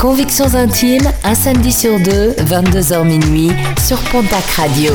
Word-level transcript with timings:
Convictions 0.00 0.54
intimes, 0.54 1.10
un 1.24 1.34
samedi 1.34 1.72
sur 1.72 1.98
deux, 1.98 2.32
22h 2.32 3.04
minuit, 3.04 3.50
sur 3.86 3.98
Pontac 4.10 4.44
Radio. 4.56 4.92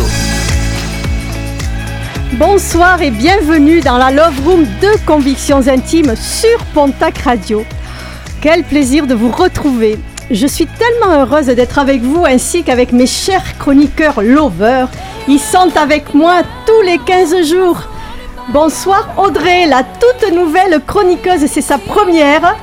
Bonsoir 2.33 3.01
et 3.01 3.09
bienvenue 3.09 3.79
dans 3.79 3.97
la 3.97 4.11
Love 4.11 4.39
Room 4.45 4.65
de 4.81 5.05
Convictions 5.05 5.67
intimes 5.67 6.15
sur 6.15 6.63
Pontac 6.73 7.17
Radio. 7.19 7.63
Quel 8.41 8.63
plaisir 8.63 9.07
de 9.07 9.15
vous 9.15 9.31
retrouver. 9.31 9.97
Je 10.29 10.45
suis 10.45 10.67
tellement 10.67 11.19
heureuse 11.21 11.47
d'être 11.47 11.79
avec 11.79 12.01
vous 12.01 12.25
ainsi 12.25 12.63
qu'avec 12.63 12.91
mes 12.91 13.07
chers 13.07 13.57
chroniqueurs 13.57 14.21
lovers. 14.21 14.89
Ils 15.27 15.39
sont 15.39 15.75
avec 15.75 16.13
moi 16.13 16.43
tous 16.67 16.81
les 16.85 16.99
15 16.99 17.47
jours. 17.49 17.81
Bonsoir 18.49 19.13
Audrey, 19.17 19.65
la 19.65 19.83
toute 19.83 20.31
nouvelle 20.33 20.81
chroniqueuse, 20.85 21.45
c'est 21.47 21.61
sa 21.61 21.77
première. 21.79 22.55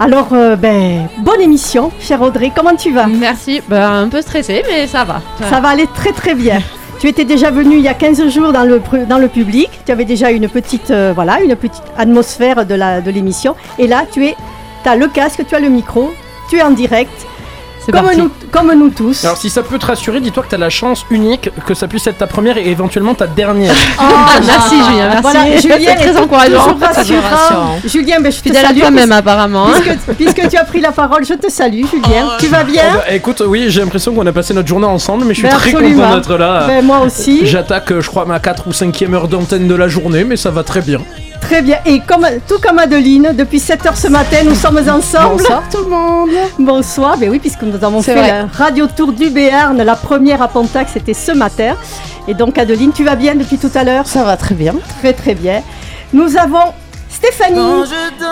Alors, 0.00 0.28
euh, 0.32 0.56
ben, 0.56 1.08
bonne 1.18 1.40
émission, 1.40 1.92
chère 2.00 2.20
Audrey, 2.20 2.50
comment 2.54 2.74
tu 2.74 2.90
vas? 2.90 3.06
Merci, 3.06 3.62
ben, 3.68 4.02
un 4.02 4.08
peu 4.08 4.20
stressée, 4.22 4.62
mais 4.68 4.88
ça 4.88 5.04
va. 5.04 5.22
Ça 5.48 5.60
va 5.60 5.68
aller 5.68 5.86
très 5.94 6.12
très 6.12 6.34
bien. 6.34 6.60
Tu 7.00 7.08
étais 7.08 7.24
déjà 7.24 7.50
venu 7.50 7.76
il 7.76 7.82
y 7.82 7.88
a 7.88 7.92
15 7.92 8.28
jours 8.28 8.52
dans 8.52 8.62
le, 8.62 8.80
dans 9.06 9.18
le 9.18 9.28
public, 9.28 9.68
tu 9.84 9.92
avais 9.92 10.06
déjà 10.06 10.30
une 10.30 10.48
petite, 10.48 10.90
euh, 10.90 11.12
voilà, 11.14 11.40
une 11.42 11.54
petite 11.54 11.82
atmosphère 11.98 12.64
de 12.64 13.10
l'émission. 13.10 13.56
De 13.76 13.82
et 13.82 13.86
là, 13.88 14.04
tu 14.10 14.24
es, 14.24 14.36
as 14.86 14.96
le 14.96 15.08
casque, 15.08 15.44
tu 15.46 15.54
as 15.54 15.60
le 15.60 15.68
micro, 15.68 16.14
tu 16.48 16.56
es 16.56 16.62
en 16.62 16.70
direct. 16.70 17.12
Comme 17.92 18.10
nous, 18.16 18.30
comme 18.50 18.72
nous 18.74 18.90
tous. 18.90 19.24
Alors 19.24 19.36
si 19.36 19.50
ça 19.50 19.62
peut 19.62 19.78
te 19.78 19.86
rassurer, 19.86 20.20
dis-toi 20.20 20.42
que 20.42 20.48
tu 20.48 20.54
as 20.54 20.58
la 20.58 20.70
chance 20.70 21.04
unique 21.10 21.50
que 21.66 21.74
ça 21.74 21.88
puisse 21.88 22.06
être 22.06 22.18
ta 22.18 22.26
première 22.26 22.56
et 22.56 22.68
éventuellement 22.68 23.14
ta 23.14 23.26
dernière. 23.26 23.74
Oh, 24.06 24.40
merci 24.44 24.76
Julien, 24.76 25.08
merci. 25.08 25.22
Voilà, 25.22 25.56
Julien 25.56 25.92
est 25.92 25.96
très 25.96 26.16
encourageant. 26.16 26.76
rassurant. 26.80 27.78
Julien, 27.84 28.20
ben, 28.20 28.30
je 28.30 28.40
te 28.40 28.52
salue. 28.52 28.80
toi-même 28.80 29.12
apparemment. 29.12 29.68
Hein. 29.68 29.94
Puisque, 30.16 30.48
tu 30.48 30.56
as 30.56 30.64
pris 30.64 30.80
la 30.80 30.92
parole, 30.92 31.24
je 31.24 31.34
te 31.34 31.50
salue 31.50 31.84
Julien. 31.90 32.28
tu 32.38 32.48
vas 32.48 32.64
bien 32.64 32.82
oh, 32.90 32.96
bah, 32.96 33.14
Écoute, 33.14 33.42
oui, 33.46 33.66
j'ai 33.68 33.80
l'impression 33.80 34.14
qu'on 34.14 34.26
a 34.26 34.32
passé 34.32 34.52
notre 34.52 34.68
journée 34.68 34.86
ensemble, 34.86 35.24
mais 35.24 35.34
je 35.34 35.40
suis 35.40 35.48
ben, 35.48 35.56
très 35.56 35.72
content 35.72 36.16
d'être 36.16 36.36
là. 36.36 36.66
Ben, 36.66 36.84
moi 36.84 37.00
aussi. 37.00 37.46
J'attaque, 37.46 37.98
je 38.00 38.06
crois, 38.06 38.24
ma 38.24 38.40
4 38.40 38.66
ou 38.66 38.70
5e 38.70 39.14
heure 39.14 39.28
d'antenne 39.28 39.68
de 39.68 39.74
la 39.74 39.88
journée, 39.88 40.24
mais 40.24 40.36
ça 40.36 40.50
va 40.50 40.62
très 40.62 40.80
bien. 40.80 41.00
Très 41.44 41.60
bien. 41.62 41.76
Et 41.84 42.00
comme, 42.00 42.26
tout 42.48 42.58
comme 42.62 42.78
Adeline, 42.78 43.32
depuis 43.36 43.60
7 43.60 43.86
heures 43.86 43.96
ce 43.96 44.08
matin, 44.08 44.38
nous 44.44 44.54
sommes 44.54 44.78
ensemble. 44.78 45.36
Bonsoir 45.36 45.62
tout 45.70 45.84
le 45.84 45.90
monde. 45.90 46.30
Bonsoir. 46.58 47.18
Ben 47.18 47.30
oui, 47.30 47.38
puisque 47.38 47.62
nous 47.62 47.82
avons 47.84 48.00
fait 48.00 48.14
la 48.14 48.46
radio 48.46 48.86
tour 48.86 49.12
du 49.12 49.28
Béarn. 49.30 49.76
La 49.82 49.96
première 49.96 50.40
à 50.40 50.48
Pontac, 50.48 50.88
c'était 50.92 51.14
ce 51.14 51.32
matin. 51.32 51.74
Et 52.26 52.34
donc, 52.34 52.56
Adeline, 52.56 52.92
tu 52.92 53.04
vas 53.04 53.14
bien 53.14 53.34
depuis 53.34 53.58
tout 53.58 53.70
à 53.74 53.84
l'heure? 53.84 54.06
Ça 54.06 54.24
va 54.24 54.36
très 54.36 54.54
bien. 54.54 54.74
Très, 55.00 55.12
très 55.12 55.34
bien. 55.34 55.62
Nous 56.12 56.36
avons 56.36 56.72
Stéphanie. 57.10 57.84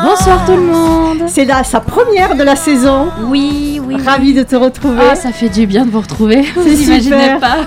Bonsoir 0.02 0.44
tout 0.46 0.56
le 0.56 0.62
monde. 0.62 1.22
C'est 1.28 1.44
là 1.44 1.62
sa 1.64 1.80
première 1.80 2.34
de 2.34 2.42
la 2.42 2.56
saison. 2.56 3.08
Oui, 3.24 3.80
oui. 3.84 3.96
Ravie 4.04 4.34
de 4.34 4.42
te 4.42 4.56
retrouver. 4.56 5.04
Ah, 5.12 5.14
ça 5.14 5.32
fait 5.32 5.48
du 5.48 5.66
bien 5.66 5.84
de 5.84 5.90
vous 5.90 6.00
retrouver. 6.00 6.44
Vous 6.56 6.66
imaginez 6.66 7.36
pas 7.40 7.58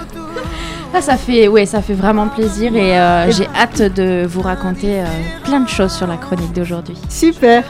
ça 1.02 1.18
fait, 1.18 1.48
ouais, 1.48 1.66
ça 1.66 1.82
fait 1.82 1.94
vraiment 1.94 2.28
plaisir 2.28 2.76
et 2.76 2.98
euh, 2.98 3.32
j'ai 3.32 3.48
hâte 3.56 3.82
de 3.82 4.26
vous 4.28 4.42
raconter 4.42 5.00
euh, 5.00 5.06
plein 5.44 5.60
de 5.60 5.70
choses 5.70 5.92
sur 5.92 6.08
la 6.08 6.18
chronique 6.18 6.54
d'aujourd'hui. 6.54 6.98
Super. 7.10 7.64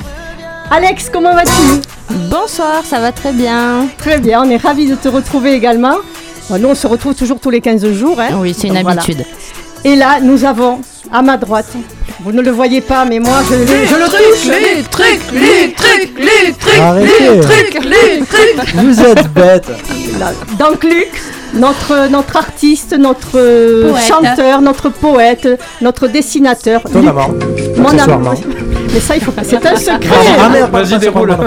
Alex, 0.72 1.10
comment 1.12 1.34
vas-tu? 1.34 1.82
Bonsoir, 2.30 2.84
ça 2.84 3.00
va 3.00 3.12
très 3.12 3.34
bien. 3.34 3.88
Très 3.98 4.20
bien, 4.20 4.44
on 4.44 4.50
est 4.50 4.58
ravis 4.58 4.88
de 4.88 4.96
te 4.96 5.08
retrouver 5.08 5.54
également. 5.54 5.96
nous, 6.50 6.70
on 6.70 6.76
se 6.76 6.88
retrouve 6.88 7.16
toujours 7.16 7.40
tous 7.40 7.50
les 7.50 7.62
15 7.62 7.92
jours. 7.92 8.20
Hein. 8.20 8.38
Oui, 8.40 8.56
c'est 8.58 8.68
une 8.68 8.78
habitude. 8.78 9.24
Et 9.84 9.96
là, 9.96 10.20
nous 10.22 10.46
avons 10.46 10.82
à 11.12 11.22
ma 11.22 11.38
droite, 11.38 11.68
vous 12.22 12.32
ne 12.32 12.42
le 12.42 12.50
voyez 12.52 12.82
pas, 12.82 13.06
mais 13.06 13.20
moi, 13.20 13.42
je, 13.48 13.56
je 13.56 13.96
le 13.96 14.08
touche. 14.08 14.48
Les 14.48 14.82
trucs, 14.84 15.32
les 15.32 15.74
trucs, 15.74 16.18
les 16.18 16.54
trucs, 16.54 16.74
les 17.00 17.40
trucs, 17.40 17.86
les 17.86 18.26
trucs. 18.26 18.76
Vous 18.76 19.02
êtes 19.02 19.28
bête. 19.34 19.72
Donc, 20.58 20.84
Luc, 20.84 21.12
notre, 21.56 22.10
notre 22.10 22.38
artiste, 22.38 22.98
notre 22.98 23.94
chanteur, 24.08 24.62
notre 24.62 24.90
poète, 24.90 25.48
notre 25.82 26.08
dessinateur. 26.08 26.82
Ton 26.84 27.06
amant. 27.08 27.30
Mon 27.78 27.98
amant. 27.98 28.34
Mais 28.94 29.00
ça, 29.02 29.16
il 29.16 29.22
faut 29.22 29.32
pas. 29.32 29.44
C'est 29.44 29.66
un 29.66 29.76
secret. 29.76 30.16
Ah 30.40 30.50
merde, 30.50 30.72
vas-y, 30.72 30.98
déroule. 30.98 31.38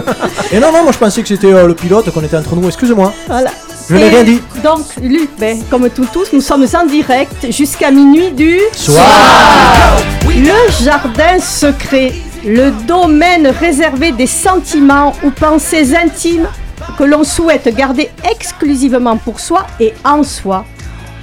Et 0.53 0.61
non, 0.61 0.71
non, 0.73 0.83
moi 0.83 0.93
je 0.93 0.99
pensais 0.99 1.23
que 1.23 1.29
c'était 1.29 1.53
euh, 1.53 1.67
le 1.67 1.75
pilote, 1.75 2.11
qu'on 2.13 2.23
était 2.23 2.37
entre 2.37 2.55
nous. 2.55 2.67
Excuse-moi. 2.67 3.13
Voilà. 3.27 3.51
Je 3.89 3.97
n'ai 3.97 4.09
rien 4.11 4.23
dit. 4.23 4.43
Donc, 4.63 4.85
Luc, 5.01 5.31
ben, 5.39 5.59
comme 5.71 5.89
tous, 5.89 6.07
tous, 6.13 6.33
nous 6.35 6.43
sommes 6.43 6.67
en 6.75 6.85
direct 6.85 7.51
jusqu'à 7.51 7.91
minuit 7.91 8.33
du 8.33 8.59
soir. 8.75 9.97
Le 10.27 10.85
jardin 10.85 11.39
secret, 11.41 12.13
le 12.45 12.71
domaine 12.87 13.47
réservé 13.47 14.13
des 14.13 14.27
sentiments 14.27 15.15
ou 15.25 15.31
pensées 15.31 15.95
intimes 15.97 16.49
que 16.97 17.05
l'on 17.05 17.25
souhaite 17.25 17.75
garder 17.75 18.11
exclusivement 18.31 19.17
pour 19.17 19.41
soi 19.41 19.67
et 19.81 19.93
en 20.05 20.23
soi. 20.23 20.65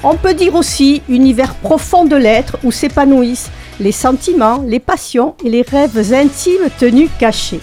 On 0.03 0.15
peut 0.15 0.33
dire 0.33 0.55
aussi 0.55 1.01
univers 1.09 1.55
profond 1.55 2.05
de 2.05 2.15
l'être 2.15 2.57
où 2.63 2.71
s'épanouissent 2.71 3.49
les 3.79 3.91
sentiments, 3.91 4.63
les 4.67 4.79
passions 4.79 5.35
et 5.43 5.49
les 5.49 5.63
rêves 5.63 6.13
intimes 6.13 6.69
tenus 6.77 7.09
cachés. 7.19 7.61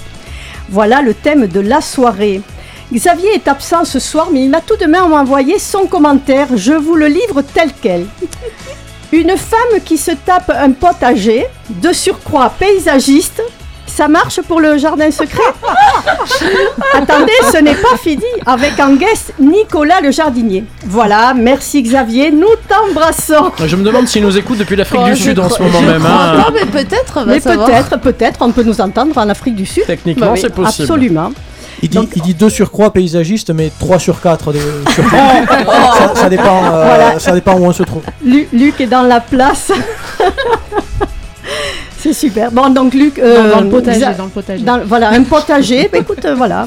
Voilà 0.68 1.02
le 1.02 1.14
thème 1.14 1.46
de 1.46 1.60
la 1.60 1.80
soirée. 1.80 2.40
Xavier 2.92 3.34
est 3.34 3.48
absent 3.48 3.84
ce 3.84 3.98
soir, 3.98 4.28
mais 4.32 4.42
il 4.42 4.50
m'a 4.50 4.60
tout 4.60 4.76
de 4.76 4.86
même 4.86 5.12
envoyé 5.12 5.58
son 5.58 5.86
commentaire. 5.86 6.48
Je 6.56 6.72
vous 6.72 6.94
le 6.94 7.06
livre 7.06 7.42
tel 7.42 7.70
quel. 7.80 8.06
Une 9.12 9.36
femme 9.36 9.80
qui 9.84 9.96
se 9.96 10.10
tape 10.10 10.50
un 10.50 10.72
potager, 10.72 11.46
de 11.68 11.92
surcroît 11.92 12.52
paysagiste, 12.58 13.42
ça 13.94 14.08
marche 14.08 14.40
pour 14.42 14.60
le 14.60 14.78
jardin 14.78 15.10
secret 15.10 15.42
Attendez, 16.94 17.32
ce 17.52 17.58
n'est 17.58 17.74
pas 17.74 17.96
fini. 18.02 18.22
Avec 18.46 18.78
en 18.80 18.94
guest 18.94 19.34
Nicolas 19.38 20.00
le 20.00 20.10
jardinier. 20.10 20.64
Voilà, 20.86 21.34
merci 21.34 21.82
Xavier, 21.82 22.30
nous 22.30 22.46
t'embrassons. 22.68 23.52
Je 23.64 23.76
me 23.76 23.84
demande 23.84 24.08
s'il 24.08 24.22
nous 24.22 24.36
écoute 24.36 24.58
depuis 24.58 24.76
l'Afrique 24.76 25.00
oh, 25.04 25.08
du 25.08 25.16
Sud 25.16 25.38
en 25.38 25.48
ce 25.48 25.62
moment 25.62 25.82
même. 25.82 26.04
Hein. 26.06 26.38
Non, 26.38 26.54
mais 26.54 26.64
peut-être. 26.64 27.24
Mais 27.26 27.40
peut-être, 27.40 28.00
peut-être, 28.00 28.38
on 28.40 28.50
peut 28.50 28.62
nous 28.62 28.80
entendre 28.80 29.16
en 29.18 29.28
Afrique 29.28 29.56
du 29.56 29.66
Sud. 29.66 29.84
Techniquement, 29.86 30.32
bah 30.32 30.36
c'est 30.36 30.54
possible. 30.54 30.84
Absolument. 30.90 31.32
Il 31.82 31.88
dit, 31.88 32.08
il 32.14 32.22
dit 32.22 32.34
2 32.34 32.48
surcroît 32.48 32.92
paysagistes, 32.92 33.50
mais 33.50 33.70
3 33.78 33.98
sur 33.98 34.20
4 34.20 34.52
de 34.52 34.58
ça, 34.96 36.14
ça, 36.14 36.28
dépend, 36.28 36.62
euh, 36.72 37.18
ça 37.18 37.32
dépend 37.32 37.58
où 37.58 37.64
on 37.64 37.72
se 37.72 37.82
trouve. 37.82 38.02
Luc 38.24 38.80
est 38.80 38.86
dans 38.86 39.02
la 39.02 39.20
place. 39.20 39.72
C'est 42.02 42.12
super. 42.12 42.50
Bon, 42.50 42.68
donc 42.68 42.94
Luc. 42.94 43.20
Euh, 43.20 43.52
dans, 43.52 43.60
le 43.60 43.68
potager. 43.68 44.00
Dans 44.18 44.24
le 44.24 44.30
potager. 44.30 44.64
voilà, 44.86 45.10
un 45.10 45.22
potager. 45.36 45.88
bah, 45.90 45.98
écoute, 45.98 46.24
euh, 46.24 46.34
voilà. 46.34 46.66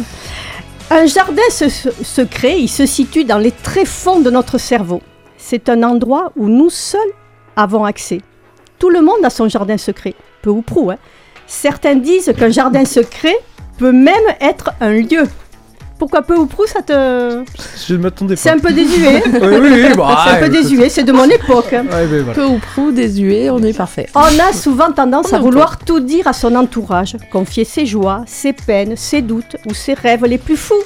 Un 0.90 1.06
jardin 1.07 1.41
secret, 1.50 2.62
il 2.62 2.69
se 2.69 2.85
situe 2.85 3.25
dans 3.25 3.38
les 3.38 3.51
tréfonds 3.51 4.22
de 4.22 4.29
notre 4.29 4.57
cerveau. 4.57 5.01
C'est 5.38 5.68
un 5.68 5.84
endroit 5.84 6.31
où 6.38 6.47
nous 6.47 6.69
seuls 6.69 7.01
avons 7.57 7.84
accès. 7.84 8.22
Tout 8.79 8.90
le 8.90 9.01
monde 9.01 9.25
a 9.25 9.29
son 9.29 9.50
jardin 9.50 9.78
secret, 9.78 10.13
peu 10.41 10.51
ou 10.51 10.62
prou. 10.62 10.90
Hein. 10.90 10.97
Certains 11.47 11.96
disent 11.96 12.31
qu'un 12.38 12.50
jardin 12.50 12.85
secret 12.85 13.35
peut 13.78 13.91
même 13.91 14.16
être 14.40 14.72
un 14.79 14.91
lieu 14.91 15.23
pourquoi 15.98 16.22
peu 16.22 16.36
ou 16.38 16.46
prou 16.46 16.66
ça 16.66 16.82
te. 16.82 17.44
Je 17.88 17.96
m'attendais 17.96 18.36
pas. 18.36 18.42
C'est 18.42 18.50
un 18.50 18.60
peu 18.60 18.74
désuet. 18.74 19.24
oui, 19.34 19.58
oui, 19.62 19.94
bah, 19.96 20.26
c'est 20.26 20.38
un 20.38 20.40
peu 20.42 20.50
désuet, 20.50 20.90
c'est 20.90 21.03
de 21.03 21.12
mon 21.12 21.26
époque. 21.26 21.74
Peu 22.34 22.46
ou 22.46 22.59
prou, 22.59 22.92
désuet, 22.92 23.50
on 23.50 23.59
est 23.59 23.76
parfait. 23.76 24.08
On 24.14 24.20
a 24.20 24.53
souvent 24.53 24.92
tendance 24.92 25.32
à 25.34 25.40
vouloir 25.40 25.78
tout 25.80 26.00
dire 26.00 26.28
à 26.28 26.34
son 26.34 26.56
entourage, 26.56 27.16
confier 27.32 27.64
ses 27.64 27.86
joies, 27.86 28.24
ses 28.28 28.53
peines, 28.53 28.96
ses 28.96 29.22
doutes 29.22 29.56
ou 29.66 29.74
ses 29.74 29.94
rêves 29.94 30.26
les 30.26 30.38
plus 30.38 30.58
fous. 30.58 30.84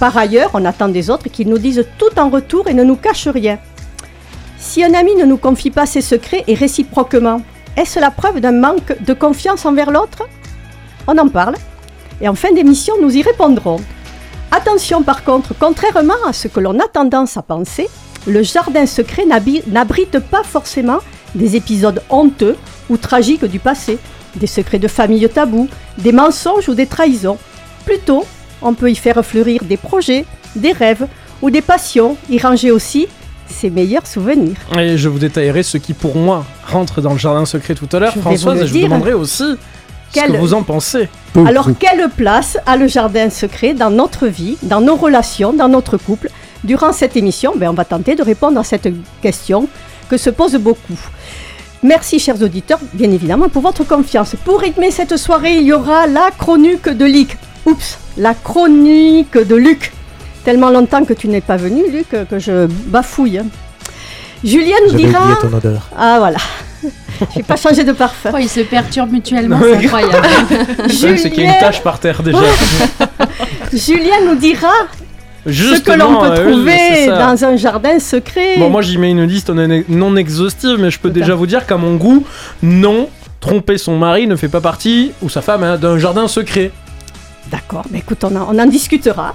Par 0.00 0.16
ailleurs, 0.16 0.50
on 0.54 0.64
attend 0.64 0.88
des 0.88 1.10
autres 1.10 1.28
qu'ils 1.28 1.48
nous 1.48 1.58
disent 1.58 1.84
tout 1.98 2.18
en 2.18 2.30
retour 2.30 2.68
et 2.68 2.74
ne 2.74 2.84
nous 2.84 2.96
cachent 2.96 3.28
rien. 3.28 3.58
Si 4.58 4.82
un 4.82 4.94
ami 4.94 5.14
ne 5.14 5.24
nous 5.24 5.36
confie 5.36 5.70
pas 5.70 5.86
ses 5.86 6.00
secrets 6.00 6.44
et 6.46 6.54
réciproquement, 6.54 7.42
est-ce 7.76 8.00
la 8.00 8.10
preuve 8.10 8.40
d'un 8.40 8.52
manque 8.52 8.96
de 9.04 9.12
confiance 9.12 9.66
envers 9.66 9.90
l'autre? 9.90 10.26
On 11.06 11.16
en 11.18 11.28
parle. 11.28 11.56
Et 12.20 12.28
en 12.28 12.34
fin 12.34 12.52
d'émission, 12.52 12.94
nous 13.00 13.16
y 13.16 13.22
répondrons. 13.22 13.80
Attention 14.50 15.02
par 15.02 15.24
contre, 15.24 15.54
contrairement 15.58 16.14
à 16.26 16.32
ce 16.32 16.48
que 16.48 16.60
l'on 16.60 16.78
a 16.78 16.88
tendance 16.88 17.36
à 17.36 17.42
penser, 17.42 17.88
le 18.26 18.42
jardin 18.42 18.86
secret 18.86 19.24
n'abrite 19.26 20.18
pas 20.18 20.42
forcément 20.42 20.98
des 21.34 21.56
épisodes 21.56 22.02
honteux 22.10 22.56
ou 22.88 22.96
tragiques 22.96 23.44
du 23.44 23.58
passé, 23.58 23.98
des 24.36 24.46
secrets 24.46 24.78
de 24.78 24.88
famille 24.88 25.28
tabous, 25.28 25.68
des 25.98 26.12
mensonges 26.12 26.68
ou 26.68 26.74
des 26.74 26.86
trahisons. 26.86 27.38
Plutôt, 27.84 28.24
on 28.62 28.74
peut 28.74 28.90
y 28.90 28.96
faire 28.96 29.24
fleurir 29.24 29.62
des 29.64 29.76
projets, 29.76 30.24
des 30.56 30.72
rêves 30.72 31.06
ou 31.42 31.50
des 31.50 31.62
passions, 31.62 32.16
y 32.30 32.38
ranger 32.38 32.70
aussi 32.70 33.06
ses 33.48 33.70
meilleurs 33.70 34.06
souvenirs. 34.06 34.56
Et 34.78 34.98
je 34.98 35.08
vous 35.08 35.18
détaillerai 35.18 35.62
ce 35.62 35.78
qui, 35.78 35.94
pour 35.94 36.16
moi, 36.16 36.44
rentre 36.66 37.00
dans 37.00 37.12
le 37.12 37.18
jardin 37.18 37.44
secret 37.46 37.74
tout 37.74 37.88
à 37.92 37.98
l'heure. 37.98 38.14
Françoise, 38.14 38.62
et 38.62 38.66
je 38.66 38.72
vous 38.72 38.82
demanderai 38.82 39.14
aussi 39.14 39.56
ce 40.12 40.20
que 40.20 40.36
vous 40.36 40.54
en 40.54 40.62
pensez. 40.62 41.08
Alors, 41.46 41.68
quelle 41.78 42.08
place 42.08 42.58
a 42.66 42.76
le 42.76 42.86
jardin 42.86 43.30
secret 43.30 43.74
dans 43.74 43.90
notre 43.90 44.26
vie, 44.26 44.56
dans 44.62 44.80
nos 44.80 44.96
relations, 44.96 45.52
dans 45.52 45.68
notre 45.68 45.96
couple 45.96 46.30
Durant 46.64 46.92
cette 46.92 47.16
émission, 47.16 47.52
ben, 47.56 47.70
on 47.70 47.74
va 47.74 47.84
tenter 47.84 48.16
de 48.16 48.22
répondre 48.22 48.58
à 48.58 48.64
cette 48.64 48.88
question 49.22 49.68
que 50.08 50.16
se 50.16 50.30
pose 50.30 50.56
beaucoup. 50.56 50.98
Merci, 51.82 52.18
chers 52.18 52.42
auditeurs, 52.42 52.80
bien 52.94 53.10
évidemment, 53.12 53.48
pour 53.48 53.62
votre 53.62 53.84
confiance. 53.84 54.34
Pour 54.44 54.60
rythmer 54.60 54.90
cette 54.90 55.16
soirée, 55.16 55.58
il 55.58 55.62
y 55.62 55.72
aura 55.72 56.08
la 56.08 56.30
chronique 56.36 56.88
de 56.88 57.04
Luc. 57.04 57.36
Oups, 57.66 57.98
la 58.16 58.34
chronique 58.34 59.38
de 59.38 59.54
Luc. 59.54 59.92
Tellement 60.44 60.70
longtemps 60.70 61.04
que 61.04 61.12
tu 61.12 61.28
n'es 61.28 61.40
pas 61.40 61.56
venu, 61.56 61.88
Luc, 61.90 62.08
que 62.08 62.38
je 62.38 62.66
bafouille. 62.66 63.42
Julien 64.44 64.76
nous 64.86 64.94
dira. 64.94 65.36
Ton 65.40 65.56
odeur. 65.56 65.88
Ah 65.96 66.16
voilà. 66.18 66.38
Je 67.20 67.38
n'ai 67.38 67.42
pas 67.42 67.56
changé 67.56 67.82
de 67.82 67.92
parfum. 67.92 68.30
Oh, 68.32 68.38
ils 68.38 68.48
se 68.48 68.60
perturbent 68.60 69.10
mutuellement, 69.10 69.58
c'est 69.60 69.84
incroyable. 69.84 70.28
Julien... 70.88 71.16
C'est 71.22 71.30
qu'il 71.30 71.44
y 71.44 71.46
a 71.46 71.54
une 71.54 71.60
tache 71.60 71.82
par 71.82 71.98
terre 71.98 72.22
déjà. 72.22 72.38
Julien 73.72 74.20
nous 74.24 74.36
dira 74.36 74.72
ce 75.46 75.80
que 75.80 75.92
l'on 75.92 76.20
peut 76.20 76.34
trouver 76.34 77.06
dans 77.06 77.44
un 77.44 77.56
jardin 77.56 77.98
secret. 77.98 78.58
Bon, 78.58 78.70
moi 78.70 78.82
j'y 78.82 78.98
mets 78.98 79.10
une 79.10 79.24
liste 79.24 79.50
non 79.50 80.16
exhaustive, 80.16 80.76
mais 80.78 80.90
je 80.90 80.98
peux 81.00 81.10
déjà 81.10 81.34
vous 81.34 81.46
dire 81.46 81.66
qu'à 81.66 81.76
mon 81.76 81.96
goût, 81.96 82.24
non, 82.62 83.08
tromper 83.40 83.78
son 83.78 83.96
mari 83.96 84.26
ne 84.26 84.36
fait 84.36 84.48
pas 84.48 84.60
partie, 84.60 85.12
ou 85.22 85.28
sa 85.28 85.42
femme, 85.42 85.64
hein, 85.64 85.76
d'un 85.76 85.98
jardin 85.98 86.28
secret. 86.28 86.70
D'accord, 87.50 87.84
mais 87.90 87.98
écoute, 87.98 88.22
on, 88.24 88.36
on 88.36 88.58
en 88.58 88.66
discutera. 88.66 89.34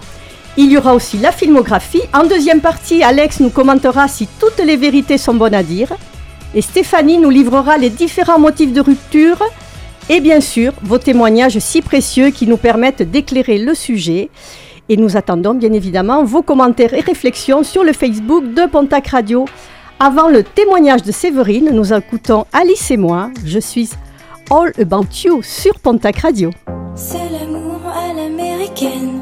Il 0.55 0.71
y 0.71 0.77
aura 0.77 0.93
aussi 0.93 1.17
la 1.17 1.31
filmographie. 1.31 2.01
En 2.13 2.25
deuxième 2.25 2.61
partie, 2.61 3.01
Alex 3.01 3.39
nous 3.39 3.49
commentera 3.49 4.07
si 4.07 4.27
toutes 4.39 4.63
les 4.63 4.77
vérités 4.77 5.17
sont 5.17 5.33
bonnes 5.33 5.55
à 5.55 5.63
dire. 5.63 5.91
Et 6.53 6.61
Stéphanie 6.61 7.17
nous 7.17 7.31
livrera 7.31 7.77
les 7.77 7.89
différents 7.89 8.37
motifs 8.39 8.71
de 8.71 8.81
rupture. 8.81 9.41
Et 10.09 10.19
bien 10.19 10.41
sûr, 10.41 10.73
vos 10.83 10.99
témoignages 10.99 11.57
si 11.57 11.81
précieux 11.81 12.29
qui 12.29 12.45
nous 12.45 12.57
permettent 12.57 13.01
d'éclairer 13.01 13.57
le 13.57 13.73
sujet. 13.73 14.29
Et 14.89 14.97
nous 14.97 15.17
attendons 15.17 15.55
bien 15.55 15.73
évidemment 15.73 16.23
vos 16.23 16.43
commentaires 16.43 16.93
et 16.93 16.99
réflexions 16.99 17.63
sur 17.63 17.83
le 17.83 17.93
Facebook 17.93 18.53
de 18.53 18.67
Pontac 18.67 19.07
Radio. 19.07 19.45
Avant 19.99 20.27
le 20.27 20.43
témoignage 20.43 21.01
de 21.01 21.11
Séverine, 21.11 21.69
nous 21.71 21.93
écoutons 21.93 22.45
Alice 22.51 22.91
et 22.91 22.97
moi. 22.97 23.31
Je 23.45 23.59
suis 23.59 23.89
All 24.51 24.71
About 24.79 25.07
You 25.23 25.41
sur 25.41 25.79
Pontac 25.79 26.19
Radio. 26.19 26.51
C'est 26.95 27.29
l'amour 27.31 27.79
à 27.87 28.13
l'américaine. 28.13 29.12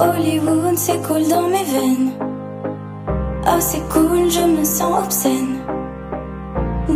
Hollywood, 0.00 0.76
cool 1.06 1.26
dans 1.28 1.48
mes 1.48 1.64
veines. 1.64 2.12
Oh, 3.46 3.58
c'est 3.58 3.82
cool, 3.88 4.30
je 4.30 4.44
me 4.44 4.64
sens 4.64 5.04
obscène. 5.04 5.58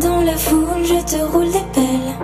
Dans 0.00 0.20
la 0.20 0.36
foule, 0.36 0.84
je 0.84 1.00
te 1.04 1.22
roule 1.24 1.50
des 1.50 1.66
pelles. 1.74 2.14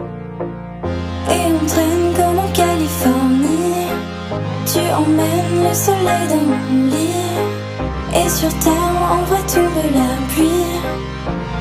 Et 1.31 1.53
on 1.53 1.67
traîne 1.67 2.15
comme 2.17 2.39
en 2.39 2.49
Californie. 2.53 3.89
Tu 4.67 4.79
emmènes 4.79 5.69
le 5.69 5.75
soleil 5.75 6.29
dans 6.29 6.47
mon 6.51 6.87
lit. 6.87 7.29
Et 8.15 8.29
sur 8.29 8.53
terre, 8.61 9.03
on 9.13 9.25
voit 9.25 9.47
tomber 9.53 9.89
la 9.95 10.11
pluie. 10.33 10.79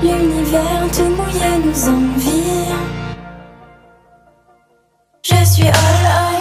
L'univers 0.03 0.85
tout 0.95 1.09
mouillé 1.17 1.51
nous 1.65 1.89
envie. 1.89 2.67
Je 5.23 5.45
suis 5.45 5.67
all 5.67 6.36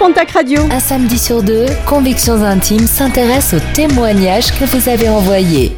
Pontac 0.00 0.30
Radio. 0.30 0.62
Un 0.70 0.80
samedi 0.80 1.18
sur 1.18 1.42
deux, 1.42 1.66
Convictions 1.86 2.42
Intimes 2.42 2.86
s'intéresse 2.86 3.52
aux 3.52 3.74
témoignages 3.74 4.50
que 4.58 4.64
vous 4.64 4.88
avez 4.88 5.10
envoyés. 5.10 5.72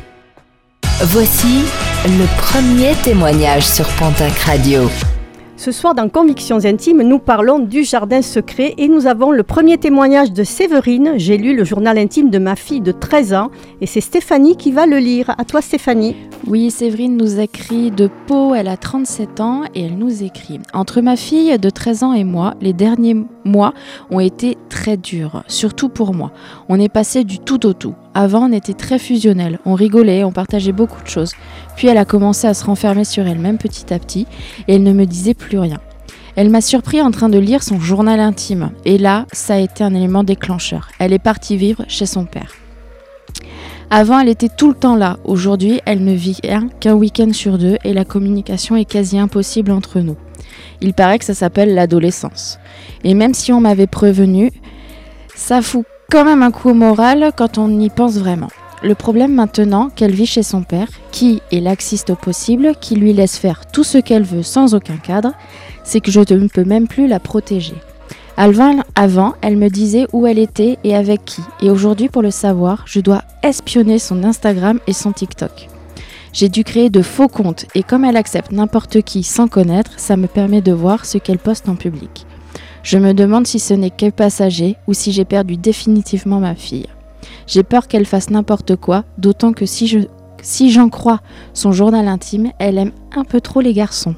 Voici 1.02 1.64
le 2.04 2.40
premier 2.40 2.94
témoignage 3.02 3.66
sur 3.66 3.84
Pontac 3.96 4.32
Radio. 4.46 4.82
Ce 5.56 5.72
soir, 5.72 5.96
dans 5.96 6.08
Convictions 6.08 6.64
intimes, 6.64 7.02
nous 7.02 7.18
parlons 7.18 7.58
du 7.58 7.82
jardin 7.82 8.22
secret 8.22 8.74
et 8.78 8.86
nous 8.86 9.08
avons 9.08 9.32
le 9.32 9.42
premier 9.42 9.78
témoignage 9.78 10.32
de 10.32 10.44
Séverine. 10.44 11.14
J'ai 11.16 11.36
lu 11.36 11.56
le 11.56 11.64
journal 11.64 11.98
intime 11.98 12.30
de 12.30 12.38
ma 12.38 12.54
fille 12.54 12.80
de 12.80 12.92
13 12.92 13.34
ans 13.34 13.50
et 13.80 13.86
c'est 13.86 14.00
Stéphanie 14.00 14.56
qui 14.56 14.70
va 14.70 14.86
le 14.86 14.98
lire. 14.98 15.34
À 15.36 15.44
toi, 15.44 15.60
Stéphanie. 15.60 16.14
Oui, 16.48 16.72
Séverine 16.72 17.16
nous 17.16 17.38
écrit 17.38 17.92
de 17.92 18.10
Pau, 18.26 18.56
elle 18.56 18.66
a 18.66 18.76
37 18.76 19.40
ans 19.40 19.62
et 19.76 19.84
elle 19.84 19.96
nous 19.96 20.24
écrit 20.24 20.58
Entre 20.72 21.00
ma 21.00 21.14
fille 21.14 21.56
de 21.56 21.70
13 21.70 22.02
ans 22.02 22.14
et 22.14 22.24
moi, 22.24 22.54
les 22.60 22.72
derniers 22.72 23.16
mois 23.44 23.72
ont 24.10 24.18
été 24.18 24.58
très 24.68 24.96
durs, 24.96 25.44
surtout 25.46 25.88
pour 25.88 26.12
moi. 26.14 26.32
On 26.68 26.80
est 26.80 26.88
passé 26.88 27.22
du 27.22 27.38
tout 27.38 27.64
au 27.64 27.74
tout. 27.74 27.94
Avant, 28.12 28.48
on 28.48 28.52
était 28.52 28.72
très 28.72 28.98
fusionnels, 28.98 29.60
on 29.64 29.74
rigolait, 29.74 30.24
on 30.24 30.32
partageait 30.32 30.72
beaucoup 30.72 31.00
de 31.00 31.08
choses. 31.08 31.32
Puis 31.76 31.86
elle 31.86 31.98
a 31.98 32.04
commencé 32.04 32.48
à 32.48 32.54
se 32.54 32.64
renfermer 32.64 33.04
sur 33.04 33.24
elle-même 33.24 33.58
petit 33.58 33.94
à 33.94 34.00
petit 34.00 34.26
et 34.66 34.74
elle 34.74 34.82
ne 34.82 34.92
me 34.92 35.06
disait 35.06 35.34
plus 35.34 35.60
rien. 35.60 35.78
Elle 36.34 36.50
m'a 36.50 36.60
surpris 36.60 37.00
en 37.00 37.12
train 37.12 37.28
de 37.28 37.38
lire 37.38 37.62
son 37.62 37.78
journal 37.78 38.18
intime 38.18 38.72
et 38.84 38.98
là, 38.98 39.26
ça 39.32 39.54
a 39.54 39.58
été 39.58 39.84
un 39.84 39.94
élément 39.94 40.24
déclencheur. 40.24 40.88
Elle 40.98 41.12
est 41.12 41.20
partie 41.20 41.56
vivre 41.56 41.84
chez 41.86 42.06
son 42.06 42.24
père. 42.24 42.61
Avant, 43.94 44.20
elle 44.20 44.30
était 44.30 44.48
tout 44.48 44.70
le 44.70 44.74
temps 44.74 44.96
là. 44.96 45.18
Aujourd'hui, 45.22 45.82
elle 45.84 46.02
ne 46.02 46.14
vit 46.14 46.38
qu'un 46.80 46.94
week-end 46.94 47.30
sur 47.34 47.58
deux 47.58 47.76
et 47.84 47.92
la 47.92 48.06
communication 48.06 48.74
est 48.74 48.86
quasi 48.86 49.18
impossible 49.18 49.70
entre 49.70 50.00
nous. 50.00 50.16
Il 50.80 50.94
paraît 50.94 51.18
que 51.18 51.26
ça 51.26 51.34
s'appelle 51.34 51.74
l'adolescence. 51.74 52.58
Et 53.04 53.12
même 53.12 53.34
si 53.34 53.52
on 53.52 53.60
m'avait 53.60 53.86
prévenu, 53.86 54.50
ça 55.34 55.60
fout 55.60 55.84
quand 56.10 56.24
même 56.24 56.42
un 56.42 56.50
coup 56.50 56.70
au 56.70 56.74
moral 56.74 57.32
quand 57.36 57.58
on 57.58 57.68
y 57.80 57.90
pense 57.90 58.16
vraiment. 58.16 58.48
Le 58.82 58.94
problème 58.94 59.34
maintenant 59.34 59.90
qu'elle 59.90 60.14
vit 60.14 60.24
chez 60.24 60.42
son 60.42 60.62
père, 60.62 60.88
qui 61.10 61.42
est 61.50 61.60
laxiste 61.60 62.08
au 62.08 62.16
possible, 62.16 62.72
qui 62.80 62.96
lui 62.96 63.12
laisse 63.12 63.36
faire 63.36 63.66
tout 63.66 63.84
ce 63.84 63.98
qu'elle 63.98 64.24
veut 64.24 64.42
sans 64.42 64.74
aucun 64.74 64.96
cadre, 64.96 65.34
c'est 65.84 66.00
que 66.00 66.10
je 66.10 66.20
ne 66.20 66.48
peux 66.48 66.64
même 66.64 66.88
plus 66.88 67.08
la 67.08 67.20
protéger. 67.20 67.74
Avant, 68.42 69.34
elle 69.40 69.56
me 69.56 69.68
disait 69.68 70.08
où 70.12 70.26
elle 70.26 70.40
était 70.40 70.76
et 70.82 70.96
avec 70.96 71.24
qui. 71.24 71.42
Et 71.60 71.70
aujourd'hui, 71.70 72.08
pour 72.08 72.22
le 72.22 72.32
savoir, 72.32 72.82
je 72.86 72.98
dois 72.98 73.22
espionner 73.44 74.00
son 74.00 74.24
Instagram 74.24 74.80
et 74.88 74.92
son 74.92 75.12
TikTok. 75.12 75.68
J'ai 76.32 76.48
dû 76.48 76.64
créer 76.64 76.90
de 76.90 77.02
faux 77.02 77.28
comptes 77.28 77.66
et 77.76 77.84
comme 77.84 78.04
elle 78.04 78.16
accepte 78.16 78.50
n'importe 78.50 79.02
qui 79.02 79.22
sans 79.22 79.46
connaître, 79.46 79.92
ça 79.96 80.16
me 80.16 80.26
permet 80.26 80.60
de 80.60 80.72
voir 80.72 81.04
ce 81.04 81.18
qu'elle 81.18 81.38
poste 81.38 81.68
en 81.68 81.76
public. 81.76 82.26
Je 82.82 82.98
me 82.98 83.14
demande 83.14 83.46
si 83.46 83.60
ce 83.60 83.74
n'est 83.74 83.90
que 83.90 84.10
passager 84.10 84.74
ou 84.88 84.92
si 84.92 85.12
j'ai 85.12 85.24
perdu 85.24 85.56
définitivement 85.56 86.40
ma 86.40 86.56
fille. 86.56 86.88
J'ai 87.46 87.62
peur 87.62 87.86
qu'elle 87.86 88.06
fasse 88.06 88.30
n'importe 88.30 88.74
quoi, 88.74 89.04
d'autant 89.18 89.52
que 89.52 89.66
si 89.66 89.86
je 89.86 90.00
si 90.42 90.72
j'en 90.72 90.88
crois 90.88 91.20
son 91.54 91.70
journal 91.70 92.08
intime, 92.08 92.50
elle 92.58 92.78
aime 92.78 92.90
un 93.14 93.22
peu 93.22 93.40
trop 93.40 93.60
les 93.60 93.72
garçons. 93.72 94.16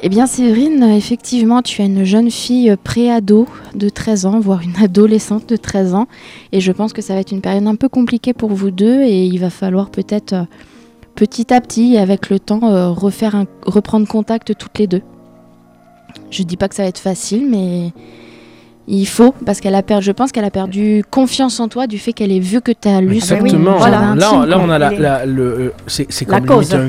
Eh 0.00 0.08
bien 0.08 0.26
Séverine, 0.26 0.84
effectivement, 0.84 1.60
tu 1.60 1.82
as 1.82 1.86
une 1.86 2.04
jeune 2.04 2.30
fille 2.30 2.76
pré-ado 2.84 3.48
de 3.74 3.88
13 3.88 4.26
ans, 4.26 4.38
voire 4.38 4.60
une 4.60 4.76
adolescente 4.76 5.48
de 5.48 5.56
13 5.56 5.94
ans, 5.94 6.06
et 6.52 6.60
je 6.60 6.70
pense 6.70 6.92
que 6.92 7.02
ça 7.02 7.14
va 7.14 7.20
être 7.20 7.32
une 7.32 7.40
période 7.40 7.66
un 7.66 7.74
peu 7.74 7.88
compliquée 7.88 8.32
pour 8.32 8.50
vous 8.50 8.70
deux, 8.70 9.02
et 9.02 9.24
il 9.24 9.38
va 9.40 9.50
falloir 9.50 9.90
peut-être 9.90 10.34
euh, 10.34 10.44
petit 11.16 11.52
à 11.52 11.60
petit, 11.60 11.96
avec 11.96 12.30
le 12.30 12.38
temps, 12.38 12.70
euh, 12.70 12.90
reprendre 12.90 14.06
contact 14.06 14.56
toutes 14.56 14.78
les 14.78 14.86
deux. 14.86 15.02
Je 16.30 16.44
dis 16.44 16.56
pas 16.56 16.68
que 16.68 16.76
ça 16.76 16.84
va 16.84 16.88
être 16.88 17.00
facile, 17.00 17.48
mais 17.50 17.92
il 18.90 19.06
faut, 19.06 19.34
parce 19.44 19.60
qu'elle 19.60 19.74
a 19.74 19.82
perdu, 19.82 20.06
je 20.06 20.12
pense 20.12 20.32
qu'elle 20.32 20.44
a 20.44 20.50
perdu 20.50 21.04
confiance 21.10 21.60
en 21.60 21.68
toi 21.68 21.86
du 21.86 21.98
fait 21.98 22.12
qu'elle 22.12 22.32
ait 22.32 22.38
vu 22.40 22.60
que 22.60 22.72
tu 22.72 22.88
as 22.88 23.00
lu 23.00 23.16
Exactement. 23.16 23.76
Voilà. 23.76 24.14
Là, 24.16 24.46
là, 24.46 24.58
on 24.58 24.70
a 24.70 24.78
la, 24.78 25.26
le, 25.26 25.42
euh, 25.42 25.72
c'est, 25.86 26.06
c'est 26.08 26.24
comme 26.24 26.46
cause. 26.46 26.74
Un, 26.74 26.88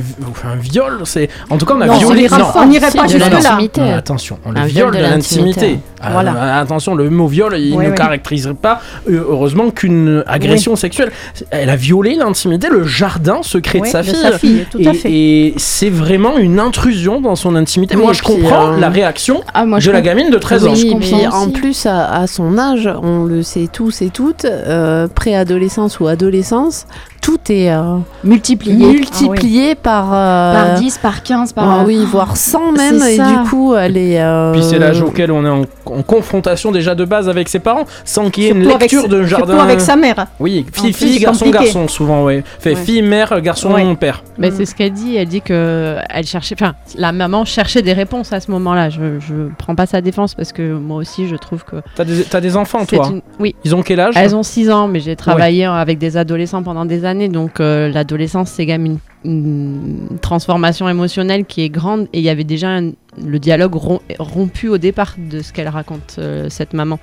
un, 0.49 0.55
viol. 0.55 0.99
C'est, 1.03 1.29
en 1.49 1.57
tout 1.57 1.65
cas, 1.65 1.73
on 1.77 1.81
a 1.81 1.87
non, 1.87 1.97
violé. 1.97 2.27
On 2.31 2.37
non, 2.37 2.45
on 2.55 2.65
n'irait 2.67 2.91
pas 2.91 3.07
jusque 3.07 3.29
là. 3.29 3.57
Non, 3.77 3.93
attention, 3.93 4.39
on 4.45 4.51
le 4.51 4.61
viol 4.65 4.91
de 4.95 4.99
l'intimité. 5.01 5.79
Voilà. 6.11 6.33
Euh, 6.33 6.61
attention, 6.61 6.95
le 6.95 7.09
mot 7.09 7.27
viol, 7.27 7.55
il 7.57 7.75
Oui, 7.75 7.85
ne 7.85 7.89
oui. 7.89 7.95
caractériserait 7.95 8.53
pas, 8.53 8.79
euh, 9.09 9.25
heureusement, 9.29 9.69
qu'une 9.69 10.23
agression 10.27 10.75
sexuelle. 10.77 11.11
Elle 11.51 11.69
a 11.69 11.75
violé 11.75 12.15
l'intimité, 12.15 12.67
le 12.71 12.85
jardin 12.85 13.39
secret 13.41 13.79
Oui, 13.81 13.87
de 13.89 13.91
sa 13.91 14.01
de 14.01 14.07
fille. 14.07 14.15
sa 14.15 14.31
fille, 14.39 14.65
tout 14.71 14.79
et, 14.79 14.87
à 14.87 14.93
fait. 14.93 15.11
et 15.11 15.53
c'est 15.57 15.89
vraiment 15.89 16.37
une 16.37 16.59
intrusion 16.59 17.19
dans 17.19 17.35
son 17.35 17.55
intimité. 17.55 17.95
Oui, 17.97 18.03
moi, 18.03 18.13
je 18.13 18.21
comprends 18.23 18.73
euh, 18.73 18.79
la 18.79 18.89
réaction 18.89 19.41
Ah, 19.53 19.65
moi, 19.65 19.79
je 19.79 19.87
de 19.87 19.93
la 19.93 20.01
gamine 20.01 20.29
de 20.29 20.37
13 20.37 20.67
ans. 20.67 20.71
Oui, 20.73 20.95
Oui, 20.97 21.27
en 21.27 21.49
plus, 21.49 21.85
à, 21.89 22.27
son 22.27 22.57
âge, 22.57 22.89
on 23.01 23.25
le 23.25 23.43
sait 23.43 23.67
tous 23.71 24.01
et 24.01 24.09
toutes, 24.09 24.45
euh, 24.45 25.07
préadolescence 25.07 25.99
ou 25.99 26.07
adolescence, 26.07 26.85
tout 27.21 27.37
est 27.49 27.71
euh, 27.71 27.97
multiplié 28.23 28.75
multiplié 28.87 29.75
par, 29.75 30.09
euh, 30.13 30.53
par 30.53 30.79
10, 30.79 30.97
par 30.99 31.23
15, 31.23 31.53
par 31.53 31.69
ah 31.81 31.83
oui, 31.85 32.05
voire 32.05 32.37
100 32.37 32.71
même, 32.73 33.01
et 33.03 33.17
du 33.17 33.49
coup, 33.49 33.75
elle 33.75 33.97
est. 33.97 34.21
euh, 34.21 34.53
Puis 34.53 34.63
c'est 34.63 34.79
l'âge 34.79 35.01
auquel 35.01 35.31
on 35.31 35.45
est 35.45 35.49
en, 35.49 35.61
en 35.93 36.01
confrontation 36.03 36.71
déjà 36.71 36.95
de 36.95 37.05
base 37.05 37.29
avec 37.29 37.49
ses 37.49 37.59
parents, 37.59 37.85
sans 38.05 38.29
qu'il 38.29 38.43
y 38.43 38.47
ait 38.47 38.51
une 38.51 38.67
lecture 38.67 39.07
de 39.07 39.23
jardin. 39.23 39.47
surtout 39.47 39.61
avec 39.61 39.81
sa 39.81 39.95
mère. 39.95 40.27
Oui, 40.39 40.65
fille, 40.71 40.91
plus, 40.91 40.93
fille, 41.07 41.19
garçon, 41.19 41.45
compliqué. 41.45 41.65
garçon, 41.65 41.87
souvent, 41.87 42.23
ouais. 42.25 42.43
Fait 42.59 42.71
Ouais. 42.71 42.75
fille, 42.75 43.01
mère, 43.01 43.39
garçon, 43.41 43.71
Ouais. 43.73 43.95
père. 43.95 44.23
Mais 44.37 44.51
c'est 44.51 44.65
ce 44.65 44.75
qu'elle 44.75 44.93
dit. 44.93 45.15
Elle 45.15 45.27
dit 45.27 45.41
que 45.41 45.97
elle 46.09 46.25
cherchait, 46.25 46.55
enfin, 46.59 46.73
la 46.97 47.11
maman 47.11 47.45
cherchait 47.45 47.81
des 47.81 47.93
réponses 47.93 48.31
à 48.33 48.39
ce 48.39 48.49
moment-là. 48.51 48.89
Je, 48.89 49.19
je 49.19 49.33
prends 49.57 49.75
pas 49.75 49.85
sa 49.85 50.01
défense 50.01 50.35
parce 50.35 50.51
que 50.53 50.73
moi 50.73 50.97
aussi, 50.97 51.27
je 51.27 51.35
trouve 51.35 51.63
que 51.65 51.77
T'as 51.95 52.05
des, 52.05 52.23
t'as 52.23 52.41
des 52.41 52.55
enfants, 52.55 52.85
toi 52.85 53.07
une- 53.09 53.21
Oui, 53.39 53.55
Ils 53.63 53.75
ont 53.75 53.81
quel 53.81 53.99
âge 53.99 54.13
elles 54.15 54.35
ont 54.35 54.43
6 54.43 54.69
ans, 54.69 54.87
mais 54.87 54.99
j'ai 54.99 55.15
travaillé 55.15 55.65
avec 55.65 55.97
des 55.97 56.17
adolescents 56.17 56.63
pendant 56.63 56.85
des 56.85 57.03
années, 57.05 57.08
donc 57.13 57.59
euh, 57.59 57.89
l'adolescence, 57.89 58.51
c'est 58.51 58.65
quand 58.65 58.77
même 58.79 58.97
une, 59.25 60.17
transformation 60.21 60.87
émotionnelle 60.87 61.45
qui 61.45 61.61
est 61.61 61.69
grande. 61.69 62.07
Et 62.13 62.19
il 62.19 62.23
y 62.23 62.29
avait 62.29 62.43
déjà 62.43 62.79
le 62.81 63.39
dialogue 63.39 63.75
rom- 63.75 63.99
rompu 64.19 64.69
au 64.69 64.77
départ 64.77 65.15
de 65.17 65.41
ce 65.41 65.51
qu'elle 65.53 65.67
raconte 65.67 66.15
euh, 66.19 66.47
cette 66.49 66.73
maman. 66.73 66.99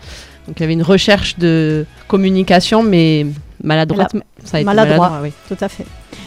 Donc 0.47 0.59
il 0.59 0.61
y 0.61 0.65
avait 0.65 0.73
une 0.75 0.83
recherche 0.83 1.39
de 1.39 1.85
communication, 2.09 2.83
mais 2.83 3.27
maladroite. 3.63 4.13
Ça 4.45 4.57
a 4.59 4.61
été 4.61 4.65
Maladroit. 4.65 5.09
maladroit, 5.09 5.21
oui. 5.23 5.33
Tout 5.49 5.63
à 5.65 5.69
fait. 5.69 5.85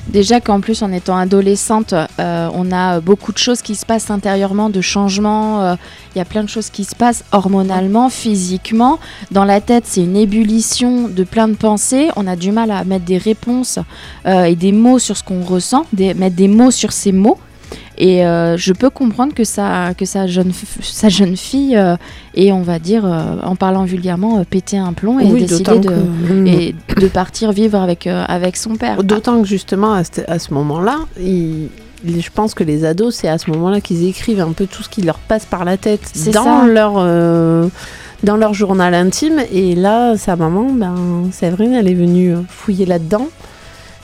Déjà 0.08 0.40
qu'en 0.42 0.60
plus, 0.60 0.82
en 0.82 0.92
étant 0.92 1.16
adolescente, 1.18 1.94
euh, 1.94 2.50
on 2.54 2.72
a 2.72 3.00
beaucoup 3.00 3.32
de 3.32 3.38
choses 3.38 3.62
qui 3.62 3.76
se 3.76 3.86
passent 3.86 4.10
intérieurement, 4.10 4.70
de 4.70 4.82
changements. 4.82 5.62
euh, 5.62 5.76
Il 6.16 6.18
y 6.18 6.22
a 6.22 6.26
plein 6.26 6.44
de 6.44 6.50
choses 6.50 6.70
qui 6.72 6.84
se 6.84 6.96
passent 6.96 7.24
hormonalement, 7.32 8.10
physiquement. 8.10 9.00
Dans 9.32 9.46
la 9.46 9.62
tête, 9.62 9.84
c'est 9.88 10.02
une 10.02 10.18
ébullition 10.18 11.08
de 11.08 11.24
plein 11.24 11.48
de 11.48 11.56
pensées. 11.56 12.10
On 12.16 12.26
a 12.28 12.36
du 12.36 12.52
mal 12.52 12.72
à 12.72 12.84
mettre 12.84 13.06
des 13.06 13.18
réponses 13.20 13.78
euh, 14.26 14.44
et 14.46 14.56
des 14.56 14.72
mots 14.72 14.98
sur 15.00 15.16
ce 15.16 15.24
qu'on 15.24 15.44
ressent, 15.44 15.86
des- 15.94 16.14
mettre 16.16 16.36
des 16.36 16.48
mots 16.48 16.72
sur 16.72 16.92
ces 16.92 17.12
mots. 17.12 17.38
Et 18.02 18.26
euh, 18.26 18.56
je 18.56 18.72
peux 18.72 18.90
comprendre 18.90 19.34
que 19.34 19.44
sa, 19.44 19.94
que 19.94 20.06
sa, 20.06 20.26
jeune, 20.26 20.52
sa 20.82 21.10
jeune 21.10 21.36
fille, 21.36 21.76
euh, 21.76 21.98
et 22.34 22.54
on 22.54 22.62
va 22.62 22.80
dire, 22.80 23.04
euh, 23.06 23.36
en 23.44 23.56
parlant 23.58 23.84
vulgairement, 23.84 24.40
euh, 24.40 24.44
péter 24.50 24.78
un 24.78 24.94
plomb 24.94 25.20
et 25.20 25.26
oui, 25.26 25.42
décider 25.46 25.80
de, 25.80 25.90
que- 25.90 26.34
Mm. 26.34 26.48
et 26.48 26.76
de 26.98 27.08
partir 27.10 27.52
vivre 27.52 27.78
avec, 27.80 28.08
avec 28.08 28.56
son 28.56 28.76
père. 28.76 29.04
D'autant 29.04 29.42
que 29.42 29.48
justement, 29.48 29.94
à 29.94 30.04
ce, 30.06 30.22
à 30.28 30.40
ce 30.40 30.54
moment-là, 30.54 31.00
il- 31.20 31.68
je 32.06 32.30
pense 32.34 32.54
que 32.54 32.64
les 32.64 32.86
ados, 32.86 33.14
c'est 33.14 33.28
à 33.28 33.38
ce 33.38 33.52
moment-là 33.52 33.82
qu'ils 33.82 34.06
écrivent 34.08 34.40
un 34.40 34.54
peu 34.54 34.66
tout 34.66 34.82
ce 34.84 34.88
qui 34.88 35.02
leur 35.02 35.20
passe 35.20 35.46
par 35.46 35.66
la 35.66 35.76
tête 35.76 36.14
dans 36.34 36.44
ça. 36.46 36.66
leur, 36.66 36.94
euh, 36.98 37.68
dans 38.24 38.38
leur 38.38 38.54
journal 38.54 38.94
intime. 38.94 39.42
Et 39.52 39.76
là, 39.76 40.16
sa 40.16 40.38
maman, 40.38 40.68
ben, 40.72 40.96
Séverine, 41.34 41.74
elle 41.74 41.90
est 41.90 41.94
venue 41.94 42.34
fouiller 42.48 42.86
là-dedans. 42.86 43.28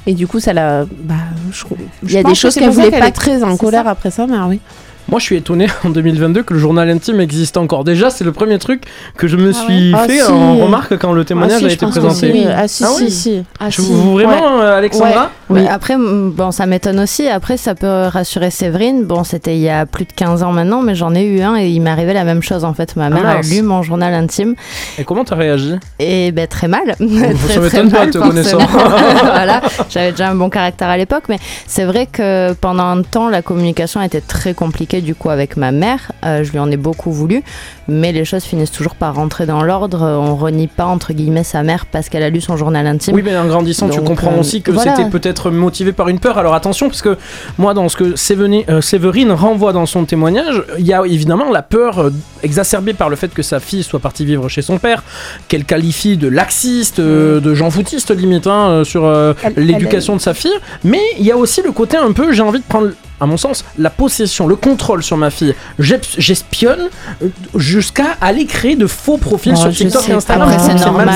Et 0.08 0.14
du 0.14 0.28
coup, 0.28 0.40
ça 0.40 0.54
l'a. 0.54 0.86
Bah, 0.86 1.16
je, 1.52 1.64
Il 2.04 2.12
y 2.12 2.18
a 2.18 2.22
je 2.22 2.28
des 2.28 2.36
choses 2.36 2.56
qu'elle 2.56 2.70
voulait 2.70 2.92
pas- 2.92 3.12
très 3.12 3.44
en 3.44 3.58
colère 3.58 3.86
ça. 3.86 3.90
après 3.92 4.12
sa 4.12 4.28
mère, 4.28 4.48
oui. 4.48 4.60
Moi, 5.08 5.20
je 5.20 5.26
suis 5.26 5.36
étonné 5.36 5.68
en 5.86 5.90
2022 5.90 6.44
que 6.44 6.54
le 6.54 6.60
journal 6.60 6.90
intime 6.90 7.20
existe 7.20 7.58
encore. 7.58 7.84
Déjà, 7.84 8.10
c'est 8.10 8.24
le 8.24 8.32
premier 8.32 8.58
truc 8.58 8.84
que 9.18 9.28
je 9.28 9.38
me 9.38 9.52
Ah 9.52 9.54
suis 9.54 9.94
ouais. 9.94 10.00
Ah, 10.02 10.08
fait 10.08 10.20
si. 10.20 10.32
en 10.32 10.58
remarque 10.58 10.98
quand 10.98 11.14
le 11.14 11.24
témoignage 11.24 11.58
Ah, 11.58 11.60
si, 11.60 11.66
a 11.66 11.72
été 11.74 11.86
présenté. 11.86 12.32
si. 12.32 12.46
Ah, 12.48 12.68
si, 12.68 12.84
Ah 12.84 12.88
si, 12.98 13.04
oui. 13.04 13.12
si. 13.12 13.44
Ah, 13.60 13.70
Je 13.70 13.82
si. 13.82 13.92
vous 13.92 14.14
vraiment, 14.14 14.60
euh, 14.62 14.78
Alexandra 14.78 15.30
Ouais. 15.50 15.62
Ouais, 15.62 15.68
Après, 15.68 15.96
bon, 15.98 16.50
ça 16.52 16.66
m'étonne 16.66 17.00
aussi. 17.00 17.28
Après, 17.28 17.56
ça 17.58 17.76
peut 17.76 18.08
rassurer 18.08 18.50
Séverine. 18.50 19.04
Bon, 19.06 19.24
c'était 19.24 19.56
il 19.56 19.62
y 19.62 19.70
a 19.70 19.86
plus 19.86 20.06
de 20.06 20.12
15 20.12 20.42
ans 20.42 20.52
maintenant, 20.52 20.82
mais 20.82 20.96
j'en 20.96 21.14
ai 21.14 21.24
eu 21.24 21.42
un 21.42 21.56
et 21.56 21.68
il 21.70 21.82
m'est 21.82 21.92
arrivé 21.92 22.14
la 22.14 22.24
même 22.24 22.42
chose 22.42 22.64
en 22.66 22.74
fait. 22.74 22.96
Ma 22.96 23.10
mère 23.12 23.28
a 23.28 23.42
lu 23.42 23.62
mon 23.62 23.84
journal 23.84 24.12
intime 24.16 24.56
Et 24.98 25.04
comment 25.04 25.24
t'as 25.24 25.36
réagi? 25.36 25.76
Et 26.00 26.32
ben 26.32 26.48
très 26.48 26.68
mal. 26.68 26.96
Ça 26.98 27.60
m'étonne 27.62 27.92
pas, 27.92 28.08
te 28.08 28.18
connaissant. 28.18 28.58
voilà, 29.24 29.62
j'avais 29.90 30.12
déjà 30.12 30.30
un 30.30 30.36
bon 30.36 30.50
caractère 30.50 30.90
à 30.90 30.98
l'époque, 30.98 31.26
mais 31.30 31.38
c'est 31.68 31.86
vrai 31.86 32.08
que 32.12 32.54
pendant 32.54 32.86
un 32.86 33.04
temps, 33.04 33.30
la 33.30 33.44
communication 33.44 34.02
était 34.02 34.22
très 34.22 34.56
compliquée 34.56 34.95
du 35.02 35.16
coup 35.16 35.30
avec 35.30 35.58
ma 35.58 35.72
mère. 35.72 36.12
Euh, 36.24 36.44
je 36.44 36.52
lui 36.52 36.60
en 36.60 36.70
ai 36.72 36.78
beaucoup 36.78 37.12
voulu, 37.12 37.44
mais 37.88 38.12
les 38.12 38.26
choses 38.26 38.44
finissent 38.44 38.72
toujours 38.72 38.96
par 38.96 39.16
rentrer 39.16 39.46
dans 39.46 39.64
l'ordre. 39.64 40.02
On 40.02 40.36
renie 40.36 40.68
pas 40.68 40.86
entre 40.86 41.14
guillemets 41.14 41.44
sa 41.44 41.64
mère 41.64 41.86
parce 41.86 42.10
qu'elle 42.10 42.24
a 42.24 42.30
lu 42.30 42.42
son 42.42 42.58
journal 42.58 42.86
intime. 42.88 43.16
Oui, 43.16 43.22
mais 43.24 43.38
en 43.38 43.48
grandissant, 43.48 43.90
tu 43.90 44.02
comprends 44.02 44.34
euh, 44.34 44.40
aussi 44.40 44.62
que 44.62 44.72
voilà. 44.72 44.96
c'était 44.96 45.10
peut-être 45.10 45.52
motivé 45.52 45.92
par 45.92 46.10
une 46.10 46.20
peur. 46.20 46.38
Alors 46.38 46.54
attention, 46.54 46.88
parce 46.88 47.02
que 47.02 47.18
moi, 47.58 47.74
dans 47.74 47.90
ce 47.90 47.98
que 47.98 48.16
Séverine, 48.16 48.64
euh, 48.70 48.82
Séverine 48.82 49.32
renvoie 49.32 49.74
dans 49.74 49.86
son 49.86 50.06
témoignage, 50.06 50.64
il 50.78 50.86
y 50.86 50.94
a 50.94 51.02
évidemment 51.06 51.52
la 51.52 51.62
peur 51.62 52.00
euh, 52.00 52.10
exacerbée 52.44 52.94
par 52.94 53.10
le 53.10 53.16
fait 53.16 53.34
que 53.34 53.42
sa 53.42 53.60
fille 53.60 53.84
soit 53.84 54.00
partie 54.00 54.26
vivre 54.26 54.48
chez 54.50 54.62
son 54.62 54.78
père, 54.78 55.04
qu'elle 55.48 55.66
qualifie 55.66 56.18
de 56.18 56.28
laxiste, 56.28 57.00
euh, 57.00 57.40
de 57.40 57.54
Jean 57.54 57.70
Foutiste 57.70 58.16
limite, 58.16 58.48
hein, 58.48 58.84
sur 58.84 59.06
euh, 59.06 59.34
l'éducation 59.58 60.16
de 60.16 60.22
sa 60.22 60.34
fille. 60.34 60.56
Mais 60.84 61.02
il 61.20 61.26
y 61.26 61.32
a 61.32 61.38
aussi 61.38 61.62
le 61.62 61.72
côté 61.72 61.98
un 61.98 62.12
peu, 62.12 62.32
j'ai 62.32 62.44
envie 62.44 62.60
de 62.60 62.66
prendre 62.66 62.90
à 63.20 63.26
mon 63.26 63.38
sens, 63.38 63.64
la 63.78 63.90
possession, 63.90 64.48
le 64.48 64.56
contrôle 64.56 65.04
sur 65.04 65.18
ma 65.18 65.30
fille. 65.30 65.56
J'espionne 66.18 66.90
euh, 67.24 67.28
jusqu'à 67.56 68.18
aller 68.22 68.46
créer 68.46 68.76
de 68.76 68.88
faux 68.88 69.18
profils 69.18 69.54
Oh, 69.56 69.60
sur 69.62 69.72
TikTok 69.72 70.02
sais 70.04 70.12
et 70.12 70.16
Instagram. 70.16 70.50
Après, 70.50 70.60
c'est 70.78 70.86
normal. 70.86 71.10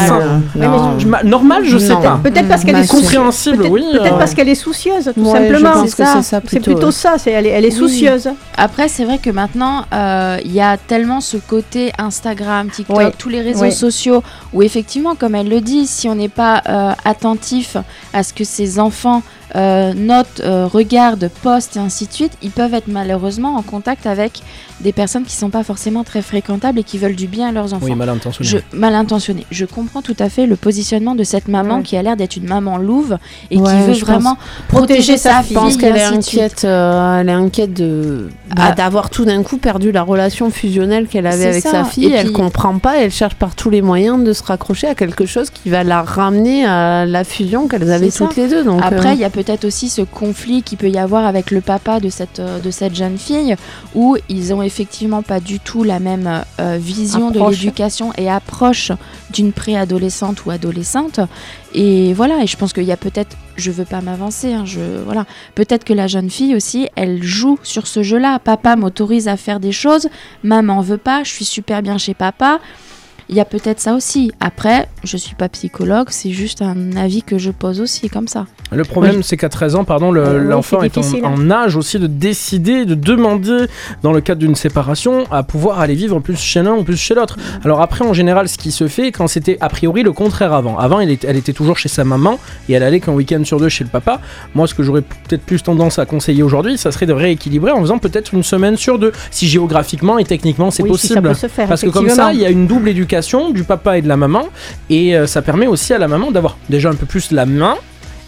mais. 0.55 0.67
Je 0.99 1.07
Normal, 1.27 1.63
je 1.65 1.77
sais 1.77 1.89
Non. 1.93 2.01
pas. 2.01 2.19
Peut-être 2.23 2.47
parce 2.47 2.63
qu'elle 2.63 2.75
est. 2.77 2.87
Compréhensible, 2.89 3.57
Peut-être 3.57 3.71
oui. 3.71 3.83
peut-être 3.91 4.13
euh, 4.13 4.17
parce 4.17 4.33
qu'elle 4.33 4.49
est 4.49 4.55
soucieuse, 4.55 5.11
tout 5.13 5.21
Ouais, 5.21 5.49
simplement. 5.49 5.85
c'est 6.21 6.41
plutôt, 6.41 6.63
plutôt 6.71 6.85
ouais. 6.87 6.91
ça, 6.91 7.15
c'est 7.17 7.31
elle, 7.31 7.45
est- 7.45 7.49
elle 7.49 7.65
est 7.65 7.69
Oui. 7.73 7.77
soucieuse. 7.77 8.29
Après, 8.57 8.87
c'est 8.87 9.05
vrai 9.05 9.17
que 9.17 9.29
maintenant, 9.29 9.85
euh, 9.93 10.37
il 10.43 10.51
y 10.53 10.61
a 10.61 10.77
tellement 10.77 11.21
ce 11.21 11.37
côté 11.37 11.91
Instagram, 11.97 12.69
TikTok, 12.69 12.97
Oui. 12.97 13.03
tous 13.17 13.29
les 13.29 13.41
réseaux 13.41 13.69
sociaux, 13.71 14.23
où 14.53 14.61
effectivement, 14.63 15.15
comme 15.15 15.35
elle 15.35 15.49
le 15.49 15.61
dit, 15.61 15.85
si 15.87 16.07
on 16.09 16.15
n'est 16.15 16.29
pas 16.29 16.61
euh, 16.67 16.91
attentif 17.05 17.77
à 18.13 18.23
ce 18.23 18.33
que 18.33 18.43
ses 18.43 18.79
enfants 18.79 19.21
euh, 19.55 19.93
notent, 19.93 20.41
euh, 20.41 20.67
regardent, 20.67 21.29
postent 21.41 21.77
et 21.77 21.79
ainsi 21.79 22.07
de 22.07 22.13
suite, 22.13 22.37
ils 22.41 22.51
peuvent 22.51 22.73
être 22.73 22.87
malheureusement 22.87 23.55
en 23.55 23.61
contact 23.61 24.05
avec 24.05 24.41
des 24.81 24.93
personnes 24.93 25.24
qui 25.24 25.36
sont 25.36 25.50
pas 25.50 25.63
forcément 25.63 26.03
très 26.03 26.21
fréquentables 26.21 26.79
et 26.79 26.83
qui 26.83 26.98
veulent 26.98 27.15
du 27.15 27.27
bien 27.27 27.50
à 27.50 27.51
leurs 27.51 27.74
enfants. 27.74 27.86
Oui, 27.86 27.95
mal 27.95 28.09
intentionné. 28.09 28.50
Je, 28.50 28.77
mal 28.77 28.95
intentionné. 28.95 29.45
Je 29.51 29.65
comprends 29.65 30.01
tout 30.01 30.15
à 30.19 30.29
fait 30.29 30.45
le 30.45 30.55
positionnement 30.55 31.15
de 31.15 31.24
cette 31.24 31.48
maman 31.48 31.77
Ouais. 31.77 31.83
qui 31.83 31.98
a 31.98 32.01
l'air 32.01 32.15
d'être 32.15 32.38
une 32.38 32.48
maman 32.48 32.77
louve 32.77 33.17
et 33.51 33.57
Ouais, 33.57 33.63
qui 33.69 33.81
veut 33.88 33.93
vraiment 34.05 34.38
Protéger 34.67 35.13
protéger 35.13 35.17
sa 35.17 35.41
fille. 35.43 35.50
Je 35.55 35.59
pense 35.59 35.77
qu'elle 35.77 35.98
est 35.98 36.03
inquiète, 36.03 36.62
euh, 36.65 37.19
elle 37.19 37.29
est 37.29 37.33
inquiète 37.33 37.74
de 37.74 38.29
bah, 38.55 38.63
Ah. 38.69 38.71
d'avoir 38.71 39.09
tout 39.09 39.25
d'un 39.25 39.43
coup 39.43 39.57
perdu 39.57 39.91
la 39.91 40.01
relation 40.03 40.50
fusionnelle 40.50 41.07
qu'elle 41.07 41.27
avait 41.27 41.48
avec 41.48 41.63
ça. 41.63 41.71
sa 41.71 41.83
fille. 41.83 42.05
Et 42.05 42.12
elle 42.13 42.25
puis- 42.27 42.33
comprend 42.33 42.77
pas, 42.79 42.98
elle 43.01 43.12
cherche 43.12 43.36
par 43.36 43.55
tous 43.55 43.69
les 43.69 43.81
moyens 43.81 44.24
de 44.24 44.33
se 44.33 44.43
raccrocher 44.43 44.88
à 44.88 44.95
quelque 44.95 45.25
chose 45.25 45.50
qui 45.50 45.69
va 45.69 45.83
la 45.83 46.01
ramener 46.01 46.65
à 46.65 47.05
la 47.05 47.24
fusion 47.24 47.67
qu'elles 47.67 47.91
avaient 47.91 48.09
ça. 48.09 48.25
toutes 48.25 48.38
les 48.38 48.48
deux. 48.48 48.63
Donc, 48.63 48.81
Après, 48.83 49.09
euh, 49.09 49.13
il 49.13 49.19
y 49.19 49.24
a 49.25 49.29
peut-être 49.29 49.65
aussi 49.65 49.89
ce 49.89 50.01
conflit 50.01 50.63
qui 50.63 50.75
peut 50.75 50.89
y 50.89 50.98
avoir 50.98 51.25
avec 51.25 51.51
le 51.51 51.62
papa 51.62 52.00
de 52.00 52.09
cette, 52.09 52.39
euh, 52.39 52.59
de 52.59 52.71
cette 52.71 52.95
jeune 52.95 53.17
fille, 53.17 53.55
où 53.95 54.17
ils 54.29 54.53
ont 54.53 54.62
effectivement 54.69 55.23
pas 55.23 55.39
du 55.39 55.59
tout 55.59 55.83
la 55.83 55.99
même 55.99 56.43
euh, 56.59 56.77
vision 56.79 57.31
de 57.31 57.39
l'éducation 57.39 58.13
et 58.17 58.29
approche 58.29 58.91
d'une 59.31 59.51
préadolescente 59.51 60.45
ou 60.45 60.51
adolescente. 60.51 61.19
Et 61.73 62.13
voilà, 62.13 62.43
et 62.43 62.47
je 62.47 62.55
pense 62.55 62.71
qu'il 62.71 62.83
y 62.83 62.91
a 62.91 62.97
peut-être, 62.97 63.35
je 63.55 63.71
veux 63.71 63.85
pas 63.85 64.01
m'avancer, 64.01 64.53
hein, 64.53 64.65
je 64.65 64.81
voilà, 65.03 65.25
peut-être 65.55 65.83
que 65.83 65.93
la 65.93 66.05
jeune 66.05 66.29
fille 66.29 66.55
aussi, 66.55 66.88
elle 66.95 67.23
joue 67.23 67.57
sur 67.63 67.88
ce 67.88 68.03
jeu-là. 68.03 68.38
Papa 68.38 68.75
m'autorise 68.75 69.27
à 69.27 69.38
faire 69.38 69.59
des 69.59 69.71
choses, 69.71 70.07
maman 70.43 70.81
veut 70.81 70.97
pas, 70.97 71.23
je 71.23 71.31
suis 71.31 71.45
super 71.45 71.81
bien 71.81 71.97
chez 71.97 72.13
papa. 72.13 72.59
Il 73.31 73.36
y 73.36 73.39
a 73.39 73.45
peut-être 73.45 73.79
ça 73.79 73.93
aussi. 73.93 74.31
Après, 74.39 74.88
je 75.03 75.15
suis 75.15 75.36
pas 75.36 75.50
psychologue, 75.50 76.07
c'est 76.09 76.31
juste 76.31 76.63
un 76.63 76.95
avis 76.98 77.21
que 77.21 77.38
je 77.38 77.51
pose 77.51 77.79
aussi 77.79 78.09
comme 78.09 78.27
ça. 78.27 78.48
Le 78.71 78.83
problème, 78.83 79.21
c'est 79.21 79.38
qu'à 79.38 79.50
13 79.50 79.75
ans, 79.75 79.83
pardon, 79.83 80.12
le- 80.12 80.21
Euh, 80.25 80.41
oui, 80.41 80.48
l'enfant 80.50 80.81
est, 80.81 80.98
en, 80.98 81.01
difficile. 81.01 81.24
en 81.25 81.51
âge 81.51 81.75
aussi 81.75 82.00
de 82.00 82.07
décider, 82.07 82.86
de 82.86 82.95
demander, 82.95 83.65
dans 84.01 84.12
le 84.13 84.21
cadre 84.21 84.39
d'une 84.39 84.55
séparation, 84.55 85.25
à 85.31 85.43
pouvoir 85.43 85.79
aller 85.79 85.93
vivre 85.93 86.19
plus 86.19 86.38
chez 86.39 86.63
l'un 86.63 86.74
ou 86.74 86.83
plus 86.83 86.98
chez 86.98 87.13
l'autre. 87.13 87.38
Alors 87.63 87.81
après, 87.81 88.03
en 88.03 88.13
général, 88.13 88.48
ce 88.50 88.57
qui 88.57 88.71
se 88.71 88.88
fait, 88.88 89.12
quand 89.12 89.27
c'était 89.27 89.57
a 89.62 89.69
priori 89.69 90.01
le 90.01 90.12
contraire 90.12 90.51
avant. 90.53 90.77
Avant, 90.79 91.00
elle 91.00 91.12
était, 91.12 91.27
elle 91.27 91.38
était 91.38 91.53
toujours 91.53 91.77
chez 91.77 91.89
sa 91.89 92.03
maman 92.03 92.39
et 92.67 92.74
elle 92.74 92.83
allait 92.83 93.00
qu'un 93.00 93.13
week-end 93.13 93.43
sur 93.43 93.59
deux 93.59 93.69
chez 93.69 93.83
le 93.83 93.91
papa. 93.91 94.21
Moi, 94.55 94.65
ce 94.65 94.74
que 94.74 94.81
j'aurais 94.81 95.01
peut-être 95.03 95.43
plus 95.43 95.62
tendance 95.62 96.00
à 96.00 96.05
conseiller 96.07 96.41
aujourd'hui, 96.41 96.79
ça 96.79 96.91
serait 96.91 97.05
de 97.05 97.13
rééquilibrer 97.13 97.71
en 97.71 97.81
faisant 97.81 98.00
peut-être 98.00 98.33
une 98.33 98.43
semaine 98.43 98.75
sur 98.75 98.98
deux, 98.98 99.12
si 99.29 99.48
géographiquement 99.48 100.17
et 100.17 100.24
techniquement 100.25 100.71
c'est 100.71 100.81
Oui, 100.81 100.98
si 100.98 101.07
ça 101.09 101.15
possible. 101.21 101.27
peut 101.29 101.33
se 101.36 101.48
faire, 101.48 101.67
Parce 101.67 101.81
que 101.83 101.89
comme 101.89 102.09
ça, 102.09 102.33
il 102.33 102.39
y 102.39 102.45
a 102.45 102.50
une 102.50 102.65
double 102.65 102.89
éducation 102.89 103.18
du 103.51 103.63
papa 103.63 103.97
et 103.97 104.01
de 104.01 104.07
la 104.07 104.17
maman, 104.17 104.43
et 104.89 105.15
euh, 105.15 105.27
ça 105.27 105.41
permet 105.41 105.67
aussi 105.67 105.93
à 105.93 105.97
la 105.97 106.07
maman 106.07 106.31
d'avoir 106.31 106.57
déjà 106.69 106.89
un 106.89 106.95
peu 106.95 107.05
plus 107.05 107.31
la 107.31 107.45
main. 107.45 107.75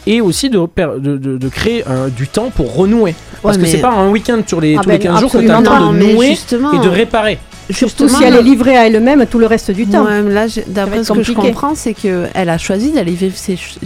Et 0.08 0.20
aussi 0.20 0.50
de, 0.50 0.58
per- 0.66 0.94
de, 0.98 1.16
de- 1.16 1.38
de 1.38 1.48
créer 1.48 1.84
euh, 1.88 2.10
du 2.10 2.28
temps 2.28 2.50
pour 2.50 2.76
renouer. 2.76 3.14
Parce 3.44 3.58
Ouais, 3.58 3.62
que 3.64 3.70
c'est 3.70 3.78
pas 3.82 3.92
un 3.92 4.10
week-end 4.10 4.42
sur 4.48 4.60
les, 4.60 4.76
Ah 4.76 4.82
tous 4.82 4.90
les 4.90 4.98
ben, 4.98 5.04
15 5.12 5.20
jours 5.20 5.32
que 5.32 5.38
tu 5.38 5.48
as 5.52 5.60
le 5.60 5.64
temps 5.64 5.92
de 5.94 5.98
nouer 6.00 6.32
et 6.32 6.80
de 6.84 6.90
réparer. 6.90 7.38
Surtout 7.70 8.06
justement, 8.08 8.18
si 8.18 8.24
elle 8.26 8.36
est 8.36 8.42
livrée 8.42 8.76
à 8.76 8.88
elle-même 8.88 9.28
tout 9.28 9.38
le 9.38 9.46
reste 9.46 9.70
du 9.70 9.86
temps. 9.86 10.04
Ouais, 10.06 10.24
là, 10.24 10.48
d'après 10.66 11.04
ce 11.04 11.14
que 11.14 11.22
je 11.22 11.34
comprends, 11.34 11.76
c'est 11.76 11.94
que 11.94 12.26
elle 12.34 12.50
a 12.50 12.58
choisi 12.58 12.92
d'aller 12.92 13.12
vivre 13.12 13.36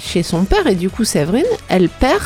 chez 0.01 0.23
son 0.23 0.45
père 0.45 0.65
et 0.67 0.75
du 0.75 0.89
coup, 0.89 1.03
Séverine, 1.03 1.43
elle 1.67 1.89
perd. 1.89 2.21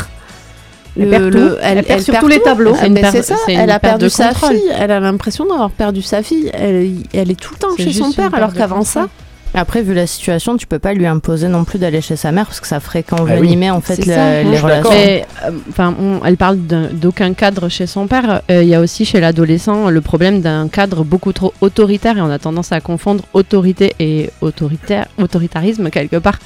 Elle 0.97 1.09
perd 1.09 1.31
tout. 1.31 1.49
Elle 1.61 1.83
perd 1.83 2.01
sur 2.01 2.19
tous 2.19 2.27
les 2.27 2.37
tout. 2.37 2.43
tableau. 2.43 2.73
Ah, 2.79 2.85
C'est 2.85 3.11
c'est 3.11 3.21
ça, 3.23 3.35
elle 3.47 3.69
a 3.71 3.79
perdu 3.79 4.09
sa 4.09 4.29
contrôle. 4.29 4.51
fille. 4.55 4.71
Elle 4.79 4.91
a 4.91 4.99
l'impression 4.99 5.45
d'avoir 5.45 5.71
perdu 5.71 6.01
sa 6.01 6.23
fille. 6.23 6.49
Elle, 6.53 6.91
elle 7.13 7.31
est 7.31 7.39
tout 7.39 7.53
le 7.53 7.59
temps 7.59 7.75
chez 7.77 7.91
son 7.93 8.11
père, 8.11 8.33
alors 8.33 8.53
qu'avant 8.53 8.83
ça. 8.83 9.07
Après, 9.55 9.81
vu 9.81 9.95
la 9.95 10.05
situation, 10.05 10.57
tu 10.57 10.67
peux 10.67 10.77
pas 10.77 10.93
lui 10.93 11.07
imposer 11.07 11.47
non 11.47 11.63
plus 11.63 11.79
d'aller 11.79 12.01
chez 12.01 12.15
sa 12.15 12.31
mère 12.31 12.45
parce 12.45 12.59
que 12.59 12.67
ça 12.67 12.79
ferait 12.79 12.99
oui. 13.11 13.17
qu'envenimer 13.17 13.71
en 13.71 13.81
fait 13.81 13.95
C'est 13.95 14.05
le- 14.05 14.13
ça. 14.13 14.43
les 14.43 14.59
relations. 14.59 14.91
Mais, 14.91 15.25
euh, 15.43 15.49
enfin, 15.71 15.95
on- 15.99 16.23
elle 16.23 16.37
parle 16.37 16.57
d'aucun 16.59 17.33
cadre 17.33 17.67
chez 17.67 17.87
son 17.87 18.05
père. 18.05 18.41
Euh, 18.51 18.61
Il 18.61 18.69
y 18.69 18.75
a 18.75 18.79
aussi 18.79 19.05
chez 19.05 19.19
l'adolescent 19.19 19.89
le 19.89 20.01
problème 20.01 20.41
d'un 20.41 20.67
cadre 20.67 21.03
beaucoup 21.03 21.33
trop 21.33 21.51
autoritaire 21.61 22.15
et 22.19 22.21
on 22.21 22.29
a 22.29 22.37
tendance 22.37 22.71
à 22.71 22.79
confondre 22.79 23.23
autorité 23.33 23.95
et 23.99 24.29
autoritaire, 24.41 25.07
autoritarisme 25.17 25.89
quelque 25.89 26.17
part. 26.17 26.37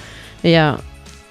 Et 0.45 0.57
euh, 0.57 0.71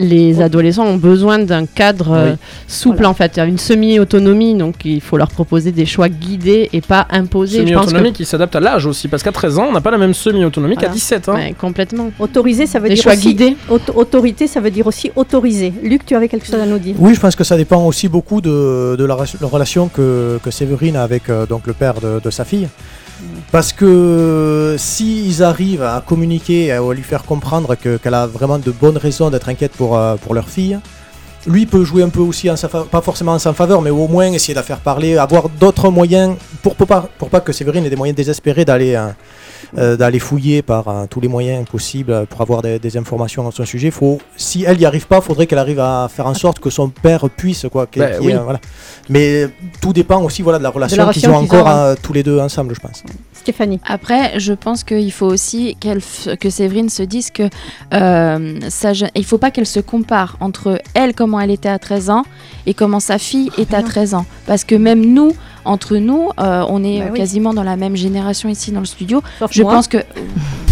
les 0.02 0.40
adolescents 0.42 0.84
ont 0.86 0.96
besoin 0.96 1.38
d'un 1.38 1.66
cadre 1.66 2.10
euh, 2.12 2.30
Oui. 2.32 2.36
souple 2.66 2.96
Voilà. 2.96 3.10
en 3.10 3.14
fait, 3.14 3.38
une 3.38 3.58
semi-autonomie. 3.58 4.54
Donc 4.54 4.84
il 4.84 5.00
faut 5.00 5.16
leur 5.16 5.28
proposer 5.28 5.72
des 5.72 5.86
choix 5.86 6.08
guidés 6.08 6.68
et 6.72 6.80
pas 6.80 7.06
imposés. 7.10 7.58
Je 7.58 7.72
pense 7.72 7.84
que 7.84 7.90
Semi-autonomie 7.90 8.12
qui 8.12 8.24
s'adapte 8.24 8.56
à 8.56 8.60
l'âge 8.60 8.86
aussi. 8.86 9.08
Parce 9.08 9.22
qu'à 9.22 9.32
13 9.32 9.58
ans, 9.58 9.66
on 9.68 9.72
n'a 9.72 9.80
pas 9.80 9.90
la 9.90 9.98
même 9.98 10.14
semi-autonomie 10.14 10.74
qu'à 10.74 10.80
Voilà. 10.82 10.94
17. 10.94 11.28
hein. 11.28 11.34
Ouais, 11.34 11.54
complètement. 11.58 12.10
Autoriser, 12.18 12.66
ça 12.66 12.78
veut 12.78 12.88
Des 12.88 12.94
dire 12.94 13.02
choix 13.04 13.12
aussi... 13.14 13.28
guidés. 13.28 13.56
auto- 13.68 13.92
autorité, 13.96 14.46
ça 14.46 14.60
veut 14.60 14.70
dire 14.70 14.86
aussi 14.86 15.10
autoriser. 15.16 15.72
Luc, 15.82 16.04
tu 16.04 16.14
avais 16.14 16.28
quelque 16.28 16.46
chose 16.46 16.56
à 16.60 16.66
nous 16.66 16.78
dire? 16.78 16.94
Oui, 16.98 17.14
je 17.14 17.20
pense 17.20 17.36
que 17.36 17.44
ça 17.44 17.56
dépend 17.56 17.84
aussi 17.86 18.08
beaucoup 18.08 18.40
de, 18.40 18.96
de 18.98 19.04
la, 19.04 19.16
relation 19.42 19.88
que, 19.88 20.38
que 20.42 20.50
Séverine 20.50 20.96
a 20.96 21.02
avec 21.02 21.28
euh, 21.28 21.46
donc 21.46 21.66
le 21.66 21.72
père 21.72 21.94
de, 22.00 22.20
de 22.22 22.30
sa 22.30 22.44
fille. 22.44 22.68
Parce 23.52 23.72
que 23.72 24.74
s'ils 24.78 25.42
arrivent 25.42 25.82
à 25.82 26.02
communiquer, 26.04 26.72
à 26.72 26.80
lui 26.92 27.02
faire 27.02 27.22
comprendre 27.24 27.76
que- 27.76 27.96
qu'elle 27.96 28.14
a 28.14 28.26
vraiment 28.26 28.58
de 28.58 28.70
bonnes 28.72 28.96
raisons 28.96 29.30
d'être 29.30 29.48
inquiète 29.48 29.72
pour, 29.72 29.91
euh, 29.94 30.16
pour 30.16 30.34
leur 30.34 30.48
fille, 30.48 30.78
lui 31.46 31.66
peut 31.66 31.84
jouer 31.84 32.02
un 32.02 32.08
peu 32.08 32.20
aussi 32.20 32.50
en 32.50 32.56
sa 32.56 32.68
faveur, 32.68 32.86
pas 32.88 33.00
forcément 33.00 33.32
en 33.32 33.38
sa 33.38 33.52
faveur, 33.52 33.82
mais 33.82 33.90
au 33.90 34.06
moins 34.08 34.26
essayer 34.32 34.54
de 34.54 34.58
la 34.58 34.62
faire 34.62 34.78
parler, 34.80 35.16
avoir 35.16 35.48
d'autres 35.48 35.90
moyens 35.90 36.36
pour, 36.62 36.76
pour 36.76 36.86
pas, 36.86 37.08
pour 37.18 37.30
pas 37.30 37.40
que 37.40 37.52
Séverine 37.52 37.84
ait 37.84 37.90
des 37.90 37.96
moyens 37.96 38.16
désespérés 38.16 38.64
d'aller 38.64 38.94
euh, 38.94 39.08
euh, 39.78 39.96
d'aller 39.96 40.18
fouiller 40.18 40.60
par 40.60 40.86
euh, 40.88 41.06
tous 41.08 41.20
les 41.20 41.28
moyens 41.28 41.64
possibles 41.66 42.26
pour 42.26 42.42
avoir 42.42 42.62
des, 42.62 42.78
des 42.78 42.96
informations 42.96 43.48
à 43.48 43.50
son 43.52 43.64
sujet. 43.64 43.90
Faut, 43.90 44.20
si 44.36 44.64
elle 44.64 44.76
n'y 44.76 44.84
arrive 44.84 45.06
pas, 45.06 45.20
faudrait 45.20 45.46
qu'elle 45.46 45.58
arrive 45.58 45.80
à 45.80 46.08
faire 46.14 46.26
en 46.26 46.34
sorte 46.34 46.58
que 46.58 46.68
son 46.68 46.90
père 46.90 47.28
puisse 47.30 47.66
quoi. 47.72 47.86
Bah, 47.96 48.06
oui. 48.20 48.34
euh, 48.34 48.40
voilà. 48.40 48.60
Mais 49.08 49.48
tout 49.80 49.92
dépend 49.92 50.20
aussi 50.22 50.42
voilà 50.42 50.58
de 50.58 50.62
la 50.62 50.70
relation 50.70 51.08
qu'ils 51.08 51.28
ont 51.28 51.36
encore 51.36 51.66
ont, 51.66 51.94
tous 52.02 52.12
les 52.12 52.22
deux 52.22 52.38
ensemble, 52.38 52.74
je 52.74 52.80
pense. 52.80 53.02
Stéphanie. 53.42 53.80
Après, 53.86 54.38
je 54.38 54.52
pense 54.52 54.84
qu'il 54.84 55.10
faut 55.12 55.26
aussi 55.26 55.76
f- 55.82 56.36
que 56.36 56.48
Séverine 56.48 56.88
se 56.88 57.02
dise 57.02 57.30
que 57.30 57.42
euh, 57.92 58.54
je- 58.92 59.06
il 59.16 59.24
faut 59.24 59.38
pas 59.38 59.50
qu'elle 59.50 59.66
se 59.66 59.80
compare 59.80 60.36
entre 60.40 60.80
elle, 60.94 61.12
comment 61.14 61.40
elle 61.40 61.50
était 61.50 61.68
à 61.68 61.78
13 61.80 62.08
ans, 62.10 62.22
et 62.66 62.74
comment 62.74 63.00
sa 63.00 63.18
fille 63.18 63.50
est 63.58 63.74
à 63.74 63.82
13 63.82 64.14
ans. 64.14 64.24
Parce 64.46 64.62
que 64.64 64.76
même 64.76 65.04
nous, 65.04 65.32
entre 65.64 65.96
nous, 65.96 66.28
euh, 66.40 66.64
on 66.68 66.82
est 66.84 66.98
Bah 67.00 67.04
euh, 67.06 67.08
oui. 67.12 67.18
quasiment 67.18 67.52
dans 67.54 67.62
la 67.64 67.76
même 67.76 67.94
génération 67.96 68.48
ici 68.48 68.70
dans 68.72 68.80
le 68.80 68.86
studio. 68.86 69.22
Sauf 69.38 69.50
Je 69.52 69.62
moi. 69.62 69.72
pense 69.74 69.88
que 69.88 69.98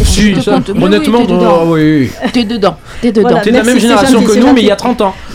Si, 0.02 0.30
Je 0.34 0.36
te 0.36 0.40
ça, 0.40 0.52
compte. 0.54 0.70
Honnêtement, 0.70 1.18
oui, 1.20 1.26
t'es 1.26 1.32
dedans. 1.32 1.58
oh, 1.62 1.74
oui, 1.74 2.10
t'es 2.32 2.44
dedans, 2.44 2.76
t'es 3.00 3.12
dedans. 3.12 3.28
Voilà. 3.28 3.40
T'es 3.42 3.52
de 3.52 3.56
la 3.58 3.62
même 3.62 3.78
génération 3.78 4.22
que 4.24 4.38
nous, 4.38 4.52
mais 4.52 4.62
il 4.62 4.66
y 4.66 4.70
a 4.72 4.76
gentil. 4.76 4.96
30 4.96 5.00
ans. 5.02 5.14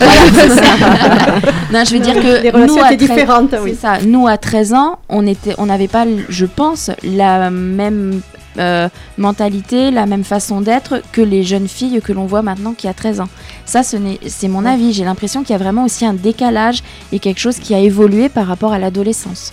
Non, 1.72 1.82
je 1.84 1.94
veux 1.94 1.98
dire 2.00 2.14
que 2.14 2.42
Les 2.42 2.50
relations 2.50 2.76
nous, 2.76 2.82
à 2.82 2.92
étaient 2.92 3.06
13 3.06 3.18
différentes, 3.18 3.48
C'est 3.50 3.58
oui. 3.58 3.76
ça. 3.80 3.94
Nous, 4.06 4.26
à 4.28 4.36
13 4.38 4.72
ans, 4.74 4.98
on 5.08 5.26
était, 5.26 5.54
on 5.58 5.66
n'avait 5.66 5.88
pas, 5.88 6.04
je 6.28 6.46
pense, 6.46 6.90
la 7.02 7.25
même 7.50 8.20
euh, 8.58 8.88
mentalité, 9.18 9.90
la 9.90 10.06
même 10.06 10.24
façon 10.24 10.60
d'être 10.60 11.02
que 11.12 11.20
les 11.20 11.42
jeunes 11.42 11.68
filles 11.68 12.00
que 12.02 12.12
l'on 12.12 12.26
voit 12.26 12.42
maintenant 12.42 12.72
qui 12.72 12.88
a 12.88 12.94
13 12.94 13.20
ans. 13.20 13.28
Ça, 13.64 13.82
ce 13.82 13.96
n'est, 13.96 14.18
c'est 14.26 14.48
mon 14.48 14.64
avis. 14.64 14.92
J'ai 14.92 15.04
l'impression 15.04 15.42
qu'il 15.42 15.50
y 15.50 15.54
a 15.54 15.58
vraiment 15.58 15.84
aussi 15.84 16.06
un 16.06 16.14
décalage 16.14 16.82
et 17.12 17.18
quelque 17.18 17.40
chose 17.40 17.58
qui 17.58 17.74
a 17.74 17.78
évolué 17.78 18.28
par 18.28 18.46
rapport 18.46 18.72
à 18.72 18.78
l'adolescence. 18.78 19.52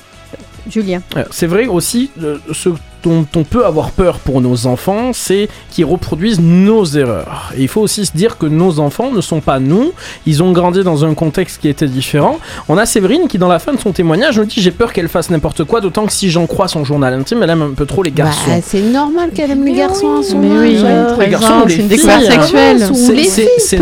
Julien. 0.70 1.02
Euh, 1.18 1.26
C'est 1.32 1.48
vrai 1.48 1.68
aussi, 1.68 2.10
euh, 2.22 2.38
ce 2.54 2.70
dont 3.04 3.26
on 3.36 3.44
peut 3.44 3.66
avoir 3.66 3.92
peur 3.92 4.20
pour 4.20 4.42
nos 4.42 4.66
enfants, 4.68 5.12
c'est 5.14 5.50
qu'ils 5.70 5.86
reproduisent 5.86 6.40
nos 6.40 6.86
erreurs. 6.86 7.52
Et 7.58 7.62
il 7.64 7.68
faut 7.68 7.82
aussi 7.82 8.06
se 8.06 8.12
dire 8.16 8.38
que 8.38 8.46
nos 8.46 8.80
enfants 8.80 9.12
ne 9.12 9.22
sont 9.22 9.42
pas 9.42 9.60
nous, 9.60 9.92
ils 10.26 10.42
ont 10.42 10.52
grandi 10.52 10.84
dans 10.84 11.06
un 11.06 11.14
contexte 11.14 11.62
qui 11.62 11.68
était 11.68 11.88
différent. 11.88 12.40
On 12.70 12.78
a 12.78 12.86
Séverine 12.86 13.28
qui, 13.28 13.38
dans 13.38 13.48
la 13.48 13.60
fin 13.60 13.74
de 13.74 13.80
son 13.80 13.92
témoignage, 13.92 14.38
nous 14.40 14.46
dit 14.46 14.62
J'ai 14.62 14.72
peur 14.72 14.94
qu'elle 14.94 15.10
fasse 15.10 15.30
n'importe 15.30 15.64
quoi, 15.66 15.82
d'autant 15.82 16.06
que 16.06 16.12
si 16.14 16.30
j'en 16.30 16.48
crois 16.48 16.68
son 16.68 16.84
journal 16.86 17.14
intime, 17.14 17.44
elle 17.44 17.50
aime 17.50 17.62
un 17.62 17.74
peu 17.74 17.86
trop 17.86 18.04
les 18.04 18.12
garçons. 18.12 18.40
Bah, 18.48 18.62
c'est 18.66 18.82
normal 18.82 19.32
qu'elle 19.36 19.52
aime 19.52 19.66
les 19.66 19.74
garçons 19.74 20.20
à 20.20 20.24
son 20.24 20.40
Mais 20.40 20.50
oui, 20.58 20.78
âge. 20.78 20.84
euh, 20.86 21.16
les 21.20 21.30
garçons 21.30 21.62
ou 21.64 21.68
les 21.68 21.76
c'est 21.76 21.82
une 21.82 21.88
découverte 21.88 22.24
hein. 22.26 22.32
sexuelle. 22.32 22.90
C'est- 23.64 23.80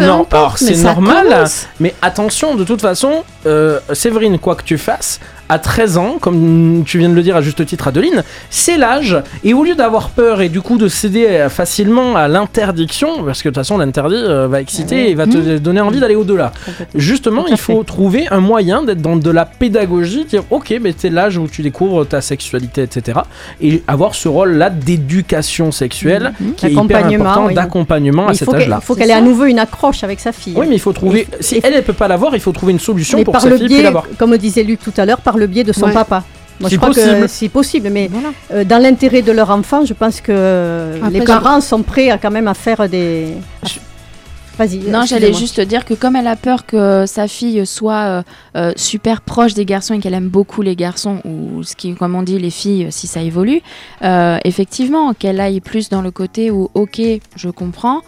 normal. 0.78 1.46
Mais 1.80 1.94
attention, 2.02 2.56
de 2.56 2.64
toute 2.64 2.82
façon, 2.82 3.24
euh, 3.46 3.80
Séverine, 3.94 4.40
quoi 4.40 4.56
que 4.56 4.64
tu 4.64 4.78
fasses, 4.78 5.20
à 5.52 5.60
13 5.60 5.98
ans, 5.98 6.16
comme 6.22 6.84
tu 6.86 6.98
viens 6.98 7.10
de 7.10 7.14
le 7.14 7.22
dire 7.22 7.36
à 7.36 7.42
juste 7.42 7.66
titre, 7.66 7.90
Adeline, 7.90 8.24
c'est 8.50 8.78
l'âge. 8.78 9.18
Et 9.44 9.54
au 9.54 9.66
lieu 9.66 9.76
d'avoir 9.76 10.10
peur 10.10 10.40
et 10.42 10.48
du 10.48 10.62
coup 10.62 10.78
de 10.78 10.88
céder 10.88 11.48
facilement 11.50 12.16
à 12.16 12.30
l'interdiction, 12.30 13.26
parce 13.26 13.42
que 13.44 13.50
de 13.50 13.54
toute 13.54 13.62
façon 13.62 13.78
l'interdit 13.78 14.16
euh, 14.16 14.48
va 14.48 14.62
exciter 14.62 15.10
et 15.10 15.14
va 15.14 15.28
te 15.28 15.58
donner 15.58 15.82
envie 15.82 16.00
d'aller 16.00 16.16
au-delà. 16.16 16.54
Justement, 16.96 17.48
il 17.48 17.58
faut 17.58 17.84
trouver 17.84 18.28
un 18.32 18.40
moyen 18.40 18.82
d'être 18.84 19.02
dans 19.02 19.18
de 19.18 19.30
la 19.30 19.44
pédagogie, 19.44 20.24
dire 20.24 20.44
ok, 20.52 20.74
mais 20.82 20.94
c'est 20.96 21.10
l'âge 21.10 21.38
où 21.38 21.48
tu 21.48 21.62
découvres 21.62 22.08
ta 22.08 22.22
sexualité, 22.22 22.84
etc. 22.84 23.20
Et 23.60 23.84
avoir 23.88 24.16
ce 24.16 24.30
rôle-là 24.30 24.70
d'éducation 24.70 25.72
sexuelle 25.72 26.32
qui 26.56 26.68
est 26.68 26.72
hyper 26.72 27.06
important, 27.06 27.48
oui. 27.48 27.56
d'accompagnement 27.56 28.30
à 28.30 28.32
Il 28.32 28.38
cet 28.38 28.46
faut 28.46 28.56
âge-là. 28.56 28.80
faut 28.80 28.94
C'est 28.94 29.02
qu'elle 29.02 29.10
ait 29.10 29.14
à 29.14 29.22
nouveau 29.22 29.46
une 29.46 29.60
accroche 29.60 30.06
avec 30.06 30.22
sa 30.22 30.32
fille. 30.32 30.54
Oui, 30.56 30.66
mais 30.70 30.76
il 30.76 30.80
faut 30.80 30.94
trouver. 30.94 31.28
Si 31.42 31.60
elle, 31.62 31.74
elle 31.74 31.84
peut 31.84 31.92
pas 31.92 32.08
l'avoir, 32.08 32.36
il 32.36 32.40
faut 32.40 32.54
trouver 32.54 32.72
une 32.72 32.80
solution 32.80 33.18
mais 33.18 33.26
pour 33.26 33.34
par 33.34 33.42
sa 33.42 33.50
le 33.50 33.58
fille 33.58 33.68
biais, 33.68 33.84
l'avoir. 33.84 34.06
comme 34.18 34.38
disait 34.38 34.64
Luc 34.64 34.80
tout 34.82 34.94
à 34.98 35.06
l'heure, 35.06 35.20
par 35.20 35.38
le 35.42 35.48
biais 35.48 35.64
de 35.66 35.74
son 35.74 35.88
Ouais. 35.88 35.94
papa. 35.94 36.24
Moi, 36.60 36.70
je 36.70 36.78
crois 36.78 36.90
possible. 36.90 37.22
que 37.22 37.28
c'est 37.28 37.50
possible, 37.50 37.90
mais 37.92 38.08
Voilà. 38.12 38.30
euh, 38.54 38.64
dans 38.64 38.78
l'intérêt 38.82 39.24
de 39.24 39.32
leur 39.32 39.50
enfant, 39.50 39.84
je 39.84 39.94
pense 39.96 40.22
que 40.22 40.32
euh, 40.32 40.98
Après, 40.98 41.10
les 41.10 41.20
je- 41.22 41.26
parents 41.26 41.60
sont 41.60 41.82
prêts 41.82 42.10
à 42.12 42.18
quand 42.20 42.30
même 42.30 42.48
à 42.48 42.54
faire 42.54 42.88
des. 42.88 43.34
Vas-y. 44.60 44.80
Non, 44.90 45.04
j'allais 45.06 45.34
juste 45.34 45.60
dire 45.62 45.86
que 45.86 45.96
comme 45.96 46.16
elle 46.18 46.28
a 46.28 46.36
peur 46.36 46.66
que 46.68 47.06
sa 47.08 47.28
fille 47.28 47.66
soit 47.66 47.94
euh, 48.04 48.22
euh, 48.58 48.74
super 48.76 49.22
proche 49.22 49.54
des 49.56 49.66
garçons 49.66 49.96
et 49.96 50.00
qu'elle 50.00 50.14
aime 50.14 50.28
beaucoup 50.28 50.62
les 50.62 50.76
garçons, 50.76 51.18
ou 51.26 51.64
ce 51.64 51.76
qui, 51.76 51.96
comme 51.96 52.14
on 52.16 52.22
dit, 52.22 52.38
les 52.38 52.52
filles, 52.52 52.88
si 52.92 53.08
ça 53.08 53.22
évolue, 53.22 53.62
euh, 54.04 54.38
effectivement, 54.44 55.14
qu'elle 55.16 55.40
aille 55.40 55.62
plus 55.62 55.90
dans 55.90 56.02
le 56.04 56.12
côté 56.12 56.52
où, 56.52 56.70
ok, 56.76 57.02
je 57.38 57.50
comprends, 57.50 58.02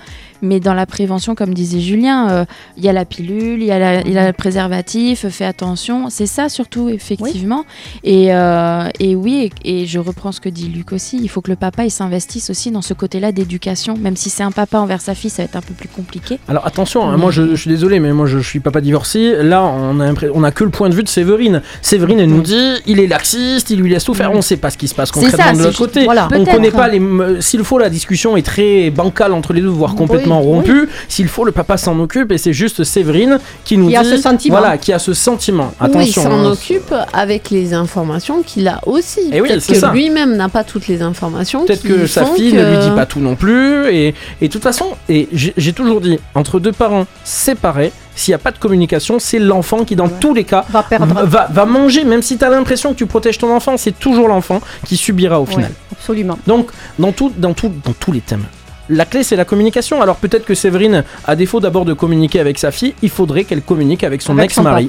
mais 0.43 0.59
dans 0.59 0.75
la 0.75 0.85
prévention, 0.85 1.33
comme 1.33 1.53
disait 1.55 1.79
Julien, 1.79 2.29
euh, 2.29 2.45
il 2.77 2.83
y 2.83 2.89
a 2.89 2.93
la 2.93 3.05
pilule, 3.05 3.61
il 3.61 3.63
y, 3.63 3.67
y 3.67 3.71
a 4.17 4.27
le 4.27 4.33
préservatif, 4.33 5.27
fais 5.29 5.45
attention, 5.45 6.09
c'est 6.09 6.27
ça 6.27 6.49
surtout, 6.49 6.89
effectivement. 6.89 7.65
Et, 8.03 8.33
euh, 8.33 8.87
et 8.99 9.15
oui, 9.15 9.49
et, 9.63 9.81
et 9.81 9.85
je 9.87 9.97
reprends 9.99 10.31
ce 10.31 10.39
que 10.39 10.49
dit 10.49 10.67
Luc 10.67 10.91
aussi, 10.91 11.17
il 11.21 11.27
faut 11.29 11.41
que 11.41 11.49
le 11.49 11.55
papa 11.57 11.85
il 11.85 11.91
s'investisse 11.91 12.49
aussi 12.49 12.69
dans 12.69 12.81
ce 12.81 12.93
côté-là 12.93 13.31
d'éducation, 13.31 13.95
même 13.97 14.15
si 14.15 14.29
c'est 14.29 14.43
un 14.43 14.51
papa 14.51 14.77
envers 14.79 15.01
sa 15.01 15.15
fille, 15.15 15.29
ça 15.29 15.41
va 15.41 15.45
être 15.45 15.55
un 15.55 15.61
peu 15.61 15.73
plus 15.73 15.89
compliqué. 15.89 16.37
Alors 16.47 16.67
attention, 16.67 17.07
hein, 17.07 17.13
Mais- 17.15 17.21
moi 17.21 17.31
je, 17.31 17.49
je 17.51 17.55
suis 17.55 17.69
désolé, 17.69 17.99
mais 17.99 18.13
moi 18.13 18.25
je, 18.25 18.39
je 18.39 18.47
suis 18.47 18.59
papa 18.59 18.81
divorcé. 18.81 19.35
Là, 19.41 19.63
on 19.63 19.99
a, 19.99 20.11
on 20.33 20.43
a 20.43 20.51
que 20.51 20.63
le 20.63 20.69
point 20.69 20.89
de 20.89 20.93
vue 20.95 21.03
de 21.03 21.09
Séverine. 21.09 21.61
Séverine, 21.81 22.19
elle 22.19 22.29
nous 22.29 22.41
dit, 22.41 22.73
il 22.85 22.99
est 22.99 23.07
laxiste, 23.07 23.69
il 23.69 23.79
lui 23.79 23.89
laisse 23.89 24.03
tout 24.03 24.13
faire. 24.13 24.31
On 24.33 24.41
sait 24.41 24.57
pas 24.57 24.69
ce 24.69 24.77
qui 24.77 24.87
se 24.87 24.95
passe 24.95 25.11
concrètement 25.11 25.43
ça, 25.45 25.53
de 25.53 25.63
l'autre 25.63 25.77
côté. 25.77 26.03
voilà. 26.05 26.25
On 26.25 26.29
Peut-être. 26.29 26.51
connaît 26.51 26.71
pas 26.71 26.87
les. 26.87 26.97
m- 26.97 27.37
S'il 27.39 27.63
faut, 27.63 27.77
la 27.79 27.89
discussion 27.89 28.35
est 28.37 28.45
très 28.45 28.89
bancale 28.89 29.33
entre 29.33 29.53
les 29.53 29.61
deux, 29.61 29.67
voire 29.67 29.95
complètement 29.95 30.32
Oui, 30.41 30.47
rompue. 30.55 30.89
S'il 31.07 31.27
faut, 31.27 31.43
le 31.45 31.51
papa 31.51 31.77
s'en 31.77 31.99
occupe 31.99 32.31
et 32.31 32.37
c'est 32.37 32.53
juste 32.53 32.83
Séverine 32.83 33.39
qui 33.63 33.77
nous 33.77 33.85
Qui 33.87 33.91
dit. 33.91 33.97
a 33.97 34.03
ce 34.03 34.17
sentiment. 34.17 34.57
Voilà, 34.59 34.77
qui 34.77 34.93
a 34.93 34.99
ce 34.99 35.13
sentiment. 35.13 35.73
Oui, 35.81 35.87
il 35.89 35.97
Attention. 35.97 36.21
s'en 36.23 36.31
hein. 36.31 36.45
occupe 36.51 36.93
avec 37.13 37.49
les 37.49 37.73
informations 37.73 38.41
qu'il 38.43 38.67
a 38.67 38.79
aussi. 38.85 39.19
Eh 39.31 39.41
oui, 39.41 39.49
Peut-être 39.49 39.67
que 39.89 39.93
lui-même 39.93 40.35
n'a 40.35 40.49
pas 40.49 40.63
toutes 40.63 40.87
les 40.87 41.01
informations. 41.01 41.65
Peut-être 41.65 41.83
que 41.83 42.07
sa 42.07 42.25
fille 42.25 42.51
que- 42.51 42.57
ne 42.57 42.69
lui 42.69 42.77
dit 42.89 42.95
pas 42.95 43.05
tout 43.05 43.19
non 43.19 43.35
plus. 43.35 43.87
Et, 43.93 44.15
et 44.41 44.47
de 44.47 44.51
toute 44.53 44.63
façon, 44.63 44.85
et 45.09 45.27
j'ai 45.31 45.73
toujours 45.73 46.01
dit, 46.01 46.19
entre 46.35 46.59
deux 46.59 46.71
parents 46.71 47.05
séparés, 47.23 47.91
s'il 48.15 48.31
n'y 48.31 48.35
a 48.35 48.39
pas 48.39 48.51
de 48.51 48.59
communication, 48.59 49.17
c'est 49.19 49.39
l'enfant 49.39 49.85
qui, 49.85 49.95
dans 49.95 50.07
tous 50.07 50.33
les 50.35 50.43
cas, 50.43 50.65
va 50.69 50.83
perdre. 50.83 51.23
va, 51.25 51.47
va 51.51 51.65
manger, 51.65 52.03
même 52.03 52.21
si 52.21 52.37
tu 52.37 52.45
as 52.45 52.49
l'impression 52.49 52.91
que 52.93 52.97
tu 52.97 53.07
protèges 53.07 53.39
ton 53.39 53.51
enfant, 53.55 53.75
c'est 53.77 53.97
toujours 53.97 54.27
l'enfant 54.27 54.61
qui 54.85 54.97
subira 54.97 55.39
au 55.41 55.45
final. 55.47 55.65
Ouais, 55.71 55.97
absolument. 55.97 56.37
Donc, 56.45 56.69
dans, 56.99 57.11
tout, 57.11 57.31
dans, 57.35 57.53
tout, 57.53 57.71
dans 57.83 57.93
tous 57.93 58.11
les 58.11 58.21
thèmes. 58.21 58.45
La 58.89 59.05
clé, 59.05 59.23
c'est 59.23 59.35
la 59.35 59.45
communication. 59.45 60.01
Alors 60.01 60.17
peut-être 60.17 60.45
que 60.45 60.55
Séverine, 60.55 61.03
à 61.25 61.35
défaut 61.35 61.59
d'abord 61.59 61.85
de 61.85 61.93
communiquer 61.93 62.39
avec 62.39 62.59
sa 62.59 62.71
fille, 62.71 62.93
il 63.01 63.09
faudrait 63.09 63.43
qu'elle 63.45 63.61
communique 63.61 64.03
avec 64.03 64.21
son 64.21 64.37
ex-mari. 64.39 64.87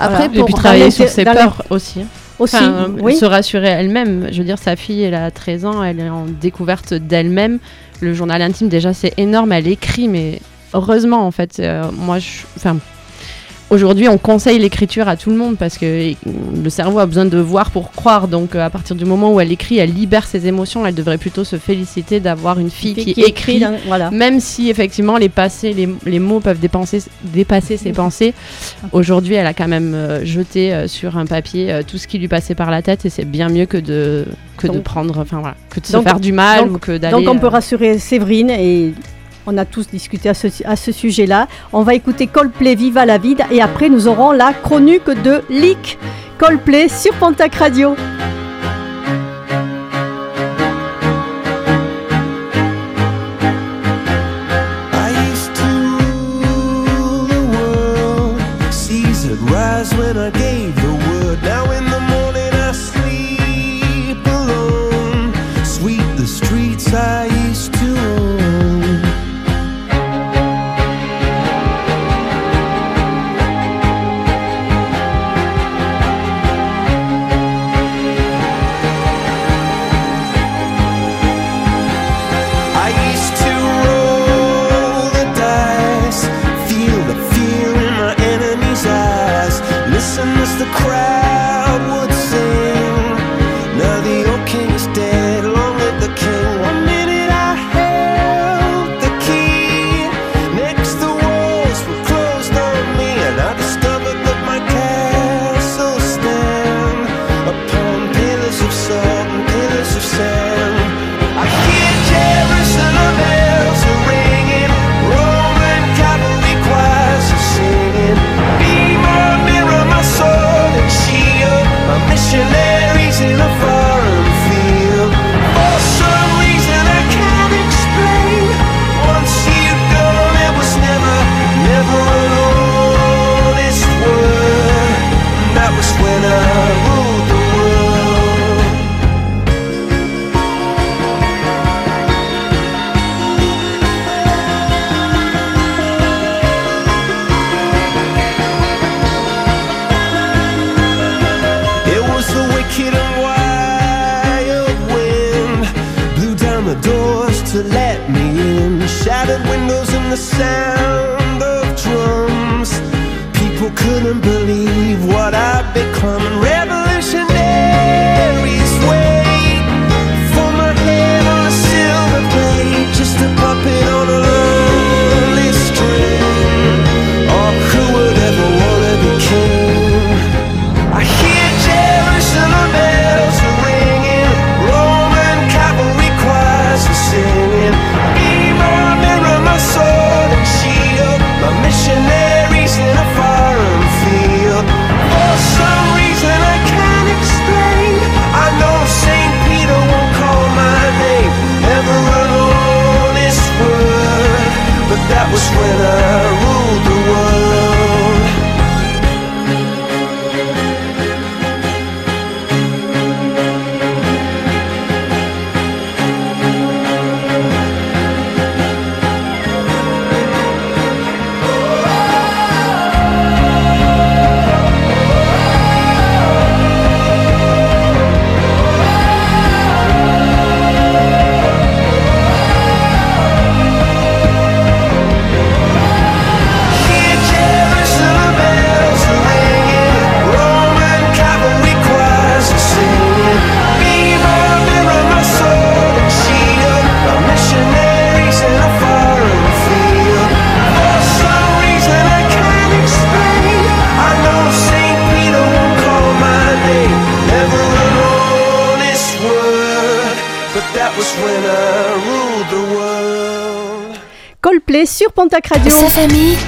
Après, 0.00 0.16
Voilà. 0.16 0.24
Et 0.34 0.36
pour 0.38 0.44
puis 0.46 0.54
travailler 0.54 0.90
sur 0.90 1.08
ses 1.08 1.24
peurs 1.24 1.62
aussi. 1.70 2.00
Aussi, 2.40 2.56
Enfin, 2.56 2.90
oui. 3.00 3.14
se 3.16 3.24
rassurer 3.24 3.68
elle-même. 3.68 4.26
Je 4.32 4.38
veux 4.38 4.44
dire, 4.44 4.58
sa 4.58 4.74
fille, 4.74 5.02
elle 5.04 5.14
a 5.14 5.30
13 5.30 5.64
ans, 5.66 5.84
elle 5.84 6.00
est 6.00 6.08
en 6.08 6.24
découverte 6.26 6.92
d'elle-même. 6.92 7.60
Le 8.00 8.12
journal 8.12 8.42
intime, 8.42 8.68
déjà, 8.68 8.92
c'est 8.92 9.14
énorme. 9.18 9.52
Elle 9.52 9.68
écrit, 9.68 10.08
mais 10.08 10.40
heureusement, 10.74 11.24
en 11.24 11.30
fait. 11.30 11.60
euh, 11.60 11.84
moi, 11.92 12.18
je. 12.18 12.30
Enfin. 12.56 12.76
Aujourd'hui, 13.74 14.08
on 14.08 14.18
conseille 14.18 14.60
l'écriture 14.60 15.08
à 15.08 15.16
tout 15.16 15.30
le 15.30 15.36
monde 15.36 15.56
parce 15.58 15.78
que 15.78 16.12
le 16.62 16.70
cerveau 16.70 17.00
a 17.00 17.06
besoin 17.06 17.24
de 17.24 17.38
voir 17.38 17.72
pour 17.72 17.90
croire. 17.90 18.28
Donc, 18.28 18.54
euh, 18.54 18.64
à 18.64 18.70
partir 18.70 18.94
du 18.94 19.04
moment 19.04 19.32
où 19.32 19.40
elle 19.40 19.50
écrit, 19.50 19.78
elle 19.78 19.92
libère 19.92 20.28
ses 20.28 20.46
émotions. 20.46 20.86
Elle 20.86 20.94
devrait 20.94 21.18
plutôt 21.18 21.42
se 21.42 21.56
féliciter 21.56 22.20
d'avoir 22.20 22.60
une 22.60 22.70
fille 22.70 22.94
qui, 22.94 23.20
écrit. 23.20 23.64
voilà. 23.88 24.12
Même 24.12 24.38
si 24.38 24.70
effectivement 24.70 25.16
les, 25.16 25.28
passés, 25.28 25.72
les, 25.72 25.88
les 26.06 26.20
mots 26.20 26.38
peuvent 26.38 26.60
dépenser, 26.60 27.02
dépasser 27.24 27.76
ses 27.76 27.90
pensées, 27.92 28.32
aujourd'hui 28.92 29.34
elle 29.34 29.46
a 29.46 29.54
quand 29.54 29.66
même 29.66 29.92
euh, 29.94 30.24
jeté 30.24 30.72
euh, 30.72 30.86
sur 30.86 31.18
un 31.18 31.26
papier 31.26 31.72
euh, 31.72 31.82
tout 31.84 31.98
ce 31.98 32.06
qui 32.06 32.20
lui 32.20 32.28
passait 32.28 32.54
par 32.54 32.70
la 32.70 32.80
tête 32.80 33.04
et 33.04 33.10
c'est 33.10 33.24
bien 33.24 33.48
mieux 33.48 33.66
que 33.66 33.76
de, 33.78 34.24
que 34.56 34.68
de 34.68 34.78
prendre, 34.78 35.18
enfin 35.18 35.40
voilà, 35.40 35.56
que 35.70 35.80
de 35.80 35.86
se 35.86 36.00
faire 36.00 36.20
du 36.20 36.32
mal 36.32 36.60
donc- 36.66 36.76
ou 36.76 36.78
que 36.78 36.96
d'aller. 36.96 37.24
Donc 37.24 37.34
on 37.34 37.40
peut 37.40 37.48
rassurer 37.48 37.98
Séverine 37.98 38.50
et 38.50 38.94
on 39.46 39.56
a 39.58 39.64
tous 39.64 39.88
discuté 39.88 40.28
à 40.28 40.34
ce, 40.76 40.92
sujet-là. 40.92 41.48
On 41.72 41.82
va 41.82 41.94
écouter 41.94 42.26
Coldplay 42.26 42.74
Viva 42.74 43.06
la 43.06 43.18
Vida 43.18 43.46
et 43.50 43.60
après 43.60 43.88
nous 43.88 44.08
aurons 44.08 44.32
la 44.32 44.52
chronique 44.52 45.06
de 45.06 45.42
Lick 45.50 45.98
Coldplay 46.38 46.88
sur 46.88 47.12
Pontac 47.14 47.54
Radio. 47.54 47.94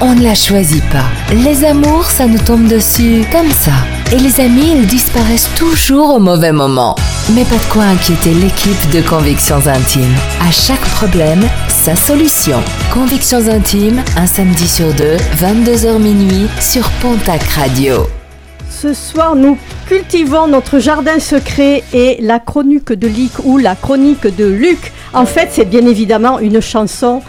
On 0.01 0.15
ne 0.15 0.23
la 0.23 0.35
choisit 0.35 0.85
pas. 0.91 1.07
Les 1.33 1.65
amours, 1.65 2.05
ça 2.05 2.27
nous 2.27 2.39
tombe 2.39 2.69
dessus 2.69 3.25
comme 3.33 3.51
ça. 3.51 3.73
Et 4.13 4.19
les 4.19 4.41
amis, 4.41 4.73
ils 4.77 4.87
disparaissent 4.87 5.51
toujours 5.57 6.15
au 6.15 6.19
mauvais 6.19 6.53
moment. 6.53 6.95
Mais 7.35 7.45
pas 7.45 7.59
quoi 7.73 7.85
inquiéter 7.85 8.35
l'équipe 8.35 8.91
de 8.93 9.01
Convictions 9.01 9.67
Intimes. 9.67 10.15
À 10.41 10.51
chaque 10.51 10.85
problème, 10.97 11.43
sa 11.69 11.97
solution. 11.97 12.63
Convictions 12.93 13.49
Intimes, 13.49 14.03
un 14.17 14.27
samedi 14.27 14.69
sur 14.69 14.93
deux, 14.95 15.17
22h 15.39 15.99
minuit, 15.99 16.47
sur 16.61 16.89
Pontac 17.01 17.43
Radio. 17.43 18.07
Ce 18.71 18.93
soir, 18.93 19.35
nous 19.35 19.57
cultivons 19.87 20.47
notre 20.47 20.79
jardin 20.79 21.19
secret 21.19 21.83
et 21.95 22.19
la 22.21 22.39
chronique 22.39 22.93
de 22.93 23.09
Luc 23.09 23.33
ou 23.45 23.57
la 23.57 23.75
chronique 23.75 24.27
de 24.27 24.45
Luc. 24.45 24.93
En 25.15 25.25
fait, 25.25 25.49
c'est 25.51 25.65
bien 25.65 25.87
évidemment 25.87 26.39
une 26.39 26.61
chanson. 26.61 27.23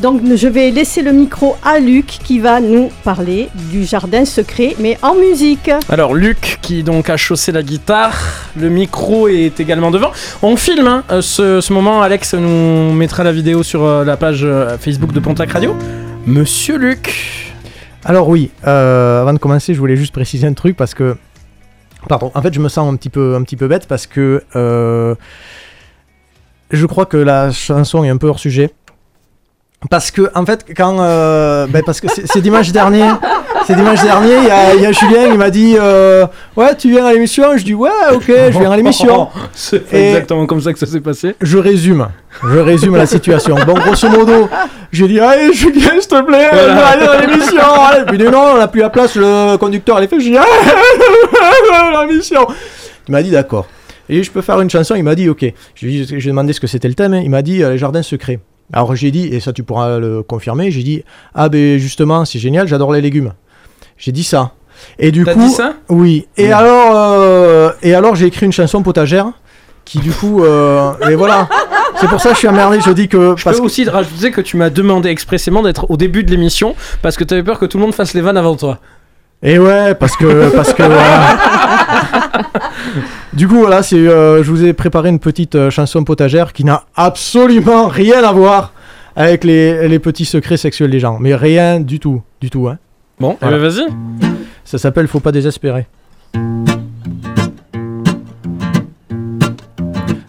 Donc, 0.00 0.20
je 0.36 0.46
vais 0.46 0.70
laisser 0.70 1.02
le 1.02 1.10
micro 1.10 1.56
à 1.64 1.80
Luc 1.80 2.06
qui 2.06 2.38
va 2.38 2.60
nous 2.60 2.88
parler 3.02 3.48
du 3.70 3.84
jardin 3.84 4.24
secret, 4.24 4.76
mais 4.78 4.96
en 5.02 5.16
musique. 5.16 5.70
Alors 5.88 6.14
Luc 6.14 6.58
qui 6.62 6.84
donc 6.84 7.10
a 7.10 7.16
chaussé 7.16 7.50
la 7.50 7.64
guitare, 7.64 8.16
le 8.56 8.68
micro 8.68 9.26
est 9.26 9.58
également 9.58 9.90
devant. 9.90 10.12
On 10.40 10.54
filme 10.54 10.86
hein, 10.86 11.02
euh, 11.10 11.20
ce, 11.20 11.60
ce 11.60 11.72
moment, 11.72 12.00
Alex 12.00 12.34
nous 12.34 12.92
mettra 12.92 13.24
la 13.24 13.32
vidéo 13.32 13.64
sur 13.64 13.82
euh, 13.82 14.04
la 14.04 14.16
page 14.16 14.44
euh, 14.44 14.78
Facebook 14.78 15.12
de 15.12 15.18
Pontac 15.18 15.50
Radio. 15.50 15.74
Monsieur 16.26 16.78
Luc. 16.78 17.52
Alors 18.04 18.28
oui, 18.28 18.50
euh, 18.68 19.20
avant 19.20 19.32
de 19.32 19.38
commencer, 19.38 19.74
je 19.74 19.80
voulais 19.80 19.96
juste 19.96 20.12
préciser 20.12 20.46
un 20.46 20.52
truc 20.52 20.76
parce 20.76 20.94
que, 20.94 21.16
pardon, 22.08 22.30
en 22.36 22.42
fait, 22.42 22.54
je 22.54 22.60
me 22.60 22.68
sens 22.68 22.88
un 22.88 22.94
petit 22.94 23.10
peu, 23.10 23.34
un 23.34 23.42
petit 23.42 23.56
peu 23.56 23.66
bête 23.66 23.88
parce 23.88 24.06
que 24.06 24.44
euh, 24.54 25.16
je 26.70 26.86
crois 26.86 27.06
que 27.06 27.16
la 27.16 27.50
chanson 27.50 28.04
est 28.04 28.10
un 28.10 28.16
peu 28.16 28.28
hors 28.28 28.38
sujet. 28.38 28.70
Parce 29.90 30.10
que, 30.10 30.28
en 30.34 30.44
fait, 30.44 30.66
quand, 30.76 30.96
euh, 30.98 31.68
ben, 31.68 31.82
parce 31.86 32.00
que 32.00 32.08
c'est 32.08 32.40
dimanche 32.40 32.72
dernier, 32.72 33.10
c'est 33.64 33.76
dimanche 33.76 34.02
dernier, 34.02 34.36
il 34.38 34.48
y 34.48 34.50
a, 34.50 34.74
il 34.74 34.82
y 34.82 34.86
a 34.86 34.90
Julien, 34.90 35.26
il 35.30 35.38
m'a 35.38 35.50
dit, 35.50 35.76
euh, 35.78 36.26
ouais, 36.56 36.74
tu 36.74 36.90
viens 36.90 37.06
à 37.06 37.12
l'émission? 37.12 37.56
Je 37.56 37.64
dis, 37.64 37.74
ouais, 37.74 37.88
ok, 38.12 38.24
je 38.26 38.58
viens 38.58 38.72
à 38.72 38.76
l'émission. 38.76 39.28
C'est 39.54 39.84
exactement 39.92 40.46
comme 40.46 40.60
ça 40.60 40.72
que 40.72 40.80
ça 40.80 40.86
s'est 40.86 41.00
passé. 41.00 41.36
Je 41.40 41.58
résume, 41.58 42.08
je 42.42 42.58
résume 42.58 42.96
la 42.96 43.06
situation. 43.06 43.54
Bon, 43.66 43.74
grosso 43.74 44.08
modo, 44.08 44.48
j'ai 44.90 45.06
dit, 45.06 45.20
allez, 45.20 45.52
Julien, 45.52 45.92
s'il 46.00 46.08
te 46.08 46.22
plaît, 46.22 46.48
Voilà. 46.50 46.68
je 46.68 46.74
vais 46.74 46.82
aller 46.82 47.06
dans 47.06 47.26
l'émission. 47.30 47.62
Allez, 47.88 48.04
puis 48.04 48.18
dit, 48.18 48.24
non, 48.24 48.54
on 48.54 48.58
n'a 48.58 48.66
plus 48.66 48.80
la 48.80 48.90
place, 48.90 49.14
le 49.14 49.56
conducteur, 49.58 49.98
elle 49.98 50.04
est 50.04 50.08
fait. 50.08 50.18
J'ai 50.18 50.30
dit, 50.30 50.38
allez, 50.38 52.08
l'émission. 52.08 52.48
Il 53.06 53.12
m'a 53.12 53.22
dit, 53.22 53.30
d'accord. 53.30 53.66
Et 54.08 54.24
je 54.24 54.30
peux 54.32 54.40
faire 54.42 54.60
une 54.60 54.70
chanson, 54.70 54.96
il 54.96 55.04
m'a 55.04 55.14
dit, 55.14 55.28
ok. 55.28 55.44
Je 55.76 55.86
lui 55.86 56.02
ai 56.02 56.20
demandé 56.26 56.52
ce 56.52 56.58
que 56.58 56.66
c'était 56.66 56.88
le 56.88 56.94
thème, 56.94 57.14
hein. 57.14 57.20
il 57.22 57.30
m'a 57.30 57.42
dit, 57.42 57.62
euh, 57.62 57.70
les 57.70 57.78
jardins 57.78 58.02
secrets. 58.02 58.40
Alors 58.72 58.94
j'ai 58.94 59.10
dit, 59.10 59.26
et 59.26 59.40
ça 59.40 59.52
tu 59.52 59.62
pourras 59.62 59.98
le 59.98 60.22
confirmer, 60.22 60.70
j'ai 60.70 60.82
dit, 60.82 61.04
ah 61.34 61.48
ben 61.48 61.78
justement, 61.78 62.24
c'est 62.24 62.38
génial, 62.38 62.68
j'adore 62.68 62.92
les 62.92 63.00
légumes. 63.00 63.32
J'ai 63.96 64.12
dit 64.12 64.24
ça. 64.24 64.52
Et 64.98 65.10
du 65.10 65.24
coup, 65.24 65.38
dit 65.38 65.50
ça? 65.50 65.74
Oui. 65.88 66.28
Et 66.36 66.52
alors, 66.52 66.92
euh, 66.94 67.72
et 67.82 67.94
alors 67.94 68.14
j'ai 68.14 68.26
écrit 68.26 68.46
une 68.46 68.52
chanson 68.52 68.82
potagère 68.82 69.26
qui 69.84 69.98
du 69.98 70.10
coup, 70.10 70.44
euh, 70.44 70.92
et 71.10 71.14
voilà. 71.14 71.48
C'est 71.98 72.08
pour 72.08 72.20
ça 72.20 72.28
que 72.28 72.34
je 72.34 72.40
suis 72.40 72.48
emmerdé. 72.48 72.80
Je 72.80 72.90
dis 72.90 73.08
que 73.08 73.34
Je 73.36 73.42
parce 73.42 73.56
peux 73.56 73.62
que 73.62 73.66
aussi 73.66 73.84
te 73.84 73.90
rajouter 73.90 74.30
que 74.30 74.40
tu 74.40 74.56
m'as 74.56 74.70
demandé 74.70 75.08
expressément 75.08 75.62
d'être 75.62 75.90
au 75.90 75.96
début 75.96 76.22
de 76.22 76.30
l'émission 76.30 76.76
parce 77.02 77.16
que 77.16 77.24
t'avais 77.24 77.42
peur 77.42 77.58
que 77.58 77.66
tout 77.66 77.78
le 77.78 77.84
monde 77.84 77.94
fasse 77.94 78.14
les 78.14 78.20
vannes 78.20 78.36
avant 78.36 78.54
toi. 78.54 78.78
et 79.42 79.58
ouais, 79.58 79.94
parce 79.94 80.16
que 80.16 80.50
parce 80.54 80.74
que. 80.74 80.82
Du 83.38 83.46
coup, 83.46 83.58
voilà, 83.58 83.84
c'est, 83.84 83.94
euh, 83.96 84.42
je 84.42 84.50
vous 84.50 84.64
ai 84.64 84.72
préparé 84.72 85.10
une 85.10 85.20
petite 85.20 85.54
euh, 85.54 85.70
chanson 85.70 86.02
potagère 86.02 86.52
qui 86.52 86.64
n'a 86.64 86.82
absolument 86.96 87.86
rien 87.86 88.24
à 88.24 88.32
voir 88.32 88.72
avec 89.14 89.44
les, 89.44 89.86
les 89.86 90.00
petits 90.00 90.24
secrets 90.24 90.56
sexuels 90.56 90.90
des 90.90 90.98
gens, 90.98 91.18
mais 91.20 91.36
rien 91.36 91.78
du 91.78 92.00
tout, 92.00 92.20
du 92.40 92.50
tout. 92.50 92.66
Hein. 92.66 92.78
Bon, 93.20 93.34
eh 93.34 93.36
Voilà. 93.44 93.58
ben, 93.58 93.68
vas-y. 93.68 93.86
Ça 94.64 94.76
s'appelle 94.76 95.06
Faut 95.06 95.20
pas 95.20 95.30
désespérer. 95.30 95.86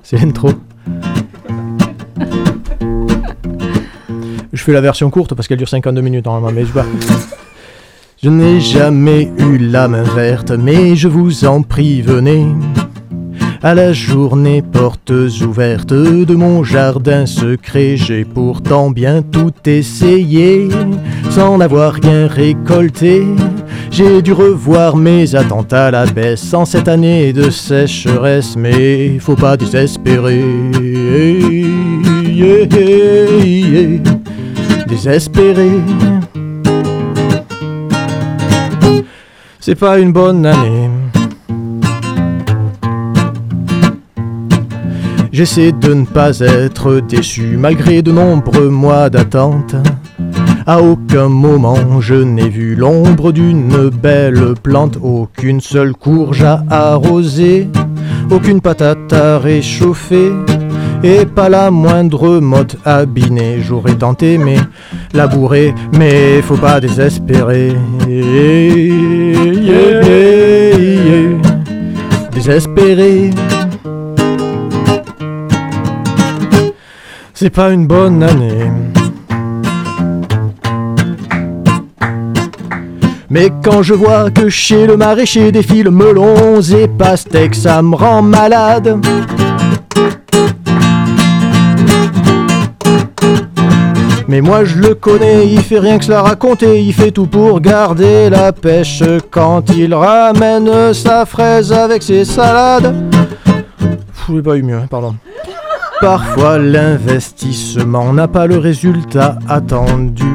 C'est 0.04 0.18
l'intro. 0.18 0.52
Je 4.54 4.64
fais 4.64 4.72
la 4.74 4.82
version 4.82 5.10
courte 5.10 5.34
parce 5.34 5.48
qu'elle 5.48 5.58
dure 5.58 5.68
52 5.70 6.00
minutes 6.02 6.26
normalement, 6.26 6.52
mais 6.56 6.64
je 6.64 6.72
vois. 6.72 6.86
Je 8.22 8.30
n'ai 8.30 8.60
jamais 8.60 9.32
eu 9.40 9.58
la 9.58 9.88
main 9.88 10.04
verte, 10.04 10.52
mais 10.52 10.96
je 10.96 11.08
vous 11.08 11.46
en 11.46 11.64
prie, 11.64 12.04
venez. 12.04 12.46
À 13.62 13.76
la 13.76 13.92
journée 13.92 14.62
portes 14.62 15.12
ouvertes 15.42 15.92
de 15.92 16.34
mon 16.34 16.64
jardin 16.64 17.26
secret, 17.26 17.98
j'ai 17.98 18.24
pourtant 18.24 18.90
bien 18.90 19.22
tout 19.22 19.52
essayé, 19.66 20.70
sans 21.30 21.58
n'avoir 21.58 21.96
rien 21.96 22.28
récolté. 22.28 23.28
J'ai 23.92 24.22
dû 24.22 24.32
revoir 24.32 24.96
mes 24.96 25.36
attentes 25.36 25.74
à 25.74 25.92
la 25.92 26.06
baisse 26.06 26.54
en 26.54 26.64
cette 26.64 26.88
année 26.88 27.34
de 27.34 27.50
sécheresse, 27.50 28.56
mais 28.56 29.20
faut 29.20 29.36
pas. 29.36 29.58
Désespérer. 29.58 30.42
C'est 39.60 39.76
pas 39.76 40.00
une 40.00 40.14
bonne 40.14 40.46
année. 40.46 40.89
J'essaie 45.40 45.72
de 45.72 45.94
ne 45.94 46.04
pas 46.04 46.38
être 46.42 47.00
déçu 47.00 47.56
malgré 47.58 48.02
de 48.02 48.12
nombreux 48.12 48.68
mois 48.68 49.10
d'attente. 49.10 49.74
À 50.68 50.82
aucun 50.82 51.30
moment 51.30 52.02
je 52.02 52.16
n'ai 52.16 52.50
vu 52.50 52.76
l'ombre 52.76 53.32
d'une 53.32 53.88
belle 53.88 54.56
plante, 54.62 54.98
aucune 55.02 55.62
seule 55.62 55.94
courge 55.94 56.44
à 56.44 56.62
arroser, 56.70 57.70
aucune 58.30 58.60
patate 58.60 59.14
à 59.14 59.40
réchauffer, 59.40 60.34
et 61.06 61.26
pas 61.26 61.48
la 61.48 61.72
moindre 61.72 62.42
motte 62.42 62.76
à 62.84 63.06
biner. 63.06 63.62
J'aurais 63.62 63.96
tenté 63.96 64.38
mais 64.38 64.58
labourer, 65.14 65.74
mais 65.98 66.42
faut 66.42 66.58
pas 66.58 66.82
désespérer. 66.82 67.78
Désespérer. 72.34 73.30
C'est 77.42 77.52
pas 77.52 77.72
une 77.72 77.88
bonne 77.88 78.22
année. 78.22 78.70
Mais 83.30 83.50
quand 83.64 83.82
je 83.82 83.94
vois 83.94 84.30
que 84.30 84.50
chez 84.50 84.86
le 84.86 84.98
maraîcher 84.98 85.54
défilent 85.54 85.90
melons 85.90 86.60
et 86.60 86.90
pastèques, 86.90 87.56
ça 87.56 87.82
me 87.82 87.96
rend 87.96 88.24
malade. 88.24 88.98
Mais 94.28 94.42
moi 94.42 94.66
je 94.66 94.76
le 94.80 94.96
connais, 94.96 95.48
il 95.48 95.62
fait 95.62 95.80
rien 95.80 95.98
que 95.98 96.04
se 96.04 96.12
la 96.12 96.22
raconter, 96.22 96.82
il 96.82 96.94
fait 96.94 97.12
tout 97.12 97.28
pour 97.28 97.62
garder 97.62 98.30
la 98.30 98.52
pêche 98.52 99.02
quand 99.32 99.64
il 99.74 99.94
ramène 99.94 100.94
sa 100.94 101.26
fraise 101.26 101.72
avec 101.72 102.04
ses 102.04 102.26
salades. 102.26 102.94
Je 104.28 104.34
l'ai 104.34 104.42
pas 104.42 104.58
eu 104.58 104.62
mieux, 104.62 104.76
hein, 104.76 104.88
pardon. 104.90 105.16
Parfois 106.02 106.58
l'investissement 106.58 108.14
n'a 108.14 108.30
pas 108.30 108.48
le 108.48 108.58
résultat 108.58 109.38
attendu. 109.50 110.32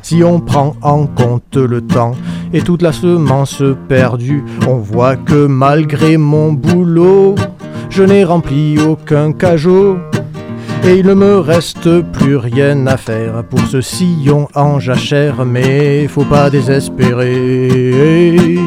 Si 0.00 0.22
on 0.24 0.40
prend 0.40 0.74
en 0.80 1.06
compte 1.06 1.56
le 1.56 1.82
temps 1.82 2.12
et 2.54 2.62
toute 2.62 2.80
la 2.80 2.92
semence 2.92 3.62
perdue, 3.86 4.44
on 4.66 4.76
voit 4.76 5.16
que 5.16 5.46
malgré 5.46 6.16
mon 6.16 6.52
boulot, 6.52 7.34
je 7.90 8.02
n'ai 8.02 8.24
rempli 8.24 8.78
aucun 8.78 9.32
cajot. 9.32 9.98
Et 10.84 11.00
il 11.00 11.06
ne 11.06 11.14
me 11.14 11.38
reste 11.38 12.02
plus 12.12 12.36
rien 12.36 12.86
à 12.86 12.96
faire 12.96 13.44
pour 13.44 13.60
ce 13.60 13.80
sillon 13.80 14.48
en 14.54 14.78
jachère, 14.78 15.44
mais 15.44 16.06
faut 16.06 16.24
pas 16.24 16.48
désespérer. 16.48 18.58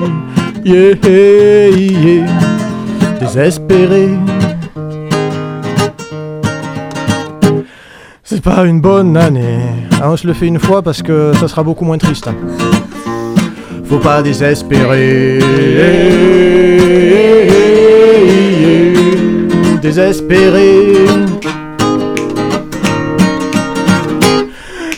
Yeah, 0.65 0.95
désespérer. 3.19 4.09
C'est 8.31 8.43
pas 8.43 8.63
une 8.63 8.79
bonne 8.79 9.17
année. 9.17 9.57
On 10.03 10.15
se 10.15 10.27
le 10.27 10.33
fait 10.33 10.45
une 10.45 10.59
fois 10.59 10.83
parce 10.83 11.01
que 11.01 11.31
ça 11.39 11.47
sera 11.47 11.63
beaucoup 11.63 11.83
moins 11.83 11.97
triste. 11.97 12.29
Faut 13.85 13.97
pas 13.97 14.21
désespérer. 14.21 15.39
Désespérer. 19.81 20.93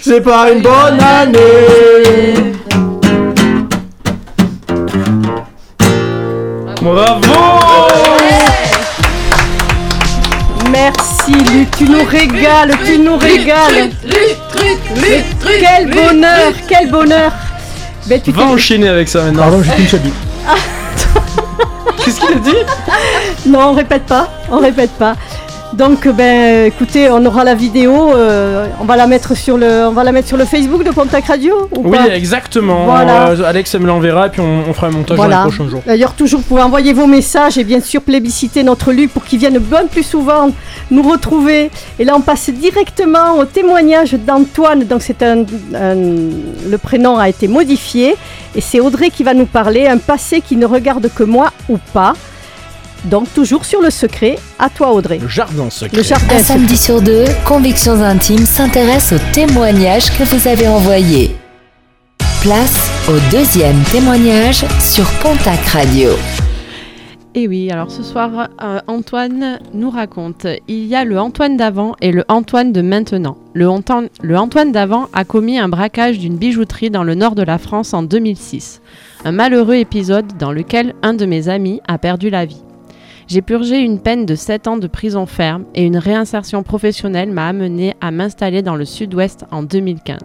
C'est 0.02 0.20
pas 0.20 0.52
une 0.52 0.62
bonne 0.62 1.00
année. 1.00 2.51
Tu 11.86 11.90
nous 11.92 12.04
régales, 12.06 12.72
tu 12.86 12.98
nous 13.00 13.18
régales. 13.18 13.90
Quel 15.60 15.90
bonheur, 15.90 16.54
quel 16.68 16.90
bonheur. 16.92 17.32
Ben, 18.08 18.22
tu 18.22 18.32
Va 18.32 18.44
t'es- 18.44 18.48
enchaîner 18.50 18.90
avec 18.90 19.08
ça 19.10 19.24
maintenant. 19.24 19.42
Pardon, 19.44 19.64
j'ai 19.64 19.72
qu'une 19.72 19.88
seule 19.88 20.00
bille. 20.02 20.14
Qu'est-ce 22.04 22.20
qu'il 22.20 22.30
a 22.36 22.40
dit? 22.40 22.56
Non, 23.48 23.70
on 23.70 23.74
répète 23.74 24.04
pas, 24.06 24.30
on 24.52 24.58
répète 24.60 24.92
pas. 24.92 25.16
Donc, 25.74 26.06
ben, 26.10 26.66
écoutez, 26.66 27.10
on 27.10 27.26
aura 27.26 27.46
la 27.46 27.56
vidéo, 27.56 28.14
euh, 28.14 28.68
on 28.82 28.84
va 28.84 28.98
la 28.98 29.08
mettre 29.08 29.36
sur 29.38 29.58
le, 29.58 29.86
on 29.88 29.92
va 29.92 30.04
la 30.04 30.12
mettre 30.12 30.28
sur 30.28 30.36
le 30.36 30.44
Facebook 30.44 30.84
de 30.84 30.92
Pontac 30.92 31.26
Radio 31.26 31.70
ou 31.76 31.90
Oui, 31.90 31.98
pas 31.98 32.10
exactement. 32.14 32.84
Voilà. 32.86 33.30
Euh, 33.30 33.44
Alex, 33.46 33.74
me 33.76 33.88
l'enverra 33.88 34.28
et 34.28 34.30
puis 34.30 34.42
on, 34.42 34.70
on 34.70 34.74
fera 34.74 34.88
un 34.88 34.92
montage 34.92 35.16
Voilà. 35.16 35.38
dans 35.38 35.44
les 35.46 35.50
prochains 35.56 35.70
jours. 35.70 35.82
D'ailleurs, 35.86 36.14
toujours, 36.14 36.42
vous 36.42 36.46
pouvez 36.46 36.62
envoyer 36.62 36.92
vos 36.92 37.08
messages 37.08 37.58
et 37.58 37.64
bien 37.64 37.80
sûr 37.80 38.02
plébisciter 38.02 38.64
notre 38.64 38.92
Luc 38.92 39.12
pour 39.14 39.24
qu'il 39.24 39.40
vienne 39.40 39.60
bien 39.60 39.86
plus 39.90 40.04
souvent 40.04 40.50
nous 40.92 41.04
retrouver. 41.10 41.72
Et 42.00 42.04
là, 42.04 42.14
on 42.18 42.22
passe 42.22 42.50
directement 42.50 43.38
au 43.40 43.46
témoignage 43.46 44.12
d'Antoine. 44.14 44.84
Donc, 44.84 45.02
c'est 45.02 45.24
un, 45.24 45.40
un- 45.74 45.96
le 45.96 46.78
prénom 46.78 47.18
a 47.18 47.30
été 47.30 47.48
modifié 47.48 48.16
et 48.56 48.62
c'est 48.62 48.82
Audrey 48.82 49.10
qui 49.10 49.24
va 49.24 49.34
nous 49.34 49.46
parler. 49.46 49.88
Un 49.88 49.98
passé 50.00 50.42
qui 50.42 50.58
ne 50.58 50.66
regarde 50.66 51.10
que 51.16 51.24
moi 51.24 51.52
ou 51.70 51.78
pas. 51.94 52.14
Donc, 53.06 53.34
toujours 53.34 53.66
sur 53.66 53.82
le 53.82 53.90
secret. 53.90 54.38
À 54.60 54.70
toi, 54.70 54.92
Audrey. 54.94 55.18
Le 55.18 55.28
jardin 55.28 55.70
secret. 55.70 55.98
Le 55.98 56.04
jardin. 56.04 56.26
Un 56.26 56.40
secret. 56.40 56.44
samedi 56.44 56.78
sur 56.78 57.02
deux, 57.02 57.26
Convictions 57.46 58.02
Intimes 58.02 58.46
s'intéresse 58.46 59.14
aux 59.14 59.34
témoignages 59.34 60.12
que 60.18 60.24
vous 60.24 60.48
avez 60.48 60.68
envoyés. 60.68 61.36
Place 62.42 62.92
au 63.10 63.18
deuxième 63.32 63.80
témoignage 63.92 64.66
sur 64.80 65.06
Pontac 65.22 65.60
Radio. 65.68 66.10
Et 67.34 67.48
oui, 67.48 67.72
alors 67.72 67.90
ce 67.90 68.04
soir, 68.04 68.50
euh, 68.62 68.80
Antoine 68.88 69.60
nous 69.74 69.90
raconte, 69.90 70.46
il 70.68 70.86
y 70.86 70.96
a 70.96 71.06
le 71.06 71.18
Antoine 71.20 71.56
d'avant 71.56 71.94
et 72.02 72.12
le 72.12 72.26
Antoine 72.28 72.74
de 72.74 72.82
maintenant. 72.82 73.38
Le, 73.54 73.70
Antoine- 73.70 74.10
le 74.22 74.38
Antoine 74.38 74.72
d'avant 74.74 75.08
a 75.14 75.24
commis 75.24 75.58
un 75.58 75.70
braquage 75.70 76.20
d'une 76.20 76.36
bijouterie 76.36 76.90
dans 76.90 77.04
le 77.04 77.16
nord 77.16 77.36
de 77.36 77.44
la 77.44 77.58
France 77.58 77.94
en 77.94 78.04
2006. 78.04 78.82
Un 79.24 79.32
malheureux 79.32 79.76
épisode 79.76 80.26
dans 80.40 80.52
lequel 80.52 80.94
un 81.04 81.14
de 81.14 81.26
mes 81.26 81.48
amis 81.48 81.80
a 81.88 81.98
perdu 81.98 82.30
la 82.30 82.46
vie. 82.46 82.62
J'ai 83.32 83.42
purgé 83.42 83.80
une 83.80 84.02
peine 84.02 84.26
de 84.26 84.36
7 84.36 84.68
ans 84.68 84.76
de 84.76 84.88
prison 84.88 85.26
ferme 85.26 85.64
et 85.74 85.86
une 85.86 85.96
réinsertion 85.96 86.64
professionnelle 86.64 87.32
m'a 87.32 87.48
amené 87.48 87.94
à 88.02 88.12
m'installer 88.12 88.62
dans 88.62 88.76
le 88.76 88.84
sud-ouest 88.84 89.46
en 89.52 89.64
2015. 89.64 90.20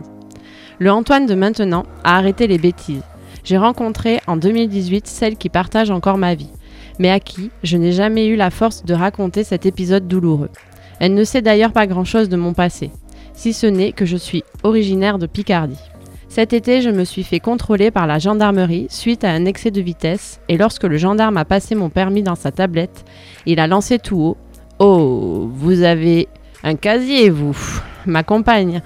Le 0.80 0.90
Antoine 0.90 1.26
de 1.26 1.36
maintenant 1.36 1.84
a 2.02 2.16
arrêté 2.16 2.48
les 2.48 2.58
bêtises. 2.58 3.04
J'ai 3.44 3.58
rencontré 3.58 4.18
en 4.26 4.36
2018 4.36 5.06
celle 5.06 5.36
qui 5.36 5.48
partage 5.48 5.92
encore 5.92 6.18
ma 6.18 6.34
vie 6.34 6.50
mais 6.98 7.10
à 7.10 7.20
qui 7.20 7.52
je 7.62 7.76
n'ai 7.76 7.92
jamais 7.92 8.26
eu 8.26 8.34
la 8.34 8.50
force 8.50 8.84
de 8.84 8.94
raconter 8.94 9.44
cet 9.44 9.66
épisode 9.66 10.08
douloureux. 10.08 10.50
Elle 10.98 11.14
ne 11.14 11.22
sait 11.22 11.42
d'ailleurs 11.42 11.72
pas 11.72 11.86
grand-chose 11.86 12.28
de 12.28 12.36
mon 12.36 12.54
passé, 12.54 12.90
si 13.34 13.52
ce 13.52 13.68
n'est 13.68 13.92
que 13.92 14.04
je 14.04 14.16
suis 14.16 14.42
originaire 14.64 15.18
de 15.20 15.26
Picardie. 15.26 15.78
Cet 16.37 16.53
été, 16.53 16.83
je 16.83 16.90
me 16.90 17.05
suis 17.05 17.22
fait 17.22 17.40
contrôler 17.40 17.90
par 17.90 18.07
la 18.07 18.18
gendarmerie 18.18 18.88
suite 18.90 19.25
à 19.25 19.31
un 19.31 19.46
excès 19.46 19.70
de 19.70 19.81
vitesse 19.81 20.38
et 20.51 20.59
lorsque 20.59 20.85
le 20.85 20.99
gendarme 20.99 21.38
a 21.38 21.46
passé 21.46 21.75
mon 21.75 21.88
permis 21.88 22.22
dans 22.22 22.35
sa 22.35 22.53
tablette, 22.53 23.07
il 23.46 23.59
a 23.59 23.66
lancé 23.66 23.99
tout 23.99 24.20
haut 24.20 24.37
Oh, 24.79 25.51
vous 25.51 25.81
avez 25.81 26.29
un 26.62 26.75
casier, 26.75 27.31
vous 27.31 27.57
Ma 28.05 28.22
compagne 28.22 28.83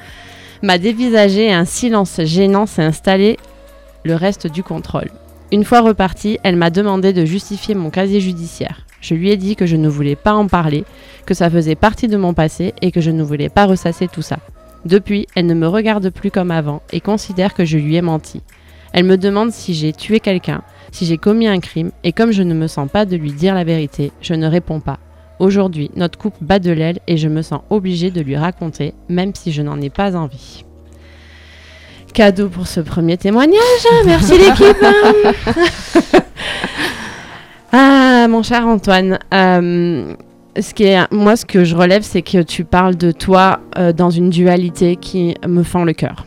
m'a 0.62 0.78
dévisagé 0.78 1.46
et 1.46 1.52
un 1.52 1.64
silence 1.64 2.20
gênant 2.22 2.66
s'est 2.66 2.84
installé 2.84 3.36
le 4.04 4.14
reste 4.14 4.46
du 4.46 4.62
contrôle. 4.62 5.10
Une 5.50 5.64
fois 5.64 5.80
repartie, 5.80 6.38
elle 6.44 6.54
m'a 6.54 6.70
demandé 6.70 7.12
de 7.12 7.24
justifier 7.24 7.74
mon 7.74 7.90
casier 7.90 8.20
judiciaire. 8.20 8.86
Je 9.00 9.14
lui 9.14 9.32
ai 9.32 9.36
dit 9.36 9.56
que 9.56 9.66
je 9.66 9.74
ne 9.74 9.88
voulais 9.88 10.14
pas 10.14 10.34
en 10.34 10.46
parler, 10.46 10.84
que 11.26 11.34
ça 11.34 11.50
faisait 11.50 11.74
partie 11.74 12.06
de 12.06 12.16
mon 12.16 12.32
passé 12.32 12.74
et 12.80 12.92
que 12.92 13.00
je 13.00 13.10
ne 13.10 13.24
voulais 13.24 13.48
pas 13.48 13.66
ressasser 13.66 14.06
tout 14.06 14.22
ça. 14.22 14.38
Depuis, 14.84 15.26
elle 15.34 15.46
ne 15.46 15.54
me 15.54 15.66
regarde 15.68 16.10
plus 16.10 16.30
comme 16.30 16.50
avant 16.50 16.82
et 16.92 17.00
considère 17.00 17.54
que 17.54 17.64
je 17.64 17.76
lui 17.78 17.96
ai 17.96 18.02
menti. 18.02 18.42
Elle 18.92 19.04
me 19.04 19.16
demande 19.18 19.52
si 19.52 19.74
j'ai 19.74 19.92
tué 19.92 20.20
quelqu'un, 20.20 20.62
si 20.90 21.06
j'ai 21.06 21.18
commis 21.18 21.46
un 21.46 21.60
crime, 21.60 21.90
et 22.02 22.12
comme 22.12 22.32
je 22.32 22.42
ne 22.42 22.54
me 22.54 22.66
sens 22.66 22.88
pas 22.90 23.04
de 23.04 23.16
lui 23.16 23.32
dire 23.32 23.54
la 23.54 23.62
vérité, 23.64 24.10
je 24.20 24.34
ne 24.34 24.46
réponds 24.48 24.80
pas. 24.80 24.98
Aujourd'hui, 25.38 25.90
notre 25.96 26.18
couple 26.18 26.38
bat 26.42 26.58
de 26.58 26.70
l'aile 26.72 26.98
et 27.06 27.16
je 27.16 27.28
me 27.28 27.42
sens 27.42 27.60
obligée 27.70 28.10
de 28.10 28.20
lui 28.20 28.36
raconter, 28.36 28.94
même 29.08 29.32
si 29.34 29.52
je 29.52 29.62
n'en 29.62 29.80
ai 29.80 29.90
pas 29.90 30.16
envie. 30.16 30.64
Cadeau 32.12 32.48
pour 32.48 32.66
ce 32.66 32.80
premier 32.80 33.16
témoignage. 33.16 33.60
Merci 34.04 34.32
l'équipe. 34.38 34.84
ah, 37.72 38.26
mon 38.28 38.42
cher 38.42 38.66
Antoine. 38.66 39.18
euh, 39.32 40.14
ce 40.58 40.74
qui 40.74 40.84
est, 40.84 41.12
moi, 41.12 41.36
ce 41.36 41.46
que 41.46 41.64
je 41.64 41.76
relève, 41.76 42.02
c'est 42.02 42.22
que 42.22 42.42
tu 42.42 42.64
parles 42.64 42.96
de 42.96 43.12
toi 43.12 43.60
euh, 43.78 43.92
dans 43.92 44.10
une 44.10 44.30
dualité 44.30 44.96
qui 44.96 45.34
me 45.46 45.62
fend 45.62 45.84
le 45.84 45.92
cœur. 45.92 46.26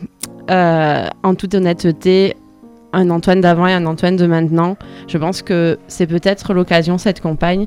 Euh, 0.50 1.06
en 1.22 1.34
toute 1.34 1.54
honnêteté, 1.54 2.36
un 2.92 3.10
Antoine 3.10 3.40
d'avant 3.40 3.66
et 3.66 3.72
un 3.72 3.86
Antoine 3.86 4.16
de 4.16 4.26
maintenant, 4.26 4.76
je 5.08 5.18
pense 5.18 5.42
que 5.42 5.78
c'est 5.88 6.06
peut-être 6.06 6.54
l'occasion, 6.54 6.98
cette 6.98 7.20
campagne, 7.20 7.66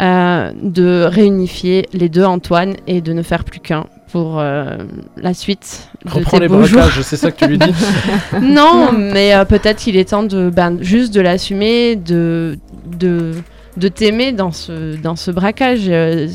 euh, 0.00 0.50
de 0.60 1.04
réunifier 1.04 1.86
les 1.92 2.08
deux 2.08 2.24
Antoine 2.24 2.74
et 2.86 3.00
de 3.00 3.12
ne 3.12 3.22
faire 3.22 3.44
plus 3.44 3.60
qu'un 3.60 3.86
pour 4.10 4.38
euh, 4.38 4.76
la 5.16 5.34
suite 5.34 5.88
Reprends 6.04 6.38
les 6.38 6.48
braquages, 6.48 7.00
c'est 7.02 7.16
ça 7.16 7.30
que 7.30 7.44
tu 7.44 7.46
lui 7.50 7.58
dis. 7.58 7.74
non, 8.42 8.92
mais 8.92 9.34
euh, 9.34 9.44
peut-être 9.44 9.78
qu'il 9.78 9.96
est 9.96 10.10
temps 10.10 10.22
de 10.22 10.50
ben, 10.50 10.78
juste 10.80 11.14
de 11.14 11.20
l'assumer, 11.20 11.96
de, 11.96 12.58
de, 12.86 13.32
de 13.76 13.88
t'aimer 13.88 14.32
dans 14.32 14.52
ce, 14.52 14.96
dans 14.96 15.16
ce 15.16 15.30
braquage. 15.30 15.84
Euh, 15.88 16.28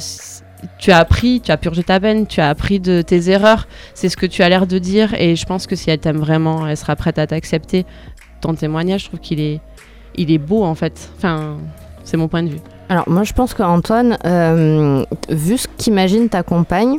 tu 0.78 0.92
as 0.92 0.98
appris, 0.98 1.42
tu 1.42 1.52
as 1.52 1.58
purgé 1.58 1.84
ta 1.84 2.00
peine, 2.00 2.28
tu 2.28 2.42
as 2.42 2.50
appris 2.50 2.80
de 2.80 3.02
tes 3.02 3.30
erreurs. 3.30 3.68
C'est 3.94 4.10
ce 4.10 4.18
que 4.18 4.26
tu 4.26 4.44
as 4.44 4.50
l'air 4.50 4.68
de 4.68 4.78
dire. 4.78 5.14
Et 5.14 5.36
je 5.36 5.46
pense 5.46 5.68
que 5.68 5.76
si 5.76 5.90
elle 5.90 6.00
t'aime 6.00 6.18
vraiment, 6.18 6.68
elle 6.68 6.78
sera 6.78 6.96
prête 6.96 7.18
à 7.18 7.28
t'accepter. 7.28 7.86
Ton 8.42 8.54
témoignage, 8.54 9.04
je 9.04 9.08
trouve 9.08 9.20
qu'il 9.20 9.40
est, 9.40 9.62
il 10.16 10.32
est 10.32 10.38
beau 10.38 10.64
en 10.64 10.76
fait. 10.76 11.10
Enfin, 11.18 11.58
c'est 12.04 12.18
mon 12.18 12.28
point 12.28 12.44
de 12.44 12.50
vue. 12.50 12.60
Alors 12.90 13.08
moi 13.08 13.24
je 13.24 13.34
pense 13.34 13.54
qu'Antoine, 13.54 14.18
euh, 14.26 15.06
vu 15.30 15.58
ce 15.58 15.68
qu'imagine 15.78 16.28
ta 16.28 16.42
compagne, 16.42 16.98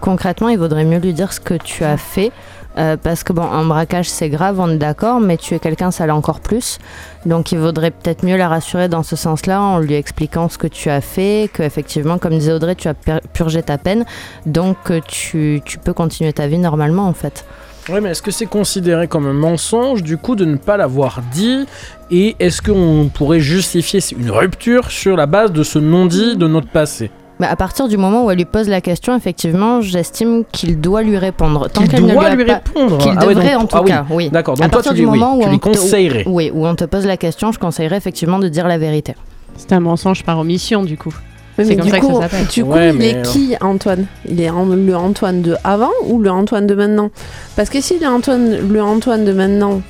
concrètement 0.00 0.48
il 0.48 0.58
vaudrait 0.58 0.84
mieux 0.84 0.98
lui 0.98 1.12
dire 1.12 1.32
ce 1.32 1.40
que 1.40 1.54
tu 1.54 1.82
as 1.82 1.96
fait. 1.96 2.30
Euh, 2.78 2.96
parce 2.96 3.22
que 3.24 3.32
bon, 3.32 3.42
un 3.42 3.64
braquage 3.64 4.08
c'est 4.08 4.28
grave, 4.28 4.58
on 4.60 4.70
est 4.70 4.76
d'accord, 4.76 5.20
mais 5.20 5.36
tu 5.36 5.54
es 5.54 5.58
quelqu'un, 5.58 5.90
ça 5.90 6.06
l'est 6.06 6.12
encore 6.12 6.40
plus. 6.40 6.78
Donc 7.26 7.52
il 7.52 7.58
vaudrait 7.58 7.90
peut-être 7.90 8.24
mieux 8.24 8.36
la 8.36 8.48
rassurer 8.48 8.88
dans 8.88 9.02
ce 9.02 9.16
sens-là 9.16 9.60
en 9.60 9.78
lui 9.78 9.94
expliquant 9.94 10.48
ce 10.48 10.58
que 10.58 10.66
tu 10.66 10.90
as 10.90 11.00
fait, 11.00 11.50
que 11.52 11.62
effectivement, 11.62 12.18
comme 12.18 12.32
disait 12.32 12.52
Audrey, 12.52 12.74
tu 12.74 12.88
as 12.88 12.94
purgé 13.32 13.62
ta 13.62 13.78
peine, 13.78 14.04
donc 14.46 14.76
euh, 14.90 15.00
tu, 15.06 15.62
tu 15.64 15.78
peux 15.78 15.92
continuer 15.92 16.32
ta 16.32 16.46
vie 16.46 16.58
normalement 16.58 17.06
en 17.06 17.14
fait. 17.14 17.44
Ouais, 17.90 18.00
mais 18.00 18.10
est-ce 18.10 18.22
que 18.22 18.30
c'est 18.30 18.46
considéré 18.46 19.08
comme 19.08 19.26
un 19.26 19.34
mensonge 19.34 20.02
du 20.02 20.16
coup 20.16 20.36
de 20.36 20.46
ne 20.46 20.56
pas 20.56 20.78
l'avoir 20.78 21.20
dit? 21.32 21.66
Et 22.10 22.34
est-ce 22.38 22.62
qu'on 22.62 23.10
pourrait 23.12 23.40
justifier 23.40 24.00
une 24.18 24.30
rupture 24.30 24.90
sur 24.90 25.16
la 25.16 25.26
base 25.26 25.52
de 25.52 25.62
ce 25.62 25.78
non-dit 25.78 26.36
de 26.36 26.46
notre 26.46 26.68
passé? 26.68 27.10
Mais 27.40 27.46
à 27.48 27.56
partir 27.56 27.88
du 27.88 27.96
moment 27.96 28.24
où 28.24 28.30
elle 28.30 28.36
lui 28.38 28.44
pose 28.44 28.68
la 28.68 28.80
question, 28.80 29.16
effectivement, 29.16 29.80
j'estime 29.80 30.44
qu'il 30.52 30.80
doit 30.80 31.02
lui 31.02 31.18
répondre. 31.18 31.68
Tant 31.68 31.80
Qu'il 31.82 31.90
qu'elle 31.90 32.06
ne 32.06 32.12
doit 32.12 32.30
lui, 32.30 32.44
lui 32.44 32.50
a 32.50 32.60
pas- 32.60 32.70
répondre 32.80 32.98
Qu'il 32.98 33.12
Ah 33.16 33.26
ouais, 33.26 33.34
devrait 33.34 33.52
donc- 33.54 33.62
en 33.62 33.66
tout 33.66 33.76
ah 33.76 33.82
oui. 33.82 33.88
cas, 33.90 34.06
oui. 34.10 34.30
D'accord, 34.30 34.54
À 34.54 34.56
donc 34.62 34.70
toi 34.70 34.78
partir 34.82 34.92
tu, 34.92 34.98
du 35.00 35.06
oui, 35.06 35.18
moment 35.18 35.36
où 35.36 35.40
tu 35.42 35.48
on 35.48 35.50
lui 35.50 35.58
te- 35.58 35.68
conseillerais. 35.68 36.22
Oui, 36.26 36.52
où 36.54 36.64
on 36.66 36.74
te 36.76 36.84
pose 36.84 37.06
la 37.06 37.16
question, 37.16 37.50
je 37.50 37.58
conseillerais 37.58 37.96
effectivement 37.96 38.38
de 38.38 38.48
dire 38.48 38.68
la 38.68 38.78
vérité. 38.78 39.14
C'est 39.56 39.72
un 39.72 39.80
mensonge 39.80 40.22
par 40.22 40.38
omission, 40.38 40.84
du 40.84 40.96
coup. 40.96 41.12
Oui, 41.58 41.64
C'est 41.64 41.70
mais 41.70 41.76
comme 41.76 41.84
du 41.86 41.90
ça 41.90 42.00
que 42.00 42.06
coup, 42.06 42.14
ça 42.16 42.22
s'appelle. 42.28 42.46
Du 42.46 42.64
coup, 42.64 42.70
Ouais, 42.70 42.90
il 42.90 42.98
mais, 42.98 43.08
est 43.10 43.16
euh, 43.16 43.22
qui 43.22 43.54
Antoine? 43.60 44.06
Il 44.28 44.40
est 44.40 44.50
en- 44.50 44.66
le 44.66 44.96
Antoine 44.96 45.42
de 45.42 45.56
avant 45.64 45.90
ou 46.06 46.20
le 46.20 46.30
Antoine 46.30 46.66
de 46.68 46.74
maintenant? 46.74 47.10
Parce 47.56 47.68
que 47.68 47.80
si 47.80 47.98
le 47.98 48.06
Antoine, 48.08 48.68
le 48.68 48.82
Antoine 48.82 49.24
de 49.24 49.32
maintenant, 49.32 49.80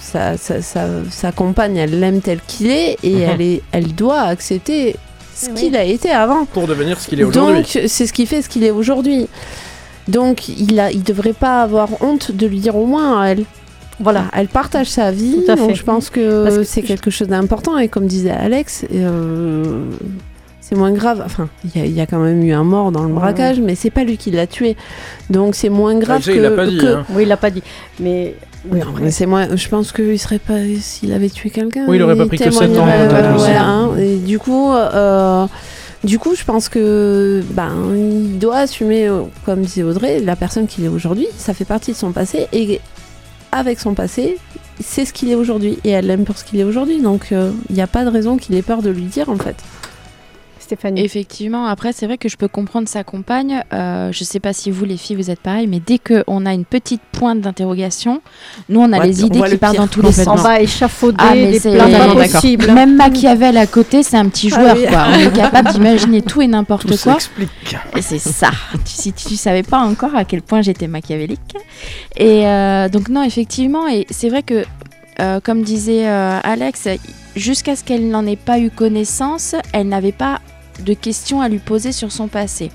sa, 0.00 0.36
sa, 0.36 0.60
sa, 0.62 0.86
sa 1.10 1.32
compagne, 1.32 1.76
elle 1.76 1.98
l'aime 2.00 2.20
tel 2.20 2.40
qu'il 2.46 2.70
est 2.70 2.96
et 3.02 3.14
Mhm. 3.16 3.22
elle, 3.22 3.40
est, 3.42 3.62
elle 3.72 3.94
doit 3.94 4.20
accepter 4.20 4.96
ce 5.40 5.50
qu'il 5.50 5.76
a 5.76 5.84
été 5.84 6.10
avant. 6.10 6.44
Pour 6.46 6.66
devenir 6.66 7.00
ce 7.00 7.08
qu'il 7.08 7.20
est 7.20 7.24
aujourd'hui. 7.24 7.56
Donc, 7.62 7.66
c'est 7.88 8.06
ce 8.06 8.12
qui 8.12 8.26
fait 8.26 8.42
ce 8.42 8.48
qu'il 8.48 8.64
est 8.64 8.70
aujourd'hui. 8.70 9.28
Donc, 10.08 10.48
il 10.48 10.78
a, 10.80 10.90
il 10.90 11.02
devrait 11.02 11.32
pas 11.32 11.62
avoir 11.62 11.88
honte 12.02 12.32
de 12.32 12.46
lui 12.46 12.58
dire 12.60 12.76
au 12.76 12.86
moins 12.86 13.20
à 13.22 13.28
elle. 13.28 13.44
Voilà, 14.02 14.24
elle 14.34 14.48
partage 14.48 14.88
sa 14.88 15.10
vie, 15.10 15.42
Tout 15.44 15.52
à 15.52 15.56
donc 15.56 15.70
fait. 15.70 15.74
je 15.74 15.84
pense 15.84 16.08
que 16.08 16.48
que 16.58 16.62
c'est 16.64 16.80
je- 16.80 16.86
quelque 16.86 17.10
chose 17.10 17.28
d'important. 17.28 17.76
Et 17.78 17.88
comme 17.88 18.06
disait 18.06 18.30
Alex, 18.30 18.86
euh, 18.94 19.84
c'est 20.62 20.74
moins 20.74 20.90
grave. 20.92 21.22
Enfin, 21.24 21.48
il 21.66 21.78
y, 21.78 21.82
a- 21.82 21.86
il 21.86 21.92
y 21.92 22.00
a 22.00 22.06
quand 22.06 22.18
même 22.18 22.42
eu 22.42 22.52
un 22.52 22.64
mort 22.64 22.92
dans 22.92 23.02
le 23.02 23.08
Ouais, 23.12 23.20
braquage, 23.20 23.60
mais 23.60 23.74
c'est 23.74 23.90
pas 23.90 24.02
lui 24.04 24.16
qui 24.16 24.30
l'a 24.30 24.46
tué. 24.46 24.74
Donc 25.28 25.54
c'est 25.54 25.68
moins 25.68 25.98
grave 25.98 26.22
ça, 26.22 26.32
que. 26.32 26.36
il 26.36 26.42
l'a 26.42 26.50
pas 26.50 26.66
dit, 26.66 26.78
que- 26.78 26.86
hein. 26.86 27.04
Oui, 27.10 27.24
il 27.24 27.28
l'a 27.28 27.36
pas 27.36 27.50
dit. 27.50 27.62
Mais 27.98 28.34
oui, 28.68 28.80
Non, 28.80 28.86
mais 29.00 29.10
c'est 29.10 29.26
moins. 29.26 29.56
Je 29.56 29.68
pense 29.68 29.92
qu'il 29.92 30.18
serait 30.18 30.38
pas. 30.38 30.58
S'il 30.80 31.12
avait 31.12 31.30
tué 31.30 31.50
quelqu'un. 31.50 31.86
Oui, 31.88 31.96
il 31.96 32.02
aurait 32.02 32.16
pas 32.16 32.26
pris 32.26 32.38
que 32.38 32.50
sept 32.50 32.54
ans, 32.54 32.58
témoignerait, 32.60 33.08
peut-être 33.08 33.24
euh, 33.24 33.34
aussi. 33.36 33.44
ouais, 33.46 33.56
hein. 33.56 33.90
Et 33.98 34.16
du 34.16 34.38
coup. 34.38 34.72
euh, 34.72 35.46
du 36.02 36.18
coup, 36.18 36.34
je 36.34 36.44
pense 36.44 36.70
que 36.70 37.42
ben, 37.50 37.72
il 37.94 38.38
doit 38.38 38.56
assumer, 38.58 39.06
euh, 39.06 39.22
comme 39.44 39.60
disait 39.60 39.82
Audrey, 39.82 40.20
la 40.20 40.34
personne 40.34 40.66
qu'il 40.66 40.84
est 40.84 40.88
aujourd'hui. 40.88 41.26
Ça 41.36 41.52
fait 41.52 41.66
partie 41.66 41.92
de 41.92 41.96
son 41.96 42.12
passé 42.12 42.48
et 42.52 42.80
avec 43.52 43.78
son 43.80 43.92
passé, 43.92 44.38
c'est 44.82 45.04
ce 45.04 45.12
qu'il 45.12 45.30
est 45.30 45.34
aujourd'hui 45.34 45.78
et 45.84 45.90
elle 45.90 46.06
l'aime 46.06 46.24
pour 46.24 46.38
ce 46.38 46.44
qu'il 46.44 46.58
est 46.58 46.64
aujourd'hui. 46.64 47.02
Donc, 47.02 47.32
euh, 47.32 47.50
il 47.68 47.74
n'y 47.76 47.82
a 47.82 47.86
pas 47.86 48.04
de 48.04 48.10
raison 48.10 48.38
qu'il 48.38 48.54
ait 48.54 48.62
peur 48.62 48.80
de 48.80 48.88
lui 48.88 49.02
dire 49.02 49.28
en 49.28 49.36
fait. 49.36 49.56
Stéphanie. 50.70 51.00
Effectivement, 51.00 51.66
après, 51.66 51.92
c'est 51.92 52.06
vrai 52.06 52.16
que 52.16 52.28
je 52.28 52.36
peux 52.36 52.46
comprendre 52.46 52.86
sa 52.86 53.02
compagne. 53.02 53.62
Euh, 53.72 54.12
je 54.12 54.22
sais 54.22 54.38
pas 54.38 54.52
si 54.52 54.70
vous, 54.70 54.84
les 54.84 54.96
filles, 54.96 55.16
vous 55.16 55.28
êtes 55.30 55.40
pareil, 55.40 55.66
mais 55.66 55.80
dès 55.84 55.98
qu'on 55.98 56.46
a 56.46 56.54
une 56.54 56.64
petite 56.64 57.00
pointe 57.10 57.40
d'interrogation, 57.40 58.20
nous, 58.68 58.78
on 58.80 58.92
a 58.92 58.98
Ouais, 59.00 59.08
les 59.08 59.24
on 59.24 59.26
idées 59.26 59.40
qui 59.42 59.50
le 59.50 59.56
partent 59.58 59.72
pire, 59.74 59.82
dans 59.82 59.88
tous 59.88 60.02
les 60.02 60.08
On 60.20 60.24
sens. 60.36 60.40
va 60.42 60.60
échafauder 60.60 61.16
Ah, 61.18 61.32
mais 61.34 61.58
c'est- 61.58 61.74
plans 61.76 62.14
possibles. 62.14 62.70
Même 62.70 62.94
Machiavel 62.96 63.56
à 63.56 63.66
côté, 63.66 64.04
c'est 64.04 64.16
un 64.16 64.28
petit 64.28 64.48
joueur, 64.48 64.76
oui. 64.76 64.86
quoi. 64.88 65.06
On 65.12 65.18
est 65.18 65.32
capable 65.34 65.70
d'imaginer 65.72 66.22
tout 66.22 66.40
et 66.40 66.46
n'importe 66.46 66.82
Tout 66.86 66.96
quoi. 67.02 67.14
s'explique. 67.14 67.76
Et 67.96 68.02
c'est 68.02 68.18
ça. 68.20 68.50
Tu- 68.72 68.80
si 68.84 69.12
tu 69.12 69.34
savais 69.36 69.64
pas 69.64 69.78
encore 69.80 70.14
à 70.14 70.24
quel 70.24 70.42
point 70.42 70.62
j'étais 70.62 70.86
machiavélique. 70.86 71.40
Et 72.16 72.46
euh, 72.46 72.88
donc 72.88 73.08
non, 73.08 73.24
effectivement, 73.24 73.88
et 73.88 74.06
c'est 74.10 74.28
vrai 74.28 74.42
que, 74.44 74.62
euh, 75.20 75.40
comme 75.40 75.62
disait 75.62 76.06
euh, 76.08 76.38
Alex, 76.44 76.86
jusqu'à 77.36 77.76
ce 77.76 77.84
qu'elle 77.84 78.08
n'en 78.08 78.26
ait 78.26 78.36
pas 78.36 78.58
eu 78.58 78.70
connaissance, 78.70 79.54
elle 79.72 79.88
n'avait 79.88 80.12
pas 80.12 80.40
de 80.84 80.94
questions 80.94 81.40
à 81.40 81.48
lui 81.48 81.58
poser 81.58 81.92
sur 81.92 82.10
son 82.12 82.28
passé. 82.28 82.70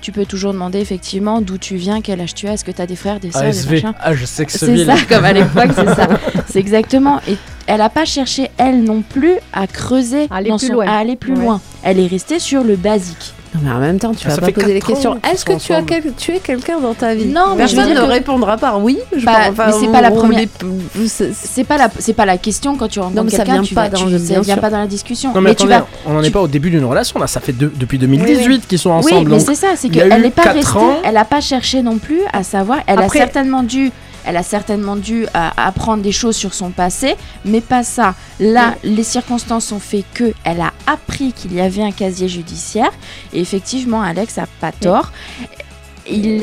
Tu 0.00 0.10
peux 0.10 0.26
toujours 0.26 0.52
demander 0.52 0.80
effectivement 0.80 1.40
d'où 1.40 1.58
tu 1.58 1.76
viens, 1.76 2.00
quel 2.00 2.20
âge 2.20 2.34
tu 2.34 2.48
as, 2.48 2.54
est-ce 2.54 2.64
que 2.64 2.72
tu 2.72 2.82
as 2.82 2.86
des 2.86 2.96
frères, 2.96 3.20
des 3.20 3.30
sœurs, 3.30 3.42
des 3.52 3.70
machins. 3.70 3.92
Ah, 4.00 4.14
je 4.14 4.24
sais 4.24 4.44
que 4.46 4.50
ce 4.52 4.58
C'est 4.66 4.84
ça, 4.84 4.96
comme 5.08 5.24
à 5.24 5.32
l'époque, 5.32 5.70
c'est 5.76 5.94
ça. 5.94 6.08
C'est 6.48 6.58
exactement. 6.58 7.20
Et 7.28 7.36
elle 7.68 7.78
n'a 7.78 7.88
pas 7.88 8.04
cherché, 8.04 8.50
elle 8.58 8.82
non 8.82 9.02
plus, 9.02 9.34
à 9.52 9.68
creuser, 9.68 10.26
À 10.30 10.36
aller 10.38 10.48
dans 10.50 10.58
plus 10.58 10.66
son- 10.66 10.72
loin. 10.74 10.86
à 10.88 10.98
aller 10.98 11.14
plus 11.14 11.34
Ouais. 11.34 11.38
loin. 11.44 11.60
Elle 11.84 12.00
est 12.00 12.08
restée 12.08 12.40
sur 12.40 12.64
le 12.64 12.74
basique. 12.74 13.32
Non, 13.54 13.60
mais 13.62 13.70
en 13.70 13.80
même 13.80 13.98
temps, 13.98 14.12
tu 14.14 14.26
Ah, 14.26 14.34
vas 14.34 14.46
pas 14.46 14.52
poser 14.52 14.72
les 14.72 14.80
questions. 14.80 15.18
Est-ce 15.30 15.44
que 15.44 15.52
tu 15.58 15.72
as 15.74 15.82
quel- 15.82 16.14
tué 16.14 16.40
quelqu'un 16.42 16.80
dans 16.80 16.94
ta 16.94 17.14
vie? 17.14 17.26
Non, 17.26 17.54
mais 17.54 17.68
je 17.68 17.74
Personne 17.76 17.90
ne 17.90 17.98
dire 17.98 18.06
que- 18.06 18.10
répondra 18.12 18.56
par 18.56 18.82
oui. 18.82 18.98
Je 19.14 19.26
Bah, 19.26 19.32
enfin, 19.50 19.66
mais 19.66 19.72
c'est 19.78 19.92
pas 19.92 20.00
la 20.00 20.10
première- 20.10 20.40
les- 20.96 21.08
c'est- 21.08 21.64
pas 21.64 21.76
la, 21.76 21.90
c'est 21.98 22.14
pas 22.14 22.24
la 22.24 22.38
question 22.38 22.76
quand 22.76 22.88
tu 22.88 22.98
rencontres 23.00 23.16
Non, 23.16 23.24
mais 23.24 23.30
ça 23.30 23.38
quelqu'un, 23.44 23.60
vient 23.60 23.74
pas 23.74 23.82
vas- 23.82 23.88
dans 23.90 24.40
vient 24.40 24.56
pas 24.56 24.70
dans 24.70 24.78
la 24.78 24.86
discussion. 24.86 25.34
Non 25.34 25.40
mais, 25.42 25.54
tu 25.54 25.64
attendez, 25.64 25.80
vas, 25.80 25.86
on 26.06 26.14
n'en 26.14 26.20
est 26.22 26.26
tu- 26.26 26.30
pas 26.30 26.40
au 26.40 26.48
début 26.48 26.70
d'une 26.70 26.84
relation 26.84 27.20
là, 27.20 27.26
ça 27.26 27.40
fait 27.40 27.52
de- 27.52 27.70
depuis 27.74 27.98
2018 27.98 28.66
qu'ils 28.66 28.78
sont 28.78 28.90
oui, 28.90 28.96
ensemble. 28.96 29.30
mais 29.30 29.36
donc 29.36 29.46
c'est 29.46 29.54
ça, 29.54 29.68
c'est 29.76 29.90
qu'elle 29.90 30.08
n'est 30.22 30.30
pas 30.30 30.50
restée, 30.52 30.78
elle 31.04 31.16
a 31.18 31.24
pas 31.26 31.40
cherché 31.42 31.82
non 31.82 31.98
plus 31.98 32.20
à 32.32 32.42
savoir. 32.42 32.78
Elle 32.86 33.00
a 33.00 33.08
certainement 33.08 33.62
dû, 33.62 33.92
elle 34.24 34.36
a 34.36 34.42
certainement 34.42 34.96
dû 34.96 35.24
euh, 35.24 35.28
apprendre 35.56 36.02
des 36.02 36.12
choses 36.12 36.36
sur 36.36 36.54
son 36.54 36.70
passé, 36.70 37.16
mais 37.44 37.60
pas 37.60 37.82
ça. 37.82 38.14
Là, 38.40 38.74
les 38.82 39.04
circonstances 39.04 39.72
ont 39.72 39.80
fait 39.80 40.04
que 40.14 40.32
elle 40.44 40.60
a 40.60 40.72
appris 40.86 41.32
qu'il 41.32 41.54
y 41.54 41.60
avait 41.60 41.82
un 41.82 41.92
casier 41.92 42.28
judiciaire. 42.28 42.90
Et 43.32 43.40
effectivement, 43.40 44.02
Alex 44.02 44.38
a 44.38 44.46
pas 44.60 44.72
tort. 44.72 45.12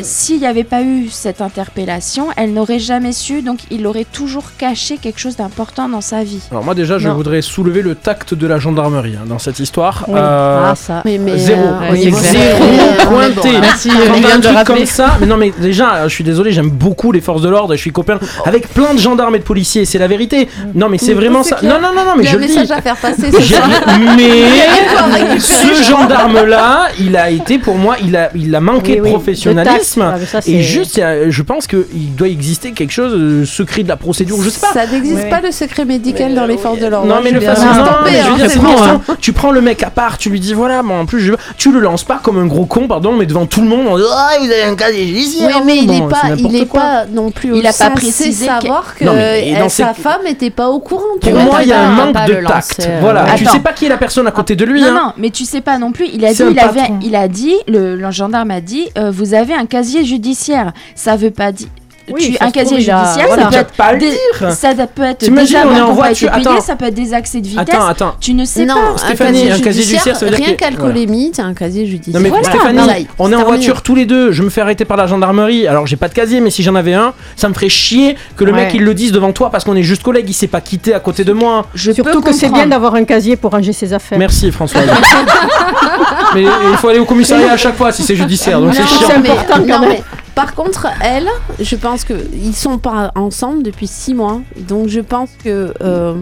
S'il 0.03 0.39
n'y 0.39 0.45
avait 0.47 0.64
pas 0.64 0.82
eu 0.84 1.10
cette 1.10 1.41
interpellation, 1.41 2.28
elle 2.38 2.53
n'aurait 2.53 2.80
jamais 2.80 3.12
su, 3.12 3.41
donc 3.41 3.60
il 3.72 3.86
aurait 3.88 4.05
toujours 4.05 4.51
caché 4.57 4.97
quelque 4.97 5.20
chose 5.20 5.36
d'important 5.36 5.89
dans 5.89 6.01
sa 6.01 6.24
vie. 6.24 6.41
Alors 6.51 6.64
moi 6.64 6.76
déjà 6.76 6.97
je 6.97 7.07
Non. 7.10 7.16
voudrais 7.16 7.41
soulever 7.41 7.82
le 7.82 7.95
tact 7.95 8.34
de 8.34 8.47
la 8.47 8.57
gendarmerie 8.60 9.16
hein, 9.16 9.26
dans 9.28 9.39
cette 9.39 9.60
histoire. 9.60 10.05
Oui. 10.07 10.16
Euh, 10.18 10.70
Ah, 10.72 10.76
ça. 10.76 11.01
Mais, 11.05 11.18
mais, 11.18 11.38
Zéro. 11.38 11.62
euh. 11.62 11.95
Zéro 11.95 12.66
pointé. 13.10 13.49
Merci, 13.60 13.89
Quand 13.89 14.30
un 14.30 14.39
truc 14.39 14.55
rappeler. 14.55 14.76
comme 14.78 14.86
ça, 14.86 15.18
mais 15.20 15.26
non 15.28 15.38
mais 15.38 15.51
déjà 15.60 16.07
je 16.07 16.14
suis 16.14 16.24
désolé, 16.24 16.51
j'aime 16.51 16.70
beaucoup 16.70 17.12
les 17.12 17.22
forces 17.22 17.41
de 17.41 17.49
l'ordre, 17.49 17.74
et 17.74 17.78
je 17.78 17.82
suis 17.82 17.91
copain 17.91 18.18
avec 18.45 18.68
plein 18.74 18.93
de 18.93 18.99
gendarmes 18.99 19.36
et 19.36 19.39
de 19.39 19.43
policiers, 19.43 19.86
c'est 19.86 19.99
la 19.99 20.07
vérité. 20.07 20.47
Non 20.74 20.89
mais 20.89 20.97
c'est 20.97 21.14
vraiment 21.14 21.43
ça. 21.43 21.57
clair. 21.57 21.74
Non 21.74 21.82
non 21.82 21.93
non 21.95 22.05
non 22.05 22.14
mais 22.18 22.24
je 22.26 22.38
le 22.38 22.45
dis. 22.45 22.53
message 22.55 22.72
à 22.78 22.82
faire 22.82 22.95
passer 22.97 23.32
ce 23.32 23.38
Mais 25.12 25.39
ce 25.39 25.84
gendarme-là, 25.84 26.88
il 26.99 27.16
a 27.18 27.30
été 27.30 27.57
pour 27.60 27.76
moi, 27.76 27.95
il 28.03 28.16
a, 28.16 28.30
il 28.36 28.53
a 28.53 28.60
manqué 28.60 28.99
Oui, 29.01 29.10
de 29.10 29.14
professionnalisme. 29.16 30.01
Ah, 30.01 30.18
ça, 30.26 30.39
et 30.47 30.62
juste, 30.62 31.01
je 31.30 31.41
pense 31.41 31.68
qu'il 31.68 32.16
doit 32.16 32.28
exister 32.28 32.72
quelque 32.72 32.91
chose, 32.91 33.14
euh, 33.14 33.45
secret 33.45 33.84
de 33.84 33.88
la 33.89 33.97
procédure, 33.97 34.41
je 34.41 34.49
sais 34.49 34.60
pas. 34.60 34.74
Ça 34.74 34.86
n'existe 34.86 35.16
Ouais. 35.24 35.30
pas 35.30 35.41
le 35.41 35.51
secret 35.51 35.86
médical 35.86 36.34
dans 36.36 36.45
les 36.45 36.57
forces 36.57 36.80
de 36.80 36.88
l'ordre. 36.88 37.07
Non 37.07 37.16
hein, 37.16 37.22
mais 37.24 37.32
le 37.32 37.39
façon, 37.41 37.66
non, 37.66 37.84
mais 38.05 38.12
je 38.22 38.28
veux 38.32 38.43
hein, 38.43 38.47
dire, 38.47 39.01
hein. 39.10 39.16
tu 39.20 39.34
prends 39.34 39.51
le 39.51 39.62
mec 39.62 39.84
à 39.84 39.89
part, 39.89 40.18
tu 40.18 40.30
lui 40.30 40.39
dis 40.39 40.53
voilà, 40.53 40.84
moi 40.84 40.97
en 40.99 41.05
plus 41.05 41.20
je 41.22 41.34
tu 41.57 41.72
le 41.72 41.80
lances 41.80 42.03
pas 42.03 42.20
comme 42.22 42.38
un 42.38 42.45
gros 42.45 42.66
con, 42.66 42.88
pardon, 42.88 43.14
mais 43.14 43.26
devant 43.26 43.45
tout 43.45 43.62
le 43.62 43.68
monde, 43.68 43.86
on 43.89 43.97
dit 43.97 44.03
ah 44.12 44.30
vous 44.39 44.45
avez 44.45 44.64
un 44.64 44.76
casier 44.76 45.07
judiciaire. 45.07 45.49
Oui, 45.57 45.62
mais 45.66 45.78
il 45.78 45.88
Bon, 45.88 45.93
n'est 45.93 46.07
pas, 46.07 46.22
il 46.38 46.55
est 46.55 46.66
pas 46.72 47.05
non 47.12 47.32
plus. 47.32 47.57
Il 47.57 47.66
a 47.66 47.74
pas 47.74 47.89
précisé 47.89 48.45
savoir 48.45 48.95
que 48.95 49.05
ces- 49.05 49.70
sa 49.70 49.93
femme 49.93 50.22
n'était 50.26 50.49
pas 50.49 50.70
au 50.70 50.80
courant. 50.80 51.03
Pour 51.22 51.34
moi, 51.34 51.60
il 51.64 51.70
y 51.70 51.74
a 51.74 51.82
un 51.82 51.91
manque 51.91 52.26
de 52.28 52.45
tact. 52.45 52.86
euh, 52.88 52.99
Voilà, 53.01 53.26
tu 53.36 53.45
sais 53.45 53.60
pas 53.60 53.74
qui 53.74 53.86
est 53.86 53.89
la 53.89 53.97
personne 53.97 54.28
à 54.28 54.32
côté 54.32 54.55
de 54.55 54.66
lui. 54.66 54.82
Non, 55.00 55.14
mais 55.18 55.30
tu 55.30 55.45
sais 55.45 55.62
pas 55.62 55.78
non 55.78 55.93
plus. 55.93 56.08
Il 56.12 56.26
a 56.26 56.34
dit, 56.34 56.43
il 56.52 56.60
avait, 56.60 56.80
patron. 56.82 57.00
il 57.02 57.16
a 57.16 57.28
dit, 57.30 57.56
le, 57.70 57.95
le 57.95 58.12
gendarme 58.12 58.52
a 58.52 58.60
dit, 58.60 58.89
euh, 58.97 59.12
vous 59.12 59.34
avez 59.34 59.54
un 59.54 59.66
casier 59.66 60.04
judiciaire. 60.04 60.74
Ça 60.93 61.16
veut 61.16 61.32
pas 61.32 61.54
dire. 61.54 61.70
Oui, 62.12 62.36
tu, 62.38 62.43
un 62.43 62.51
casier 62.51 62.78
judiciaire, 62.78 63.28
voilà. 63.28 63.43
ça 63.43 63.49
peut 63.49 63.55
être 63.57 63.74
pas 63.74 63.93
le 63.93 63.99
des- 63.99 64.10
dire. 64.10 64.51
ça 64.51 64.70
peut 64.88 65.03
être 65.03 65.22
des 65.22 65.55
on 65.57 65.76
est 65.76 65.82
en 65.82 65.93
voiture. 65.93 66.32
ça 66.62 66.76
peut 66.76 66.86
être 66.86 66.93
des 66.95 67.14
accès 67.14 67.41
de 67.41 67.47
vitesse. 67.47 67.66
Attends, 67.70 67.86
attends. 67.88 68.16
Tu 68.20 68.34
ne 68.34 68.45
sais 68.45 68.66
Non, 68.66 68.74
pas. 68.76 68.80
un 68.95 68.97
Stéphanie, 68.97 69.51
un 69.51 69.60
casier 69.60 69.84
judiciaire, 69.84 70.16
ça 70.16 70.26
veut 70.26 70.36
dire 70.36 70.45
rien 70.45 70.55
qu'alcoolémie, 70.55 71.32
t'as 71.36 71.43
un 71.43 71.53
casier 71.53 71.86
judiciaire. 71.86 72.16
Non 72.20 72.24
mais 72.24 72.30
Voilà, 72.30 72.43
Stéphanie, 72.49 73.07
on 73.20 73.32
est 73.32 73.36
en 73.36 73.43
voiture 73.45 73.82
tous 73.82 73.95
les 73.95 74.05
deux, 74.05 74.32
je 74.32 74.43
me 74.43 74.49
fais 74.49 74.62
arrêter 74.62 74.86
par 74.86 74.97
la 74.97 75.07
gendarmerie, 75.07 75.68
alors 75.68 75.88
j'ai 75.88 75.95
pas 75.97 76.07
de 76.07 76.14
casier, 76.14 76.39
mais 76.41 76.49
si 76.49 76.64
j'en 76.64 76.76
avais 76.76 76.93
un, 76.93 77.14
ça 77.36 77.49
me 77.49 77.53
ferait 77.53 77.70
chier 77.70 78.16
que 78.36 78.43
le 78.43 78.51
Ouais. 78.51 78.66
mec 78.66 78.74
il 78.74 78.84
le 78.84 78.93
dise 78.93 79.12
devant 79.12 79.32
toi 79.32 79.49
parce 79.51 79.64
qu'on 79.64 79.76
est 79.76 79.84
juste 79.84 80.03
collègues, 80.03 80.30
il 80.30 80.34
s'est 80.34 80.47
pas 80.47 80.62
quitté 80.62 80.93
à 80.93 80.99
côté 80.99 81.24
de 81.24 81.34
moi. 81.34 81.66
Je 81.76 81.91
Surtout 81.91 82.22
que 82.22 82.34
c'est 82.34 82.49
bien 82.49 82.68
d'avoir 82.68 82.95
un 82.95 83.03
casier 83.03 83.36
pour 83.36 83.51
ranger 83.51 83.74
ses 83.74 83.93
affaires. 83.93 84.18
Merci 84.18 84.51
François. 84.51 84.82
mais 86.34 86.43
il 86.43 86.78
faut 86.78 86.88
aller 86.89 86.99
au 86.99 87.05
commissariat 87.05 87.51
à 87.51 87.57
chaque 87.57 87.76
fois 87.76 87.91
si 87.91 88.03
c'est 88.03 88.16
judiciaire, 88.16 88.60
donc 88.60 88.74
c'est 88.74 88.86
chiant. 88.88 89.07
Mais- 89.22 89.66
non, 89.66 89.80
mais 89.82 90.01
par 90.40 90.56
contre, 90.56 90.88
elle, 91.02 91.28
je 91.60 91.76
pense 91.76 92.06
que 92.06 92.14
ils 92.32 92.56
sont 92.56 92.78
pas 92.78 93.12
ensemble 93.16 93.62
depuis 93.62 93.88
six 93.88 94.14
mois, 94.14 94.40
donc 94.56 94.88
je 94.88 95.02
pense 95.02 95.30
que 95.44 95.74
euh, 95.82 96.14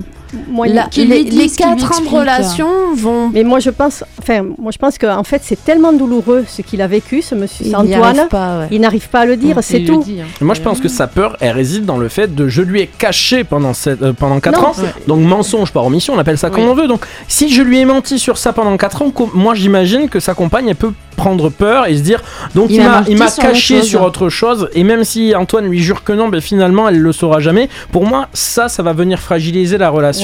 Moi, 0.49 0.67
la- 0.67 0.87
les, 0.95 1.23
les 1.23 1.49
quatre 1.49 1.99
ans 1.99 2.03
de 2.03 2.09
relation 2.09 2.67
vont. 2.95 3.29
Mais 3.33 3.43
moi 3.43 3.59
je 3.59 3.69
pense, 3.69 4.03
enfin, 4.19 4.41
moi 4.57 4.71
je 4.71 4.77
pense 4.77 4.97
qu'en 4.97 5.23
fait 5.23 5.41
c'est 5.43 5.63
tellement 5.63 5.93
douloureux 5.93 6.43
ce 6.47 6.61
qu'il 6.61 6.81
a 6.81 6.87
vécu, 6.87 7.21
ce 7.21 7.35
monsieur 7.35 7.65
n'y 7.65 7.75
Antoine. 7.75 8.27
pas. 8.29 8.59
ouais. 8.59 8.67
Il 8.71 8.81
n'arrive 8.81 9.07
pas 9.09 9.21
à 9.21 9.25
le 9.25 9.37
dire, 9.37 9.57
c'est 9.61 9.79
Il 9.81 9.87
tout. 9.87 10.03
dit, 10.03 10.19
hein. 10.21 10.25
Moi 10.41 10.55
je 10.55 10.61
pense 10.61 10.79
que 10.79 10.87
sa 10.89 11.07
peur 11.07 11.37
elle 11.39 11.51
réside 11.51 11.85
dans 11.85 11.97
le 11.97 12.09
fait 12.09 12.33
de 12.35 12.47
je 12.47 12.61
lui 12.61 12.81
ai 12.81 12.87
caché 12.87 13.43
pendant, 13.43 13.73
cette, 13.73 14.01
euh, 14.01 14.13
pendant 14.13 14.39
4 14.39 14.61
Non, 14.61 14.67
ans, 14.69 14.73
donc 15.07 15.19
mensonge 15.21 15.71
par 15.71 15.85
omission, 15.85 16.13
on 16.13 16.19
appelle 16.19 16.37
ça 16.37 16.49
comme 16.49 16.63
Oui. 16.63 16.69
on 16.71 16.75
veut. 16.75 16.87
Donc 16.87 17.05
si 17.27 17.49
je 17.49 17.61
lui 17.61 17.79
ai 17.79 17.85
menti 17.85 18.19
sur 18.19 18.37
ça 18.37 18.53
pendant 18.53 18.75
4 18.77 19.01
ans, 19.01 19.11
moi 19.33 19.55
j'imagine 19.55 20.09
que 20.09 20.19
sa 20.19 20.33
compagne 20.33 20.67
elle 20.67 20.75
peut 20.75 20.93
prendre 21.15 21.49
peur 21.49 21.87
et 21.87 21.97
se 21.97 22.01
dire 22.03 22.21
donc 22.53 22.67
Il 22.69 22.75
il 22.75 22.83
m'a 22.83 23.03
il 23.07 23.41
caché 23.41 23.81
sur 23.81 24.03
autre 24.03 24.29
chose 24.29 24.69
et 24.75 24.83
même 24.83 25.03
si 25.03 25.33
Antoine 25.35 25.65
lui 25.67 25.79
jure 25.79 26.03
que 26.03 26.13
non, 26.13 26.27
ben 26.29 26.41
finalement 26.41 26.87
elle 26.89 26.99
le 26.99 27.11
saura 27.11 27.39
jamais. 27.39 27.69
Pour 27.91 28.05
moi 28.05 28.27
ça 28.33 28.67
ça 28.69 28.83
va 28.83 28.93
venir 28.93 29.19
fragiliser 29.19 29.77
la 29.77 29.89
relation 29.89 30.16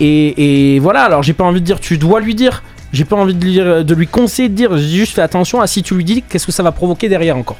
et, 0.00 0.74
et 0.74 0.78
voilà 0.78 1.02
alors 1.02 1.22
j'ai 1.22 1.32
pas 1.32 1.44
envie 1.44 1.60
de 1.60 1.66
dire 1.66 1.80
tu 1.80 1.98
dois 1.98 2.20
lui 2.20 2.34
dire. 2.34 2.62
J'ai 2.92 3.04
pas 3.04 3.16
envie 3.16 3.34
de 3.34 3.44
lui, 3.44 3.56
de 3.56 3.94
lui 3.94 4.06
conseiller 4.06 4.48
de 4.48 4.54
dire, 4.54 4.76
j'ai 4.78 4.86
juste 4.98 5.14
fais 5.16 5.22
attention 5.22 5.60
à 5.60 5.66
si 5.66 5.82
tu 5.82 5.96
lui 5.96 6.04
dis 6.04 6.22
qu'est-ce 6.22 6.46
que 6.46 6.52
ça 6.52 6.62
va 6.62 6.70
provoquer 6.70 7.08
derrière 7.08 7.36
encore. 7.36 7.56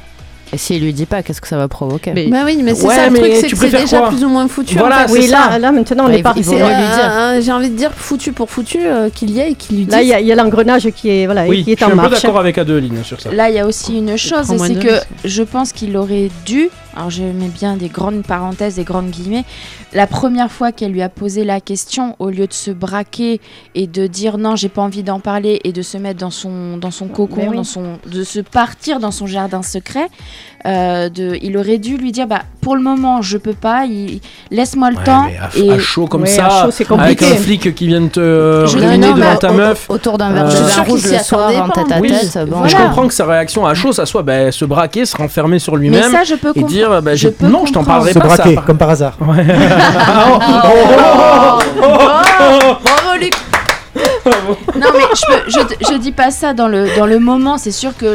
Et 0.53 0.57
s'il 0.57 0.81
lui 0.81 0.93
dit 0.93 1.05
pas, 1.05 1.23
qu'est-ce 1.23 1.41
que 1.41 1.47
ça 1.49 1.57
va 1.57 1.67
provoquer 1.67 2.13
Mais- 2.13 2.27
Bah 2.27 2.43
oui, 2.45 2.57
mais 2.63 2.73
c'est 2.73 2.85
Ouais, 2.87 2.95
ça 2.95 3.07
le 3.07 3.11
mais 3.11 3.19
truc, 3.19 3.31
c'est 3.41 3.47
tu 3.47 3.55
que 3.55 3.69
c'est 3.69 3.77
déjà 3.81 4.03
plus 4.03 4.23
ou 4.23 4.29
moins 4.29 4.47
foutu. 4.47 4.77
Voilà, 4.77 4.95
en 5.03 5.07
fait. 5.09 5.13
c'est 5.13 5.19
Oui, 5.23 5.27
là, 5.27 5.49
ça. 5.49 5.59
là 5.59 5.71
maintenant 5.73 6.05
on 6.05 6.07
Bah, 6.07 6.15
est 6.17 6.21
parti. 6.23 6.43
euh, 6.47 6.61
euh, 6.63 7.41
J'ai 7.41 7.51
envie 7.51 7.69
de 7.69 7.75
dire 7.75 7.91
foutu 7.93 8.31
pour 8.31 8.49
foutu 8.49 8.77
euh, 8.81 9.09
qu'il 9.09 9.31
y 9.31 9.41
ait 9.41 9.51
et 9.51 9.55
qu'il 9.55 9.75
lui 9.75 9.83
dise. 9.85 9.93
Là 9.93 10.01
il 10.03 10.07
y 10.07 10.13
a, 10.13 10.21
il 10.21 10.27
y 10.27 10.31
a 10.31 10.35
l'engrenage 10.35 10.87
qui 10.91 11.09
est 11.09 11.25
voilà, 11.25 11.45
Oui, 11.47 11.65
qui 11.65 11.71
est 11.71 11.73
je 11.73 11.83
suis 11.83 11.85
en 11.85 11.87
un 11.87 12.01
peu 12.01 12.09
marche. 12.09 12.21
d'accord 12.21 12.39
avec 12.39 12.57
Adeline 12.57 13.03
sur 13.03 13.19
ça. 13.19 13.33
Là, 13.33 13.49
il 13.49 13.55
y 13.55 13.59
a 13.59 13.65
aussi 13.65 13.97
une 13.97 14.15
chose, 14.17 14.53
c'est 14.57 14.75
que 14.79 15.01
je 15.25 15.43
pense 15.43 15.73
qu'il 15.73 15.97
aurait 15.97 16.29
dû, 16.45 16.69
alors 16.95 17.09
je 17.09 17.23
mets 17.23 17.49
bien 17.49 17.77
des 17.77 17.89
grandes 17.89 18.23
parenthèses, 18.23 18.75
des 18.75 18.83
grandes 18.83 19.09
guillemets, 19.09 19.43
la 19.93 20.07
première 20.07 20.51
fois 20.51 20.71
qu'elle 20.71 20.91
lui 20.91 21.01
a 21.01 21.09
posé 21.09 21.43
la 21.43 21.59
question, 21.61 22.15
au 22.19 22.29
lieu 22.29 22.47
de 22.47 22.53
se 22.53 22.71
braquer 22.71 23.41
et 23.73 23.87
de 23.87 24.07
dire 24.07 24.37
non, 24.37 24.55
j'ai 24.55 24.69
pas 24.69 24.81
envie 24.81 25.03
d'en 25.03 25.19
parler 25.19 25.59
et 25.63 25.71
de 25.71 25.81
se 25.81 25.97
mettre 25.97 26.19
dans 26.19 26.31
son, 26.31 26.77
dans 26.77 26.91
son 26.91 27.07
cocon, 27.07 27.49
oui. 27.49 27.55
dans 27.55 27.63
son, 27.63 27.99
de 28.05 28.23
se 28.23 28.39
partir 28.39 28.99
dans 28.99 29.11
son 29.11 29.27
jardin 29.27 29.61
secret, 29.61 30.07
euh, 30.65 31.09
de, 31.09 31.37
il 31.41 31.57
aurait 31.57 31.77
dû 31.77 31.97
lui 31.97 32.11
dire 32.11 32.27
bah, 32.27 32.41
pour 32.61 32.75
le 32.75 32.81
moment, 32.81 33.21
je 33.21 33.37
peux 33.37 33.53
pas, 33.53 33.85
il- 33.85 34.19
laisse-moi 34.49 34.89
le 34.91 34.97
Ouais, 34.97 35.03
temps. 35.03 35.25
mais 35.27 35.37
à, 35.37 35.49
et 35.55 35.71
à 35.73 35.79
chaud 35.79 36.07
comme 36.07 36.21
Ouais, 36.23 36.27
ça, 36.27 36.49
chaud, 36.71 36.95
avec 36.97 37.21
un 37.21 37.35
flic 37.35 37.75
qui 37.75 37.87
vient 37.87 38.01
de 38.01 38.07
te 38.07 38.19
euh, 38.19 38.65
ruiner 38.65 39.13
devant 39.13 39.35
ta 39.35 39.51
au- 39.51 39.53
meuf. 39.53 39.85
Autour 39.89 40.17
d'un 40.17 40.31
verre 40.31 40.45
Euh, 40.45 40.49
de 40.49 40.55
vin 40.55 40.83
rouge 40.83 41.03
le 41.11 41.17
soir 41.19 41.51
en 41.63 41.69
tête 41.69 41.91
à 41.91 41.99
Oui. 41.99 42.09
tête. 42.09 42.49
Bon, 42.49 42.65
Je 42.67 42.75
comprends 42.75 43.07
que 43.07 43.13
sa 43.13 43.25
réaction 43.25 43.65
à 43.65 43.73
chaud, 43.75 43.93
ça 43.93 44.05
soit 44.07 44.23
ben, 44.23 44.51
se 44.51 44.65
braquer, 44.65 45.05
se 45.05 45.15
renfermer 45.15 45.59
sur 45.59 45.73
mais 45.73 45.79
lui-même 45.81 46.11
ça, 46.11 46.23
je 46.23 46.33
peux 46.35 46.49
et 46.49 46.53
comprendre. 46.61 46.67
dire 46.67 47.01
ben, 47.03 47.15
je 47.15 47.27
non, 47.41 47.65
je 47.65 47.71
t'en 47.71 47.79
comprendre. 47.81 47.85
parlerai 47.85 48.13
Se 48.13 48.19
pas. 48.19 48.29
ça 48.29 48.35
braquer, 48.43 48.59
comme 48.65 48.77
par 48.77 48.89
hasard. 48.89 49.17
Ah, 49.21 49.25
oh, 50.27 50.39
oh, 50.41 50.61
oh, 50.67 51.59
oh, 51.83 51.83
oh, 51.83 52.43
oh. 52.63 52.75
Bravo 52.83 53.19
Luc 53.19 53.33
Non 54.75 54.87
mais 54.93 55.03
je, 55.15 55.57
peux- 55.61 55.75
je, 55.91 55.97
dis 55.97 56.11
pas 56.11 56.31
ça 56.31 56.53
dans 56.53 56.67
le, 56.67 56.95
dans 56.97 57.05
le 57.05 57.19
moment, 57.19 57.57
c'est 57.57 57.71
sûr 57.71 57.95
que 57.97 58.05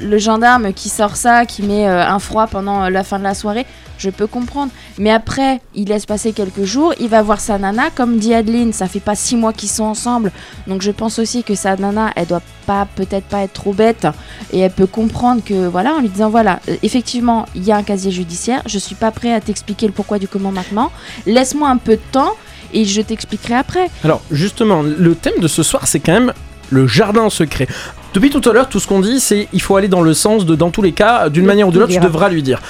le, 0.00 0.06
le 0.06 0.18
gendarme 0.18 0.72
qui 0.72 0.88
sort 0.88 1.16
ça, 1.16 1.46
qui 1.46 1.62
met 1.62 1.88
euh, 1.88 2.04
un 2.06 2.18
froid 2.18 2.46
pendant 2.46 2.84
euh, 2.84 2.90
la 2.90 3.02
fin 3.04 3.18
de 3.18 3.24
la 3.24 3.34
soirée, 3.34 3.66
je 3.98 4.10
peux 4.10 4.26
comprendre. 4.26 4.70
Mais 4.98 5.10
après, 5.10 5.60
il 5.74 5.88
laisse 5.88 6.06
passer 6.06 6.32
quelques 6.32 6.64
jours, 6.64 6.94
il 7.00 7.08
va 7.08 7.22
voir 7.22 7.40
sa 7.40 7.58
nana, 7.58 7.90
comme 7.94 8.18
dit 8.18 8.34
Adeline, 8.34 8.72
ça 8.72 8.86
fait 8.86 9.00
pas 9.00 9.14
six 9.14 9.36
mois 9.36 9.52
qu'ils 9.52 9.68
sont 9.68 9.84
ensemble, 9.84 10.32
donc 10.66 10.82
je 10.82 10.90
pense 10.90 11.18
aussi 11.18 11.42
que 11.42 11.54
sa 11.54 11.76
nana, 11.76 12.10
elle 12.16 12.26
doit 12.26 12.42
pas 12.66 12.86
peut-être 12.94 13.26
pas 13.26 13.40
être 13.42 13.52
trop 13.54 13.72
bête, 13.72 14.06
et 14.52 14.60
elle 14.60 14.70
peut 14.72 14.86
comprendre 14.86 15.42
que 15.44 15.66
voilà, 15.66 15.94
en 15.94 16.00
lui 16.00 16.08
disant 16.08 16.28
voilà, 16.30 16.60
euh, 16.68 16.76
effectivement, 16.82 17.46
il 17.54 17.64
y 17.64 17.72
a 17.72 17.76
un 17.76 17.82
casier 17.82 18.10
judiciaire, 18.10 18.62
je 18.66 18.78
suis 18.78 18.94
pas 18.94 19.10
prêt 19.10 19.32
à 19.32 19.40
t'expliquer 19.40 19.86
le 19.86 19.92
pourquoi 19.92 20.18
du 20.18 20.28
comment 20.28 20.52
maintenant, 20.52 20.90
laisse-moi 21.26 21.68
un 21.68 21.76
peu 21.78 21.92
de 21.92 22.02
temps. 22.12 22.32
Et 22.72 22.84
je 22.84 23.00
t'expliquerai 23.00 23.54
après. 23.54 23.90
Alors 24.04 24.22
justement, 24.30 24.82
le 24.82 25.14
thème 25.14 25.40
de 25.40 25.48
ce 25.48 25.62
soir, 25.62 25.86
c'est 25.86 26.00
quand 26.00 26.12
même 26.12 26.32
le 26.70 26.86
jardin 26.86 27.28
secret. 27.30 27.66
Depuis 28.14 28.30
tout 28.30 28.48
à 28.48 28.52
l'heure, 28.52 28.68
tout 28.68 28.80
ce 28.80 28.88
qu'on 28.88 29.00
dit, 29.00 29.20
c'est 29.20 29.48
il 29.52 29.62
faut 29.62 29.76
aller 29.76 29.88
dans 29.88 30.02
le 30.02 30.14
sens 30.14 30.44
de, 30.44 30.54
dans 30.56 30.70
tous 30.70 30.82
les 30.82 30.92
cas, 30.92 31.28
d'une 31.28 31.44
manière 31.44 31.68
ou 31.68 31.70
de 31.70 31.78
l'autre, 31.78 31.92
tu 31.92 32.00
devras 32.00 32.28
lui 32.28 32.42
dire. 32.42 32.60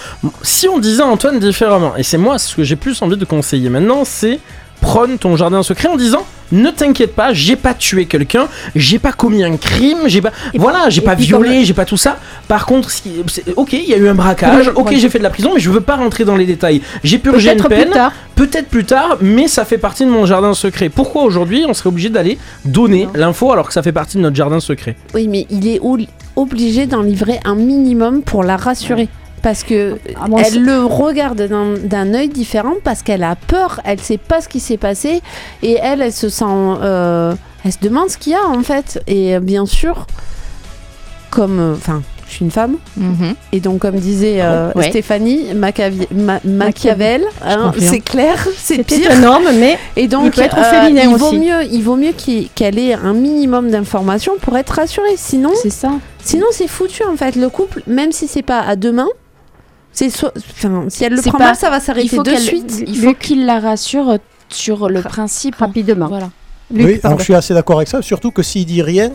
Si 0.42 0.68
on 0.68 0.78
disait 0.78 1.03
à 1.03 1.07
Antoine 1.07 1.38
différemment, 1.38 1.96
et 1.96 2.03
c'est 2.03 2.18
moi 2.18 2.38
ce 2.38 2.55
que 2.55 2.62
j'ai 2.62 2.76
plus 2.76 3.01
envie 3.03 3.16
de 3.16 3.24
conseiller 3.24 3.70
maintenant, 3.70 4.05
c'est 4.05 4.38
prône 4.80 5.18
ton 5.18 5.36
jardin 5.36 5.62
secret 5.62 5.88
en 5.88 5.96
disant 5.96 6.26
ne 6.53 6.70
t'inquiète 6.70 7.14
pas, 7.14 7.32
j'ai 7.32 7.57
pas 7.57 7.74
tué 7.74 8.07
quelqu'un, 8.07 8.48
j'ai 8.74 8.98
pas 8.98 9.12
commis 9.12 9.44
un 9.44 9.57
crime, 9.57 9.98
j'ai 10.07 10.20
pas 10.20 10.32
Et 10.53 10.59
voilà, 10.59 10.88
j'ai 10.90 11.01
pas 11.01 11.14
violé, 11.14 11.64
j'ai 11.64 11.74
pas 11.74 11.84
tout 11.84 11.96
ça. 11.96 12.18
Par 12.48 12.66
contre, 12.66 12.90
c'est- 12.90 13.11
ok, 13.57 13.72
il 13.72 13.88
y 13.88 13.94
a 13.94 13.96
eu 13.96 14.09
un 14.09 14.14
braquage, 14.14 14.70
ok, 14.74 14.92
j'ai 14.96 15.09
fait 15.09 15.18
de 15.18 15.22
la 15.24 15.30
prison, 15.30 15.53
mais 15.55 15.61
je 15.61 15.70
veux 15.70 15.80
pas 15.80 15.96
rentrer 15.96 16.24
dans 16.24 16.36
les 16.36 16.46
détails. 16.46 16.82
J'ai 17.05 17.18
purgé 17.18 17.53
une 17.53 17.62
peine, 17.62 17.92
peut-être 18.34 18.68
plus 18.68 18.84
tard, 18.84 19.18
mais 19.20 19.48
ça 19.48 19.64
fait 19.64 19.78
partie 19.78 20.05
de 20.05 20.11
mon 20.11 20.26
jardin 20.26 20.55
secret. 20.55 20.88
Pourquoi 20.88 21.22
aujourd'hui 21.22 21.64
on 21.68 21.74
serait 21.74 21.88
obligé 21.88 22.09
d'aller 22.09 22.38
donner 22.64 23.09
l'info 23.14 23.53
alors 23.53 23.66
que 23.66 23.72
ça 23.72 23.82
fait 23.82 23.92
partie 23.92 24.16
de 24.16 24.22
notre 24.22 24.36
jardin 24.36 24.61
secret? 24.61 24.96
Oui, 25.14 25.28
mais 25.28 25.46
il 25.51 25.68
est 25.68 25.80
obligé 26.36 26.86
d'en 26.86 27.03
livrer 27.03 27.38
un 27.44 27.55
minimum 27.55 28.22
pour 28.22 28.42
la 28.42 28.57
rassurer. 28.57 29.09
Parce 29.43 29.62
que 29.62 29.97
mon 30.28 30.36
elle 30.38 30.62
le 30.62 30.84
regarde 30.84 31.41
d'un 31.82 32.14
œil 32.14 32.28
différent 32.28 32.74
parce 32.84 33.03
qu'elle 33.03 33.22
a 33.22 33.36
peur, 33.36 33.80
elle 33.84 33.99
sait 34.01 34.18
pas 34.18 34.41
ce 34.41 34.49
qui 34.49 34.61
s'est 34.61 34.76
passé 34.76 35.22
et 35.62 35.78
elle, 35.82 36.03
elle 36.03 36.12
se 36.12 36.28
sent, 36.28 36.45
euh, 36.47 37.34
elle 37.64 37.72
se 37.72 37.78
demande 37.80 38.11
ce 38.11 38.18
qu'il 38.18 38.32
y 38.32 38.36
a 38.36 38.47
en 38.47 38.62
fait. 38.62 39.03
Et 39.07 39.34
euh, 39.36 39.41
bien 39.41 39.64
sûr, 39.66 40.07
comme, 41.30 41.59
euh, 41.59 41.74
enfin, 41.74 42.03
je 42.28 42.34
suis 42.34 42.45
une 42.45 42.51
femme 42.51 42.76
Mhm. 42.97 43.34
et 43.53 43.61
donc 43.61 43.80
comme 43.80 43.97
disait 43.97 44.38
euh, 44.41 44.72
Ouais. 44.74 44.91
Stéphanie 44.91 45.53
Machiavi- 45.55 46.07
Ma- 46.14 46.41
Machiavel, 46.45 47.24
hein, 47.45 47.72
c'est 47.78 48.01
clair, 48.01 48.47
c'est 48.57 48.82
pire. 48.84 49.11
un 49.12 49.22
homme, 49.24 49.49
mais 49.59 49.78
Et 49.97 50.07
donc, 50.07 50.26
Il 50.26 50.30
peut 50.32 50.43
être 50.43 50.62
féminin 50.64 51.03
il 51.11 51.16
vaut 51.16 51.26
aussi. 51.28 51.38
mieux, 51.38 51.62
il 51.70 51.82
vaut 51.82 51.97
mieux 51.97 52.12
qu'elle 52.55 52.78
ait 52.78 52.95
un 52.95 53.14
minimum 53.14 53.70
d'informations 53.70 54.34
pour 54.41 54.57
être 54.59 54.70
rassurée. 54.70 55.16
Sinon, 55.16 55.51
C'est 55.61 55.70
ça. 55.70 55.93
sinon 56.22 56.47
c'est 56.53 56.68
foutu 56.68 57.03
en 57.05 57.16
fait. 57.16 57.36
Le 57.36 57.49
couple, 57.49 57.82
même 57.86 58.12
si 58.12 58.28
c'est 58.28 58.43
pas 58.43 58.61
à 58.61 58.76
demain, 58.76 59.09
c'est 59.93 60.11
soit, 60.11 60.32
enfin, 60.36 60.84
si 60.88 61.05
elle 61.05 61.14
le 61.14 61.22
prend 61.22 61.38
pas- 61.38 61.45
mal, 61.47 61.57
ça 61.57 61.70
va 61.70 61.80
s'arrêter 61.80 62.16
de 62.18 62.34
suite. 62.36 62.84
Il 62.86 62.97
faut 62.97 63.14
qu'il 63.14 63.47
la 63.47 63.61
rassure 63.61 64.18
sur 64.49 64.88
le 64.88 65.03
principe. 65.03 65.57
rapidement. 65.57 66.09
Voilà. 66.09 66.30
Luc, 66.72 66.86
oui, 66.86 67.01
donc 67.03 67.18
je 67.18 67.24
suis 67.24 67.34
assez 67.34 67.53
d'accord 67.55 67.76
avec 67.78 67.88
ça, 67.88 68.01
surtout 68.03 68.30
que 68.30 68.43
s'il 68.43 68.64
dit 68.66 68.82
rien 68.82 69.11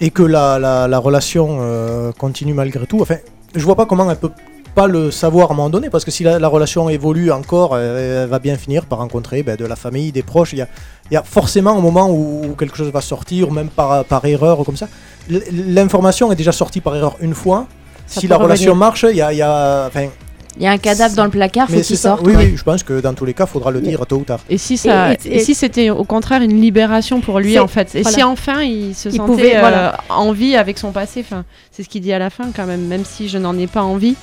et 0.00 0.10
que 0.10 0.22
la, 0.22 0.58
la, 0.58 0.88
la 0.88 0.98
relation 0.98 1.58
euh, 1.60 2.10
continue 2.12 2.54
malgré 2.54 2.86
tout, 2.86 3.00
enfin, 3.00 3.16
je 3.54 3.64
vois 3.64 3.76
pas 3.76 3.86
comment 3.86 4.10
elle 4.10 4.16
peut 4.16 4.32
pas 4.74 4.86
le 4.86 5.10
savoir 5.10 5.50
à 5.50 5.52
un 5.52 5.56
moment 5.56 5.70
donné, 5.70 5.90
parce 5.90 6.04
que 6.04 6.10
si 6.10 6.24
la, 6.24 6.38
la 6.38 6.48
relation 6.48 6.88
évolue 6.88 7.30
encore, 7.30 7.72
euh, 7.74 8.24
elle 8.24 8.28
va 8.28 8.38
bien 8.38 8.56
finir 8.56 8.86
par 8.86 8.98
rencontrer 8.98 9.42
ben, 9.42 9.54
de 9.54 9.66
la 9.66 9.76
famille, 9.76 10.12
des 10.12 10.22
proches. 10.22 10.54
Il 10.54 10.58
y 10.60 10.62
a, 10.62 10.68
il 11.10 11.14
y 11.14 11.16
a 11.16 11.22
forcément 11.22 11.76
un 11.76 11.80
moment 11.80 12.08
où, 12.10 12.46
où 12.46 12.54
quelque 12.54 12.76
chose 12.76 12.90
va 12.90 13.02
sortir, 13.02 13.48
ou 13.50 13.52
même 13.52 13.68
par, 13.68 14.04
par 14.06 14.24
erreur 14.24 14.58
ou 14.60 14.64
comme 14.64 14.76
ça. 14.78 14.88
L'information 15.28 16.32
est 16.32 16.36
déjà 16.36 16.52
sortie 16.52 16.80
par 16.80 16.96
erreur 16.96 17.16
une 17.20 17.34
fois. 17.34 17.66
Si 18.20 18.26
la 18.28 18.36
relation 18.36 18.74
marche, 18.74 19.04
il 19.10 19.16
y 19.16 19.22
a, 19.22 19.32
il 19.32 19.38
y 19.38 19.42
a- 19.42 19.84
enfin, 19.88 20.08
Il 20.58 20.62
y 20.62 20.66
a 20.66 20.70
un 20.70 20.76
cadavre 20.78 21.14
dans 21.14 21.24
le 21.24 21.30
placard, 21.30 21.66
faut 21.70 21.80
qu'il 21.80 21.96
sorte. 21.96 22.20
Oui, 22.26 22.34
oui, 22.36 22.52
je 22.56 22.62
pense 22.62 22.82
que 22.82 23.00
dans 23.00 23.14
tous 23.14 23.24
les 23.24 23.32
cas, 23.32 23.44
il 23.46 23.50
faudra 23.50 23.70
le 23.70 23.80
dire 23.80 24.04
tôt 24.06 24.16
ou 24.16 24.22
tard. 24.24 24.40
Et 24.50 24.58
si 24.58 24.76
ça, 24.76 25.12
Et- 25.14 25.16
et- 25.24 25.36
et 25.36 25.38
si 25.40 25.54
c'était 25.54 25.88
au 25.88 26.04
contraire 26.04 26.42
une 26.42 26.60
libération 26.60 27.20
pour 27.22 27.40
lui 27.40 27.58
en 27.58 27.68
fait, 27.68 27.94
et 27.94 28.02
voilà. 28.02 28.16
si 28.18 28.22
enfin 28.22 28.60
il 28.60 28.94
se 28.94 29.08
Il 29.08 29.16
sentait 29.16 29.26
pouvait, 29.32 29.56
euh, 29.56 29.60
voilà. 29.60 29.96
en 30.10 30.32
vie 30.32 30.54
avec 30.56 30.76
son 30.76 30.90
passé, 30.92 31.24
enfin, 31.26 31.44
c'est 31.70 31.82
ce 31.82 31.88
qu'il 31.88 32.02
dit 32.02 32.12
à 32.12 32.18
la 32.18 32.28
fin 32.28 32.44
quand 32.54 32.66
même, 32.66 32.86
même 32.86 33.04
si 33.06 33.28
je 33.30 33.38
n'en 33.38 33.56
ai 33.58 33.66
pas 33.66 33.82
envie, 33.82 34.14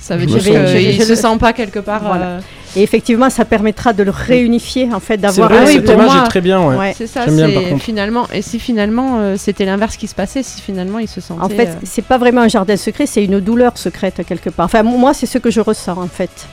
ça 0.00 0.16
veut 0.16 0.26
Je 0.26 0.36
dire 0.38 0.64
qu'il 0.96 1.00
se 1.04 1.14
sent 1.14 1.36
pas 1.38 1.52
quelque 1.52 1.78
part. 1.78 2.02
Voilà. 2.02 2.26
euh, 2.26 2.40
Et 2.78 2.82
effectivement, 2.82 3.28
ça 3.28 3.44
permettra 3.44 3.92
de 3.92 4.02
le 4.02 4.10
réunifier, 4.10 4.88
en 4.92 5.00
fait, 5.00 5.16
d'avoir 5.16 5.50
oui, 5.50 5.74
cette 5.74 5.84
pour 5.84 5.94
image 5.94 6.06
moi- 6.06 6.24
est 6.24 6.28
très 6.28 6.40
bien. 6.40 6.64
Ouais. 6.64 6.76
Ouais. 6.76 6.94
C'est 6.96 7.06
ça, 7.06 7.26
bien, 7.26 7.78
finalement. 7.78 8.26
Et 8.32 8.42
si 8.42 8.58
finalement 8.58 9.18
euh, 9.18 9.34
c'était 9.36 9.64
l'inverse 9.64 9.96
qui 9.96 10.06
se 10.06 10.14
passait, 10.14 10.42
si 10.42 10.60
finalement 10.60 10.98
il 10.98 11.08
se 11.08 11.20
sentait. 11.20 11.42
En 11.42 11.48
fait, 11.48 11.68
euh, 11.68 11.74
c'est 11.82 12.04
pas 12.04 12.18
vraiment 12.18 12.42
un 12.42 12.48
jardin 12.48 12.76
secret, 12.76 13.06
c'est 13.06 13.24
une 13.24 13.40
douleur 13.40 13.76
secrète 13.76 14.22
quelque 14.26 14.50
part. 14.50 14.66
Enfin, 14.66 14.82
moi, 14.82 15.12
c'est 15.14 15.26
ce 15.26 15.38
que 15.38 15.50
je 15.50 15.60
ressens 15.60 15.98
en 15.98 16.08
fait. 16.08 16.46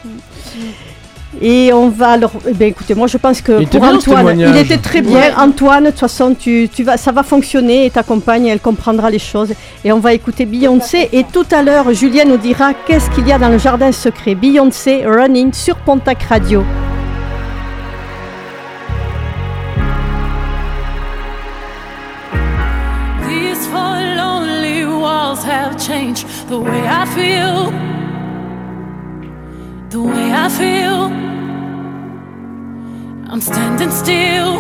Et 1.42 1.72
on 1.74 1.90
va 1.90 2.10
alors. 2.12 2.32
eh 2.48 2.54
bien, 2.54 2.68
écoutez, 2.68 2.96
moi 2.96 3.08
je 3.08 3.18
pense 3.18 3.42
que 3.42 3.54
Il 3.60 3.64
était 3.64 3.78
pour 3.78 3.88
Antoine, 3.88 4.40
il 4.40 4.58
était 4.58 4.78
très 4.78 5.02
bien. 5.02 5.20
Ouais. 5.20 5.34
Antoine, 5.38 5.86
de 5.86 5.90
toute 5.92 6.00
façon, 6.00 6.36
tu, 6.38 6.70
tu 6.74 6.84
vas, 6.84 6.98
ça 6.98 7.12
va 7.12 7.24
fonctionner 7.24 7.86
et 7.86 7.90
ta 7.90 8.04
compagne, 8.04 8.46
elle 8.48 8.60
comprendra 8.60 9.10
les 9.10 9.20
choses. 9.20 9.54
Et 9.84 9.92
on 9.92 10.00
va 10.00 10.14
écouter 10.14 10.46
Beyoncé. 10.46 11.10
Et 11.12 11.24
tout 11.24 11.46
à 11.52 11.62
l'heure, 11.62 11.94
Julien 11.94 12.26
nous 12.26 12.38
dira 12.38 12.74
qu'est-ce 12.86 13.10
qu'il 13.12 13.28
y 13.28 13.32
a 13.32 13.38
dans 13.40 13.50
le 13.50 13.58
jardin 13.58 13.92
secret. 13.92 14.36
Beyoncé 14.36 15.04
Running 15.06 15.54
sur 15.54 15.76
Pontac 15.78 16.24
Radio. 16.24 16.64
These 23.28 23.66
four 23.68 23.96
lonely 24.22 24.86
walls 24.86 25.44
have 25.44 25.78
changed 25.78 26.26
the 26.50 26.58
way 26.60 26.82
I 26.88 27.06
feel. 27.16 27.72
The 29.96 30.02
way 30.02 30.30
I 30.34 30.50
feel. 30.50 31.04
I'm 33.32 33.40
standing 33.40 33.92
still. 33.92 34.60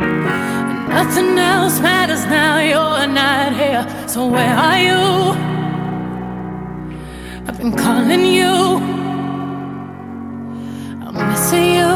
And 0.00 0.88
nothing 0.88 1.38
else 1.38 1.78
matters 1.78 2.24
now, 2.24 2.58
you're 2.58 3.06
not 3.06 3.52
here. 3.52 3.84
So 4.08 4.28
where 4.28 4.54
are 4.66 4.80
you? 4.88 5.02
I've 7.46 7.58
been 7.58 7.76
calling 7.76 8.24
you. 8.24 8.80
I'm 11.04 11.14
missing 11.28 11.74
you. 11.74 11.92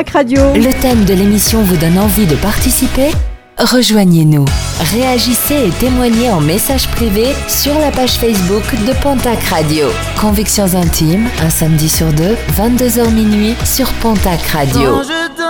Pontac 0.00 0.14
Radio. 0.14 0.40
Le 0.54 0.72
thème 0.80 1.04
de 1.04 1.12
l'émission 1.12 1.60
vous 1.62 1.76
donne 1.76 1.98
envie 1.98 2.24
de 2.24 2.34
participer? 2.36 3.10
Rejoignez-nous. 3.58 4.46
Réagissez 4.94 5.66
et 5.66 5.70
témoignez 5.78 6.30
en 6.30 6.40
message 6.40 6.88
privé 6.88 7.26
sur 7.48 7.78
la 7.78 7.90
page 7.90 8.12
Facebook 8.12 8.62
de 8.86 8.94
Pontac 9.02 9.38
Radio. 9.50 9.88
Convictions 10.18 10.74
intimes, 10.74 11.26
un 11.44 11.50
samedi 11.50 11.90
sur 11.90 12.06
deux, 12.14 12.34
22h 12.56 13.10
minuit 13.12 13.54
sur 13.66 13.92
Pontac 14.00 14.40
Radio. 14.54 15.02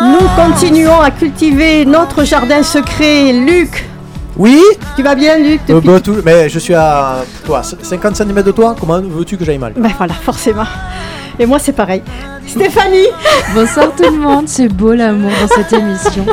Nous 0.02 0.26
continuons 0.34 1.00
à 1.00 1.12
cultiver 1.12 1.84
notre 1.84 2.24
jardin 2.24 2.64
secret. 2.64 3.32
Luc, 3.32 3.84
Oui 4.36 4.60
tu 4.96 5.04
vas 5.04 5.14
bien, 5.14 5.38
Luc 5.38 5.60
Euh, 5.70 5.80
bah, 5.80 6.00
tout- 6.00 6.16
Mais 6.24 6.48
je 6.48 6.58
suis 6.58 6.74
à 6.74 7.18
toi, 7.46 7.62
50 7.62 8.16
cm 8.16 8.42
de 8.42 8.50
toi, 8.50 8.74
comment 8.80 9.00
veux-tu 9.00 9.36
que 9.36 9.44
j'aille 9.44 9.58
mal? 9.58 9.74
Ben 9.76 9.92
voilà, 9.96 10.14
forcément. 10.14 10.66
Et 11.38 11.46
moi, 11.46 11.58
c'est 11.60 11.72
pareil. 11.72 12.02
Stéphanie, 12.50 13.06
Bonsoir 13.54 13.92
tout 13.96 14.02
le 14.10 14.18
monde, 14.18 14.48
c'est 14.48 14.66
beau 14.66 14.92
l'amour 14.92 15.30
dans 15.40 15.46
cette 15.48 15.72
émission. 15.72 16.26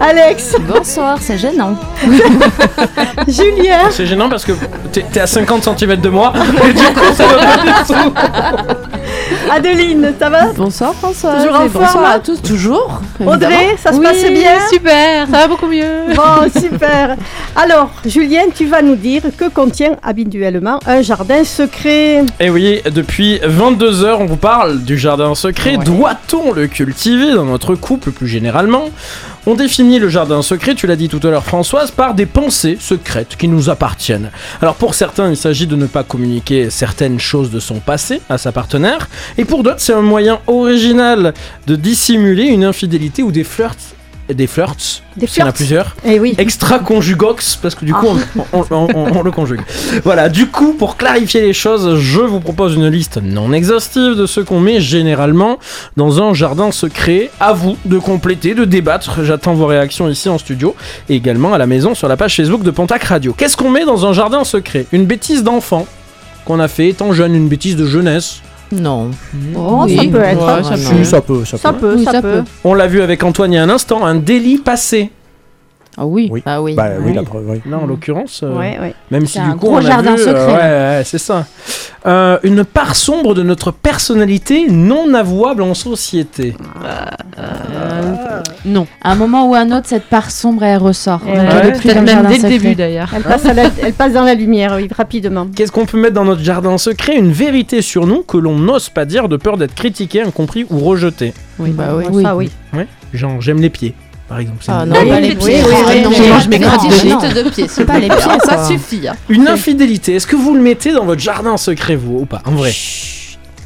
Alex, 0.00 0.54
Bonsoir, 0.60 1.18
c'est 1.20 1.36
gênant. 1.38 1.74
Julien, 3.26 3.90
C'est 3.90 4.06
gênant 4.06 4.28
parce 4.28 4.44
que 4.44 4.52
t'es 4.92 5.18
à 5.20 5.26
50 5.26 5.76
cm 5.76 5.96
de 5.96 6.08
moi 6.08 6.32
et 6.68 6.72
du 6.72 6.84
coup 6.84 7.12
ça 7.14 7.26
va 7.26 7.34
pas 7.36 7.62
du 7.62 7.72
tout. 7.86 8.12
Adeline, 9.50 10.12
ça 10.18 10.28
va 10.30 10.46
Bonsoir 10.52 10.94
François. 10.94 11.34
Toujours 11.36 11.54
en 11.56 11.64
bonsoir 11.66 11.90
forme 11.90 12.04
à 12.04 12.18
tous, 12.18 12.40
toujours. 12.42 13.00
évidemment. 13.20 13.32
Audrey, 13.36 13.76
ça 13.78 13.92
se 13.92 13.98
Oui, 13.98 14.04
passe 14.04 14.24
bien 14.30 14.58
Super, 14.70 15.26
ça 15.26 15.38
va 15.38 15.48
beaucoup 15.48 15.66
mieux. 15.66 16.14
Bon, 16.14 16.60
super. 16.60 17.16
Alors, 17.54 17.90
Julien, 18.04 18.44
tu 18.54 18.66
vas 18.66 18.82
nous 18.82 18.96
dire 18.96 19.22
que 19.36 19.48
contient 19.48 19.96
habituellement 20.02 20.78
un 20.86 21.02
jardin 21.02 21.44
secret. 21.44 22.24
Et 22.40 22.50
oui, 22.50 22.80
depuis 22.90 23.40
22 23.42 24.04
heures, 24.04 24.20
on 24.20 24.26
vous 24.26 24.36
parle 24.36 24.80
du 24.82 24.96
jardin 24.98 25.34
secret. 25.34 25.76
Doit-on 25.78 26.52
le 26.52 26.66
cultiver 26.66 27.32
dans 27.32 27.44
notre 27.44 27.74
couple 27.74 28.10
plus 28.10 28.28
généralement? 28.28 28.84
On 29.48 29.54
définit 29.54 30.00
le 30.00 30.08
jardin 30.08 30.42
secret, 30.42 30.74
tu 30.74 30.88
l'as 30.88 30.96
dit 30.96 31.08
tout 31.08 31.20
à 31.22 31.30
l'heure 31.30 31.44
Françoise, 31.44 31.92
par 31.92 32.14
des 32.14 32.26
pensées 32.26 32.76
secrètes 32.80 33.36
qui 33.36 33.46
nous 33.46 33.70
appartiennent. 33.70 34.32
Alors 34.60 34.74
pour 34.74 34.94
certains, 34.94 35.30
il 35.30 35.36
s'agit 35.36 35.68
de 35.68 35.76
ne 35.76 35.86
pas 35.86 36.02
communiquer 36.02 36.68
certaines 36.68 37.20
choses 37.20 37.52
de 37.52 37.60
son 37.60 37.78
passé 37.78 38.20
à 38.28 38.38
sa 38.38 38.50
partenaire, 38.50 39.08
et 39.38 39.44
pour 39.44 39.62
d'autres, 39.62 39.78
c'est 39.78 39.92
un 39.92 40.02
moyen 40.02 40.40
original 40.48 41.32
de 41.68 41.76
dissimuler 41.76 42.46
une 42.46 42.64
infidélité 42.64 43.22
ou 43.22 43.30
des 43.30 43.44
flirts. 43.44 43.95
Des 44.28 44.46
flirts, 44.48 45.02
Des 45.16 45.26
qu'il 45.26 45.38
y 45.38 45.42
en 45.44 45.46
a 45.46 45.52
plusieurs 45.52 45.94
Eh 46.04 46.18
oui. 46.18 46.34
extra-conjugox, 46.36 47.56
parce 47.62 47.74
que 47.74 47.84
du 47.84 47.94
coup, 47.94 48.06
on, 48.36 48.44
on- 48.52 48.64
on- 48.70 48.88
on- 48.94 49.16
on 49.18 49.22
le 49.22 49.30
conjugue. 49.30 49.60
Voilà, 50.04 50.28
du 50.28 50.48
coup, 50.48 50.72
pour 50.74 50.96
clarifier 50.96 51.40
les 51.42 51.52
choses, 51.52 51.98
je 52.00 52.20
vous 52.20 52.40
propose 52.40 52.74
une 52.74 52.88
liste 52.88 53.18
non 53.22 53.52
exhaustive 53.52 54.14
de 54.16 54.26
ce 54.26 54.40
qu'on 54.40 54.60
met 54.60 54.80
généralement 54.80 55.58
dans 55.96 56.20
un 56.22 56.34
jardin 56.34 56.72
secret. 56.72 57.30
À 57.40 57.52
vous 57.52 57.76
de 57.84 57.98
compléter, 57.98 58.54
de 58.54 58.64
débattre. 58.64 59.24
J'attends 59.24 59.54
vos 59.54 59.66
réactions 59.66 60.08
ici 60.08 60.28
en 60.28 60.38
studio 60.38 60.74
et 61.08 61.14
également 61.14 61.52
à 61.54 61.58
la 61.58 61.66
maison 61.66 61.94
sur 61.94 62.08
la 62.08 62.16
page 62.16 62.34
Facebook 62.36 62.62
de 62.62 62.70
Pontac 62.70 63.04
Radio. 63.04 63.32
Qu'est-ce 63.36 63.56
qu'on 63.56 63.70
met 63.70 63.84
dans 63.84 64.06
un 64.06 64.12
jardin 64.12 64.42
secret? 64.44 64.86
Une 64.92 65.06
bêtise 65.06 65.44
d'enfant 65.44 65.86
qu'on 66.44 66.58
a 66.60 66.68
fait 66.68 66.88
étant 66.88 67.12
jeune, 67.12 67.34
une 67.34 67.48
bêtise 67.48 67.76
de 67.76 67.86
jeunesse. 67.86 68.40
Non. 68.72 69.10
Oh, 69.56 69.82
Oui. 69.84 69.96
ça 69.96 70.02
peut 70.10 70.20
être. 70.24 70.44
Ouais, 70.56 70.62
ça 70.64 70.76
Si, 70.76 70.94
peut. 70.94 71.04
ça 71.04 71.20
peut, 71.20 71.44
ça 71.44 71.56
Ça 71.58 71.72
peut. 71.72 72.02
ça, 72.04 72.20
peut. 72.22 72.42
On 72.64 72.74
l'a 72.74 72.86
vu 72.86 73.00
avec 73.00 73.22
Antoine 73.22 73.52
il 73.52 73.56
y 73.56 73.58
a 73.58 73.62
un 73.62 73.68
instant, 73.70 74.04
un 74.04 74.14
délit 74.16 74.58
passé. 74.58 75.10
Ah 75.98 76.04
oui. 76.06 76.28
Oui. 76.30 76.42
Ah 76.44 76.60
oui. 76.62 76.74
Bah 76.74 76.88
oui, 76.98 77.04
Oui. 77.06 77.14
la 77.14 77.22
preuve, 77.22 77.44
oui. 77.48 77.62
Là, 77.70 77.78
en 77.78 77.86
l'occurrence. 77.86 78.40
euh, 78.42 78.54
Ouais, 78.54 78.78
ouais. 78.80 78.94
Même 79.10 79.26
si 79.26 79.40
du 79.40 79.50
coup 79.56 79.68
on 79.68 79.76
a 79.78 79.80
jardin 79.80 80.14
vu, 80.14 80.22
euh, 80.22 80.24
secret, 80.26 80.46
ouais, 80.46 80.98
ouais, 80.98 81.02
c'est 81.04 81.18
ça. 81.18 81.46
Euh, 82.06 82.38
une 82.42 82.64
part 82.64 82.94
sombre 82.94 83.34
de 83.34 83.42
notre 83.42 83.70
personnalité 83.72 84.66
non 84.70 85.12
avouable 85.14 85.62
en 85.62 85.74
société. 85.74 86.54
Euh, 87.38 88.40
non. 88.64 88.86
À 89.02 89.12
un 89.12 89.14
moment 89.14 89.48
ou 89.48 89.54
à 89.54 89.58
un 89.60 89.72
autre, 89.72 89.86
cette 89.88 90.04
part 90.04 90.30
sombre, 90.30 90.62
elle 90.64 90.78
ressort. 90.78 91.20
Peut-être 91.20 91.84
même 92.02 92.26
dès 92.28 92.38
le 92.38 92.48
début 92.48 92.74
d'ailleurs. 92.74 93.10
Elle 93.14 93.22
passe, 93.22 93.46
à 93.46 93.54
la- 93.54 93.70
elle 93.82 93.92
passe 93.92 94.12
dans 94.12 94.22
la 94.24 94.34
lumière, 94.34 94.74
oui, 94.76 94.88
rapidement. 94.96 95.46
Qu'est-ce 95.54 95.72
qu'on 95.72 95.86
peut 95.86 95.98
mettre 96.00 96.14
dans 96.14 96.24
notre 96.24 96.42
jardin 96.42 96.76
secret? 96.78 97.16
Une 97.16 97.32
vérité 97.32 97.82
sur 97.82 98.06
nous 98.06 98.22
que 98.22 98.36
l'on 98.36 98.58
n'ose 98.58 98.88
pas 98.88 99.04
dire 99.04 99.28
de 99.28 99.36
peur 99.36 99.56
d'être 99.56 99.74
critiqué, 99.74 100.22
incompris 100.22 100.66
ou 100.70 100.78
rejeté. 100.80 101.32
Oui. 101.58 101.70
Bah 101.70 101.88
oui. 101.96 102.04
Oui. 102.10 102.22
Ça, 102.22 102.36
oui. 102.36 102.50
Ouais. 102.74 102.86
Genre 103.14 103.40
j'aime 103.40 103.60
les 103.60 103.70
pieds, 103.70 103.94
par 104.28 104.38
exemple. 104.40 104.58
c'est 104.60 104.72
Ah 104.72 104.82
une- 104.84 104.90
non, 104.90 105.06
pas 105.06 105.20
les 105.20 105.34
pieds. 105.34 105.60
Ah 105.64 105.94
non, 106.02 106.10
je 106.40 106.48
m'écrase 106.48 106.82
de 106.82 107.50
pieds. 107.50 107.84
Pas 107.84 107.98
les 107.98 108.08
pieds, 108.08 108.18
ça 108.44 108.56
ça 108.58 108.66
suffit. 108.68 109.06
hein. 109.08 109.14
Une 109.28 109.48
infidélité, 109.48 110.14
est-ce 110.16 110.26
que 110.26 110.36
vous 110.36 110.54
le 110.54 110.60
mettez 110.60 110.92
dans 110.92 111.04
votre 111.04 111.20
jardin 111.20 111.56
secret, 111.56 111.96
vous, 111.96 112.18
ou 112.20 112.24
pas 112.26 112.42
En 112.44 112.52
vrai? 112.52 112.72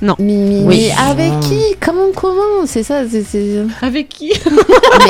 Mais, 0.03 0.15
mais- 0.19 0.63
Oui. 0.65 0.65
mais 0.67 0.93
avec 1.11 1.41
qui? 1.41 1.61
Comment 1.79 2.07
Comment? 2.17 2.65
C'est 2.65 2.83
ça. 2.83 3.03
c'est- 3.11 3.23
c'est- 3.23 3.67
Avec 3.83 4.09
qui? 4.09 4.33
Mais 4.47 4.55
ouais. 4.55 5.05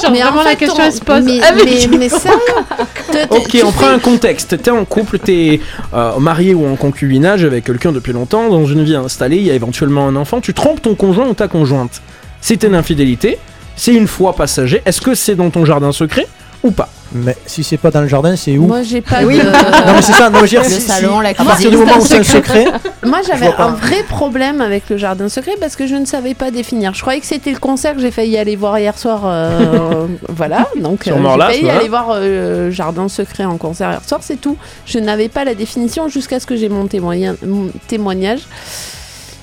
Genre 0.00 0.12
Mais 0.12 0.22
en 0.22 0.26
vraiment 0.26 0.42
la 0.44 0.54
question 0.54 0.82
on- 0.84 0.86
elle 0.86 0.92
se 0.92 1.00
pose. 1.00 1.24
Mais, 1.24 1.42
Avec 1.42 1.64
mais, 1.64 1.76
qui 1.76 1.88
mais 1.88 2.08
te- 2.08 3.34
Ok, 3.34 3.58
on 3.66 3.72
prend 3.72 3.88
un 3.88 3.98
contexte. 3.98 4.62
T'es 4.62 4.70
en 4.70 4.84
couple, 4.84 5.18
t'es 5.18 5.60
euh, 5.94 6.16
marié 6.20 6.54
ou 6.54 6.64
en 6.68 6.76
concubinage 6.76 7.42
avec 7.42 7.64
quelqu'un 7.64 7.90
depuis 7.90 8.12
longtemps, 8.12 8.48
dans 8.48 8.64
une 8.66 8.84
vie 8.84 8.94
installée, 8.94 9.38
il 9.38 9.46
y 9.46 9.50
a 9.50 9.54
éventuellement 9.54 10.06
un 10.06 10.14
enfant, 10.14 10.40
tu 10.40 10.54
trompes 10.54 10.80
ton 10.80 10.94
conjoint 10.94 11.26
ou 11.26 11.34
ta 11.34 11.48
conjointe. 11.48 12.00
C'est 12.40 12.62
une 12.62 12.76
infidélité, 12.76 13.36
c'est 13.78 13.94
une 13.94 14.06
fois 14.06 14.34
passager. 14.34 14.82
Est-ce 14.84 15.00
que 15.00 15.14
c'est 15.14 15.34
dans 15.36 15.48
ton 15.48 15.64
jardin 15.64 15.92
secret 15.92 16.26
ou 16.62 16.70
pas? 16.72 16.90
Mais 17.10 17.34
si 17.46 17.64
c'est 17.64 17.78
pas 17.78 17.90
dans 17.90 18.02
le 18.02 18.08
jardin, 18.08 18.36
c'est 18.36 18.58
où? 18.58 18.66
Moi, 18.66 18.82
j'ai 18.82 19.00
pas 19.00 19.22
Oui. 19.22 19.38
de. 19.38 19.42
Non, 19.86 19.94
mais 19.94 20.02
c'est 20.02 20.12
ça, 20.12 20.28
non, 20.28 20.40
je 20.40 20.42
veux 20.42 20.48
dire, 20.48 20.62
Le 20.62 20.68
si- 20.68 20.80
salon, 20.82 21.16
si- 21.18 21.22
la 21.22 21.28
À 21.30 21.34
partir 21.34 21.70
du 21.70 21.78
moment 21.78 21.96
où 21.98 22.04
c'est 22.04 22.18
un 22.18 22.22
secret. 22.38 22.66
Moi, 23.02 23.20
j'avais 23.26 23.46
un 23.46 23.68
vrai 23.70 24.02
problème 24.06 24.60
avec 24.60 24.90
le 24.90 24.98
jardin 24.98 25.30
secret 25.30 25.52
parce 25.58 25.74
que 25.74 25.86
je 25.86 25.94
ne 25.94 26.04
savais 26.04 26.34
pas 26.34 26.50
définir. 26.50 26.92
Je 26.92 27.00
croyais 27.00 27.20
que 27.20 27.26
c'était 27.26 27.52
le 27.52 27.58
concert 27.58 27.94
que 27.94 28.02
j'ai 28.02 28.10
failli 28.10 28.36
aller 28.36 28.56
voir 28.56 28.78
hier 28.78 28.98
soir. 28.98 29.22
euh, 29.24 30.06
voilà, 30.28 30.66
donc 30.76 31.08
euh, 31.08 31.12
j'ai 31.16 31.22
failli 31.38 31.60
voilà. 31.62 31.78
aller 31.78 31.88
voir 31.88 32.08
euh, 32.10 32.70
jardin 32.70 33.08
secret 33.08 33.46
en 33.46 33.56
concert 33.56 33.90
hier 33.90 34.02
soir, 34.06 34.20
c'est 34.22 34.38
tout. 34.38 34.58
Je 34.84 34.98
n'avais 34.98 35.30
pas 35.30 35.44
la 35.44 35.54
définition 35.54 36.08
jusqu'à 36.08 36.40
ce 36.40 36.46
que 36.46 36.56
j'ai 36.56 36.68
mon 36.68 36.88
témoignage. 36.88 38.40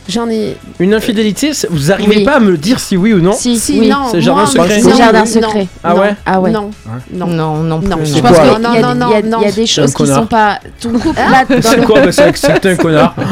J'en 0.07 0.29
ai. 0.29 0.55
Une 0.79 0.93
infidélité, 0.93 1.51
vous 1.69 1.91
arrivez 1.91 2.17
Oui. 2.17 2.23
pas 2.23 2.35
à 2.35 2.39
me 2.39 2.57
dire 2.57 2.79
si 2.79 2.95
oui 2.95 3.13
ou 3.13 3.19
non 3.21 3.33
Si, 3.33 3.57
Si, 3.57 3.79
oui. 3.79 3.89
non, 3.89 4.07
C'est 4.11 4.21
jardin 4.21 4.41
moi, 4.43 4.49
secret. 4.51 4.79
C'est 4.79 4.95
jardin 4.97 5.19
non, 5.19 5.25
secret. 5.25 5.67
Ah 5.83 5.95
ouais 5.95 6.15
Ah 6.25 6.39
ouais. 6.39 6.51
Non, 6.51 6.69
non. 7.11 7.27
Non, 7.27 7.57
non 7.63 7.79
plus. 7.79 7.89
Non, 7.89 7.97
Je 8.03 8.19
pense 8.19 8.37
qu'il 8.37 8.45
y, 8.45 9.43
a- 9.43 9.45
y 9.45 9.49
y 9.49 9.53
des 9.53 9.65
choses 9.65 9.89
qui 9.91 9.95
connard. 9.95 10.19
sont 10.19 10.25
pas. 10.27 10.59
Ton 10.79 10.91
couple, 10.93 11.15
là, 11.17 11.43
dans 11.49 11.61
C'est 11.61 11.77
le, 11.77 11.85
quoi 11.85 12.01
bah, 12.01 12.11
C'est 12.11 12.65
un 12.67 12.75
connard. 12.75 13.15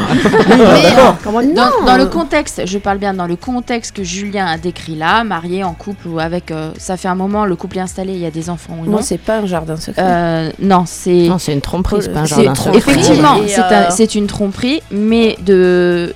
Dans, 1.24 1.42
Non. 1.42 1.70
dans 1.86 1.96
le 1.96 2.06
contexte, 2.06 2.62
je 2.66 2.78
parle 2.78 2.98
bien 2.98 3.14
dans 3.14 3.26
le 3.26 3.36
contexte 3.36 3.94
que 3.96 4.02
Julien 4.04 4.46
a 4.46 4.58
décrit 4.58 4.94
là, 4.96 5.24
marié 5.24 5.64
en 5.64 5.74
couple 5.74 6.08
ou 6.08 6.18
avec. 6.18 6.50
euh, 6.50 6.70
ça 6.78 6.96
fait 6.96 7.08
un 7.08 7.14
moment, 7.14 7.44
le 7.44 7.56
couple 7.56 7.78
est 7.78 7.82
installé, 7.82 8.12
il 8.12 8.18
y 8.20 8.26
a 8.26 8.30
des 8.30 8.50
enfants 8.50 8.76
ou 8.80 8.84
non. 8.86 8.92
Non, 8.92 9.02
c'est 9.02 9.18
pas 9.18 9.38
un 9.38 9.46
jardin 9.46 9.76
secret. 9.76 10.02
Euh, 10.04 10.50
non, 10.60 10.84
c'est. 10.86 11.28
Non, 11.28 11.38
c'est 11.38 11.52
une 11.52 11.60
tromperie, 11.60 11.98
c'est 12.02 12.12
pas 12.12 12.20
un 12.20 12.24
jardin 12.26 12.54
secret. 12.54 12.76
Effectivement, 12.78 13.36
euh, 13.38 13.84
c'est 13.90 14.14
une 14.14 14.26
tromperie, 14.26 14.82
mais 14.90 15.36
de. 15.44 16.14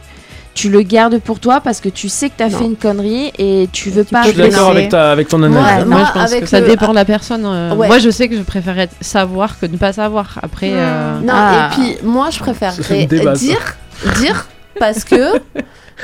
Tu 0.59 0.71
le 0.71 0.83
gardes 0.83 1.21
pour 1.21 1.39
toi 1.39 1.61
parce 1.61 1.81
que 1.81 1.89
tu 1.89 2.09
sais 2.09 2.31
que 2.31 2.35
tu 2.39 2.43
as 2.43 2.49
Non. 2.49 2.59
fait 2.59 2.65
une 2.65 2.75
connerie 2.77 3.31
et 3.39 3.69
tu 3.73 3.91
veux 3.91 4.03
pas. 4.03 4.23
Je 4.25 4.31
suis 4.31 4.37
d'accord 4.39 4.71
avec, 4.71 5.29
ton 5.29 5.41
analyse. 5.45 5.79
Ouais, 5.79 5.85
Moi, 5.85 6.03
je 6.05 6.13
pense 6.19 6.35
que 6.35 6.47
ça 6.47 6.61
dépend 6.61 6.89
de 6.89 6.95
la 6.97 7.05
personne. 7.05 7.45
euh, 7.47 7.75
Ouais. 7.77 7.87
Moi, 7.87 7.99
je 8.01 8.11
sais 8.11 8.29
que 8.29 8.37
je 8.37 8.43
préférais 8.43 8.89
savoir 9.01 9.57
que 9.61 9.67
ne 9.67 9.77
pas 9.77 9.93
savoir. 9.93 10.37
Après, 10.43 10.71
euh, 10.73 11.21
Non, 11.21 11.33
Ah. 11.33 11.71
et 11.71 11.75
puis 11.77 11.97
moi 12.03 12.31
je 12.31 12.41
préférerais 12.41 13.07
débat, 13.07 13.35
dire, 13.35 13.77
dire 14.19 14.49
parce 14.81 15.05
que 15.05 15.39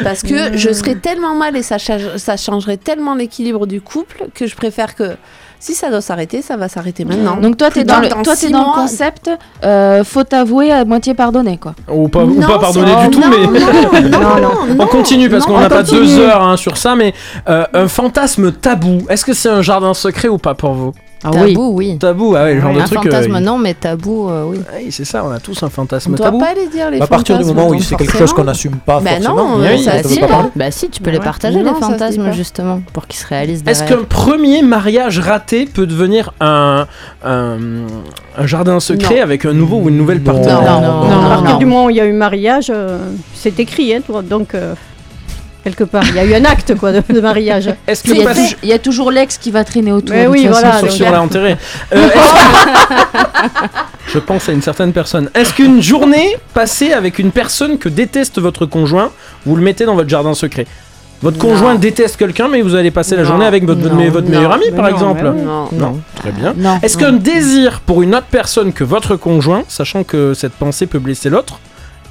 parce 0.05 0.23
que 0.23 0.57
je 0.57 0.73
serais 0.73 0.95
tellement 0.95 1.35
mal 1.35 1.57
et 1.57 1.63
ça, 1.65 1.79
ça 1.79 2.37
changerait 2.37 2.77
tellement 2.77 3.17
l'équilibre 3.17 3.67
du 3.67 3.81
couple 3.81 4.27
que 4.37 4.47
je 4.47 4.55
préfère 4.55 4.95
que 4.95 5.17
si 5.65 5.75
ça 5.75 5.89
doit 5.89 6.03
s'arrêter, 6.03 6.43
ça 6.43 6.59
va 6.59 6.69
s'arrêter 6.69 7.07
maintenant. 7.07 7.39
Donc 7.39 7.57
toi, 7.57 7.71
tu 7.71 7.79
es 7.79 7.85
dans 7.85 7.99
le, 7.99 8.09
toi, 8.09 8.35
dans 8.51 8.59
le 8.59 8.75
concept 8.75 9.31
euh, 9.65 10.05
faut 10.05 10.35
avouer 10.35 10.71
à 10.71 10.85
moitié 10.85 11.15
pardonner 11.15 11.57
quoi. 11.57 11.75
Ou 11.91 12.07
pas, 12.09 12.23
ou 12.23 12.35
Non, 12.35 12.47
pas 12.47 12.59
pardonner 12.59 12.95
du 13.05 13.11
tout, 13.11 13.21
non, 13.21 13.29
mais. 13.31 14.01
non, 14.11 14.21
non, 14.21 14.39
non, 14.43 14.77
On 14.79 14.87
continue 14.87 15.31
parce 15.31 15.47
qu'on 15.47 15.59
n'a 15.59 15.71
pas 15.71 15.83
deux 15.83 16.19
heures 16.19 16.43
hein, 16.43 16.59
sur 16.59 16.77
ça, 16.77 16.97
mais 16.97 17.15
euh, 17.49 17.65
un 17.73 17.89
fantasme 17.89 18.53
tabou, 18.53 19.07
est-ce 19.09 19.25
que 19.25 19.33
c'est 19.33 19.49
un 19.49 19.62
jardin 19.62 19.95
secret 19.95 20.29
ou 20.29 20.37
pas 20.37 20.53
pour 20.53 20.75
vous? 20.75 20.93
Ah 21.25 21.31
oui. 21.33 21.55
Tabou, 21.55 21.70
oui. 21.75 21.99
Tabou, 21.99 22.35
ah 22.37 22.45
ouais, 22.45 22.55
le 22.55 22.61
genre 22.61 22.75
de 22.75 22.81
Un 22.81 22.85
truc. 22.85 22.99
fantasme, 23.03 23.35
euh, 23.35 23.41
non, 23.41 23.59
mais 23.59 23.75
tabou, 23.75 24.29
euh, 24.29 24.45
oui. 24.47 24.61
oui, 24.77 24.87
c'est 24.91 25.05
ça, 25.05 25.25
on 25.25 25.31
a 25.31 25.41
tous 25.41 25.62
un 25.62 25.66
On 25.66 25.70
fantasme 25.70 26.14
doit 26.14 26.27
tabou. 26.27 26.39
pas 26.39 26.53
les 26.55 26.68
dire 26.68 26.91
les 26.91 27.01
à 27.01 27.07
partir 27.07 27.39
du 27.39 27.45
fantasmes, 27.45 27.57
moment 27.61 27.75
où 27.77 27.81
c'est 27.81 27.97
quelque 27.97 28.16
chose 28.18 28.33
qu'on 28.33 28.45
n'assume 28.45 28.77
pas 28.77 29.01
Bah 29.01 29.18
non, 29.20 29.35
forcément, 29.37 29.59
euh, 29.61 29.75
Oui, 29.77 29.83
ça 29.83 29.93
on 29.95 29.99
se 29.99 30.03
peut 30.03 30.09
dit 30.11 30.20
pas 30.20 30.27
parler. 30.29 30.49
Bah 30.55 30.70
si, 30.70 30.91
tu 30.91 31.01
peux 31.03 31.11
les 31.11 31.18
partager, 31.20 31.59
Non, 31.62 31.72
les 31.75 31.81
ça 31.81 31.87
fantasmes, 31.89 32.33
justement, 32.33 32.81
pour 32.93 33.07
qu'ils 33.07 33.18
se 33.20 33.27
réalisent 33.27 33.64
Est-ce 33.66 33.85
qu'un 33.85 34.05
premier 34.05 34.62
mariage 34.62 35.18
raté 35.18 35.64
peut 35.66 35.87
devenir 35.87 36.33
un, 36.41 36.87
un, 37.25 37.57
un 38.37 38.47
jardin 38.47 38.79
secret 38.81 39.16
Non. 39.16 39.22
avec 39.22 39.45
un 39.47 39.53
nouveau 39.55 39.79
ou 39.79 39.89
une 39.89 39.97
nouvelle 39.97 40.18
Non. 40.22 40.33
partenaire 40.33 40.61
Non, 40.62 40.81
Non, 40.81 41.09
non, 41.09 41.09
non, 41.22 41.27
À 41.27 41.29
partir 41.31 41.51
non. 41.53 41.59
du 41.59 41.64
moment 41.66 41.85
où 41.87 41.91
il 41.91 41.97
y 41.97 42.01
a 42.01 42.07
eu 42.07 42.12
mariage, 42.12 42.70
euh, 42.75 42.99
c'est 43.35 43.59
écrit, 43.61 43.95
hein, 43.95 44.01
toi, 44.07 44.22
donc. 44.22 44.55
Quelque 45.65 45.85
part. 45.85 46.05
Il 46.09 46.15
y 46.15 46.19
a 46.19 46.25
eu 46.25 46.35
un 46.35 46.45
acte 46.45 46.75
quoi 46.77 46.93
de, 46.93 47.03
de 47.12 47.21
mariage. 47.21 47.71
Est-ce 47.89 48.05
que 48.05 48.11
Il 48.11 48.19
y, 48.19 48.23
a, 48.23 48.27
passe- 48.27 48.57
il 48.62 48.69
y 48.69 48.73
a 48.73 48.79
toujours 48.79 49.11
l'ex 49.11 49.39
qui 49.39 49.51
va 49.51 49.65
traîner 49.65 49.91
autour. 49.93 50.15
Mais 50.15 50.25
de 50.25 50.29
oui, 50.31 50.45
façon, 50.47 50.61
voilà, 50.61 50.91
sur 50.91 51.11
l'a 51.11 51.21
enterré. 51.23 51.57
Euh, 51.95 52.09
que- 52.09 52.19
Je 54.12 54.19
pense 54.19 54.49
à 54.49 54.53
une 54.53 54.62
certaine 54.62 54.93
personne. 54.93 55.31
Est-ce 55.35 55.53
qu'une 55.55 55.83
journée 55.83 56.37
passée 56.53 56.93
avec 56.93 57.19
une 57.19 57.33
personne 57.33 57.79
que 57.79 57.89
déteste 57.89 58.39
votre 58.39 58.67
conjoint, 58.67 59.11
vous 59.47 59.57
le 59.57 59.62
mettez 59.62 59.85
dans 59.87 59.95
votre 59.95 60.09
jardin 60.09 60.35
secret? 60.35 60.67
Votre 61.23 61.39
Non. 61.39 61.45
conjoint 61.53 61.75
déteste 61.77 62.17
quelqu'un, 62.19 62.49
mais 62.49 62.61
vous 62.61 62.75
allez 62.75 62.91
passer 62.91 63.17
la 63.17 63.25
journée 63.25 63.47
avec 63.47 63.65
votre, 63.65 63.81
votre, 63.81 63.95
Non. 63.95 64.11
votre 64.11 64.27
Non. 64.29 64.37
meilleur 64.37 64.53
ami, 64.53 64.71
par 64.77 64.85
non, 64.85 64.91
exemple. 64.91 65.23
Non. 65.25 65.69
Non, 65.73 66.01
très 66.17 66.33
bien. 66.33 66.55
Est-ce 66.83 66.99
qu'un 66.99 67.12
désir 67.12 67.81
pour 67.81 68.03
une 68.03 68.15
autre 68.15 68.27
personne 68.31 68.73
que 68.73 68.85
votre 68.85 69.17
conjoint, 69.17 69.62
sachant 69.69 70.05
que 70.05 70.35
cette 70.35 70.53
pensée 70.53 70.87
peut 70.87 70.99
blesser 70.99 71.31
l'autre, 71.31 71.59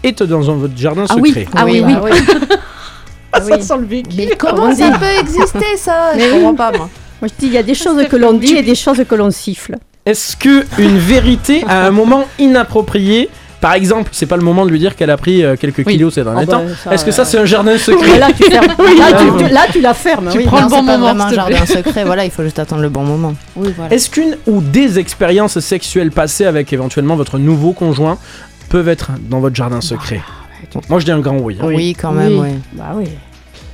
est 0.04 0.24
dans 0.24 0.41
votre 0.41 0.76
jardin 0.76 1.06
Ah 1.10 1.16
oui, 1.20 1.30
secret? 1.30 1.47
Ah 1.56 1.64
oui, 1.66 1.84
oui. 1.86 1.93
bah 1.93 2.01
oui. 2.04 2.12
Ah 3.34 3.40
oui. 3.46 3.62
sent 3.64 3.78
le 3.80 3.86
vécu. 3.86 4.10
Mais 4.18 4.30
Comment 4.38 4.74
ça 4.76 4.92
peut 4.92 5.20
exister 5.20 5.78
ça? 5.78 6.12
Mais 6.16 6.22
Je 6.30 6.34
oui. 6.36 6.42
comprends 6.44 6.56
pas 6.56 6.72
moi. 6.78 6.90
Moi 7.22 7.30
je 7.30 7.40
dis 7.40 7.48
il 7.48 7.54
y 7.54 7.58
a 7.58 7.64
des 7.64 7.74
choses 7.76 8.06
que 8.08 8.16
l'on 8.16 8.34
dit 8.34 8.54
et 8.56 8.64
des 8.64 8.76
choses 8.76 9.02
que 9.08 9.16
l'on 9.16 9.32
siffle. 9.32 9.76
Est-ce 10.06 10.36
que 10.36 10.66
une 10.80 10.98
vérité 10.98 11.64
à 11.68 11.86
un 11.86 11.92
moment 11.92 12.26
inapproprié, 12.38 13.30
par 13.62 13.74
exemple, 13.74 14.10
c'est 14.12 14.26
pas 14.26 14.36
le 14.36 14.44
moment 14.44 14.66
de 14.66 14.72
lui 14.72 14.80
dire 14.80 14.98
qu'elle 14.98 15.10
a 15.10 15.16
pris 15.16 15.42
euh, 15.46 15.56
quelques 15.56 15.84
Oui. 15.88 15.94
kilos 15.94 16.14
ces 16.16 16.24
derniers 16.26 16.42
Ah 16.44 16.46
bah, 16.46 16.52
temps, 16.58 16.64
ça, 16.84 16.94
est-ce 16.94 17.06
que 17.06 17.12
ça 17.12 17.22
euh, 17.22 17.26
c'est 17.26 17.38
un 17.38 17.46
jardin 17.46 17.78
secret? 17.78 18.20
là 18.20 18.28
tu 18.36 18.44
fermes. 18.44 18.68
là, 18.68 18.74
tu, 19.18 19.46
tu- 19.46 19.50
là, 19.54 19.62
tu 19.72 19.80
la 19.80 19.94
fermes. 19.94 20.28
Tu 20.30 20.40
oui. 20.40 20.44
prends 20.44 20.58
le 20.60 20.64
bon 20.68 20.70
c'est 20.70 20.76
pas 20.76 20.82
moment, 20.98 21.06
vraiment 21.06 21.24
un 21.24 21.34
jardin 21.34 21.66
secret, 21.66 22.04
voilà, 22.04 22.26
il 22.26 22.32
faut 22.32 22.44
juste 22.44 22.60
attendre 22.60 22.82
le 22.82 22.90
bon 22.90 23.04
moment. 23.04 23.34
Oui, 23.56 23.74
voilà. 23.78 23.96
Est-ce 23.96 24.10
qu'une 24.10 24.36
ou 24.48 24.60
des 24.60 25.00
expériences 25.00 25.58
sexuelles 25.62 26.12
passées 26.12 26.46
avec 26.46 26.74
éventuellement 26.74 27.16
votre 27.16 27.38
nouveau 27.40 27.72
conjoint 27.72 28.18
peuvent 28.68 28.90
être 28.90 29.12
dans 29.30 29.40
votre 29.40 29.56
jardin 29.56 29.80
secret? 29.80 30.20
Moi 30.89 30.99
je 30.99 31.05
dis 31.05 31.11
un 31.11 31.19
grand 31.19 31.38
oui. 31.39 31.57
hein. 31.61 31.65
Oui, 31.67 31.95
quand 31.99 32.11
même, 32.11 32.39
Oui. 32.39 32.49
Bah 32.74 32.91
oui. 32.95 33.05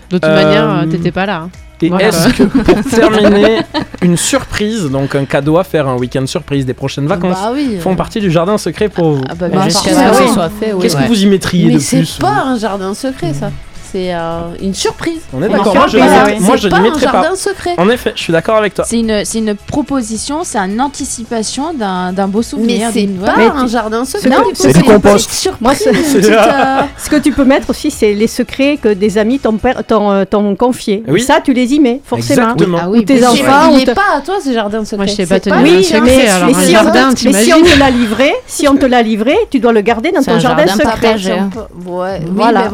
De 0.09 0.17
toute 0.17 0.25
Euh, 0.25 0.35
manière, 0.43 0.69
euh, 0.69 0.85
t'étais 0.85 1.11
pas 1.11 1.25
là. 1.25 1.41
hein. 1.43 1.49
Et 1.81 1.87
Voilà. 1.89 2.07
est-ce 2.09 2.29
que 2.33 2.43
pour 2.43 2.83
terminer, 2.91 3.59
une 4.01 4.17
surprise, 4.17 4.89
donc 4.89 5.15
un 5.15 5.23
cadeau 5.25 5.57
à 5.57 5.63
faire, 5.63 5.87
un 5.87 5.95
week-end 5.95 6.25
surprise 6.25 6.65
des 6.65 6.73
prochaines 6.73 7.07
vacances, 7.07 7.37
Bah 7.41 7.51
oui. 7.53 7.77
font 7.79 7.95
partie 7.95 8.19
du 8.19 8.29
jardin 8.29 8.57
secret 8.57 8.89
pour 8.89 9.11
vous? 9.13 9.23
Ah 9.29 9.35
bah, 9.35 9.47
Bah, 9.47 9.57
bah, 9.59 9.63
Jusqu'à 9.65 9.91
ce 9.91 9.95
forcément. 9.95 10.11
que 10.11 10.21
oui. 10.21 10.27
ce 10.27 10.33
soit 10.33 10.49
fait, 10.49 10.73
oui. 10.73 10.81
Qu'est-ce 10.81 10.97
Ouais. 10.97 11.03
que 11.03 11.07
vous 11.07 11.23
y 11.23 11.25
mettriez 11.27 11.67
Mais 11.67 11.73
de 11.75 11.79
c'est 11.79 11.97
plus 11.99 12.17
pas 12.19 12.43
un 12.45 12.57
jardin 12.57 12.93
secret 12.93 13.33
ça. 13.33 13.51
C'est 13.91 14.13
euh, 14.13 14.41
une 14.61 14.73
surprise. 14.75 15.21
On 15.33 15.41
est 15.41 15.49
d'accord, 15.49 15.73
moi 15.73 15.85
je, 15.87 15.97
surprise, 15.97 16.11
n'y 16.11 16.17
ah 16.17 16.23
mettrai- 16.25 16.37
oui. 16.39 16.45
moi, 16.45 16.55
C'est 16.57 16.61
je 16.63 16.67
pas 16.69 16.77
un 16.77 16.91
pas. 16.91 16.99
jardin 16.99 17.35
secret. 17.35 17.73
En 17.77 17.89
effet, 17.89 18.11
je 18.15 18.21
suis 18.21 18.33
d'accord 18.33 18.57
avec 18.57 18.73
toi. 18.75 18.85
C'est 18.87 18.99
une, 18.99 19.25
c'est 19.25 19.39
une 19.39 19.55
proposition, 19.55 20.43
c'est 20.43 20.59
une 20.59 20.79
anticipation 20.79 21.73
d'un 21.73 22.13
d'un 22.13 22.27
beau 22.27 22.39
Mais 22.39 22.43
souvenir. 22.43 22.89
c'est 22.93 23.01
d'une- 23.01 23.17
pas 23.17 23.33
Mais 23.37 23.47
un 23.47 23.65
jardin 23.67 24.05
secret. 24.05 24.29
Non, 24.29 24.43
c'est 24.53 24.73
du 24.73 24.79
une 24.79 24.85
compost. 24.85 25.49
Moi, 25.59 25.73
c'est- 25.75 25.89
euh, 25.89 26.81
Ce 26.97 27.09
que 27.09 27.15
tu 27.15 27.31
peux 27.31 27.45
mettre 27.45 27.69
aussi, 27.71 27.89
c'est 27.89 28.13
les 28.13 28.27
secrets 28.27 28.77
que 28.77 28.89
des 28.89 29.17
amis 29.17 29.39
t'ont 29.39 29.57
euh, 29.65 30.25
t'ont 30.25 30.55
confiés. 30.55 31.03
Oui. 31.07 31.21
Ça, 31.21 31.39
tu 31.43 31.53
les 31.53 31.73
y 31.73 31.79
mets, 31.79 32.01
forcément. 32.05 32.43
Exactement. 32.51 32.77
Ah 32.83 32.89
Ou 32.89 33.01
tes 33.01 33.15
mais 33.15 33.25
enfants. 33.25 33.69
Il 33.71 33.77
ou 33.77 33.79
est 33.79 33.85
te- 33.85 33.91
pas 33.91 34.17
à 34.17 34.21
toi 34.21 34.35
ce 34.43 34.53
jardin 34.53 34.83
secret. 34.85 34.97
Moi, 34.97 35.05
je 35.07 35.11
sais 35.13 35.25
C'est 35.25 35.33
pas 35.33 35.39
tenir 35.39 35.61
Oui, 35.61 35.69
un 35.69 35.77
mais, 35.77 35.83
secret, 35.83 36.01
mais 36.01 36.27
alors 36.27 36.49
un 36.57 36.61
si 36.63 36.71
jardin, 36.71 37.03
on, 37.05 37.09
mais 37.09 37.15
si 37.15 37.25
t'imagines 37.25 37.53
on 37.59 37.63
te 37.75 37.79
l'a 37.79 37.89
livré, 37.89 38.33
si 38.45 38.67
on 38.67 38.75
te 38.75 38.85
l'a 38.85 39.01
livré, 39.01 39.35
tu 39.49 39.59
dois 39.59 39.73
le 39.73 39.81
garder 39.81 40.11
dans 40.11 40.21
C'est 40.21 40.31
ton 40.31 40.37
un 40.37 40.39
jardin, 40.39 40.67
secret. 40.67 41.15
hein. 41.31 41.49
Voilà. 41.79 42.69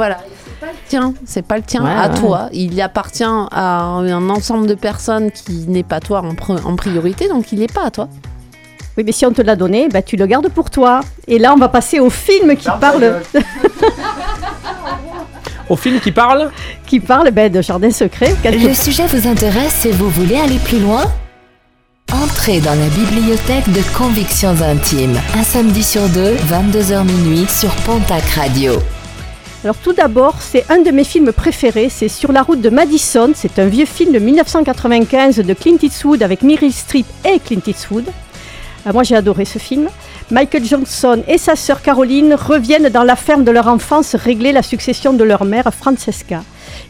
Pas 0.66 0.72
le 0.72 0.89
tien, 0.89 1.13
c'est 1.26 1.45
pas 1.45 1.57
le 1.57 1.63
tien 1.63 1.84
Ouais, 1.84 1.91
à 1.91 2.09
ouais. 2.09 2.20
toi. 2.20 2.49
Il 2.51 2.80
appartient 2.82 3.24
à 3.24 3.84
un 3.84 4.30
ensemble 4.30 4.68
de 4.68 4.74
personnes 4.74 5.32
qui 5.32 5.66
n'est 5.68 5.84
pas 5.84 5.99
toi 5.99 6.24
en, 6.24 6.76
priorité, 6.76 7.28
donc 7.28 7.51
il 7.51 7.59
n'est 7.59 7.68
pas 7.68 7.86
à 7.86 7.91
toi. 7.91 8.07
Oui, 8.97 9.03
mais 9.05 9.11
si 9.11 9.26
on 9.26 9.32
te 9.32 9.41
l'a 9.41 9.55
donné, 9.55 9.89
bah, 9.89 10.01
tu 10.01 10.16
le 10.16 10.26
gardes 10.26 10.49
pour 10.49 10.70
toi. 10.70 11.01
Et 11.28 11.38
là, 11.38 11.53
on 11.53 11.57
va 11.57 11.68
passer 11.68 11.99
au 11.99 12.09
film 12.09 12.55
qui 12.55 12.68
parle, 12.80 13.22
Au 15.70 15.76
film 15.76 15.99
qui 15.99 16.11
parle, 16.11 16.51
qui 16.86 16.99
parle 16.99 17.32
ben, 17.32 17.51
de 17.51 17.61
jardin 17.61 17.91
secret. 17.91 18.36
Le 18.43 18.74
sujet 18.74 19.05
vous 19.07 19.28
intéresse 19.28 19.86
et 19.86 19.91
vous 19.91 20.09
voulez 20.09 20.38
aller 20.38 20.59
plus 20.59 20.80
loin? 20.80 21.03
Entrez 22.13 22.61
dans 22.61 22.76
la 22.76 22.88
bibliothèque 22.88 23.70
de 23.72 23.82
Convictions 23.97 24.55
Intimes, 24.61 25.20
un 25.36 25.43
samedi 25.43 25.84
sur 25.84 26.07
deux, 26.09 26.36
22h 26.36 27.03
minuit 27.03 27.47
sur 27.49 27.72
Pontac 27.78 28.24
Radio. 28.36 28.74
Alors 29.66 29.78
tout 29.78 29.93
d'abord, 29.93 30.36
c'est 30.41 30.63
un 30.70 30.84
de 30.84 30.91
mes 30.91 31.03
films 31.03 31.34
préférés, 31.34 31.89
c'est 31.89 32.07
Sur 32.07 32.32
la 32.32 32.43
route 32.43 32.61
de 32.61 32.70
Madison. 32.70 33.32
C'est 33.34 33.57
un 33.57 33.66
vieux 33.66 33.88
film 33.88 34.13
de 34.13 34.20
1995 34.20 35.38
de 35.38 35.53
Clint 35.55 35.80
Eastwood 35.82 36.22
avec 36.22 36.43
Meryl 36.43 36.72
Streep 36.72 37.07
et 37.28 37.39
Clint 37.39 37.63
Eastwood. 37.66 38.05
Euh, 38.86 38.93
moi 38.93 39.01
j'ai 39.01 39.16
adoré 39.16 39.43
ce 39.43 39.57
film. 39.57 39.88
Michael 40.30 40.66
Johnson 40.66 41.24
et 41.28 41.39
sa 41.39 41.55
sœur 41.55 41.82
Caroline 41.82 42.36
reviennent 42.36 42.89
dans 42.89 43.03
la 43.03 43.16
ferme 43.16 43.43
de 43.43 43.49
leur 43.49 43.68
enfance 43.68 44.13
régler 44.13 44.51
la 44.51 44.61
succession 44.61 45.13
de 45.13 45.24
leur 45.24 45.45
mère 45.45 45.74
Francesca. 45.74 46.43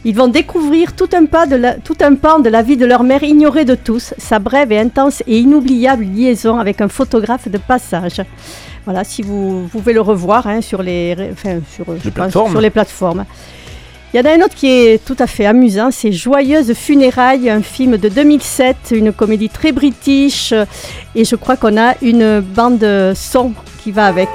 Ils 0.04 0.14
vont 0.14 0.28
découvrir 0.28 0.92
tout 0.94 1.08
un 1.14 1.24
pan 1.24 1.46
de 1.46 2.48
la 2.50 2.62
vie 2.62 2.76
de 2.76 2.84
leur 2.84 3.04
mère 3.04 3.22
ignorée 3.22 3.64
de 3.64 3.74
tous, 3.74 4.12
sa 4.18 4.38
brève 4.38 4.70
et 4.70 4.78
intense 4.78 5.22
et 5.26 5.38
inoubliable 5.38 6.04
liaison 6.04 6.58
avec 6.58 6.82
un 6.82 6.88
photographe 6.88 7.48
de 7.48 7.58
passage. 7.58 8.20
Voilà, 8.86 9.02
si 9.04 9.20
vous, 9.20 9.62
vous 9.62 9.68
pouvez 9.68 9.92
le 9.92 10.00
revoir 10.00 10.46
hein, 10.46 10.60
sur, 10.62 10.80
les, 10.80 11.16
enfin, 11.32 11.58
sur, 11.74 11.84
pense, 12.12 12.32
sur 12.32 12.60
les 12.60 12.70
plateformes. 12.70 13.26
Il 14.14 14.20
y 14.20 14.20
en 14.22 14.30
a 14.30 14.32
un 14.32 14.40
autre 14.40 14.54
qui 14.54 14.68
est 14.68 15.04
tout 15.04 15.16
à 15.18 15.26
fait 15.26 15.44
amusant, 15.44 15.90
c'est 15.90 16.12
Joyeuses 16.12 16.72
funérailles, 16.72 17.50
un 17.50 17.62
film 17.62 17.96
de 17.98 18.08
2007, 18.08 18.92
une 18.92 19.12
comédie 19.12 19.48
très 19.48 19.72
british, 19.72 20.54
et 21.14 21.24
je 21.24 21.34
crois 21.34 21.56
qu'on 21.56 21.76
a 21.76 21.96
une 22.00 22.40
bande 22.40 23.12
son 23.14 23.52
qui 23.82 23.90
va 23.90 24.06
avec. 24.06 24.30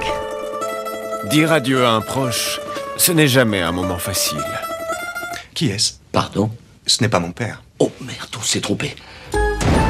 Dire 1.29 1.53
adieu 1.53 1.85
à 1.85 1.91
un 1.91 2.01
proche, 2.01 2.59
ce 2.97 3.13
n'est 3.13 3.29
jamais 3.29 3.61
un 3.61 3.71
moment 3.71 3.97
facile. 3.97 4.43
Qui 5.53 5.69
est-ce? 5.69 5.93
Pardon? 6.11 6.51
Ce 6.85 7.01
n'est 7.01 7.09
pas 7.09 7.19
mon 7.19 7.31
père. 7.31 7.63
Oh 7.79 7.89
merde, 8.01 8.29
on 8.37 8.43
s'est 8.43 8.59
trompé. 8.59 8.95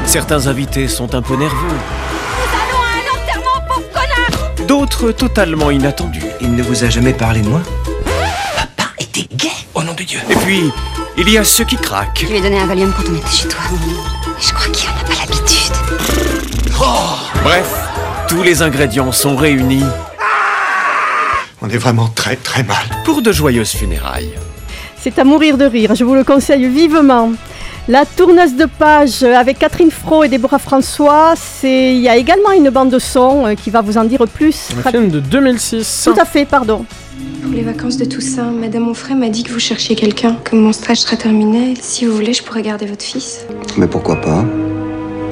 Certains 0.06 0.46
invités 0.46 0.86
sont 0.86 1.16
un 1.16 1.22
peu 1.22 1.34
nerveux. 1.34 1.76
D'autres 4.72 5.12
totalement 5.12 5.70
inattendus. 5.70 6.24
Il 6.40 6.54
ne 6.54 6.62
vous 6.62 6.82
a 6.82 6.88
jamais 6.88 7.12
parlé 7.12 7.42
de 7.42 7.46
moi 7.46 7.60
Papa 8.56 8.88
était 8.98 9.28
gay 9.36 9.50
Au 9.74 9.82
nom 9.82 9.92
de 9.92 10.02
Dieu. 10.02 10.18
Et 10.30 10.34
puis, 10.34 10.72
il 11.18 11.28
y 11.28 11.36
a 11.36 11.44
ceux 11.44 11.64
qui 11.64 11.76
craquent. 11.76 12.22
Je 12.22 12.28
lui 12.28 12.38
ai 12.38 12.40
donné 12.40 12.58
un 12.58 12.64
Valium 12.64 12.90
quand 12.96 13.02
on 13.06 13.14
était 13.14 13.28
chez 13.28 13.48
toi. 13.48 13.60
Je 14.40 14.50
crois 14.54 14.72
qu'il 14.72 14.88
en 14.88 14.92
a 14.94 15.04
pas 15.04 15.12
l'habitude. 15.20 15.74
Bref, 17.44 17.70
tous 18.28 18.42
les 18.42 18.62
ingrédients 18.62 19.12
sont 19.12 19.36
réunis 19.36 19.84
On 21.60 21.68
est 21.68 21.76
vraiment 21.76 22.08
très 22.08 22.36
très 22.36 22.62
mal. 22.62 22.78
pour 23.04 23.20
de 23.20 23.30
joyeuses 23.30 23.72
funérailles. 23.72 24.32
C'est 24.98 25.18
à 25.18 25.24
mourir 25.24 25.58
de 25.58 25.66
rire, 25.66 25.94
je 25.94 26.02
vous 26.04 26.14
le 26.14 26.24
conseille 26.24 26.66
vivement. 26.66 27.32
La 27.88 28.06
tourneuse 28.06 28.54
de 28.54 28.66
page 28.66 29.24
avec 29.24 29.58
Catherine 29.58 29.90
Fro 29.90 30.22
et 30.22 30.28
Déborah 30.28 30.60
François, 30.60 31.34
c'est 31.36 31.94
il 31.96 32.00
y 32.00 32.08
a 32.08 32.16
également 32.16 32.52
une 32.52 32.70
bande 32.70 32.90
de 32.90 33.00
son 33.00 33.44
euh, 33.44 33.54
qui 33.54 33.70
va 33.70 33.80
vous 33.80 33.98
en 33.98 34.04
dire 34.04 34.24
plus. 34.28 34.68
un 34.86 34.88
film 34.88 35.08
de 35.10 35.18
2006. 35.18 36.02
Tout 36.04 36.20
à 36.20 36.24
fait, 36.24 36.44
pardon. 36.44 36.84
Pour 37.42 37.50
les 37.52 37.62
vacances 37.62 37.96
de 37.96 38.04
Toussaint, 38.04 38.52
Madame 38.52 38.88
Onfray 38.88 39.16
m'a 39.16 39.28
dit 39.30 39.42
que 39.42 39.50
vous 39.52 39.58
cherchiez 39.58 39.96
quelqu'un. 39.96 40.36
Comme 40.48 40.60
mon 40.60 40.72
stage 40.72 40.98
sera 40.98 41.16
terminé, 41.16 41.74
si 41.80 42.06
vous 42.06 42.14
voulez, 42.14 42.32
je 42.32 42.44
pourrais 42.44 42.62
garder 42.62 42.86
votre 42.86 43.02
fils. 43.02 43.46
Mais 43.76 43.88
pourquoi 43.88 44.20
pas? 44.20 44.44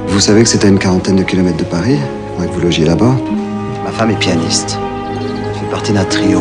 Vous 0.09 0.19
savez 0.19 0.43
que 0.43 0.49
c'est 0.49 0.65
à 0.65 0.69
une 0.69 0.81
quarantaine 0.81 1.17
de 1.17 1.23
kilomètres 1.23 1.59
de 1.59 1.65
Paris 1.65 1.99
Faudrait 2.33 2.49
que 2.49 2.53
vous 2.55 2.63
logiez 2.63 2.85
là-bas. 2.85 3.15
Ma 3.85 3.93
femme 3.93 4.11
est 4.11 4.19
pianiste. 4.19 4.77
Elle 5.09 5.61
fait 5.61 5.71
partie 5.71 5.93
d'un 5.93 6.05
trio. 6.05 6.41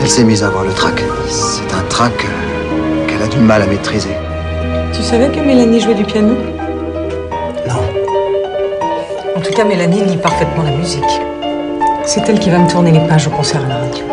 Elle 0.00 0.08
s'est 0.08 0.24
mise 0.24 0.42
à 0.42 0.46
avoir 0.46 0.64
le 0.64 0.72
trac. 0.72 1.04
C'est 1.28 1.74
un 1.74 1.82
trac 1.90 2.14
euh, 2.24 3.06
qu'elle 3.06 3.20
a 3.22 3.26
du 3.26 3.38
mal 3.40 3.60
à 3.60 3.66
maîtriser. 3.66 4.08
Tu 4.92 5.02
savais 5.02 5.28
que 5.30 5.40
Mélanie 5.40 5.80
jouait 5.80 5.94
du 5.94 6.04
piano? 6.04 6.34
Non. 7.68 7.82
En 9.36 9.40
tout 9.40 9.52
cas, 9.52 9.64
Mélanie 9.64 10.04
lit 10.04 10.16
parfaitement 10.16 10.62
la 10.62 10.70
musique. 10.72 11.02
C'est 12.04 12.28
elle 12.28 12.38
qui 12.38 12.50
va 12.50 12.58
me 12.58 12.68
tourner 12.68 12.90
les 12.90 13.00
pages 13.06 13.26
au 13.26 13.30
concert 13.30 13.64
à 13.64 13.68
la 13.68 13.76
radio. 13.78 14.04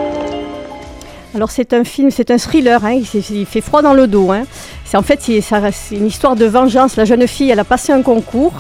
Alors 1.34 1.52
c'est 1.52 1.74
un 1.74 1.84
film, 1.84 2.12
c'est 2.12 2.32
un 2.32 2.38
thriller, 2.38 2.84
hein, 2.86 3.02
il 3.34 3.46
fait 3.46 3.60
froid 3.62 3.82
dans 3.82 3.94
le 3.94 4.08
dos. 4.08 4.32
hein. 4.32 4.44
C'est 4.86 4.96
en 4.96 5.02
fait 5.02 5.20
c'est 5.22 5.42
une 5.96 6.08
histoire 6.08 6.36
de 6.36 6.46
vengeance. 6.46 6.96
La 6.96 7.04
jeune 7.06 7.28
fille, 7.28 7.50
elle 7.50 7.60
a 7.60 7.66
passé 7.66 7.92
un 7.92 8.02
concours 8.04 8.54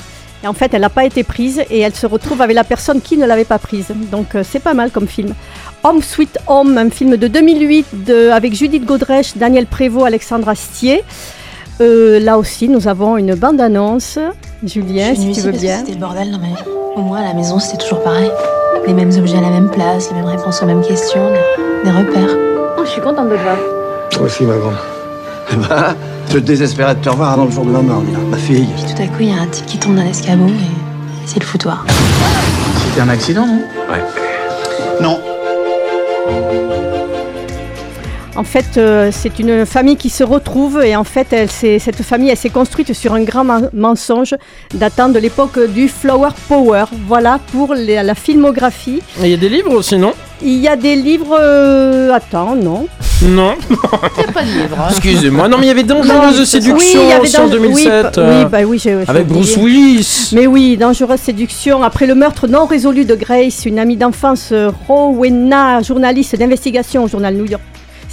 et 0.43 0.47
en 0.47 0.53
fait 0.53 0.74
elle 0.74 0.82
n'a 0.82 0.89
pas 0.89 1.05
été 1.05 1.24
prise 1.24 1.63
et 1.70 1.80
elle 1.80 1.95
se 1.95 2.05
retrouve 2.05 2.41
avec 2.41 2.53
la 2.53 2.66
personne 2.66 2.99
qui 2.99 3.18
ne 3.18 3.26
l'avait 3.26 3.45
pas 3.45 3.59
prise. 3.59 3.88
Donc 4.11 4.36
euh, 4.36 4.43
c'est 4.43 4.59
pas 4.59 4.74
mal 4.74 4.91
comme 4.91 5.07
film. 5.07 5.34
Home 5.86 6.01
Sweet 6.01 6.38
Home, 6.47 6.78
un 6.78 6.89
film 6.89 7.16
de 7.16 7.28
2008 7.28 7.86
de- 8.05 8.30
avec 8.32 8.53
Judith 8.53 8.84
Godrèche, 8.86 9.38
Daniel 9.38 9.68
Prévost, 9.68 10.05
Alexandre 10.07 10.49
Astier. 10.49 11.01
Euh, 11.82 12.19
là 12.19 12.38
aussi 12.38 12.69
nous 12.69 12.88
avons 12.88 13.17
une 13.17 13.36
bande-annonce. 13.36 14.17
Julien, 14.63 15.13
si 15.15 15.32
tu 15.32 15.41
veux 15.41 15.51
bien. 15.51 15.80
C'était 15.80 15.93
le 15.93 15.99
bordel 15.99 16.32
dans 16.32 16.39
ma 16.39 16.47
vie. 16.47 16.76
À 17.17 17.23
la 17.23 17.34
maison, 17.34 17.59
c'était 17.59 17.78
toujours 17.78 18.01
pareil. 18.01 18.32
Les 18.88 18.93
mêmes 18.93 19.11
objets 19.17 19.38
à 19.38 19.41
la 19.41 19.49
même 19.49 19.69
place, 19.69 20.09
les 20.09 20.15
mêmes 20.15 20.26
réponses 20.26 20.61
aux 20.61 20.65
mêmes 20.65 20.82
questions, 20.82 21.32
des, 21.84 21.91
repères. 21.91 22.36
Oh, 22.78 22.82
je 22.86 22.89
suis 22.89 23.01
contente 23.01 23.30
de 23.30 23.36
te 23.36 23.41
voir. 23.41 23.57
Moi 24.17 24.26
aussi, 24.26 24.43
ma 24.43 24.55
grande. 24.55 24.76
Bah, 25.69 25.95
je 26.32 26.39
désespérais 26.39 26.95
de 26.95 27.01
te 27.01 27.09
revoir 27.09 27.34
avant 27.34 27.45
le 27.45 27.51
jour 27.51 27.65
de 27.65 27.71
ma 27.71 27.82
mort. 27.82 28.03
Ma 28.30 28.38
fille. 28.38 28.67
Puis 28.76 28.93
tout 28.93 29.01
à 29.01 29.07
coup, 29.07 29.21
il 29.21 29.30
y 29.30 29.38
a 29.38 29.41
un 29.41 29.47
type 29.47 29.65
qui 29.65 29.78
tombe 29.78 29.95
d'un 29.95 30.05
escabeau 30.05 30.47
et 30.47 31.28
c'est 31.28 31.39
le 31.39 31.45
foutoir. 31.45 31.86
C'était 32.86 33.01
un 33.01 33.09
accident, 33.09 33.45
non? 33.45 33.61
Ouais. 33.91 34.03
Non. 35.01 35.19
En 38.38 38.43
fait, 38.43 38.77
euh, 38.77 39.11
c'est 39.13 39.39
une 39.39 39.65
famille 39.65 39.95
qui 39.95 40.09
se 40.09 40.21
retrouve 40.23 40.81
et 40.83 40.95
en 40.97 41.05
fait, 41.05 41.27
elle, 41.31 41.49
cette 41.49 42.01
famille, 42.03 42.29
elle 42.29 42.36
s'est 42.38 42.49
construite 42.49 42.91
sur 42.93 43.13
un 43.13 43.21
grand 43.23 43.45
men- 43.45 43.69
mensonge 43.73 44.36
datant 44.73 45.07
de 45.07 45.19
l'époque 45.19 45.57
du 45.69 45.88
Flower 45.88 46.29
Power. 46.49 46.83
Voilà 47.07 47.39
pour 47.53 47.73
les- 47.73 48.03
la 48.03 48.13
filmographie. 48.13 49.01
Et 49.21 49.27
Il 49.27 49.29
y 49.29 49.33
a 49.36 49.38
des 49.38 49.47
livres 49.47 49.73
aussi, 49.73 49.97
non? 49.97 50.11
Il 50.41 50.57
y 50.59 50.67
a 50.67 50.75
des 50.75 50.97
livres. 50.97 51.38
euh, 51.39 52.11
Attends, 52.11 52.55
non. 52.55 52.88
Non. 53.23 53.53
pas 54.33 54.41
de 54.43 54.47
livre. 54.47 54.77
hein. 54.81 54.88
Excusez-moi. 54.89 55.47
Non, 55.47 55.57
mais 55.57 55.67
il 55.67 55.69
y 55.69 55.71
avait 55.71 55.83
Dangereuse 55.83 56.43
Séduction 56.43 56.99
oui, 56.99 57.05
il 57.05 57.09
y 57.09 57.13
avait 57.13 57.21
aussi 57.21 57.38
en 57.38 57.43
Dange- 57.43 57.51
2007. 57.51 58.05
Oui, 58.17 58.23
euh, 58.23 58.43
oui, 58.43 58.49
bah 58.51 58.57
oui, 58.67 58.81
avec 59.07 59.09
oublié. 59.09 59.23
Bruce 59.23 59.55
Willis. 59.55 60.29
Mais 60.33 60.45
oui, 60.45 60.75
dangereuse 60.75 61.21
séduction. 61.21 61.83
Après 61.83 62.05
le 62.05 62.15
meurtre 62.15 62.47
non 62.49 62.65
résolu 62.65 63.05
de 63.05 63.15
Grace, 63.15 63.65
une 63.65 63.79
amie 63.79 63.95
d'enfance, 63.95 64.49
euh, 64.51 64.71
Rowena, 64.89 65.81
journaliste 65.81 66.36
d'investigation 66.36 67.05
au 67.05 67.07
journal 67.07 67.33
New 67.33 67.45
York 67.45 67.63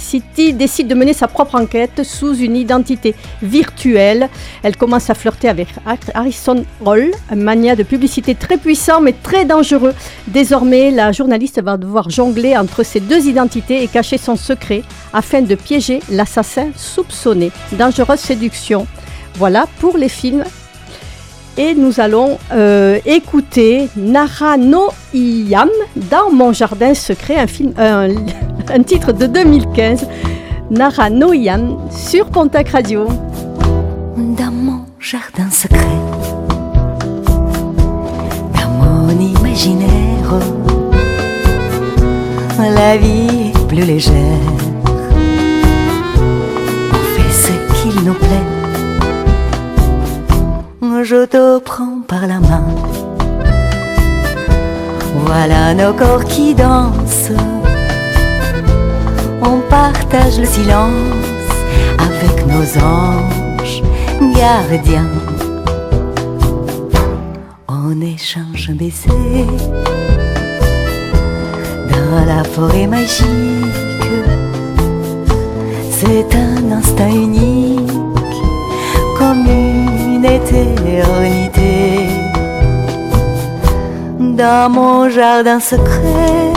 City, 0.03 0.53
décide 0.53 0.87
de 0.87 0.95
mener 0.95 1.13
sa 1.13 1.27
propre 1.27 1.55
enquête 1.55 2.03
sous 2.03 2.35
une 2.35 2.55
identité 2.55 3.15
virtuelle. 3.41 4.29
Elle 4.61 4.75
commence 4.77 5.09
à 5.09 5.13
flirter 5.15 5.49
avec 5.49 5.69
Har- 5.85 5.97
Harrison 6.13 6.63
Roll, 6.83 7.11
un 7.31 7.35
mania 7.35 7.75
de 7.75 7.83
publicité 7.83 8.35
très 8.35 8.57
puissant 8.57 9.01
mais 9.01 9.13
très 9.13 9.45
dangereux. 9.45 9.93
Désormais, 10.27 10.91
la 10.91 11.11
journaliste 11.11 11.61
va 11.61 11.77
devoir 11.77 12.09
jongler 12.09 12.55
entre 12.57 12.83
ces 12.83 12.99
deux 12.99 13.25
identités 13.27 13.81
et 13.83 13.87
cacher 13.87 14.17
son 14.17 14.35
secret 14.35 14.83
afin 15.13 15.41
de 15.41 15.55
piéger 15.55 15.99
l'assassin 16.09 16.67
soupçonné. 16.75 17.51
Dangereuse 17.71 18.19
séduction. 18.19 18.85
Voilà 19.35 19.65
pour 19.79 19.97
les 19.97 20.09
films 20.09 20.43
et 21.57 21.75
nous 21.75 21.99
allons 21.99 22.37
euh, 22.51 22.99
écouter 23.05 23.89
Narano 23.95 24.89
Iyam 25.13 25.69
dans 25.95 26.31
Mon 26.31 26.53
jardin 26.53 26.93
secret, 26.93 27.37
un, 27.37 27.47
film, 27.47 27.73
un, 27.77 28.09
un 28.73 28.83
titre 28.83 29.11
de 29.11 29.27
2015. 29.27 30.07
Narano 30.71 31.33
Iyam 31.33 31.77
sur 31.91 32.29
Pontac 32.29 32.69
Radio. 32.69 33.05
Dans 34.17 34.51
mon 34.51 34.85
jardin 34.99 35.49
secret, 35.51 35.79
dans 38.55 38.69
mon 38.69 39.09
imaginaire, 39.19 40.39
la 42.59 42.97
vie 42.97 43.51
est 43.53 43.67
plus 43.67 43.85
légère. 43.85 44.13
On 46.91 47.03
fait 47.15 47.31
ce 47.31 47.51
qu'il 47.81 48.03
nous 48.03 48.13
plaît. 48.13 48.52
Je 50.85 51.25
te 51.25 51.59
prends 51.59 51.99
par 52.05 52.27
la 52.27 52.41
main. 52.41 52.65
Voilà 55.25 55.73
nos 55.73 55.93
corps 55.93 56.25
qui 56.25 56.53
dansent. 56.53 57.31
On 59.41 59.59
partage 59.69 60.39
le 60.39 60.45
silence 60.45 61.53
avec 61.99 62.45
nos 62.47 62.65
anges 62.83 63.81
gardiens. 64.35 65.09
On 67.69 68.01
échange 68.01 68.69
un 68.69 68.75
baiser 68.75 69.47
dans 71.91 72.25
la 72.25 72.43
forêt 72.43 72.87
magique. 72.87 73.25
C'est 75.91 76.35
un 76.35 76.71
instant 76.73 77.07
unique 77.07 77.91
comme 79.17 79.45
une 79.47 79.92
éternité. 80.25 82.07
Dans 84.19 84.69
mon 84.69 85.09
jardin 85.09 85.59
secret, 85.59 86.53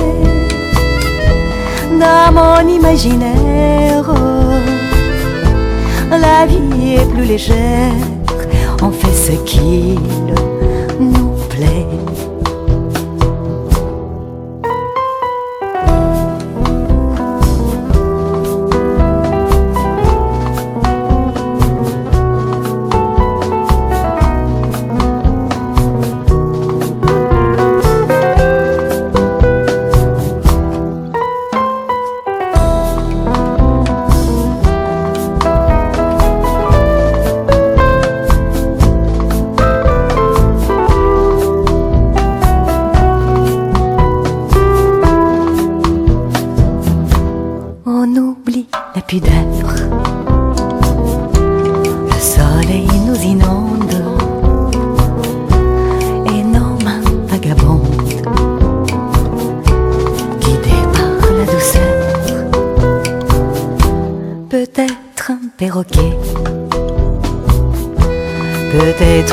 dans 2.01 2.33
mon 2.33 2.69
imaginaire, 2.69 4.11
la 6.11 6.47
vie 6.47 6.95
est 6.95 7.11
plus 7.13 7.25
légère, 7.25 7.93
on 8.83 8.91
fait 8.91 9.13
ce 9.13 9.33
qu'il 9.45 9.99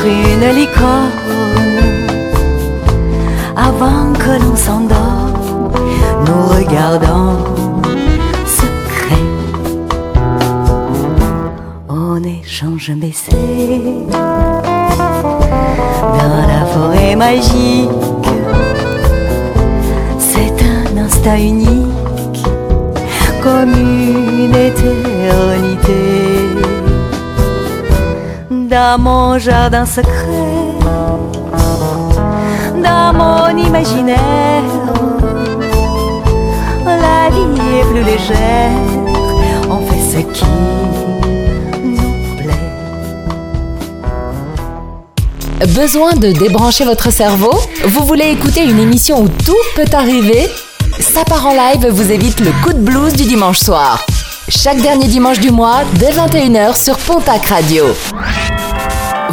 une 0.06 0.50
licorne. 0.54 1.23
Dans 28.94 29.00
mon 29.00 29.38
jardin 29.40 29.84
secret, 29.86 30.04
dans 32.80 33.12
mon 33.12 33.58
imaginaire, 33.58 34.62
la 36.86 37.28
vie 37.28 37.60
est 37.76 37.84
plus 37.90 38.04
légère, 38.04 38.70
on 39.68 39.84
fait 39.84 39.98
ce 39.98 40.18
qui 40.32 40.44
nous 41.82 42.36
plaît. 45.58 45.66
Besoin 45.74 46.12
de 46.12 46.30
débrancher 46.30 46.84
votre 46.84 47.10
cerveau? 47.10 47.58
Vous 47.86 48.06
voulez 48.06 48.30
écouter 48.30 48.62
une 48.64 48.78
émission 48.78 49.22
où 49.22 49.28
tout 49.28 49.64
peut 49.74 49.90
arriver? 49.92 50.48
Ça 51.00 51.24
part 51.24 51.46
en 51.46 51.54
live 51.54 51.88
vous 51.88 52.12
évite 52.12 52.38
le 52.38 52.52
coup 52.62 52.72
de 52.72 52.78
blues 52.78 53.14
du 53.14 53.24
dimanche 53.24 53.58
soir. 53.58 54.06
Chaque 54.48 54.80
dernier 54.80 55.08
dimanche 55.08 55.40
du 55.40 55.50
mois, 55.50 55.80
dès 55.94 56.12
21h 56.12 56.80
sur 56.80 56.96
Pontac 56.98 57.46
Radio. 57.46 57.86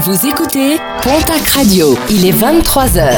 Vous 0.03 0.25
écoutez 0.25 0.77
Pontac 1.03 1.47
Radio, 1.55 1.97
il 2.09 2.25
est 2.25 2.31
23h. 2.31 3.11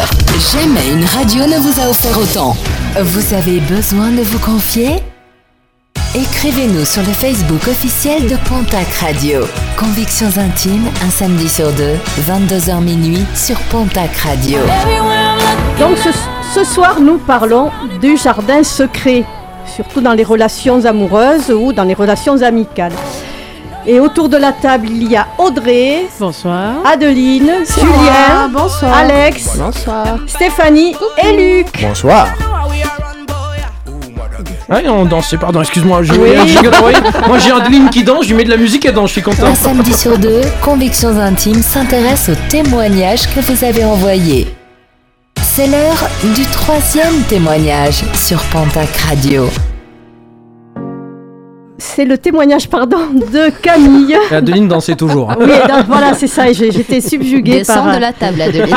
Jamais 0.52 0.90
une 0.92 1.06
radio 1.06 1.46
ne 1.46 1.58
vous 1.60 1.80
a 1.80 1.90
offert 1.90 2.18
autant. 2.18 2.56
Vous 3.02 3.34
avez 3.34 3.60
besoin 3.62 4.10
de 4.12 4.22
vous 4.22 4.40
confier? 4.40 4.96
Écrivez-nous 6.16 6.84
sur 6.86 7.02
le 7.04 7.14
Facebook 7.14 7.68
officiel 7.68 8.24
de 8.28 8.36
Pontac 8.50 8.88
Radio. 9.02 9.42
Convictions 9.78 10.38
intimes, 10.38 10.88
un 11.06 11.10
samedi 11.10 11.48
sur 11.48 11.72
deux, 11.72 11.96
22h 12.28 12.82
minuit 12.82 13.24
sur 13.36 13.58
Pontac 13.70 14.16
Radio. 14.18 14.60
Donc 15.80 15.98
ce, 15.98 16.10
ce 16.54 16.64
soir, 16.64 17.00
nous 17.00 17.18
parlons 17.18 17.72
du 18.02 18.18
jardin 18.18 18.64
secret, 18.64 19.24
surtout 19.66 20.02
dans 20.02 20.14
les 20.14 20.24
relations 20.24 20.84
amoureuses 20.86 21.50
ou 21.50 21.72
dans 21.72 21.84
les 21.84 21.94
relations 21.94 22.42
amicales. 22.42 22.94
Et 23.86 24.00
autour 24.00 24.30
de 24.30 24.38
la 24.38 24.54
table, 24.54 24.88
il 24.90 25.12
y 25.12 25.16
a 25.18 25.28
Audrey, 25.38 26.06
bonsoir, 26.20 26.76
Adeline, 26.86 27.52
C'est 27.66 27.82
Julien, 27.82 28.48
bonsoir. 28.50 28.94
Alex, 28.98 29.58
Bonsoir. 29.58 30.06
Stéphanie 30.26 30.96
et 31.22 31.36
Luc. 31.60 31.68
Bonsoir. 31.82 32.28
Ah, 34.70 34.78
on 34.88 35.04
dansait, 35.06 35.38
pardon, 35.38 35.62
excuse-moi. 35.62 36.04
j'ai- 36.04 36.14
Oui. 36.18 36.32
Moi 37.28 37.38
j'ai 37.40 37.52
Adeline 37.52 37.90
qui 37.90 38.04
danse, 38.04 38.24
je 38.24 38.30
lui 38.30 38.36
mets 38.38 38.44
de 38.46 38.50
la 38.52 38.58
musique, 38.58 38.86
elle 38.86 38.94
danse, 38.94 39.10
je 39.10 39.14
suis 39.14 39.22
content. 39.22 39.46
Un 39.48 39.56
samedi 39.56 39.94
sur 39.94 40.18
deux, 40.18 40.42
Convictions 40.62 41.18
intimes 41.20 41.62
s'intéresse 41.62 42.30
aux 42.30 42.50
témoignages 42.50 43.28
que 43.36 43.42
vous 43.42 43.66
avez 43.66 43.84
envoyés. 43.84 44.56
C'est 45.42 45.68
l'heure 45.68 46.10
du 46.24 46.44
troisième 46.46 47.22
témoignage 47.30 48.02
sur 48.16 48.40
Pontac 48.46 48.90
Radio. 49.10 49.50
C'est 51.96 52.06
le 52.06 52.18
témoignage 52.18 52.70
pardon, 52.70 52.98
de 53.14 53.52
Camille. 53.62 54.16
Et 54.32 54.36
Adeline 54.36 54.68
dansait 54.68 54.96
toujours. 54.96 55.32
hein. 55.32 55.38
Oui, 55.40 55.48
donc, 55.48 55.86
voilà, 55.88 56.14
c'est 56.14 56.28
ça, 56.28 56.52
j'ai- 56.52 56.72
j'étais 56.72 57.02
subjuguée 57.02 57.60
Descends 57.60 57.84
par... 57.86 57.96
de 57.96 58.02
la 58.02 58.14
table, 58.14 58.42
Adeline. 58.42 58.76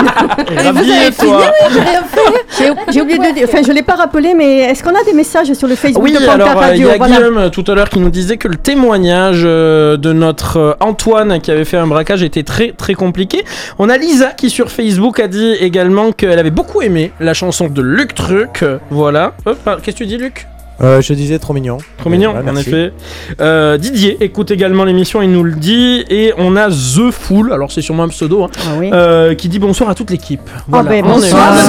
J'ai 2.59 2.71
j'ai 2.93 3.01
oublié 3.01 3.19
de 3.19 3.35
dire, 3.35 3.47
enfin 3.49 3.63
je 3.65 3.71
ne 3.71 3.75
l'ai 3.75 3.83
pas 3.83 3.95
rappelé, 3.95 4.35
mais 4.35 4.59
est-ce 4.61 4.83
qu'on 4.83 4.95
a 4.95 5.05
des 5.05 5.13
messages 5.13 5.53
sur 5.53 5.69
le 5.69 5.75
Facebook 5.75 6.03
Oui, 6.05 6.13
de 6.13 6.19
alors 6.29 6.49
euh, 6.63 6.75
il 6.75 6.81
y 6.81 6.85
Radio 6.85 6.89
a 6.91 6.97
Voilà. 6.97 7.17
Guillaume 7.17 7.39
euh, 7.39 7.49
tout 7.51 7.65
à 7.69 7.75
l'heure 7.75 7.89
qui 7.89 7.99
nous 7.99 8.11
disait 8.11 8.37
que 8.37 8.49
le 8.49 8.57
témoignage 8.57 9.43
euh, 9.45 9.97
de 9.97 10.13
notre 10.13 10.77
Antoine 10.81 11.41
qui 11.41 11.51
avait 11.51 11.65
fait 11.65 11.77
un 11.77 11.87
braquage 11.87 12.23
était 12.23 12.43
très 12.43 12.73
très 12.73 12.95
compliqué. 12.95 13.45
On 13.79 13.89
a 13.89 13.97
Lisa 13.97 14.27
qui 14.31 14.51
sur 14.51 14.71
Facebook 14.71 15.21
a 15.21 15.29
dit 15.29 15.53
également 15.61 16.13
qu'elle 16.13 16.39
avait 16.39 16.51
beaucoup 16.51 16.83
aimé 16.83 17.13
la 17.21 17.35
chanson 17.35 17.69
de 17.69 17.83
Luc 17.83 18.15
Truc. 18.15 18.65
Voilà. 18.91 19.33
Hop, 19.45 19.59
ah, 19.67 19.77
Qu'est-ce 19.83 19.97
que 19.97 20.03
tu 20.05 20.07
dis 20.07 20.17
Luc? 20.19 20.47
Euh, 20.83 21.01
je 21.01 21.15
disais 21.15 21.39
trop 21.39 21.55
mignon. 21.55 21.79
Trop 21.97 22.11
mignon, 22.11 22.35
en 22.37 22.43
merci. 22.43 22.69
effet. 22.69 22.93
Euh, 23.41 23.79
Didier 23.79 24.19
écoute 24.21 24.51
également 24.51 24.85
l'émission, 24.85 25.23
il 25.23 25.31
nous 25.31 25.43
le 25.43 25.53
dit. 25.53 26.05
Et 26.11 26.35
on 26.37 26.55
a 26.55 26.69
The 26.69 27.11
Fool, 27.11 27.53
alors 27.53 27.73
c'est 27.73 27.81
sûrement 27.81 28.03
un 28.03 28.09
pseudo, 28.09 28.45
hein, 28.45 28.51
euh, 28.93 29.35
qui 29.35 29.49
dit 29.49 29.59
bonsoir 29.59 29.89
à 29.89 29.95
toute 29.95 30.11
l'équipe. 30.11 30.41
Oh, 30.45 30.61
Voilà, 30.69 30.91
ben, 30.91 31.05
on 31.07 31.09
est 31.09 31.13
bonsoir, 31.13 31.55
là. 31.55 31.63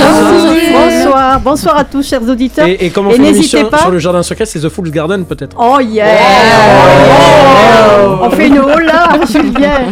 bonsoir, 0.73 1.39
bonsoir 1.39 1.77
à 1.77 1.83
tous 1.85 2.05
chers 2.05 2.21
auditeurs. 2.27 2.67
Et, 2.67 2.85
et 2.85 2.89
comme 2.89 3.07
on 3.07 3.11
Et 3.11 3.13
fait 3.13 3.19
n'hésitez 3.21 3.57
l'émission 3.57 3.69
pas. 3.69 3.77
sur 3.79 3.91
le 3.91 3.99
jardin 3.99 4.23
secret, 4.23 4.45
c'est 4.45 4.59
The 4.59 4.67
Fool's 4.69 4.91
Garden 4.91 5.23
peut-être. 5.25 5.55
Oh 5.57 5.79
yeah 5.79 6.05
Oh. 7.99 8.19
On 8.23 8.29
fait 8.31 8.47
une 8.47 8.59
hola, 8.59 9.09
Julien 9.31 9.91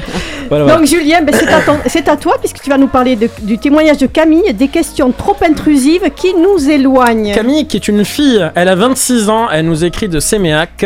Voilà, 0.49 0.65
voilà. 0.65 0.79
Donc 0.79 0.87
Julien, 0.87 1.21
ben, 1.21 1.33
c'est 1.87 2.07
à, 2.07 2.17
toi 2.17 2.35
puisque 2.39 2.61
tu 2.61 2.69
vas 2.69 2.77
nous 2.77 2.87
parler 2.87 3.15
de- 3.15 3.29
du 3.41 3.57
témoignage 3.57 3.97
de 3.97 4.07
Camille, 4.07 4.53
des 4.53 4.67
questions 4.67 5.11
trop 5.11 5.35
intrusives 5.47 6.09
qui 6.15 6.33
nous 6.33 6.69
éloignent. 6.69 7.33
Camille, 7.33 7.67
qui 7.67 7.77
est 7.77 7.87
une 7.87 8.05
fille, 8.05 8.45
elle 8.55 8.67
a 8.69 8.75
26 8.75 9.29
ans, 9.29 9.47
elle 9.51 9.65
nous 9.65 9.83
écrit 9.85 10.09
de 10.09 10.19
Séméac. 10.19 10.85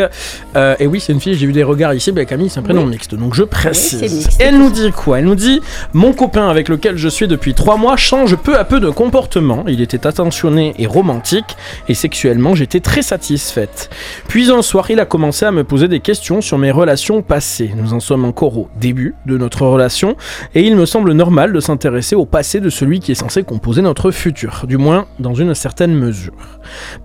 Euh, 0.56 0.74
et 0.78 0.86
oui, 0.86 1.00
c'est 1.00 1.12
une 1.12 1.20
fille, 1.20 1.34
j'ai 1.34 1.46
eu 1.46 1.52
des 1.52 1.62
regards 1.62 1.94
ici. 1.94 2.12
Ben, 2.12 2.26
Camille, 2.26 2.50
c'est 2.50 2.60
un 2.60 2.62
prénom 2.62 2.86
mixte, 2.86 3.14
donc 3.14 3.34
je 3.34 3.42
précise. 3.44 4.00
mixte, 4.02 4.40
elle 4.40 4.58
nous 4.58 4.70
dit 4.70 4.90
quoi? 4.92 5.18
Elle 5.18 5.24
nous 5.24 5.34
dit 5.34 5.60
Mon 5.92 6.12
copain 6.12 6.48
avec 6.48 6.68
lequel 6.68 6.96
je 6.96 7.08
suis 7.08 7.28
depuis 7.28 7.54
3 7.54 7.76
mois 7.76 7.96
change 7.96 8.36
peu 8.36 8.56
à 8.58 8.64
peu 8.64 8.80
de 8.80 8.90
comportement. 8.90 9.64
Il 9.68 9.80
était 9.80 10.06
attentionné 10.06 10.74
et 10.78 10.86
romantique, 10.86 11.56
et 11.88 11.94
sexuellement, 11.94 12.54
j'étais 12.54 12.80
très 12.80 13.02
satisfaite. 13.02 13.90
Puis 14.28 14.50
un 14.50 14.62
soir, 14.62 14.90
il 14.90 15.00
a 15.00 15.04
commencé 15.04 15.44
à 15.44 15.52
me 15.52 15.64
poser 15.64 15.88
des 15.88 16.00
questions 16.00 16.40
sur 16.40 16.58
mes 16.58 16.70
relations 16.70 17.22
passées. 17.22 17.70
Nous 17.76 17.92
en 17.92 18.00
sommes 18.00 18.24
encore 18.24 18.56
au 18.56 18.68
début 18.80 19.14
de 19.26 19.36
notre 19.36 19.49
relation, 19.58 20.16
et 20.54 20.62
il 20.62 20.76
me 20.76 20.86
semble 20.86 21.12
normal 21.12 21.52
de 21.52 21.60
s'intéresser 21.60 22.14
au 22.14 22.26
passé 22.26 22.60
de 22.60 22.70
celui 22.70 23.00
qui 23.00 23.12
est 23.12 23.16
censé 23.16 23.42
composer 23.42 23.82
notre 23.82 24.10
futur, 24.10 24.64
du 24.66 24.76
moins 24.76 25.06
dans 25.18 25.34
une 25.34 25.54
certaine 25.54 25.94
mesure. 25.94 26.32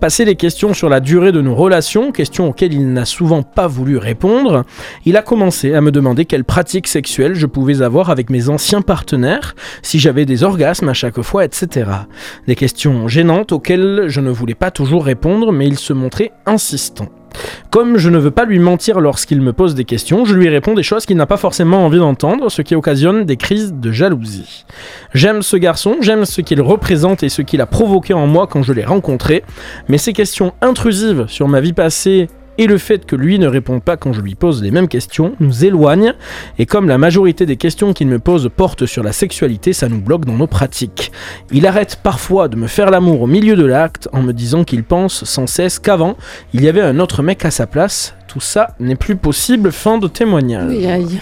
Passer 0.00 0.24
les 0.24 0.36
questions 0.36 0.74
sur 0.74 0.88
la 0.88 1.00
durée 1.00 1.32
de 1.32 1.40
nos 1.40 1.54
relations, 1.54 2.12
questions 2.12 2.48
auxquelles 2.48 2.74
il 2.74 2.92
n'a 2.92 3.04
souvent 3.04 3.42
pas 3.42 3.66
voulu 3.66 3.96
répondre, 3.96 4.64
il 5.04 5.16
a 5.16 5.22
commencé 5.22 5.74
à 5.74 5.80
me 5.80 5.90
demander 5.90 6.24
quelles 6.24 6.44
pratiques 6.44 6.88
sexuelles 6.88 7.34
je 7.34 7.46
pouvais 7.46 7.82
avoir 7.82 8.10
avec 8.10 8.30
mes 8.30 8.48
anciens 8.48 8.82
partenaires, 8.82 9.54
si 9.82 9.98
j'avais 9.98 10.24
des 10.24 10.44
orgasmes 10.44 10.88
à 10.88 10.94
chaque 10.94 11.20
fois, 11.22 11.44
etc. 11.44 11.90
Des 12.46 12.54
questions 12.54 13.08
gênantes 13.08 13.52
auxquelles 13.52 14.04
je 14.08 14.20
ne 14.20 14.30
voulais 14.30 14.54
pas 14.54 14.70
toujours 14.70 15.04
répondre, 15.04 15.52
mais 15.52 15.66
il 15.66 15.78
se 15.78 15.92
montrait 15.92 16.32
insistant. 16.46 17.08
Comme 17.70 17.98
je 17.98 18.10
ne 18.10 18.18
veux 18.18 18.30
pas 18.30 18.44
lui 18.44 18.58
mentir 18.58 19.00
lorsqu'il 19.00 19.40
me 19.40 19.52
pose 19.52 19.74
des 19.74 19.84
questions, 19.84 20.24
je 20.24 20.34
lui 20.34 20.48
réponds 20.48 20.74
des 20.74 20.82
choses 20.82 21.06
qu'il 21.06 21.16
n'a 21.16 21.26
pas 21.26 21.36
forcément 21.36 21.84
envie 21.84 21.98
d'entendre, 21.98 22.48
ce 22.50 22.62
qui 22.62 22.74
occasionne 22.74 23.24
des 23.24 23.36
crises 23.36 23.74
de 23.74 23.92
jalousie. 23.92 24.64
J'aime 25.14 25.42
ce 25.42 25.56
garçon, 25.56 25.96
j'aime 26.00 26.24
ce 26.24 26.40
qu'il 26.40 26.60
représente 26.60 27.22
et 27.22 27.28
ce 27.28 27.42
qu'il 27.42 27.60
a 27.60 27.66
provoqué 27.66 28.14
en 28.14 28.26
moi 28.26 28.46
quand 28.46 28.62
je 28.62 28.72
l'ai 28.72 28.84
rencontré, 28.84 29.44
mais 29.88 29.98
ces 29.98 30.12
questions 30.12 30.52
intrusives 30.60 31.26
sur 31.28 31.48
ma 31.48 31.60
vie 31.60 31.72
passée 31.72 32.28
et 32.58 32.66
le 32.66 32.78
fait 32.78 33.06
que 33.06 33.16
lui 33.16 33.38
ne 33.38 33.46
répond 33.46 33.80
pas 33.80 33.96
quand 33.96 34.12
je 34.12 34.20
lui 34.20 34.34
pose 34.34 34.62
les 34.62 34.70
mêmes 34.70 34.88
questions 34.88 35.34
nous 35.40 35.64
éloignent, 35.64 36.14
et 36.58 36.66
comme 36.66 36.88
la 36.88 36.98
majorité 36.98 37.46
des 37.46 37.56
questions 37.56 37.92
qu'il 37.92 38.08
me 38.08 38.18
pose 38.18 38.50
portent 38.54 38.86
sur 38.86 39.02
la 39.02 39.12
sexualité, 39.12 39.72
ça 39.72 39.88
nous 39.88 40.00
bloque 40.00 40.24
dans 40.24 40.36
nos 40.36 40.46
pratiques. 40.46 41.12
Il 41.52 41.66
arrête 41.66 42.00
parfois 42.02 42.48
de 42.48 42.56
me 42.56 42.66
faire 42.66 42.90
l'amour 42.90 43.22
au 43.22 43.26
milieu 43.26 43.56
de 43.56 43.64
l'acte 43.64 44.08
en 44.12 44.22
me 44.22 44.32
disant 44.32 44.64
qu'il 44.64 44.84
pense 44.84 45.24
sans 45.24 45.46
cesse 45.46 45.78
qu'avant, 45.78 46.16
il 46.52 46.62
y 46.62 46.68
avait 46.68 46.80
un 46.80 46.98
autre 47.00 47.22
mec 47.22 47.44
à 47.44 47.50
sa 47.50 47.66
place. 47.66 48.14
Tout 48.26 48.40
ça 48.40 48.70
n'est 48.80 48.96
plus 48.96 49.16
possible. 49.16 49.72
Fin 49.72 49.98
de 49.98 50.08
témoignage. 50.08 50.68
Oui, 50.68 50.86
aïe. 50.86 51.20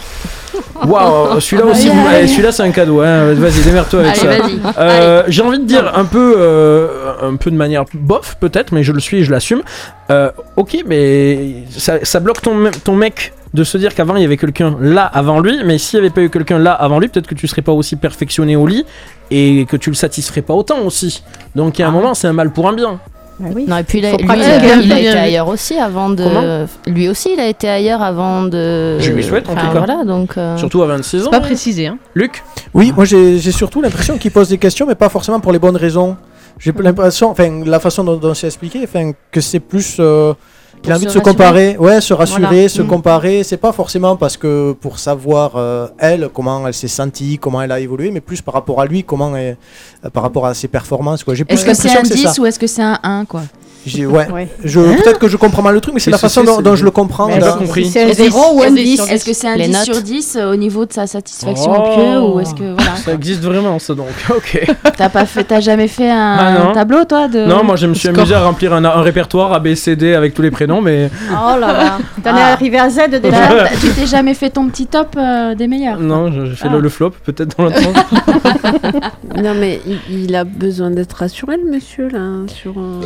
Waouh, 0.87 1.41
celui-là 1.41 1.67
aussi, 1.71 1.89
vous- 1.89 2.07
eh, 2.21 2.27
celui-là 2.27 2.53
c'est 2.53 2.63
un 2.63 2.71
cadeau. 2.71 3.01
Hein. 3.01 3.35
Vas-y, 3.35 3.63
démerde-toi 3.63 4.01
avec 4.01 4.19
Allez, 4.25 4.39
ça. 4.63 4.75
Euh, 4.79 5.23
J'ai 5.29 5.43
envie 5.43 5.59
de 5.59 5.65
dire 5.65 5.93
un 5.97 6.05
peu, 6.05 6.35
euh, 6.39 7.13
un 7.23 7.37
peu 7.37 7.51
de 7.51 7.57
manière 7.57 7.85
bof 7.95 8.37
peut-être, 8.41 8.73
mais 8.73 8.83
je 8.83 8.93
le 8.93 9.01
suis 9.01 9.19
et 9.19 9.25
je 9.25 9.31
l'assume. 9.31 9.63
Euh, 10.11 10.31
ok, 10.57 10.79
mais 10.87 11.65
ça, 11.71 12.05
ça 12.05 12.21
bloque 12.21 12.41
ton, 12.43 12.55
me- 12.55 12.71
ton 12.71 12.95
mec 12.97 13.33
de 13.53 13.63
se 13.65 13.79
dire 13.79 13.95
qu'avant 13.95 14.17
il 14.17 14.23
y 14.23 14.25
avait 14.25 14.37
quelqu'un 14.37 14.77
là 14.81 15.05
avant 15.05 15.41
lui, 15.41 15.57
mais 15.65 15.79
s'il 15.79 16.01
n'y 16.01 16.07
avait 16.07 16.15
pas 16.15 16.23
eu 16.23 16.31
quelqu'un 16.31 16.59
là 16.59 16.73
avant 16.73 16.99
lui, 16.99 17.09
peut-être 17.09 17.29
que 17.29 17.35
tu 17.37 17.47
serais 17.47 17.63
pas 17.63 17.73
aussi 17.73 17.95
perfectionné 17.97 18.57
au 18.57 18.67
lit 18.67 18.85
et 19.31 19.67
que 19.69 19.77
tu 19.77 19.91
le 19.91 19.95
satisferais 19.97 20.43
pas 20.43 20.55
autant 20.55 20.81
aussi. 20.85 21.23
Donc 21.55 21.79
il 21.79 21.83
y 21.83 21.85
a 21.85 21.89
un 21.89 21.93
moment, 21.93 22.15
c'est 22.15 22.27
un 22.27 22.33
mal 22.33 22.51
pour 22.51 22.69
un 22.69 22.73
bien. 22.73 22.99
Non, 23.41 23.77
et 23.79 23.83
puis 23.83 23.99
il 23.99 24.07
a, 24.07 24.11
Faut 24.13 24.17
lui, 24.19 24.25
pratiquer. 24.27 24.47
il 24.49 24.53
a- 24.71 24.75
il 24.77 24.93
a 24.93 24.95
Bien 24.95 24.97
été 24.97 25.09
ailleurs 25.19 25.49
aussi 25.49 25.77
avant 25.77 26.09
de. 26.11 26.23
Comment 26.23 26.67
lui 26.87 27.09
aussi, 27.09 27.31
il 27.35 27.41
a 27.41 27.49
été 27.49 27.69
ailleurs 27.69 28.01
avant 28.03 28.43
de. 28.43 28.99
Je 29.01 29.11
lui 29.11 29.25
souhaite, 29.25 29.49
en 29.49 29.53
Enfin, 29.53 29.67
tout 29.69 29.73
cas. 29.73 29.79
Voilà, 29.79 30.05
donc. 30.05 30.37
euh, 30.39 30.57
Surtout 30.57 30.83
à 30.83 30.87
26 30.87 31.23
ans. 31.23 31.25
C'est 31.25 31.31
pas 31.31 31.41
précisé, 31.41 31.87
hein. 31.89 31.99
Luc 32.15 32.43
Oui, 32.75 32.93
moi 32.95 33.05
j'ai 33.05 33.39
j'ai 33.39 33.53
surtout 33.53 33.81
l'impression 33.83 34.19
qu'il 34.19 34.31
pose 34.31 34.49
des 34.51 34.59
questions, 34.59 34.87
mais 34.87 34.95
pas 34.95 35.09
forcément 35.09 35.41
pour 35.41 35.53
les 35.53 35.59
bonnes 35.59 35.77
raisons. 35.77 36.17
J'ai 36.61 36.73
l'impression, 36.79 37.31
enfin, 37.31 37.63
la 37.67 37.81
façon 37.81 38.05
dont, 38.05 38.17
dont 38.17 38.35
c'est 38.35 38.47
expliqué, 38.47 38.81
enfin, 38.85 39.11
que 39.33 39.41
c'est 39.41 39.59
plus. 39.61 39.97
euh, 39.99 40.33
qu'il 40.85 40.93
a 40.93 40.97
envie 40.97 41.07
de 41.07 41.11
se 41.11 41.19
comparer, 41.19 41.77
ouais, 41.79 42.01
se 42.01 42.15
rassurer, 42.15 42.41
Voilà. 42.49 42.69
se 42.69 42.83
Mm. 42.83 42.87
comparer. 42.87 43.43
C'est 43.43 43.57
pas 43.57 43.73
forcément 43.73 44.17
parce 44.17 44.37
que 44.37 44.73
pour 44.81 44.99
savoir 44.99 45.53
euh, 45.57 45.89
elle 45.99 46.29
comment 46.33 46.67
elle 46.67 46.75
s'est 46.75 46.89
sentie, 46.89 47.39
comment 47.39 47.61
elle 47.63 47.73
a 47.73 47.81
évolué, 47.81 48.11
mais 48.11 48.21
plus 48.21 48.41
par 48.43 48.55
rapport 48.55 48.81
à 48.81 48.87
lui, 48.87 49.03
comment 49.03 49.35
elle- 49.37 49.57
euh, 50.05 50.11
par 50.11 50.23
rapport 50.23 50.47
à 50.47 50.55
ses 50.55 50.69
performances. 50.69 51.25
Est-ce 51.49 51.65
que 51.65 51.75
c'est 51.75 51.91
un 51.91 52.03
que 52.03 52.09
c'est 52.09 52.15
10 52.15 52.29
ça. 52.35 52.41
ou 52.41 52.47
est-ce 52.47 52.59
que 52.59 52.67
c'est 52.67 52.83
un 52.83 52.99
1 53.03 53.25
quoi? 53.25 53.43
J'ai- 53.87 54.07
ouais. 54.07 54.31
Ouais. 54.31 54.49
Je 54.65 54.81
peut-être 54.81 55.19
que 55.19 55.29
je 55.29 55.37
comprends 55.37 55.63
mal 55.63 55.75
le 55.75 55.81
truc, 55.81 55.95
mais 55.95 56.01
c'est 56.01 56.11
la 56.11 56.19
façon 56.19 56.43
dont, 56.45 56.75
je 56.77 56.85
le 56.85 56.91
comprends. 56.91 57.29
Si 57.75 57.85
c'est 57.87 58.03
un 58.05 58.09
Est-ce 58.09 58.23
0 58.25 58.39
ou 58.55 58.63
un 58.63 58.67
est-ce 58.67 58.75
10 58.75 59.01
Est-ce 59.11 59.25
que 59.25 59.33
c'est 59.33 59.49
un 59.49 59.57
Les 59.57 59.67
10 59.67 59.73
notes. 59.73 59.85
sur 59.85 60.01
10 60.03 60.37
euh, 60.37 60.53
au 60.53 60.57
niveau 60.57 60.85
de 60.87 60.93
sa 60.93 61.07
satisfaction 61.07 61.73
Oh. 61.75 61.77
au 61.79 61.95
pieu 61.97 62.21
ou 62.21 62.41
est-ce 62.41 62.55
que 62.55 62.75
voilà 62.75 62.97
Ça 62.97 63.13
existe 63.13 63.43
vraiment 63.43 63.79
ça 63.79 63.95
donc. 63.95 64.07
Ok. 64.31 64.65
T'as 64.97 65.09
pas 65.09 65.27
fait, 65.27 65.45
t'as 65.45 65.61
jamais 65.61 65.89
fait 65.89 66.11
un 66.11 66.37
Ah, 66.39 66.71
tableau 66.75 67.05
toi 67.05 67.29
de 67.29 67.45
Non, 67.45 67.63
moi 67.65 67.77
je 67.77 67.87
me 67.87 67.95
suis 67.95 68.09
score 68.09 68.21
amusé 68.21 68.35
à 68.35 68.45
remplir 68.45 68.73
un, 68.73 68.85
un 68.85 69.03
répertoire 69.03 69.53
ABCD 69.53 70.15
avec 70.15 70.35
tous 70.35 70.43
les 70.43 70.51
prénoms, 70.51 70.81
mais 70.81 71.11
Oh 71.31 71.59
là 71.59 71.73
là 71.73 71.99
T'en 72.23 72.31
es 72.37 72.41
Ah. 72.41 72.53
arrivé 72.53 72.79
à 72.79 72.89
Z 72.91 73.09
déjà 73.11 73.67
Tu 73.81 73.89
t'es 73.91 74.07
jamais 74.07 74.35
fait 74.35 74.51
ton 74.51 74.69
petit 74.69 74.87
top 74.87 75.15
euh, 75.17 75.55
des 75.55 75.67
meilleurs 75.69 75.99
non, 75.99 76.31
j'ai 76.33 76.55
fait 76.55 76.69
Ah. 76.69 76.73
le, 76.75 76.81
le 76.81 76.89
flop 76.89 77.11
peut-être 77.25 77.57
dans 77.57 77.65
l'autre 77.65 77.79
sens. 77.81 77.95
Non, 79.43 79.53
mais 79.59 79.81
il, 79.87 80.25
il 80.27 80.35
a 80.37 80.45
besoin 80.45 80.91
d'être 80.91 81.13
rassuré, 81.15 81.57
le 81.57 81.71
monsieur, 81.71 82.09
là. 82.09 82.21
Sur, 82.47 82.75
euh, 82.79 83.01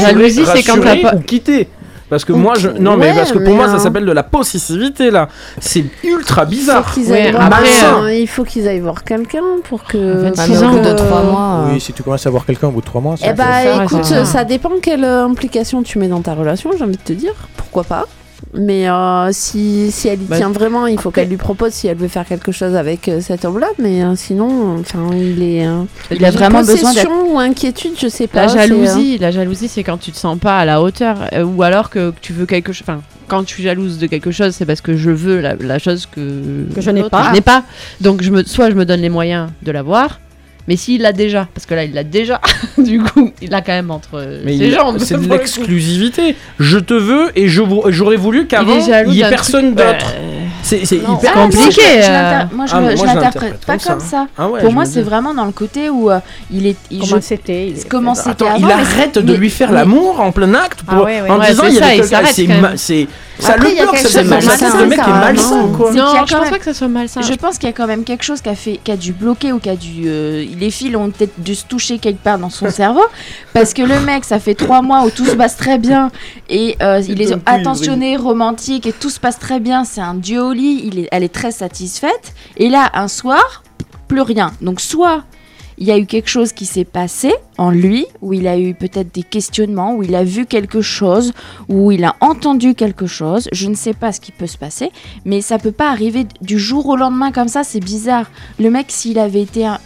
jalousie, 0.00 0.44
c'est 0.46 0.62
quand 0.62 0.80
t'as 0.80 0.96
pas. 0.96 1.14
ou 1.16 1.20
quitter. 1.20 1.68
Parce 2.08 2.24
que 2.24 2.32
moi, 2.32 2.54
je. 2.56 2.70
Non, 2.70 2.96
mais 2.96 3.10
ouais, 3.10 3.16
parce 3.16 3.32
que 3.32 3.38
pour 3.38 3.54
moi, 3.54 3.66
ça 3.66 3.74
hein. 3.74 3.78
s'appelle 3.78 4.06
de 4.06 4.12
la 4.12 4.22
possessivité, 4.22 5.10
là. 5.10 5.28
C'est 5.60 5.84
ultra 6.02 6.44
Il 6.44 6.48
bizarre. 6.56 6.88
faut 6.88 7.00
qu'ils 7.00 7.10
Ouais, 7.10 7.26
aillent 7.26 7.32
quelqu'un, 7.32 8.02
euh, 8.02 8.14
il 8.14 8.26
faut 8.26 8.44
qu'ils 8.44 8.66
aillent 8.66 8.80
voir 8.80 9.04
quelqu'un 9.04 9.42
pour 9.64 9.84
que. 9.84 10.22
26 10.22 10.50
mais 10.50 10.56
au 10.56 10.62
ans, 10.64 10.70
bout 10.72 10.78
de 10.78 10.86
euh, 10.88 11.22
mois. 11.30 11.64
Oui, 11.70 11.80
si 11.80 11.92
tu 11.92 12.02
commences 12.02 12.26
à 12.26 12.30
voir 12.30 12.46
quelqu'un 12.46 12.68
au 12.68 12.70
bout 12.70 12.80
de 12.80 12.86
trois 12.86 13.02
mois, 13.02 13.16
ça 13.18 13.26
Eh 13.28 13.34
bah 13.34 13.44
ça, 13.62 13.76
ouais, 13.78 13.84
écoute, 13.84 14.04
c'est 14.04 14.14
ça. 14.14 14.24
ça 14.24 14.44
dépend 14.44 14.70
quelle 14.80 15.04
euh, 15.04 15.26
implication 15.26 15.82
tu 15.82 15.98
mets 15.98 16.08
dans 16.08 16.22
ta 16.22 16.32
relation, 16.32 16.70
j'ai 16.78 16.82
envie 16.84 16.96
de 16.96 17.02
te 17.02 17.12
dire. 17.12 17.34
Pourquoi 17.58 17.84
pas? 17.84 18.06
Mais 18.54 18.88
euh, 18.88 19.28
si, 19.32 19.90
si 19.90 20.08
elle 20.08 20.22
y 20.22 20.24
Bah, 20.24 20.36
tient 20.38 20.50
vraiment, 20.50 20.86
il 20.86 20.98
faut 20.98 21.10
qu'elle 21.10 21.28
lui 21.28 21.36
propose 21.36 21.72
si 21.72 21.86
elle 21.86 21.96
veut 21.98 22.08
faire 22.08 22.24
quelque 22.26 22.50
chose 22.50 22.74
avec 22.76 23.08
euh, 23.08 23.20
cet 23.20 23.44
homme-là. 23.44 23.68
Mais 23.78 24.02
euh, 24.02 24.14
sinon, 24.16 24.78
enfin, 24.80 25.10
il 25.14 25.42
est. 25.42 25.66
euh, 25.66 25.82
Il 26.10 26.24
a 26.24 26.30
vraiment 26.30 26.60
besoin 26.60 26.92
d'être 26.94 27.08
possession 27.08 27.34
ou 27.34 27.38
inquiétude, 27.38 27.92
je 27.98 28.08
sais 28.08 28.26
pas. 28.26 28.46
La 28.46 28.52
euh, 28.52 28.56
jalousie, 28.56 29.18
la 29.18 29.30
jalousie, 29.30 29.68
c'est 29.68 29.82
quand 29.82 29.98
tu 29.98 30.12
te 30.12 30.16
sens 30.16 30.38
pas 30.38 30.58
à 30.58 30.64
la 30.64 30.80
hauteur, 30.80 31.18
euh, 31.34 31.44
ou 31.44 31.62
alors 31.62 31.90
que 31.90 32.12
tu 32.20 32.32
veux 32.32 32.46
quelque 32.46 32.72
chose. 32.72 32.84
Enfin, 32.88 33.00
quand 33.26 33.42
je 33.42 33.48
suis 33.48 33.62
jalouse 33.62 33.98
de 33.98 34.06
quelque 34.06 34.30
chose, 34.30 34.54
c'est 34.54 34.64
parce 34.64 34.80
que 34.80 34.96
je 34.96 35.10
veux 35.10 35.40
la, 35.40 35.54
la 35.54 35.78
chose 35.78 36.06
que 36.06 36.64
Que 36.74 36.80
je 36.80 36.90
n'ai 36.90 37.02
pas. 37.08 37.24
Je 37.28 37.32
n'ai 37.34 37.40
pas. 37.42 37.64
Donc, 38.00 38.22
je 38.22 38.30
me, 38.30 38.42
soit 38.44 38.70
je 38.70 38.74
me 38.74 38.86
donne 38.86 39.00
les 39.02 39.10
moyens 39.10 39.50
de 39.62 39.70
l'avoir, 39.72 40.20
mais 40.68 40.76
s'il 40.76 41.00
l'a 41.02 41.12
déjà, 41.12 41.48
parce 41.54 41.66
que 41.66 41.74
là, 41.74 41.82
il 41.84 41.94
l'a 41.94 42.04
déjà. 42.04 42.40
du 42.78 43.00
coup, 43.02 43.32
il 43.42 43.50
l'a 43.50 43.62
quand 43.62 43.72
même 43.72 43.90
entre 43.90 44.22
Mais 44.44 44.56
ses 44.58 44.66
il- 44.66 44.74
jambes. 44.74 44.98
c'est 44.98 45.20
de 45.20 45.28
l'exclusivité. 45.28 46.36
Je 46.60 46.78
te 46.78 46.92
veux 46.94 47.30
et 47.34 47.48
j'aurais 47.48 48.16
voulu 48.16 48.46
qu'avant 48.46 48.74
Il 48.74 48.78
est 48.82 48.86
jaloux 48.86 49.10
il 49.10 49.16
y 49.16 49.22
ait 49.22 49.28
personne 49.30 49.74
d'autre. 49.74 50.06
euh, 50.14 50.44
C'est 50.62 50.82
hyper 50.82 51.32
ah, 51.34 51.42
compliqué, 51.44 51.80
euh. 52.04 52.42
Moi, 52.52 52.66
je 52.66 52.72
Ah, 52.74 52.94
je 52.96 53.04
l'interprète 53.04 53.64
pas 53.64 53.78
comme 53.78 54.00
ça. 54.00 54.06
ça. 54.06 54.26
Ah 54.36 54.48
ouais, 54.48 54.60
Pour 54.60 54.72
moi, 54.72 54.84
c'est 54.84 55.00
vraiment 55.02 55.32
dans 55.34 55.46
le 55.46 55.52
côté 55.52 55.88
où 55.88 56.10
euh, 56.10 56.18
il 56.52 56.66
est. 56.66 56.76
il- 56.90 57.00
Comment 57.00 57.20
c'était 57.22 57.74
Comment 57.88 58.14
c'était 58.14 58.30
Attends, 58.30 58.54
avant 58.56 58.68
il 58.68 58.70
arrête 58.70 59.18
de 59.18 59.34
lui 59.34 59.48
faire 59.50 59.72
l'amour 59.72 60.20
en 60.20 60.32
plein 60.32 60.52
acte 60.54 60.80
Ah 60.86 61.00
en 61.30 61.38
disant 61.38 61.64
il 61.66 61.74
y 61.74 62.04
s'arrête 62.04 62.34
c'est 62.76 63.08
ça 63.38 63.54
Après, 63.54 63.70
le 63.70 63.82
bloque, 63.82 63.96
ça 63.98 64.08
c'est 64.08 64.24
malsain, 64.24 64.80
le 64.80 64.86
mec 64.86 64.98
est 64.98 65.08
malsain 65.08 65.68
quoi. 65.76 65.92
Non, 65.92 66.26
je 66.26 66.34
pense 66.34 66.50
pas 66.50 66.58
que 66.58 66.64
ça 66.64 66.74
soit 66.74 66.88
malsain. 66.88 67.22
Je 67.22 67.34
pense 67.34 67.58
qu'il 67.58 67.68
y 67.68 67.70
a 67.70 67.74
quand 67.74 67.86
même 67.86 68.04
quelque 68.04 68.24
chose 68.24 68.40
qui 68.40 68.48
a, 68.48 68.54
fait, 68.54 68.80
qui 68.82 68.90
a 68.90 68.96
dû 68.96 69.12
bloquer 69.12 69.52
ou 69.52 69.58
qui 69.58 69.68
a 69.70 69.76
dû. 69.76 70.04
euh, 70.06 70.44
les 70.58 70.70
fils 70.70 70.94
ont 70.96 71.10
peut-être 71.10 71.38
dû 71.38 71.54
se 71.54 71.64
toucher 71.64 71.98
quelque 71.98 72.22
part 72.22 72.38
dans 72.38 72.50
son 72.50 72.70
cerveau. 72.70 73.04
Parce 73.54 73.74
que 73.74 73.82
le 73.82 74.00
mec, 74.00 74.24
ça 74.24 74.38
fait 74.38 74.54
trois 74.54 74.82
mois 74.82 75.04
où 75.04 75.10
tout 75.10 75.24
se 75.24 75.36
passe 75.36 75.56
très 75.56 75.78
bien. 75.78 76.10
Et 76.48 76.76
euh, 76.82 77.00
il 77.08 77.20
est 77.22 77.34
attentionné, 77.46 78.16
romantique 78.16 78.86
et 78.86 78.92
tout 78.92 79.10
se 79.10 79.20
passe 79.20 79.38
très 79.38 79.60
bien. 79.60 79.84
C'est 79.84 80.00
un 80.00 80.14
dieu 80.14 80.42
au 80.42 80.52
lit. 80.52 80.82
Il 80.84 80.98
est, 80.98 81.08
elle 81.12 81.22
est 81.22 81.32
très 81.34 81.52
satisfaite. 81.52 82.34
Et 82.56 82.68
là, 82.68 82.90
un 82.94 83.08
soir, 83.08 83.62
plus 84.08 84.22
rien. 84.22 84.52
Donc, 84.60 84.80
soit 84.80 85.22
il 85.78 85.86
y 85.86 85.92
a 85.92 85.98
eu 85.98 86.06
quelque 86.06 86.28
chose 86.28 86.52
qui 86.52 86.66
s'est 86.66 86.84
passé 86.84 87.32
en 87.56 87.70
lui, 87.70 88.04
où 88.20 88.32
il 88.32 88.46
a 88.48 88.58
eu 88.58 88.74
peut-être 88.74 89.14
des 89.14 89.22
questionnements, 89.22 89.94
où 89.94 90.02
il 90.02 90.14
a 90.14 90.24
vu 90.24 90.44
quelque 90.44 90.80
chose, 90.80 91.32
où 91.68 91.90
il 91.92 92.04
a 92.04 92.16
entendu 92.20 92.74
quelque 92.74 93.06
chose. 93.06 93.48
Je 93.52 93.68
ne 93.68 93.74
sais 93.74 93.94
pas 93.94 94.12
ce 94.12 94.20
qui 94.20 94.32
peut 94.32 94.46
se 94.46 94.58
passer, 94.58 94.90
mais 95.24 95.40
ça 95.40 95.58
peut 95.58 95.72
pas 95.72 95.90
arriver 95.90 96.26
du 96.42 96.58
jour 96.58 96.86
au 96.88 96.96
lendemain 96.96 97.32
comme 97.32 97.48
ça. 97.48 97.64
C'est 97.64 97.80
bizarre. 97.80 98.30
Le 98.58 98.70
mec, 98.70 98.86
s'il 98.88 99.18
avait 99.18 99.42
été 99.42 99.66
un- 99.66 99.78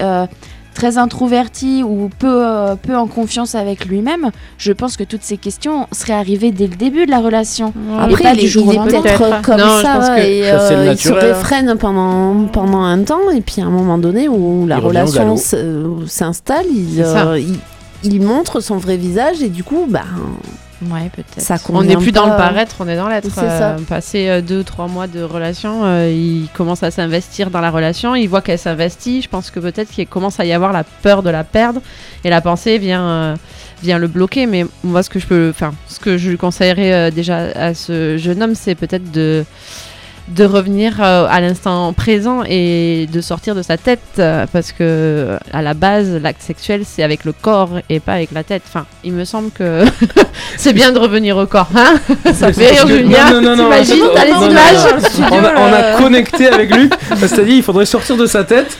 euh, 0.00 0.26
très 0.78 0.96
introverti 0.96 1.82
ou 1.82 2.08
peu, 2.20 2.46
euh, 2.46 2.76
peu 2.76 2.96
en 2.96 3.08
confiance 3.08 3.56
avec 3.56 3.84
lui-même, 3.86 4.30
je 4.58 4.72
pense 4.72 4.96
que 4.96 5.02
toutes 5.02 5.24
ces 5.24 5.36
questions 5.36 5.88
seraient 5.90 6.12
arrivées 6.12 6.52
dès 6.52 6.68
le 6.68 6.76
début 6.76 7.04
de 7.04 7.10
la 7.10 7.18
relation. 7.18 7.72
Après, 7.98 8.20
Et 8.20 8.22
pas 8.22 8.32
il, 8.34 8.38
du 8.38 8.44
est- 8.44 8.48
jour 8.48 8.62
il 8.64 8.68
au 8.68 8.72
est 8.72 8.76
lendemain. 8.92 9.00
peut-être. 9.02 9.42
Comme 9.42 9.58
Non, 9.58 9.82
ça 9.82 10.20
et 10.24 10.42
euh, 10.44 10.92
il 10.92 10.98
se 10.98 11.12
réfrène 11.12 11.74
pendant, 11.78 12.44
pendant 12.46 12.82
un 12.82 13.02
temps 13.02 13.28
et 13.34 13.40
puis 13.40 13.60
à 13.60 13.64
un 13.64 13.70
moment 13.70 13.98
donné 13.98 14.28
où 14.28 14.66
la 14.68 14.78
Il 14.78 14.84
relation 14.84 15.34
euh, 15.54 16.06
s'installe, 16.06 16.66
il, 16.70 17.02
euh, 17.02 17.40
il, 17.40 17.58
il 18.04 18.22
montre 18.22 18.60
son 18.60 18.76
vrai 18.76 18.96
visage 18.96 19.42
et 19.42 19.48
du 19.48 19.64
coup, 19.64 19.86
bah, 19.88 20.02
Ouais, 20.82 21.10
peut-être. 21.12 21.40
ça 21.40 21.56
On 21.70 21.82
n'est 21.82 21.96
plus 21.96 22.12
dans 22.12 22.24
le 22.26 22.30
pas. 22.30 22.36
paraître, 22.36 22.76
on 22.80 22.88
est 22.88 22.96
dans 22.96 23.08
l'être. 23.08 23.28
C'est 23.34 23.40
ça. 23.40 23.70
Euh, 23.70 23.78
passé 23.88 24.28
euh, 24.28 24.40
deux, 24.40 24.62
trois 24.62 24.86
mois 24.86 25.08
de 25.08 25.22
relation, 25.22 25.84
euh, 25.84 26.08
il 26.08 26.48
commence 26.54 26.82
à 26.84 26.90
s'investir 26.90 27.50
dans 27.50 27.60
la 27.60 27.70
relation, 27.70 28.14
il 28.14 28.28
voit 28.28 28.42
qu'elle 28.42 28.58
s'investit. 28.58 29.22
Je 29.22 29.28
pense 29.28 29.50
que 29.50 29.58
peut-être 29.58 29.90
qu'il 29.90 30.06
commence 30.06 30.38
à 30.38 30.44
y 30.44 30.52
avoir 30.52 30.72
la 30.72 30.84
peur 30.84 31.22
de 31.22 31.30
la 31.30 31.42
perdre 31.42 31.80
et 32.24 32.30
la 32.30 32.40
pensée 32.40 32.78
vient, 32.78 33.08
euh, 33.08 33.36
vient 33.82 33.98
le 33.98 34.06
bloquer. 34.06 34.46
Mais 34.46 34.66
moi, 34.84 35.02
ce 35.02 35.10
que 35.10 35.18
je 35.18 35.26
peux, 35.26 35.50
enfin, 35.50 35.74
ce 35.88 35.98
que 35.98 36.16
je 36.16 36.30
lui 36.30 36.36
conseillerais 36.38 36.92
euh, 36.92 37.10
déjà 37.10 37.38
à 37.38 37.74
ce 37.74 38.16
jeune 38.16 38.40
homme, 38.42 38.54
c'est 38.54 38.76
peut-être 38.76 39.10
de 39.10 39.44
de 40.28 40.44
revenir 40.44 40.96
euh, 41.00 41.26
à 41.30 41.40
l'instant 41.40 41.92
présent 41.92 42.42
et 42.46 43.08
de 43.12 43.20
sortir 43.20 43.54
de 43.54 43.62
sa 43.62 43.76
tête 43.76 44.00
euh, 44.18 44.46
parce 44.52 44.72
que 44.72 44.76
euh, 44.80 45.38
à 45.52 45.62
la 45.62 45.74
base 45.74 46.10
l'acte 46.22 46.42
sexuel 46.42 46.82
c'est 46.84 47.02
avec 47.02 47.24
le 47.24 47.32
corps 47.32 47.70
et 47.88 47.98
pas 47.98 48.12
avec 48.12 48.32
la 48.32 48.44
tête 48.44 48.62
enfin 48.66 48.84
il 49.04 49.12
me 49.12 49.24
semble 49.24 49.50
que 49.50 49.84
c'est 50.56 50.72
bien 50.72 50.92
de 50.92 50.98
revenir 50.98 51.36
au 51.36 51.46
corps 51.46 51.70
hein 51.74 51.94
ça 52.34 52.52
fait 52.52 52.68
rire 52.68 52.86
Julien 52.86 53.40
t'imagines 53.40 54.04
t'as 54.14 54.24
les 54.24 54.46
images 54.46 54.88
On 55.30 55.44
a, 55.44 55.52
on 55.56 55.72
a 55.72 55.76
euh. 55.76 55.98
connecté 55.98 56.48
avec 56.48 56.74
lui. 56.74 56.88
C'est-à-dire, 57.16 57.56
il 57.56 57.62
faudrait 57.62 57.86
sortir 57.86 58.16
de 58.16 58.26
sa 58.26 58.44
tête. 58.44 58.76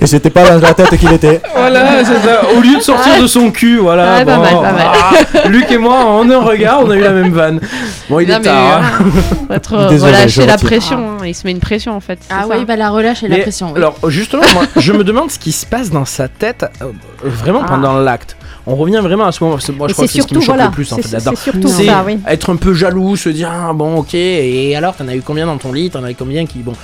Et 0.00 0.06
c'était 0.06 0.30
pas 0.30 0.48
dans 0.48 0.60
la 0.60 0.74
tête 0.74 0.96
qu'il 0.96 1.12
était. 1.12 1.40
Voilà, 1.54 2.04
c'est 2.04 2.26
ça. 2.26 2.42
Au 2.56 2.60
lieu 2.60 2.76
de 2.76 2.82
sortir 2.82 3.20
de 3.20 3.26
son 3.26 3.50
cul, 3.50 3.78
voilà. 3.78 4.18
Ouais, 4.18 4.24
pas 4.24 4.38
mal, 4.38 4.52
pas 4.52 4.72
mal. 4.72 4.86
ah, 4.92 5.48
Luc 5.48 5.70
et 5.70 5.78
moi, 5.78 6.04
en 6.04 6.28
un 6.30 6.38
regard, 6.38 6.80
on 6.84 6.90
a 6.90 6.96
eu 6.96 7.00
la 7.00 7.10
même 7.10 7.32
vanne. 7.32 7.60
Bon, 8.08 8.20
il 8.20 8.28
Non, 8.28 8.36
est 8.36 8.42
tard. 8.42 8.80
euh, 8.80 9.04
hein. 9.50 9.54
être 9.54 9.76
relâcher 9.76 10.42
je 10.42 10.46
la 10.46 10.56
retire. 10.56 10.68
Pression 10.96 11.10
hein. 11.20 11.26
il 11.26 11.34
se 11.34 11.46
met 11.46 11.50
une 11.52 11.60
pression 11.60 11.94
en 11.94 12.00
fait 12.00 12.18
Ah 12.30 12.44
ça. 12.48 12.56
oui, 12.58 12.64
bah 12.64 12.76
la 12.76 12.90
relâche 12.90 13.22
et 13.22 13.28
la 13.28 13.38
pression. 13.38 13.68
oui. 13.72 13.76
Alors, 13.76 13.96
justement, 14.08 14.42
moi, 14.54 14.64
je 14.76 14.92
me 14.92 15.04
demande 15.04 15.30
ce 15.30 15.38
qui 15.38 15.52
se 15.52 15.66
passe 15.66 15.90
dans 15.90 16.04
sa 16.04 16.28
tête 16.28 16.64
euh, 16.82 16.92
vraiment 17.22 17.62
Ah. 17.64 17.68
pendant 17.68 17.98
l'acte. 17.98 18.36
On 18.66 18.76
revient 18.76 19.00
vraiment 19.02 19.26
à 19.26 19.32
ce 19.32 19.42
moment. 19.42 19.56
parce 19.56 19.66
que 19.66 19.72
Moi, 19.72 19.88
je 19.88 19.94
crois 19.94 20.06
que 20.06 20.12
c'est 20.12 20.20
ce 20.20 20.26
qui 20.26 20.34
me 20.34 20.40
surtout, 20.40 20.46
choque 20.46 20.54
voilà, 20.56 20.66
le 20.66 20.74
plus 20.74 20.92
en 20.92 20.96
c'est- 20.96 21.02
fait 21.02 21.08
c'est 21.08 21.14
là-dedans. 21.16 21.36
surtout 21.36 21.68
C'est 21.68 21.86
ça, 21.86 22.02
oui. 22.06 22.18
être 22.26 22.50
un 22.50 22.56
peu 22.56 22.74
jaloux, 22.74 23.16
se 23.16 23.28
dire 23.30 23.50
ah, 23.52 23.72
bon, 23.72 23.96
ok, 23.98 24.14
et 24.14 24.76
alors, 24.76 24.94
t'en 24.94 25.08
as 25.08 25.14
eu 25.16 25.22
combien 25.22 25.46
dans 25.46 25.56
ton 25.58 25.72
lit? 25.72 25.90
T'en 25.90 26.04
as 26.04 26.10
eu 26.10 26.14
combien 26.14 26.44
qui. 26.46 26.58
Bon, 26.58 26.74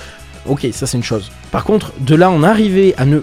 ok, 0.47 0.67
ça 0.71 0.87
c'est 0.87 0.97
une 0.97 1.03
chose. 1.03 1.31
Par 1.51 1.63
contre, 1.63 1.91
de 1.99 2.15
là, 2.15 2.29
en 2.31 2.41
arriver 2.43 2.95
à 2.97 3.05
ne. 3.05 3.19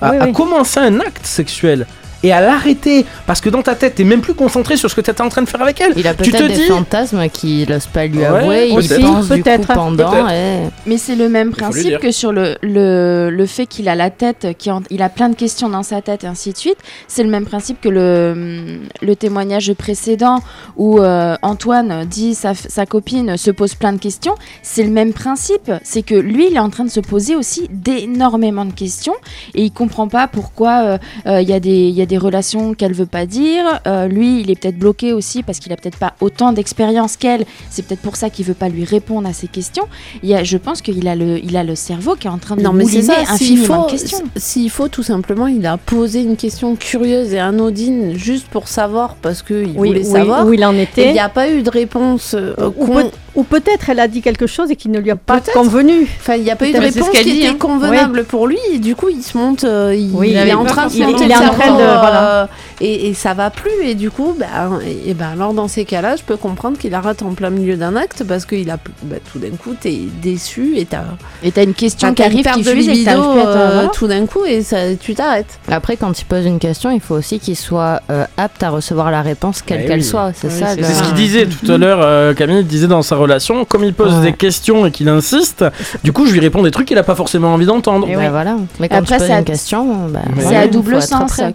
à, 0.00 0.10
Oui, 0.10 0.16
à 0.18 0.24
oui. 0.26 0.32
commencer 0.32 0.80
un 0.80 0.98
acte 1.00 1.24
sexuel 1.26 1.86
et 2.26 2.32
à 2.32 2.40
l'arrêter 2.40 3.04
parce 3.26 3.40
que 3.40 3.48
dans 3.48 3.62
ta 3.62 3.74
tête, 3.74 3.94
t'es 3.96 4.04
même 4.04 4.20
plus 4.20 4.34
concentré 4.34 4.76
sur 4.76 4.90
ce 4.90 4.94
que 4.94 5.00
t'étais 5.00 5.20
en 5.22 5.28
train 5.28 5.42
de 5.42 5.48
faire 5.48 5.62
avec 5.62 5.80
elle. 5.80 5.92
Il 5.96 6.06
a 6.06 6.14
Tu 6.14 6.30
te 6.30 6.36
peut-être 6.36 6.48
des 6.48 6.54
dis- 6.54 6.62
fantasmes 6.62 7.28
qu'il 7.28 7.68
n'ose 7.70 7.86
pas 7.86 8.06
lui 8.06 8.18
Ouais, 8.18 8.24
avouer, 8.26 8.68
il 8.70 8.76
aussi, 8.78 9.00
pense 9.00 9.28
du 9.30 9.42
coup 9.42 9.50
pendant. 9.72 10.28
et- 10.28 10.68
Mais 10.86 10.98
c'est 10.98 11.14
le 11.16 11.28
même 11.28 11.50
Il 11.52 11.56
principe 11.56 11.98
que 11.98 12.10
sur 12.10 12.32
le, 12.32 12.56
le, 12.62 13.30
le 13.30 13.46
fait 13.46 13.66
qu'il 13.66 13.88
a 13.88 13.94
la 13.94 14.10
tête, 14.10 14.48
qu'il 14.58 14.72
en- 14.72 14.82
il 14.90 15.02
a 15.02 15.08
plein 15.08 15.28
de 15.28 15.34
questions 15.36 15.68
dans 15.68 15.82
sa 15.82 16.02
tête 16.02 16.24
et 16.24 16.26
ainsi 16.26 16.52
de 16.52 16.56
suite. 16.58 16.78
C'est 17.08 17.22
le 17.22 17.30
même 17.30 17.46
principe 17.46 17.80
que 17.80 17.88
le, 17.88 18.80
le 19.02 19.16
témoignage 19.16 19.72
précédent 19.74 20.40
où 20.76 20.98
euh, 21.00 21.36
Antoine 21.42 22.04
dit 22.06 22.34
sa, 22.34 22.54
sa 22.54 22.86
copine 22.86 23.36
se 23.36 23.50
pose 23.50 23.74
plein 23.74 23.92
de 23.92 23.98
questions. 23.98 24.34
C'est 24.62 24.82
le 24.82 24.90
même 24.90 25.12
principe. 25.12 25.70
C'est 25.84 26.02
que 26.02 26.14
lui, 26.14 26.48
il 26.50 26.56
est 26.56 26.60
en 26.60 26.70
train 26.70 26.84
de 26.84 26.90
se 26.90 27.00
poser 27.00 27.36
aussi 27.36 27.68
d'énormément 27.70 28.64
de 28.64 28.72
questions 28.72 29.14
et 29.54 29.62
il 29.64 29.70
comprend 29.72 30.08
pas 30.08 30.28
pourquoi 30.28 30.82
euh, 30.84 30.98
euh, 31.26 31.40
il 31.40 31.48
y, 31.48 31.52
a 31.52 31.60
des- 31.60 31.70
il 31.88 31.94
y 31.94 32.02
a 32.02 32.06
des 32.06 32.15
relations 32.18 32.74
qu'elle 32.74 32.92
veut 32.92 33.06
pas 33.06 33.26
dire. 33.26 33.64
Euh, 33.86 34.06
lui, 34.08 34.40
il 34.40 34.50
est 34.50 34.60
peut-être 34.60 34.78
bloqué 34.78 35.12
aussi 35.12 35.42
parce 35.42 35.58
qu'il 35.58 35.72
a 35.72 35.76
peut-être 35.76 35.98
pas 35.98 36.14
autant 36.20 36.52
d'expérience 36.52 37.16
qu'elle. 37.16 37.44
C'est 37.70 37.86
peut-être 37.86 38.00
pour 38.00 38.16
ça 38.16 38.30
qu'il 38.30 38.44
veut 38.46 38.54
pas 38.54 38.68
lui 38.68 38.84
répondre 38.84 39.28
à 39.28 39.32
ces 39.32 39.46
questions. 39.48 39.84
Il 40.22 40.28
y 40.28 40.34
a, 40.34 40.44
je 40.44 40.56
pense 40.56 40.82
qu'il 40.82 41.06
a 41.08 41.14
le, 41.14 41.38
il 41.44 41.56
a 41.56 41.64
le 41.64 41.74
cerveau 41.74 42.14
qui 42.14 42.26
est 42.26 42.30
en 42.30 42.38
train 42.38 42.56
de 42.56 42.62
Non, 42.62 42.72
mais 42.72 42.84
c'est 42.84 42.96
mouliner 42.98 43.14
ça. 43.26 43.36
S'il 43.36 43.58
infiniment 43.58 43.82
faut, 43.82 43.86
de 43.86 43.90
questions. 43.92 44.22
s'il 44.36 44.70
faut, 44.70 44.88
tout 44.88 45.02
simplement, 45.02 45.46
il 45.46 45.66
a 45.66 45.76
posé 45.76 46.22
une 46.22 46.36
question 46.36 46.76
curieuse 46.76 47.32
et 47.32 47.38
anodine 47.38 48.14
juste 48.16 48.48
pour 48.48 48.68
savoir 48.68 49.14
parce 49.22 49.42
qu'il 49.42 49.72
Oui, 49.76 49.88
voulait 49.88 50.00
oui, 50.00 50.04
savoir. 50.04 50.46
où 50.46 50.52
il 50.52 50.64
en 50.64 50.74
était. 50.76 51.08
il 51.08 51.12
n'y 51.12 51.18
a 51.18 51.28
pas 51.28 51.50
eu 51.50 51.62
de 51.62 51.70
réponse 51.70 52.34
euh, 52.34 52.54
Ou, 52.76 52.86
con- 52.86 52.94
peut- 52.94 53.10
ou 53.34 53.42
peut-être 53.44 53.90
elle 53.90 54.00
a 54.00 54.08
dit 54.08 54.22
quelque 54.22 54.46
chose 54.46 54.70
et 54.70 54.76
qui 54.76 54.88
ne 54.88 54.98
lui 54.98 55.10
a 55.10 55.16
pas 55.16 55.40
convenu. 55.52 56.02
Enfin, 56.20 56.34
il 56.36 56.42
n'y 56.44 56.50
a 56.50 56.56
pas 56.56 56.68
eu 56.68 56.72
de 56.72 56.78
réponse 56.78 57.10
qui 57.10 57.24
dit, 57.24 57.38
était 57.40 57.48
hein. 57.48 57.56
convenable 57.58 58.24
pour 58.24 58.46
lui 58.46 58.58
et 58.72 58.78
du 58.78 58.94
coup 58.94 59.08
il 59.10 59.22
se 59.22 59.36
monte, 59.36 59.64
euh, 59.64 59.94
il, 59.94 60.10
Oui, 60.14 60.28
il 60.28 60.32
il 60.32 60.48
est 60.48 60.54
en 60.54 60.64
train 60.64 60.86
de 60.86 60.92
il 60.94 61.00
le 61.00 61.08
est 61.10 61.34
en 61.36 61.40
train 61.50 61.56
cerveau, 61.56 61.78
euh, 61.96 62.00
voilà. 62.00 62.48
et, 62.80 63.08
et 63.08 63.14
ça 63.14 63.34
va 63.34 63.50
plus 63.50 63.70
et 63.82 63.94
du 63.94 64.10
coup 64.10 64.34
ben, 64.38 64.46
et, 64.84 65.10
et 65.10 65.14
ben 65.14 65.28
alors 65.34 65.52
dans 65.54 65.68
ces 65.68 65.84
cas-là 65.84 66.16
je 66.16 66.22
peux 66.22 66.36
comprendre 66.36 66.78
qu'il 66.78 66.94
arrête 66.94 67.22
en 67.22 67.32
plein 67.34 67.50
milieu 67.50 67.76
d'un 67.76 67.96
acte 67.96 68.24
parce 68.26 68.44
qu'il 68.44 68.70
a 68.70 68.78
ben, 69.02 69.18
tout 69.32 69.38
d'un 69.38 69.50
coup 69.56 69.74
t'es 69.80 69.98
déçu 70.22 70.74
et 70.76 70.84
t'as 70.86 71.02
Et 71.42 71.52
t'as 71.52 71.64
une 71.64 71.74
question 71.74 72.12
qui 72.14 72.22
arrive, 72.22 72.46
qui 72.46 72.62
de 72.62 72.70
fuse 72.70 72.88
et 72.88 73.04
que 73.04 73.08
à 73.10 73.14
euh, 73.16 73.70
voilà. 73.74 73.88
tout 73.90 74.06
d'un 74.06 74.26
coup 74.26 74.44
et 74.46 74.62
ça, 74.62 74.76
tu 75.00 75.14
t'arrêtes. 75.14 75.58
Après, 75.68 75.96
quand 75.96 76.18
il 76.20 76.24
pose 76.24 76.44
une 76.46 76.58
question, 76.58 76.90
il 76.90 77.00
faut 77.00 77.14
aussi 77.14 77.38
qu'il 77.40 77.56
soit 77.56 78.00
euh, 78.10 78.24
apte 78.36 78.62
à 78.62 78.70
recevoir 78.70 79.10
la 79.10 79.22
réponse, 79.22 79.62
quelle 79.62 79.82
Eh 79.84 79.86
qu'elle 79.86 79.98
oui. 80.00 80.04
soit. 80.04 80.32
C'est 80.34 80.48
Oui, 80.48 80.58
ça. 80.58 80.68
c'est 80.76 80.82
ce 80.94 81.02
qu'il 81.02 81.14
disait 81.14 81.46
tout 81.46 81.70
à 81.72 81.78
l'heure, 81.78 82.00
euh, 82.02 82.34
Camille 82.34 82.64
disait 82.64 82.86
dans 82.86 83.02
sa 83.02 83.16
relation, 83.16 83.64
comme 83.64 83.84
il 83.84 83.94
pose 83.94 84.14
Ouais. 84.16 84.22
des 84.22 84.32
questions 84.32 84.86
et 84.86 84.90
qu'il 84.90 85.08
insiste, 85.08 85.64
du 86.04 86.12
coup 86.12 86.26
je 86.26 86.32
lui 86.32 86.40
réponds 86.40 86.62
des 86.62 86.70
trucs 86.70 86.86
qu'il 86.88 86.98
a 86.98 87.02
pas 87.02 87.14
forcément 87.14 87.52
envie 87.54 87.66
d'entendre. 87.66 88.08
Et 88.08 88.14
Bah, 88.14 88.20
oui. 88.22 88.28
voilà. 88.30 88.56
Mais 88.80 88.88
quand 88.88 88.96
Après, 88.96 89.16
tu 89.18 89.22
poses 89.22 89.30
une 89.30 89.44
question, 89.44 90.08
bah, 90.08 90.20
C'est 90.38 90.56
à 90.56 90.66
double 90.68 91.02
sens. 91.02 91.32
prêt. 91.32 91.54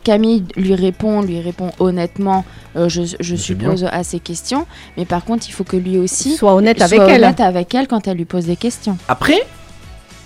Lui 0.56 0.76
répond, 0.76 1.22
lui 1.22 1.40
répond 1.42 1.72
honnêtement, 1.80 2.46
euh, 2.76 2.88
je, 2.90 3.02
je 3.20 3.36
suppose, 3.36 3.84
à 3.92 4.04
ses 4.04 4.20
questions. 4.20 4.66
Mais 4.98 5.06
par 5.06 5.24
contre, 5.26 5.46
il 5.48 5.52
faut 5.52 5.64
que 5.64 5.78
lui 5.78 5.98
aussi 5.98 6.36
Sois 6.36 6.54
honnête 6.54 6.78
soit 6.78 6.86
avec 6.86 7.00
elle. 7.02 7.24
honnête 7.24 7.40
avec 7.42 7.76
elle 7.76 7.88
quand 7.88 8.08
elle 8.08 8.18
lui 8.18 8.26
pose 8.26 8.46
des 8.46 8.56
questions. 8.56 8.98
Après, 9.08 9.42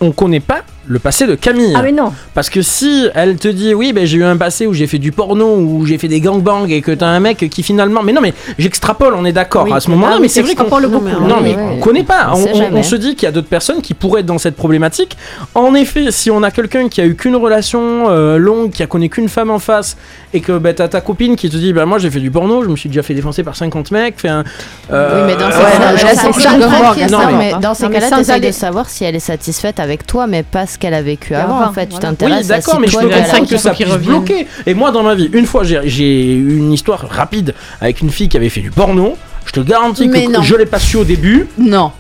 on 0.01 0.11
connaît 0.11 0.39
pas 0.39 0.63
le 0.87 0.99
passé 0.99 1.25
de 1.27 1.35
Camille. 1.35 1.73
Ah 1.75 1.81
mais 1.83 1.91
non. 1.91 2.11
Parce 2.33 2.49
que 2.49 2.61
si 2.61 3.07
elle 3.15 3.37
te 3.37 3.47
dit 3.47 3.73
oui 3.73 3.93
ben 3.93 4.05
j'ai 4.05 4.17
eu 4.17 4.23
un 4.23 4.37
passé 4.37 4.67
où 4.67 4.73
j'ai 4.73 4.87
fait 4.87 4.97
du 4.99 5.11
porno 5.11 5.55
où 5.57 5.85
j'ai 5.85 5.97
fait 5.97 6.07
des 6.07 6.21
gangbangs 6.21 6.67
et 6.67 6.81
que 6.81 6.91
t'as 6.91 7.07
un 7.07 7.19
mec 7.19 7.37
qui 7.49 7.63
finalement 7.63 8.03
mais 8.03 8.13
non 8.13 8.21
mais 8.21 8.33
j'extrapole 8.59 9.13
on 9.15 9.25
est 9.25 9.31
d'accord 9.33 9.63
Oui. 9.65 9.73
à 9.73 9.79
ce 9.79 9.89
moment-là 9.91 10.15
Ah 10.17 10.19
mais 10.21 10.27
c'est 10.27 10.41
vrai 10.41 10.55
qu'on 10.55 10.63
t'extrapoles 10.65 10.91
Non, 10.91 10.99
beaucoup. 10.99 11.05
mais 11.23 11.27
non 11.27 11.41
mais 11.41 11.55
oui. 11.55 11.63
on 11.77 11.79
connaît 11.79 12.03
pas 12.03 12.33
On 12.33 12.83
se 12.83 12.95
dit 12.95 13.15
qu'il 13.15 13.23
y 13.23 13.29
a 13.29 13.31
d'autres 13.31 13.47
personnes 13.47 13.81
qui 13.81 13.93
pourraient 13.93 14.21
être 14.21 14.25
dans 14.25 14.37
cette 14.37 14.55
problématique 14.55 15.17
en 15.53 15.73
effet 15.75 16.11
si 16.11 16.29
on 16.31 16.43
a 16.43 16.51
quelqu'un 16.51 16.87
qui 16.89 17.01
a 17.01 17.05
eu 17.05 17.15
qu'une 17.15 17.35
relation 17.35 18.05
euh, 18.09 18.37
longue 18.37 18.71
qui 18.71 18.83
a 18.83 18.87
connu 18.87 19.09
qu'une 19.09 19.29
femme 19.29 19.49
en 19.49 19.59
face 19.59 19.97
et 20.33 20.41
que 20.41 20.57
ben, 20.57 20.73
t'as 20.73 20.87
ta 20.87 21.01
copine 21.01 21.35
qui 21.35 21.49
te 21.49 21.57
dit 21.57 21.73
bah 21.73 21.85
moi 21.85 21.97
j'ai 21.97 22.09
fait 22.11 22.19
du 22.19 22.31
porno 22.31 22.63
je 22.63 22.69
me 22.69 22.75
suis 22.75 22.89
déjà 22.89 23.01
fait 23.03 23.13
défoncer 23.13 23.43
par 23.43 23.55
50 23.55 23.91
mecs 23.91 24.19
fait 24.19 24.29
un, 24.29 24.43
euh, 24.91 25.21
Oui, 25.25 25.33
mais 25.33 25.35
dans 25.35 25.51
ces 25.51 25.57
ouais, 25.57 25.63
cas-là, 25.63 27.59
dans 27.59 27.73
ces 27.73 27.89
cas-là, 27.89 28.39
de 28.39 28.51
savoir 28.51 28.89
si 28.89 29.03
elle 29.03 29.15
est 29.15 29.19
satisfaite 29.19 29.79
avec 29.79 30.05
toi, 30.05 30.27
mais 30.27 30.43
pas 30.43 30.65
ce 30.75 30.79
qu'elle 30.79 30.93
a 30.93 31.01
vécu 31.01 31.33
avant. 31.33 31.57
avant, 31.59 31.69
En 31.69 31.73
fait, 31.73 31.87
tu 31.87 31.97
t'intéresses 31.97 32.45
Oui, 32.47 32.51
à 32.51 32.57
d'accord, 32.57 32.79
mais 32.79 32.87
je 32.87 32.97
peux 32.97 33.09
comprendre 33.09 33.47
que 33.49 33.57
ça 33.57 33.71
puisse 33.71 33.95
bloquer. 33.97 34.45
Et 34.65 34.73
moi, 34.73 34.91
dans 34.91 35.03
ma 35.03 35.15
vie, 35.15 35.29
une 35.33 35.45
fois, 35.45 35.63
j'ai- 35.63 35.81
j'ai 35.85 36.33
eu 36.33 36.57
une 36.57 36.71
histoire 36.73 37.07
rapide 37.09 37.53
avec 37.81 38.01
une 38.01 38.09
fille 38.11 38.29
qui 38.29 38.37
avait 38.37 38.49
fait 38.49 38.61
du 38.61 38.71
porno. 38.71 39.17
Je 39.45 39.51
te 39.51 39.59
garantis 39.61 40.07
Mais 40.07 40.25
que 40.25 40.31
non. 40.31 40.41
je 40.41 40.55
l'ai 40.55 40.65
pas 40.65 40.79
su 40.79 40.97
au 40.97 41.03
début. 41.03 41.47
Non. 41.57 41.91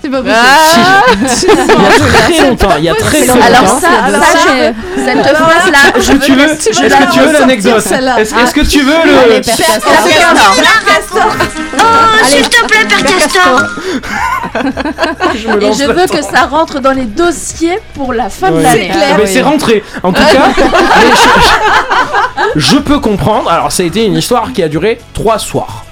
C'est 0.00 0.10
pas 0.10 0.18
Ah 0.30 1.02
Si, 1.26 1.46
il 1.48 1.56
y 1.56 1.58
a 1.58 1.90
très 1.90 2.48
longtemps. 2.48 2.68
Il 2.78 2.84
y 2.84 2.88
a 2.88 2.94
très 2.94 3.26
longtemps. 3.26 3.40
Alors 3.46 3.68
ça, 3.68 3.80
ça, 3.80 4.38
je- 4.46 5.04
cette 5.04 5.26
phrase-là, 5.36 5.78
je 5.96 6.00
Est-ce 6.00 6.10
que 6.12 6.24
tu 6.24 6.32
veux 6.34 6.46
veux, 6.46 6.52
est-ce 6.52 6.68
que 6.96 7.12
tu 7.12 7.18
veux 7.20 7.32
l'anecdote. 7.32 7.84
Est-ce 8.18 8.34
est-ce 8.34 8.54
que 8.54 8.60
tu 8.60 8.82
veux 8.82 8.92
le 9.04 9.18
Allez, 9.18 9.40
Père 9.40 9.56
Castor. 9.56 11.26
Oh, 11.80 12.24
s'il 12.26 12.48
te 12.48 12.64
plaît, 12.66 12.84
Père 12.88 13.04
Castor 13.04 13.62
Je 15.34 15.48
me 15.48 15.62
Et 15.62 15.72
je 15.72 15.84
veux 15.90 16.06
que 16.06 16.22
ça 16.22 16.42
rentre 16.48 16.78
dans 16.80 16.92
les 16.92 17.04
dossiers 17.04 17.78
pour 17.94 18.12
la 18.12 18.28
fin 18.30 18.50
de 18.50 18.56
Ouais. 18.56 18.62
l'année. 18.62 18.92
Eh 18.92 19.16
ben, 19.16 19.26
c'est 19.26 19.42
rentré. 19.42 19.82
En 20.02 20.12
tout 20.12 20.22
cas, 20.22 20.48
mais 20.56 21.10
je, 22.56 22.60
je 22.60 22.76
peux 22.78 23.00
comprendre. 23.00 23.50
Alors, 23.50 23.72
ça 23.72 23.82
a 23.82 23.86
été 23.86 24.04
une 24.04 24.14
histoire 24.16 24.52
qui 24.52 24.62
a 24.62 24.68
duré 24.68 24.98
trois 25.12 25.38
soirs. 25.38 25.84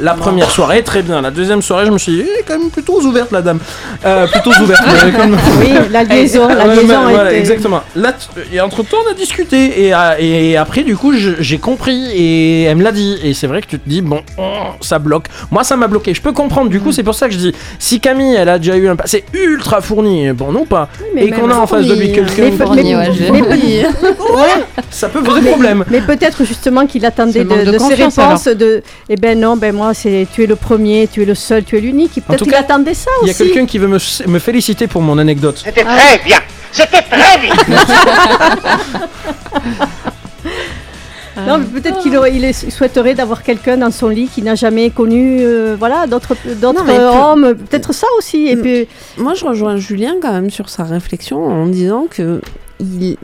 La 0.00 0.14
première 0.14 0.50
soirée, 0.50 0.82
très 0.82 1.02
bien. 1.02 1.20
La 1.22 1.30
deuxième 1.30 1.62
soirée, 1.62 1.86
je 1.86 1.90
me 1.90 1.98
suis 1.98 2.12
dit, 2.12 2.24
eh, 2.24 2.42
quand 2.46 2.58
même 2.58 2.70
plutôt 2.70 3.00
ouverte, 3.00 3.30
la 3.30 3.42
dame. 3.42 3.58
Euh, 4.04 4.26
plutôt 4.26 4.50
ouverte. 4.62 4.82
mais 5.04 5.12
comme- 5.12 5.36
Oui, 5.60 5.68
la 5.90 6.02
liaison, 6.04 6.48
la 6.48 6.66
Ouais, 6.66 6.74
liaison 6.76 7.04
ouais, 7.06 7.12
voilà, 7.12 7.30
était- 7.30 7.38
exactement. 7.40 7.80
Là, 7.94 8.12
t- 8.12 8.26
et 8.56 8.60
entre 8.60 8.82
temps, 8.82 8.96
on 9.06 9.10
a 9.10 9.14
discuté 9.14 9.86
et, 9.86 9.94
euh, 9.94 10.14
et 10.18 10.56
après, 10.56 10.82
du 10.82 10.96
coup, 10.96 11.12
je- 11.14 11.40
j'ai 11.40 11.58
compris 11.58 12.06
et 12.12 12.62
elle 12.64 12.76
me 12.76 12.82
l'a 12.82 12.92
dit. 12.92 13.18
Et 13.22 13.34
c'est 13.34 13.46
vrai 13.46 13.60
que 13.62 13.66
tu 13.68 13.78
te 13.78 13.88
dis, 13.88 14.00
bon, 14.02 14.20
oh, 14.36 14.42
ça 14.80 14.98
bloque. 14.98 15.26
Moi, 15.50 15.62
ça 15.64 15.76
m'a 15.76 15.86
bloqué. 15.86 16.12
Je 16.12 16.20
peux 16.20 16.32
comprendre. 16.32 16.70
Du 16.70 16.80
coup, 16.80 16.90
c'est 16.92 17.02
pour 17.04 17.14
ça 17.14 17.28
que 17.28 17.34
je 17.34 17.38
dis, 17.38 17.54
si 17.78 18.00
Camille, 18.00 18.34
elle 18.34 18.48
a 18.48 18.58
déjà 18.58 18.76
eu 18.76 18.88
un 18.88 18.96
passé 18.96 19.24
ultra 19.32 19.80
fourni, 19.80 20.32
bon, 20.32 20.50
non 20.50 20.64
pas, 20.66 20.88
mais 21.14 21.26
et 21.26 21.30
qu'on 21.30 21.44
a 21.44 21.48
même 21.48 21.58
en 21.58 21.66
face 21.66 21.86
de 21.86 21.94
lui 21.94 22.12
fourni, 22.12 22.34
quelqu'un, 22.34 22.64
mais 22.66 23.30
mais- 23.30 23.42
mais- 23.48 23.84
Ouais, 24.34 24.64
ça 24.90 25.08
peut 25.08 25.22
poser 25.22 25.40
Mais- 25.42 25.50
problème. 25.50 25.84
Mais 25.88 26.00
peut-être 26.00 26.44
justement 26.44 26.86
qu'il 26.86 27.02
C'est 27.02 27.06
attendait 27.06 27.44
manque 27.44 27.60
de, 27.60 27.64
de 27.66 27.72
de 27.72 27.78
ses 27.78 27.84
confiance, 27.84 28.16
réponses 28.18 28.44
de 28.46 28.82
eh 29.08 29.16
ben 29.16 29.38
non, 29.38 29.56
ben 29.56 29.74
moi 29.74 29.83
c'est 29.92 30.26
tu 30.32 30.42
es 30.44 30.46
le 30.46 30.56
premier, 30.56 31.08
tu 31.08 31.22
es 31.22 31.24
le 31.26 31.34
seul, 31.34 31.64
tu 31.64 31.76
es 31.76 31.80
l'unique. 31.80 32.14
Peut-être 32.14 32.38
tout 32.38 32.44
qu'il 32.44 32.52
cas, 32.54 32.60
attendait 32.60 32.94
ça 32.94 33.10
Il 33.22 33.26
y 33.26 33.30
a 33.30 33.32
aussi. 33.32 33.44
quelqu'un 33.44 33.66
qui 33.66 33.78
veut 33.78 33.88
me, 33.88 33.98
me 34.28 34.38
féliciter 34.38 34.86
pour 34.86 35.02
mon 35.02 35.18
anecdote. 35.18 35.60
C'était 35.64 35.84
très 35.84 36.18
bien. 36.24 36.38
C'était 36.72 37.02
très 37.02 37.38
bien. 37.38 37.54
Non, 41.36 41.58
mais 41.58 41.80
peut-être 41.80 41.98
qu'il 42.00 42.16
il 42.32 42.54
souhaiterait 42.54 43.14
d'avoir 43.14 43.42
quelqu'un 43.42 43.76
dans 43.76 43.90
son 43.90 44.08
lit 44.08 44.28
qui 44.28 44.40
n'a 44.40 44.54
jamais 44.54 44.90
connu 44.90 45.38
euh, 45.40 45.74
voilà 45.76 46.06
d'autres 46.06 46.36
hommes, 46.62 47.54
peut-être 47.54 47.92
ça 47.92 48.06
aussi 48.18 48.46
et 48.48 48.56
puis 48.56 48.86
Moi, 49.18 49.34
je 49.34 49.44
rejoins 49.44 49.76
Julien 49.76 50.14
quand 50.22 50.32
même 50.32 50.50
sur 50.50 50.68
sa 50.68 50.84
réflexion 50.84 51.44
en 51.44 51.66
disant 51.66 52.06
que 52.08 52.40
il... 52.78 53.16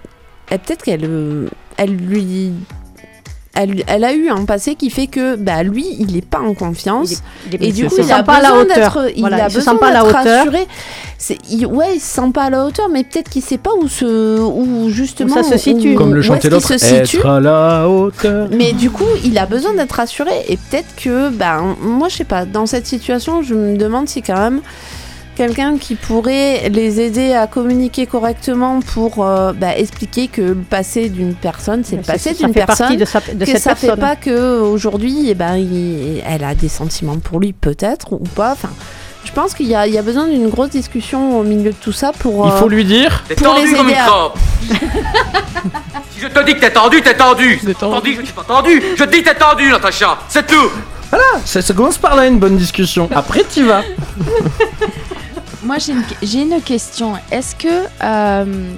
peut-être 0.49 0.83
qu'elle 0.83 1.05
euh, 1.05 1.47
elle 1.77 1.95
lui 1.95 2.53
elle, 3.55 3.83
elle 3.89 4.05
a 4.05 4.13
eu 4.15 4.29
un 4.29 4.45
passé 4.45 4.75
qui 4.77 4.91
fait 4.91 5.07
que 5.09 5.35
bah, 5.37 5.63
lui, 5.63 5.85
il 5.99 6.15
n'est 6.15 6.21
pas 6.23 6.41
en 6.41 6.55
confiance. 6.55 7.23
il 7.47 7.55
est- 7.57 7.69
et 7.69 7.73
du 7.73 7.83
il 7.85 7.89
coup, 7.89 7.97
il 7.99 8.13
a 8.13 8.23
pas 8.23 8.41
besoin 8.41 8.61
hauteur. 8.63 8.77
d'être 8.77 9.11
il 9.17 9.21
Voilà, 9.21 9.45
a 9.45 9.49
besoin 9.49 9.77
pas 9.77 9.91
la 9.93 10.05
hauteur. 10.05 10.47
il- 11.51 11.67
ouais, 11.67 11.97
il 11.97 12.01
se 12.01 12.07
sent 12.15 12.31
pas 12.33 12.45
à 12.45 12.51
la 12.51 12.65
hauteur, 12.65 12.89
mais 12.91 13.03
peut-être 13.05 13.29
qu'il 13.29 13.43
sait 13.43 13.59
pas 13.59 13.73
où 13.81 13.89
se, 13.89 14.39
où 14.41 14.89
justement 14.89 15.35
Où 15.35 15.43
ça 15.43 15.43
se 15.43 15.57
situe. 15.59 15.95
Comme 15.95 16.15
le 16.15 16.21
est-ce 16.21 16.29
l'autre, 16.49 16.69
qu'il 16.69 16.79
se 16.79 16.87
situe. 16.87 17.17
être 17.19 17.27
à 17.27 17.41
la 17.41 17.89
hauteur. 17.89 18.49
Mais 18.53 18.73
du 18.73 18.91
coup, 18.91 19.05
il 19.25 19.37
a 19.37 19.47
besoin 19.47 19.75
d'être 19.75 19.93
rassuré 19.93 20.31
et 20.49 20.57
peut-être 20.57 20.95
que, 20.97 21.31
ben, 21.31 21.77
moi, 21.83 22.09
je 22.09 22.17
sais 22.19 22.25
pas, 22.25 22.45
dans 22.45 22.67
cette 22.67 22.87
situation, 22.87 23.43
je 23.43 23.55
me 23.55 23.77
demande 23.77 24.09
si 24.09 24.23
quand 24.23 24.39
même 24.39 24.61
quelqu'un 25.47 25.79
qui 25.79 25.95
pourrait 25.95 26.69
les 26.69 27.01
aider 27.01 27.33
à 27.33 27.47
communiquer 27.47 28.05
correctement 28.07 28.81
pour 28.81 29.25
euh, 29.25 29.53
bah, 29.55 29.77
expliquer 29.77 30.29
que 30.29 30.43
le 30.43 30.55
passé 30.57 31.09
d'une 31.09 31.35
personne, 31.35 31.83
c'est 31.83 31.97
le 31.97 32.03
passé 32.03 32.35
d'une 32.35 32.53
fait 32.53 32.67
partie 32.67 32.83
personne, 32.83 32.97
de 32.99 33.05
sa- 33.07 33.21
de 33.21 33.45
que 33.47 33.51
cette 33.53 33.63
ça 33.63 33.75
fait 33.75 33.87
personne. 33.87 34.05
pas 34.05 34.17
que 34.17 34.61
aujourd'hui, 34.61 35.27
eh 35.31 35.35
ben, 35.35 35.57
il- 35.57 36.23
elle 36.29 36.45
a 36.45 36.55
des 36.55 36.69
sentiments 36.69 37.19
pour 37.19 37.41
lui, 37.41 37.53
peut-être 37.55 38.13
ou 38.13 38.19
pas. 38.19 38.53
Enfin, 38.53 38.69
je 39.25 39.33
pense 39.33 39.55
qu'il 39.55 39.67
y, 39.67 39.75
a- 39.75 39.87
il 39.87 39.95
y 39.95 39.99
a 39.99 40.03
besoin 40.03 40.27
d'une 40.29 40.49
grosse 40.51 40.71
discussion 40.71 41.39
au 41.39 41.43
milieu 41.43 41.71
de 41.71 41.77
tout 41.81 41.93
ça 41.93 42.13
pour. 42.19 42.47
Il 42.47 42.53
faut 42.59 42.67
euh, 42.67 42.69
lui 42.69 42.85
dire. 42.85 43.25
T'es 43.29 43.35
tendu 43.37 43.73
comme 43.75 43.89
une 43.89 43.95
crampe. 43.95 44.39
si 46.15 46.21
je 46.21 46.27
te 46.29 46.45
dis 46.45 46.55
que 46.55 46.61
t'es 46.61 46.71
tendu, 46.73 47.01
t'es 47.01 47.15
tendu. 47.15 47.59
T'es 47.65 47.73
tendu, 47.75 48.15
je 48.15 48.23
dis 48.23 48.33
pas 48.33 48.45
tendu. 48.47 48.83
Je 48.97 49.05
te 49.05 49.11
dis 49.11 49.23
que 49.23 49.29
t'es 49.31 49.35
tendu, 49.37 49.71
Natacha. 49.71 50.19
C'est 50.29 50.47
tout. 50.47 50.71
Voilà, 51.11 51.25
ça, 51.45 51.61
ça 51.61 51.75
commence 51.75 51.99
par 51.99 52.15
là 52.15 52.27
une 52.27 52.39
bonne 52.39 52.57
discussion. 52.57 53.09
Après, 53.15 53.43
tu 53.53 53.65
vas. 53.65 53.83
Moi, 55.63 55.77
j'ai 55.79 55.93
une, 55.93 56.53
une 56.53 56.63
question. 56.63 57.15
Est-ce 57.31 57.55
que 57.55 57.87
euh, 58.03 58.73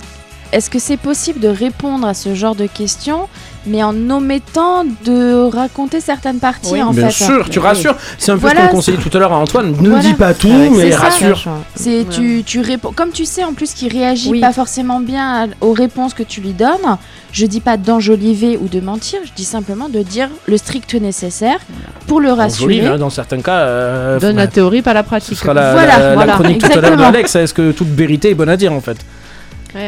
est-ce 0.53 0.69
que 0.69 0.79
c'est 0.79 0.99
possible 0.99 1.41
de 1.41 1.49
répondre 1.49 2.07
à 2.07 2.13
ce 2.13 2.35
genre 2.35 2.55
de 2.55 2.67
questions, 2.67 3.29
mais 3.67 3.83
en 3.83 3.95
omettant 4.11 4.85
de 5.05 5.45
raconter 5.49 6.01
certaines 6.01 6.39
parties 6.39 6.83
en 6.83 6.93
Bien 6.93 7.09
fait 7.11 7.25
sûr, 7.25 7.49
tu 7.49 7.59
rassures. 7.59 7.95
C'est 8.19 8.33
un 8.33 8.35
peu 8.35 8.41
Voilà, 8.43 8.63
ce 8.63 8.67
qu'on 8.67 8.77
conseillait 8.77 8.99
tout 8.99 9.17
à 9.17 9.21
l'heure 9.21 9.33
à 9.33 9.39
Antoine. 9.39 9.73
Ne 9.81 9.89
Voilà. 9.91 10.03
dis 10.05 10.15
pas 10.15 10.35
tout, 10.35 10.49
mais 10.77 10.91
ça. 10.91 10.99
rassure. 10.99 11.45
C'est 11.75 12.07
tu, 12.11 12.43
tu 12.45 12.61
réponds 12.61 12.93
comme 12.93 13.11
tu 13.11 13.25
sais 13.25 13.45
en 13.45 13.53
plus 13.53 13.73
qu'il 13.75 13.93
réagit 13.93 14.31
Oui. 14.31 14.41
pas 14.41 14.53
forcément 14.53 15.01
bien 15.01 15.49
aux 15.61 15.73
réponses 15.73 16.15
que 16.15 16.23
tu 16.23 16.41
lui 16.41 16.53
donnes. 16.53 16.99
Je 17.33 17.47
dis 17.47 17.61
pas 17.61 17.77
d'enjoliver 17.79 18.59
ou 18.61 18.69
de 18.69 18.81
mentir, 18.81 19.21
je 19.25 19.31
dis 19.35 19.45
simplement 19.47 19.89
de 19.89 20.01
dire 20.01 20.29
le 20.47 20.57
strict 20.59 20.95
nécessaire 20.95 21.59
pour 22.07 22.21
le 22.21 22.31
rassurer. 22.33 22.75
Joli, 22.77 22.87
hein, 22.87 22.99
dans 22.99 23.09
certains 23.11 23.41
cas. 23.41 23.61
euh, 23.61 24.19
Donne 24.21 24.37
la 24.37 24.49
théorie, 24.49 24.83
pas 24.83 24.93
la 24.93 25.03
pratique. 25.03 25.31
Ce 25.31 25.35
sera 25.43 25.55
la, 25.55 25.73
Voilà, 25.73 25.99
la- 25.99 26.09
la 26.11 26.15
voilà, 26.15 26.33
chronique 26.35 26.59
tout 26.59 26.67
à 26.67 26.69
l'heure 26.69 26.81
de 26.83 26.87
exactement. 26.89 27.09
Alex. 27.09 27.37
Est-ce 27.37 27.55
que 27.55 27.71
toute 27.73 27.89
vérité 27.89 28.31
est 28.31 28.35
bonne 28.35 28.51
à 28.51 28.57
dire 28.59 28.73
en 28.73 28.81
fait? 28.81 28.99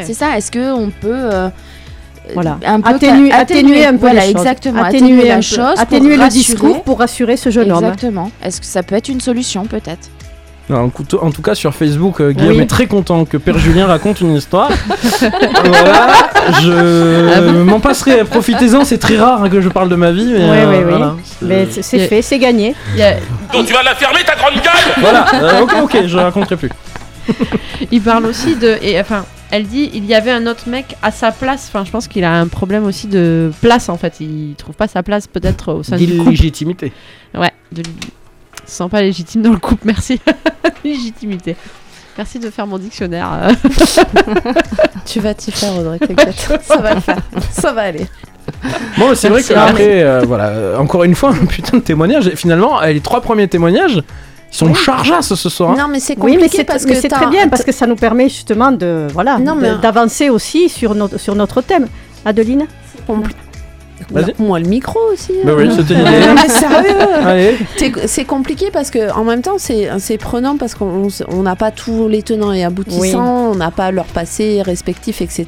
C'est 0.03 0.15
ça. 0.15 0.35
Est-ce 0.35 0.49
que 0.49 0.73
on 0.73 0.89
peut 0.89 1.11
euh, 1.13 1.49
Voilà. 2.33 2.57
un 2.65 2.81
peu 2.81 2.89
atténuer, 2.95 3.31
atténuer 3.31 3.85
un 3.85 3.91
peu 3.93 3.97
voilà, 3.99 4.21
les 4.25 4.31
choses. 4.33 4.41
exactement, 4.41 4.83
atténuer, 4.83 5.13
atténuer 5.13 5.27
la 5.29 5.35
peu- 5.35 5.41
chose, 5.41 5.79
atténuer 5.79 6.15
le 6.17 6.23
rassurer. 6.23 6.43
discours 6.43 6.83
pour 6.83 6.99
rassurer 6.99 7.37
ce 7.37 7.49
jeune 7.49 7.71
homme. 7.71 7.83
Exactement. 7.83 8.31
Est-ce 8.43 8.59
que 8.61 8.65
ça 8.67 8.83
peut 8.83 8.95
être 8.95 9.09
une 9.09 9.21
solution 9.21 9.65
peut-être? 9.65 10.09
Non, 10.67 10.91
en, 11.21 11.31
tout 11.31 11.41
cas, 11.43 11.53
sur 11.53 11.75
Facebook, 11.75 12.19
euh, 12.19 12.31
Guillaume 12.31 12.55
Oui. 12.57 12.63
est 12.63 12.67
très 12.67 12.87
content 12.87 13.23
que 13.25 13.37
Père 13.37 13.59
Julien 13.59 13.85
raconte 13.85 14.21
une 14.21 14.33
histoire. 14.35 14.69
voilà, 15.21 16.07
je 16.61 17.51
m'en 17.61 17.79
passerai. 17.79 18.23
Profitez-en, 18.23 18.83
c'est 18.83 18.97
très 18.97 19.15
rare 19.17 19.43
hein, 19.43 19.49
que 19.49 19.61
je 19.61 19.69
parle 19.69 19.89
de 19.89 19.95
ma 19.95 20.11
vie. 20.11 20.25
Mais, 20.25 20.39
Oui, 20.39 20.57
euh, 20.57 20.69
oui, 20.71 20.75
oui. 20.77 20.83
voilà, 20.89 21.15
Mais 21.43 21.67
c'est 21.69 22.07
fait, 22.07 22.23
c'est 22.23 22.39
gagné. 22.39 22.73
Donc 23.53 23.67
tu 23.67 23.73
vas 23.73 23.83
la 23.83 23.93
fermer 23.93 24.21
ta 24.25 24.35
grande 24.35 24.55
gueule. 24.55 24.93
Voilà, 25.01 25.25
euh, 25.35 25.61
ok, 25.61 25.73
ok, 25.83 25.97
je 26.07 26.17
raconterai 26.17 26.57
plus. 26.57 26.69
Il 27.91 28.01
parle 28.01 28.25
aussi 28.25 28.55
de. 28.55 28.77
Et 28.81 28.99
enfin, 28.99 29.23
elle 29.55 29.67
dit 29.67 29.89
il 29.93 30.05
y 30.05 30.13
avait 30.13 30.31
un 30.31 30.47
autre 30.47 30.67
mec 30.67 30.97
à 31.01 31.11
sa 31.11 31.31
place. 31.31 31.69
Enfin, 31.69 31.85
je 31.85 31.91
pense 31.91 32.07
qu'il 32.09 32.23
a 32.25 32.33
un 32.39 32.47
problème 32.47 32.83
aussi 32.85 33.07
de 33.07 33.51
place 33.61 33.87
en 33.87 33.97
fait. 33.97 34.19
Il 34.19 34.55
trouve 34.57 34.75
pas 34.75 34.89
sa 34.89 35.01
place 35.01 35.27
peut-être 35.27 35.71
au 35.73 35.83
sein 35.83 35.95
du 35.95 36.07
couple. 36.07 36.23
D'illégitimité. 36.23 36.91
Ouais, 37.33 37.51
de... 37.71 37.81
il 37.81 38.69
se 38.69 38.77
sent 38.77 38.89
pas 38.91 39.01
légitime 39.01 39.41
dans 39.43 39.51
le 39.51 39.57
couple. 39.59 39.83
Merci. 39.85 40.19
Légitimité. 40.83 41.55
Merci 42.17 42.39
de 42.39 42.49
faire 42.49 42.67
mon 42.67 42.77
dictionnaire. 42.77 43.29
euh. 43.33 43.53
Tu 45.05 45.19
vas 45.21 45.33
t'y 45.33 45.51
faire, 45.51 45.77
Audrey, 45.77 45.99
t'inquiète. 45.99 46.61
ça 46.63 46.77
va 46.77 46.93
le 46.95 47.01
faire. 47.01 47.21
Ça 47.51 47.71
va 47.71 47.81
aller. 47.83 48.07
Bon, 48.97 49.15
c'est 49.15 49.29
vrai 49.29 49.39
Merci, 49.39 49.53
qu'après, 49.53 50.03
euh, 50.03 50.21
voilà, 50.25 50.49
euh, 50.49 50.77
encore 50.77 51.03
une 51.03 51.15
fois, 51.15 51.31
un 51.31 51.45
putain 51.45 51.77
de 51.77 51.83
témoignage. 51.83 52.27
Et 52.27 52.35
finalement, 52.35 52.81
euh, 52.81 52.87
les 52.87 52.99
trois 53.01 53.21
premiers 53.21 53.47
témoignages, 53.47 54.01
ils 54.51 54.55
sont 54.57 54.73
chargeables 54.73 55.23
ce 55.23 55.35
soir. 55.49 55.71
hein. 55.71 55.75
Non, 55.77 55.87
mais 55.87 55.99
c'est 55.99 56.13
Oui, 56.13 56.33
compliqué 56.33 56.41
mais 56.41 56.47
c'est 56.49 56.63
parce 56.63 56.85
mais 56.85 56.93
que 56.95 57.01
c'est 57.01 57.09
très 57.09 57.27
bien 57.27 57.47
parce 57.49 57.63
que 57.63 57.71
ça 57.71 57.85
nous 57.87 57.95
permet 57.95 58.29
justement 58.29 58.71
de 58.71 59.07
voilà 59.13 59.37
mais- 59.37 59.75
d'avancer 59.81 60.29
aussi 60.29 60.69
sur 60.69 60.95
notre 60.95 61.17
sur 61.19 61.35
notre 61.35 61.61
thème. 61.61 61.87
Adeline? 62.23 62.65
Moi, 64.39 64.59
le 64.59 64.67
micro 64.67 64.99
aussi. 65.11 65.33
Bah 65.43 65.51
hein. 65.53 65.55
oui, 65.57 65.69
c'était 65.75 65.93
l'idée. 65.95 66.27
Non, 66.27 66.35
mais 66.35 66.49
sérieux 66.49 67.01
Allez. 67.25 67.57
C'est- 67.77 68.07
C'est 68.07 68.25
compliqué 68.25 68.69
parce 68.71 68.89
que 68.91 69.11
en 69.13 69.23
même 69.23 69.41
temps 69.41 69.57
c'est 69.57 69.89
c'est 69.99 70.17
prenant 70.17 70.57
parce 70.57 70.75
qu'on 70.75 71.09
n'a 71.43 71.55
pas 71.55 71.71
tous 71.71 72.07
les 72.07 72.21
tenants 72.21 72.51
et 72.53 72.63
aboutissants, 72.63 73.51
on 73.51 73.55
n'a 73.55 73.71
pas 73.71 73.91
leur 73.91 74.05
passé 74.05 74.61
respectif, 74.61 75.21
etc. 75.21 75.45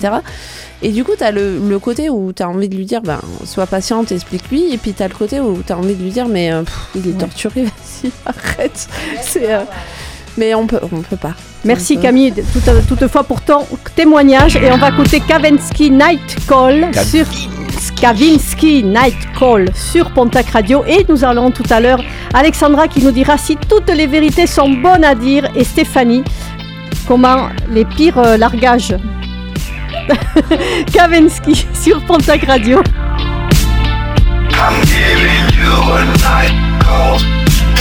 Et 0.83 0.89
du 0.89 1.03
coup, 1.03 1.13
tu 1.17 1.23
as 1.23 1.31
le, 1.31 1.57
le 1.57 1.79
côté 1.79 2.07
où 2.09 2.31
tu 2.33 2.43
as 2.43 2.49
envie 2.49 2.69
de 2.69 2.75
lui 2.75 2.85
dire, 2.85 3.01
ben, 3.01 3.19
sois 3.45 3.65
patiente, 3.65 4.11
explique-lui. 4.11 4.71
Et 4.71 4.77
puis 4.77 4.93
tu 4.93 5.01
as 5.01 5.07
le 5.07 5.15
côté 5.15 5.39
où 5.39 5.63
tu 5.65 5.73
as 5.73 5.77
envie 5.77 5.95
de 5.95 6.03
lui 6.03 6.11
dire, 6.11 6.27
mais 6.27 6.51
euh, 6.53 6.61
pff, 6.61 6.89
il 6.95 7.07
est 7.09 7.17
torturé, 7.17 7.63
vas-y, 8.03 8.11
arrête. 8.27 8.87
C'est, 9.23 9.51
euh, 9.53 9.61
Mais 10.37 10.53
on 10.53 10.67
peut, 10.67 10.79
on 10.83 11.01
peut 11.01 11.17
pas. 11.17 11.33
Merci 11.65 11.97
Camille 11.97 12.31
tout- 12.33 12.61
toutefois 12.87 13.23
pour 13.23 13.41
ton 13.41 13.65
témoignage 13.95 14.55
et 14.55 14.71
on 14.71 14.77
va 14.77 14.89
écouter 14.89 15.19
Kavinsky 15.19 15.89
Night 15.91 16.37
Call 16.47 16.91
sur 17.03 17.25
Kavinsky 17.99 18.83
Night 18.83 19.17
Call 19.37 19.69
sur 19.73 20.11
Pontac 20.11 20.49
Radio 20.51 20.83
et 20.87 21.05
nous 21.09 21.25
allons 21.25 21.49
tout 21.51 21.63
à 21.71 21.79
l'heure 21.79 21.99
Alexandra 22.33 22.87
qui 22.87 23.03
nous 23.03 23.11
dira 23.11 23.37
si 23.37 23.57
toutes 23.57 23.89
les 23.89 24.05
vérités 24.07 24.45
sont 24.47 24.69
bonnes 24.69 25.03
à 25.03 25.15
dire 25.15 25.49
et 25.55 25.63
Stéphanie 25.63 26.23
comment 27.07 27.49
les 27.69 27.85
pires 27.85 28.19
euh, 28.19 28.37
largages. 28.37 28.95
Kavinsky 30.93 31.65
sur 31.73 32.01
Pontac 32.05 32.43
Radio. 32.45 32.81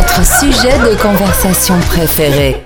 notre 0.00 0.24
sujet 0.40 0.78
de 0.78 0.96
conversation 1.02 1.74
préféré. 1.90 2.62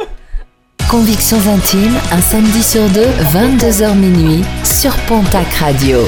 Convictions 0.88 1.40
intimes, 1.52 1.96
un 2.12 2.20
samedi 2.20 2.62
sur 2.62 2.82
deux, 2.90 3.08
22h 3.34 3.92
minuit, 3.94 4.44
sur 4.62 4.92
Pontac 5.08 5.52
Radio. 5.54 6.06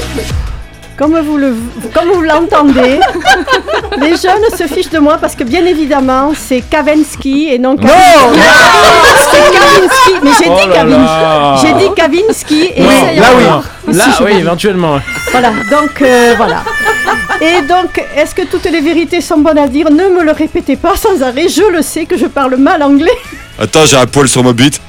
Comme 0.97 1.19
vous 1.19 1.37
le, 1.37 1.53
comme 1.93 2.09
vous 2.13 2.21
l'entendez, 2.21 2.99
les 4.01 4.15
jeunes 4.15 4.47
se 4.57 4.73
fichent 4.73 4.89
de 4.89 4.99
moi 4.99 5.17
parce 5.19 5.35
que 5.35 5.43
bien 5.43 5.65
évidemment 5.65 6.31
c'est 6.33 6.61
Kavinsky 6.61 7.49
et 7.51 7.59
non 7.59 7.75
Kavinsky. 7.75 8.39
c'est 9.29 9.51
Kavinsky, 9.51 10.13
mais 10.23 10.31
j'ai 10.39 10.49
Oh 10.49 10.59
dit 10.61 10.67
là 10.69 10.73
Kavinsky. 10.75 11.03
là. 11.03 11.55
J'ai 11.61 11.73
dit 11.73 11.93
Kavinsky 11.93 12.63
et 12.73 12.81
Oui, 12.83 12.87
ça 13.01 13.11
y 13.13 13.17
est, 13.17 13.19
là 13.19 13.27
oui, 13.85 13.93
là 13.97 14.05
oui, 14.21 14.31
éventuellement. 14.39 14.99
Voilà, 15.31 15.51
donc 15.69 16.01
euh, 16.01 16.33
voilà. 16.37 16.63
Et 17.41 17.61
donc, 17.67 18.03
est-ce 18.15 18.33
que 18.33 18.43
toutes 18.43 18.65
les 18.65 18.81
vérités 18.81 19.21
sont 19.21 19.39
bonnes 19.39 19.57
à 19.57 19.67
dire 19.67 19.89
Ne 19.91 20.09
me 20.09 20.23
le 20.23 20.31
répétez 20.31 20.75
pas 20.75 20.95
sans 20.95 21.21
arrêt, 21.21 21.47
je 21.47 21.71
le 21.71 21.81
sais 21.81 22.05
que 22.05 22.17
je 22.17 22.25
parle 22.25 22.55
mal 22.55 22.81
anglais. 22.81 23.17
Attends, 23.59 23.85
j'ai 23.85 23.97
un 23.97 24.05
poil 24.07 24.27
sur 24.27 24.43
ma 24.43 24.53
bite. 24.53 24.81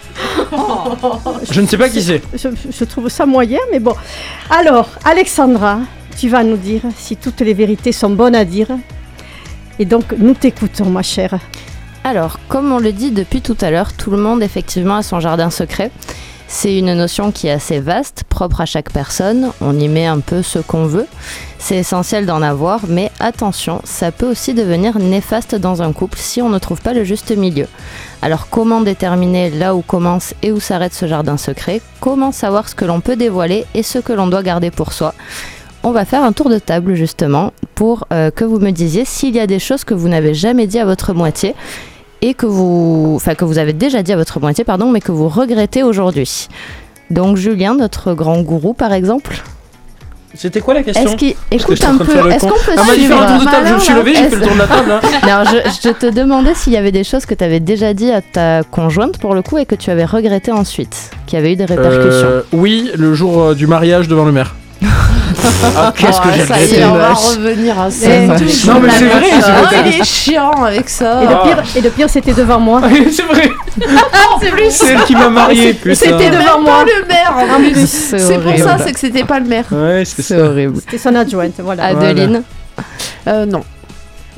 Je 1.50 1.60
ne 1.60 1.66
sais 1.66 1.76
pas 1.76 1.88
qui 1.88 2.02
c'est. 2.02 2.22
Je, 2.34 2.48
je 2.70 2.84
trouve 2.84 3.08
ça 3.08 3.26
moyen, 3.26 3.60
mais 3.70 3.78
bon. 3.78 3.94
Alors, 4.50 4.88
Alexandra, 5.04 5.78
tu 6.18 6.28
vas 6.28 6.42
nous 6.42 6.56
dire 6.56 6.82
si 6.96 7.16
toutes 7.16 7.40
les 7.40 7.54
vérités 7.54 7.92
sont 7.92 8.10
bonnes 8.10 8.34
à 8.34 8.44
dire. 8.44 8.68
Et 9.78 9.84
donc, 9.84 10.04
nous 10.18 10.34
t'écoutons, 10.34 10.86
ma 10.86 11.02
chère. 11.02 11.38
Alors, 12.04 12.38
comme 12.48 12.72
on 12.72 12.78
le 12.78 12.92
dit 12.92 13.10
depuis 13.10 13.40
tout 13.42 13.56
à 13.60 13.70
l'heure, 13.70 13.92
tout 13.92 14.10
le 14.10 14.16
monde 14.16 14.42
effectivement 14.42 14.96
a 14.96 15.02
son 15.02 15.20
jardin 15.20 15.50
secret. 15.50 15.90
C'est 16.50 16.78
une 16.78 16.94
notion 16.94 17.30
qui 17.30 17.46
est 17.46 17.52
assez 17.52 17.78
vaste, 17.78 18.24
propre 18.24 18.62
à 18.62 18.66
chaque 18.66 18.90
personne. 18.90 19.50
On 19.60 19.78
y 19.78 19.86
met 19.86 20.06
un 20.06 20.20
peu 20.20 20.42
ce 20.42 20.58
qu'on 20.58 20.86
veut. 20.86 21.06
C'est 21.58 21.76
essentiel 21.76 22.24
d'en 22.24 22.40
avoir, 22.40 22.80
mais 22.88 23.12
attention, 23.20 23.82
ça 23.84 24.12
peut 24.12 24.28
aussi 24.30 24.54
devenir 24.54 24.98
néfaste 24.98 25.54
dans 25.54 25.82
un 25.82 25.92
couple 25.92 26.16
si 26.18 26.40
on 26.40 26.48
ne 26.48 26.58
trouve 26.58 26.80
pas 26.80 26.94
le 26.94 27.04
juste 27.04 27.36
milieu. 27.36 27.66
Alors 28.22 28.48
comment 28.48 28.80
déterminer 28.80 29.50
là 29.50 29.74
où 29.74 29.82
commence 29.82 30.34
et 30.42 30.50
où 30.50 30.58
s'arrête 30.58 30.94
ce 30.94 31.06
jardin 31.06 31.36
secret? 31.36 31.82
Comment 32.00 32.32
savoir 32.32 32.66
ce 32.68 32.74
que 32.74 32.86
l'on 32.86 33.00
peut 33.00 33.16
dévoiler 33.16 33.66
et 33.74 33.82
ce 33.82 33.98
que 33.98 34.14
l'on 34.14 34.26
doit 34.26 34.42
garder 34.42 34.70
pour 34.70 34.94
soi? 34.94 35.14
On 35.82 35.90
va 35.90 36.06
faire 36.06 36.24
un 36.24 36.32
tour 36.32 36.48
de 36.48 36.58
table 36.58 36.94
justement 36.94 37.52
pour 37.74 38.06
euh, 38.12 38.30
que 38.30 38.44
vous 38.44 38.58
me 38.58 38.70
disiez 38.70 39.04
s'il 39.04 39.34
y 39.36 39.40
a 39.40 39.46
des 39.46 39.58
choses 39.58 39.84
que 39.84 39.94
vous 39.94 40.08
n'avez 40.08 40.32
jamais 40.32 40.66
dit 40.66 40.78
à 40.78 40.86
votre 40.86 41.12
moitié 41.12 41.54
et 42.22 42.34
que 42.34 42.46
vous, 42.46 43.12
enfin 43.16 43.34
que 43.34 43.44
vous 43.44 43.58
avez 43.58 43.72
déjà 43.72 44.02
dit 44.02 44.12
à 44.12 44.16
votre 44.16 44.40
moitié, 44.40 44.64
pardon, 44.64 44.90
mais 44.90 45.00
que 45.00 45.12
vous 45.12 45.28
regrettez 45.28 45.82
aujourd'hui. 45.82 46.48
Donc 47.10 47.36
Julien, 47.36 47.74
notre 47.74 48.12
grand 48.14 48.40
gourou 48.42 48.74
par 48.74 48.92
exemple. 48.92 49.42
C'était 50.34 50.60
quoi 50.60 50.74
la 50.74 50.82
question 50.82 51.02
Est-ce 51.04 51.16
qu'il 51.16 51.34
écoute 51.50 51.82
un 51.82 51.96
peu 51.96 52.30
Est-ce 52.30 52.42
qu'on 52.44 52.50
peut 52.50 52.72
Ah, 52.76 52.82
suivre 52.92 53.20
un 53.20 53.26
tour 53.38 53.46
de 53.46 53.50
table, 53.50 53.66
je 53.66 53.74
me 53.74 53.78
suis 53.80 53.94
levé, 53.94 54.14
j'ai 54.14 54.28
fait 54.28 54.36
le 54.36 54.42
tour 54.42 54.52
de 54.52 54.58
la 54.58 54.66
table. 54.66 54.90
hein. 54.92 55.00
Non, 55.26 55.50
je, 55.50 55.70
je 55.88 55.88
te 55.92 56.06
demandais 56.06 56.54
s'il 56.54 56.74
y 56.74 56.76
avait 56.76 56.92
des 56.92 57.02
choses 57.02 57.24
que 57.24 57.34
tu 57.34 57.42
avais 57.42 57.60
déjà 57.60 57.94
dit 57.94 58.10
à 58.12 58.20
ta 58.20 58.62
conjointe 58.62 59.16
pour 59.18 59.34
le 59.34 59.40
coup 59.40 59.56
et 59.56 59.64
que 59.64 59.74
tu 59.74 59.90
avais 59.90 60.04
regretté 60.04 60.52
ensuite, 60.52 61.10
qui 61.26 61.36
avaient 61.36 61.54
eu 61.54 61.56
des 61.56 61.64
répercussions. 61.64 62.28
Euh, 62.28 62.42
oui, 62.52 62.90
le 62.96 63.14
jour 63.14 63.40
euh, 63.42 63.54
du 63.54 63.66
mariage 63.66 64.06
devant 64.06 64.26
le 64.26 64.32
maire. 64.32 64.54
Ah, 65.76 65.92
qu'est-ce 65.96 66.20
que 66.20 66.32
j'ai 66.32 66.46
ça 66.46 66.56
y 66.60 66.62
regretté 66.64 66.78
est, 66.80 66.84
on 66.84 66.94
va 66.94 67.12
revenir 67.12 67.80
à 67.80 67.90
ça. 67.90 68.08
Non, 68.08 68.34
mais 68.80 68.90
c'est 68.90 69.06
vrai, 69.06 69.24
c'est 69.40 69.50
Ah, 69.50 69.70
il 69.86 70.00
est 70.00 70.04
chiant 70.04 70.50
avec 70.52 70.88
ça. 70.88 71.22
Et 71.22 71.26
le 71.26 71.42
pire, 71.42 71.62
et 71.76 71.80
le 71.80 71.90
pire 71.90 72.10
c'était 72.10 72.32
devant 72.32 72.60
moi. 72.60 72.80
c'est 73.12 73.22
vrai. 73.22 73.50
c'est 74.40 74.50
plus 74.50 74.70
C'est 74.70 74.92
elle 74.92 75.02
qui 75.04 75.14
m'a 75.14 75.28
marié. 75.30 75.76
C'était 75.94 76.30
devant 76.30 76.60
moi. 76.60 76.84
pas 76.84 76.84
le 76.84 77.06
maire 77.06 77.34
en 77.36 77.56
plus. 77.72 77.86
C'est 77.86 78.38
pour 78.38 78.56
ça, 78.58 78.78
c'est 78.84 78.92
que 78.92 79.00
c'était 79.00 79.24
pas 79.24 79.40
le 79.40 79.46
maire. 79.46 79.64
Ouais, 79.72 80.04
c'est 80.04 80.22
C'est 80.22 80.40
horrible. 80.40 80.76
C'était 80.80 80.98
son 80.98 81.14
adjointe, 81.14 81.54
voilà. 81.58 81.84
Adeline 81.86 82.42
Euh, 83.26 83.46
non. 83.46 83.64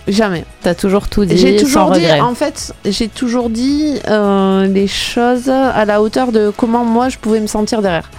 Jamais. 0.08 0.44
T'as 0.62 0.74
toujours 0.74 1.08
tout 1.08 1.24
dit 1.26 1.36
J'ai 1.36 1.58
sans 1.58 1.64
toujours 1.64 1.90
dit, 1.92 2.00
regret. 2.06 2.20
en 2.20 2.34
fait, 2.34 2.72
j'ai 2.86 3.08
toujours 3.08 3.50
dit 3.50 3.98
euh, 4.08 4.66
les 4.66 4.88
choses 4.88 5.48
à 5.50 5.84
la 5.84 6.00
hauteur 6.00 6.32
de 6.32 6.50
comment 6.56 6.84
moi 6.84 7.10
je 7.10 7.18
pouvais 7.18 7.38
me 7.40 7.46
sentir 7.46 7.82
derrière. 7.82 8.10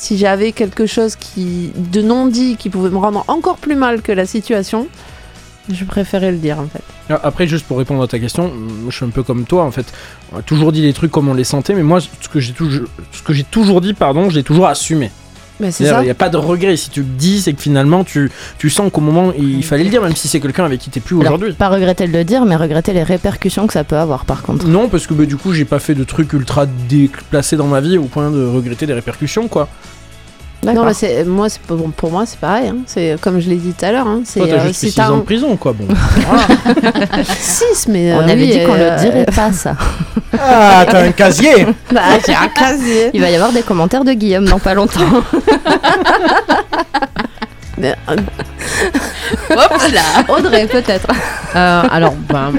Si 0.00 0.16
j'avais 0.16 0.52
quelque 0.52 0.86
chose 0.86 1.18
de 1.36 2.00
non 2.00 2.26
dit 2.26 2.56
qui 2.56 2.70
pouvait 2.70 2.88
me 2.88 2.96
rendre 2.96 3.22
encore 3.28 3.58
plus 3.58 3.76
mal 3.76 4.00
que 4.00 4.12
la 4.12 4.24
situation, 4.24 4.88
je 5.70 5.84
préférais 5.84 6.30
le 6.30 6.38
dire 6.38 6.58
en 6.58 6.66
fait. 6.68 6.82
Ah, 7.10 7.20
Après, 7.22 7.46
juste 7.46 7.66
pour 7.66 7.76
répondre 7.76 8.02
à 8.02 8.08
ta 8.08 8.18
question, 8.18 8.50
je 8.88 8.96
suis 8.96 9.04
un 9.04 9.10
peu 9.10 9.22
comme 9.22 9.44
toi 9.44 9.62
en 9.62 9.70
fait. 9.70 9.84
On 10.32 10.38
a 10.38 10.42
toujours 10.42 10.72
dit 10.72 10.80
les 10.80 10.94
trucs 10.94 11.10
comme 11.10 11.28
on 11.28 11.34
les 11.34 11.44
sentait, 11.44 11.74
mais 11.74 11.82
moi, 11.82 12.00
ce 12.00 12.28
que 12.30 12.40
j'ai 12.40 12.54
toujours, 12.54 12.88
toujours 13.50 13.82
dit, 13.82 13.92
pardon, 13.92 14.30
j'ai 14.30 14.42
toujours 14.42 14.68
assumé. 14.68 15.10
Mais 15.60 15.70
c'est 15.70 15.84
C'est-à-dire, 15.84 15.96
ça. 15.96 16.02
Il 16.02 16.06
n'y 16.06 16.10
a 16.10 16.14
pas 16.14 16.28
de 16.28 16.36
regret. 16.36 16.76
Si 16.76 16.90
tu 16.90 17.00
le 17.00 17.06
dis, 17.06 17.40
c'est 17.40 17.52
que 17.52 17.60
finalement, 17.60 18.04
tu, 18.04 18.30
tu 18.58 18.70
sens 18.70 18.90
qu'au 18.92 19.00
moment, 19.00 19.32
il 19.38 19.62
fallait 19.62 19.84
le 19.84 19.90
dire, 19.90 20.02
même 20.02 20.16
si 20.16 20.28
c'est 20.28 20.40
quelqu'un 20.40 20.64
avec 20.64 20.80
qui 20.80 20.90
t'es 20.90 21.00
plus 21.00 21.16
aujourd'hui. 21.16 21.52
pas 21.52 21.68
regretter 21.68 22.06
de 22.06 22.12
le 22.12 22.24
dire, 22.24 22.44
mais 22.44 22.56
regretter 22.56 22.92
les 22.92 23.02
répercussions 23.02 23.66
que 23.66 23.72
ça 23.72 23.84
peut 23.84 23.96
avoir 23.96 24.24
par 24.24 24.42
contre. 24.42 24.66
Non, 24.66 24.88
parce 24.88 25.06
que 25.06 25.14
bah, 25.14 25.26
du 25.26 25.36
coup, 25.36 25.52
j'ai 25.52 25.64
pas 25.64 25.78
fait 25.78 25.94
de 25.94 26.04
trucs 26.04 26.32
ultra 26.32 26.66
déplacés 26.66 27.56
dans 27.56 27.66
ma 27.66 27.80
vie 27.80 27.98
au 27.98 28.04
point 28.04 28.30
de 28.30 28.44
regretter 28.44 28.86
des 28.86 28.94
répercussions, 28.94 29.48
quoi. 29.48 29.68
Non, 30.62 30.84
mais 30.84 30.92
c'est 30.92 31.24
moi, 31.24 31.48
c'est 31.48 31.60
pour, 31.62 31.90
pour 31.92 32.10
moi, 32.10 32.26
c'est 32.26 32.38
pareil. 32.38 32.68
hein. 32.68 32.76
C'est 32.86 33.16
comme 33.20 33.40
je 33.40 33.48
l'ai 33.48 33.56
dit 33.56 33.72
tout 33.72 33.84
à 33.84 33.92
l'heure. 33.92 34.06
Hein. 34.06 34.20
C'est 34.24 34.40
Toi, 34.40 34.48
t'as 34.50 34.56
euh, 34.56 34.66
juste 34.66 34.80
si 34.80 34.90
6 34.90 34.94
t'as 34.96 35.10
ans 35.10 35.16
de 35.18 35.22
prison, 35.22 35.56
quoi. 35.56 35.72
Bon. 35.72 35.86
6, 37.24 37.88
mais 37.88 38.12
On 38.12 38.18
euh, 38.18 38.24
avait 38.24 38.34
oui, 38.34 38.50
dit 38.52 38.64
qu'on 38.66 38.74
euh, 38.74 38.94
le 38.96 39.00
dirait 39.02 39.24
pas 39.26 39.52
ça. 39.52 39.74
Ah, 40.38 40.84
t'as 40.88 41.02
un 41.04 41.12
casier 41.12 41.66
Bah, 41.92 42.02
j'ai 42.26 42.34
un 42.34 42.48
casier. 42.48 43.10
Il 43.14 43.20
va 43.22 43.30
y 43.30 43.34
avoir 43.34 43.52
des 43.52 43.62
commentaires 43.62 44.04
de 44.04 44.12
Guillaume 44.12 44.44
dans 44.44 44.58
pas 44.58 44.74
longtemps. 44.74 45.00
Mais, 47.78 47.94
euh, 48.10 48.16
Hop 49.50 49.72
là 49.92 50.02
Audrey 50.28 50.66
peut-être. 50.66 51.08
Euh, 51.56 51.82
alors, 51.90 52.14
ben, 52.28 52.52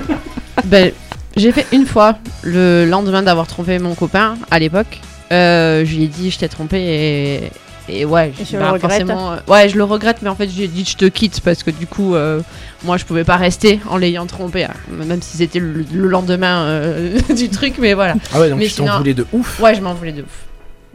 ben, 0.66 0.92
j'ai 1.38 1.52
fait 1.52 1.68
une 1.72 1.86
fois 1.86 2.16
le 2.42 2.86
lendemain 2.86 3.22
d'avoir 3.22 3.46
trompé 3.48 3.78
mon 3.78 3.94
copain 3.94 4.36
à 4.50 4.58
l'époque. 4.58 5.00
Euh, 5.32 5.86
je 5.86 5.96
lui 5.96 6.04
ai 6.06 6.08
dit 6.08 6.32
je 6.32 6.40
t'ai 6.40 6.50
trompé 6.50 6.78
et, 6.82 7.52
et 7.92 8.06
ouais, 8.06 8.34
Et 8.40 8.46
je 8.46 8.58
bah, 8.58 8.66
le 8.68 8.72
regrette. 8.72 8.82
forcément, 8.92 9.34
euh, 9.34 9.38
ouais, 9.48 9.70
je 9.70 9.78
le 9.78 9.84
regrette, 9.84 10.22
mais 10.22 10.30
en 10.30 10.36
fait 10.36 10.50
j'ai 10.50 10.68
dit 10.68 10.86
je 10.86 10.96
te 10.98 11.06
quitte 11.06 11.42
parce 11.42 11.64
que 11.64 11.72
du 11.72 11.88
coup, 11.88 12.16
euh, 12.16 12.42
moi 12.84 12.98
je 12.98 13.06
pouvais 13.06 13.24
pas 13.24 13.36
rester 13.38 13.80
en 13.90 13.98
l'ayant 13.98 14.26
trompé, 14.26 14.64
hein, 14.64 14.74
même 14.90 15.22
si 15.22 15.38
c'était 15.38 15.60
le, 15.60 15.86
le 15.92 16.08
lendemain 16.08 16.64
euh, 16.64 17.20
du 17.36 17.50
truc, 17.50 17.76
mais 17.80 17.94
voilà. 17.94 18.16
Ah 18.34 18.40
ouais, 18.40 18.50
donc 18.50 18.60
mais 18.60 18.68
tu 18.68 18.76
t'en 18.76 18.98
voulais 18.98 19.14
de 19.14 19.26
ouf. 19.34 19.60
Ouais, 19.60 19.76
je 19.76 19.82
m'en 19.82 19.94
voulais 19.94 20.14
de 20.14 20.22
ouf. 20.22 20.46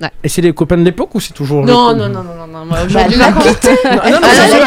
Ouais. 0.00 0.10
Et 0.22 0.28
c'est 0.28 0.42
les 0.42 0.52
copains 0.52 0.76
de 0.76 0.82
l'époque 0.82 1.14
ou 1.14 1.20
c'est 1.20 1.32
toujours 1.32 1.64
Non, 1.64 1.94
non, 1.96 2.08
non, 2.10 2.22
non, 2.22 2.22
non, 2.22 2.46
non, 2.52 2.64
moi, 2.66 2.76
Bah, 2.78 2.84
aujourd'hui. 2.86 3.16
Non, 3.16 3.24
non, 3.30 3.36
Ah, 3.40 4.10
non, 4.10 4.20
non, 4.20 4.28
c'est 4.30 4.58
non, 4.58 4.66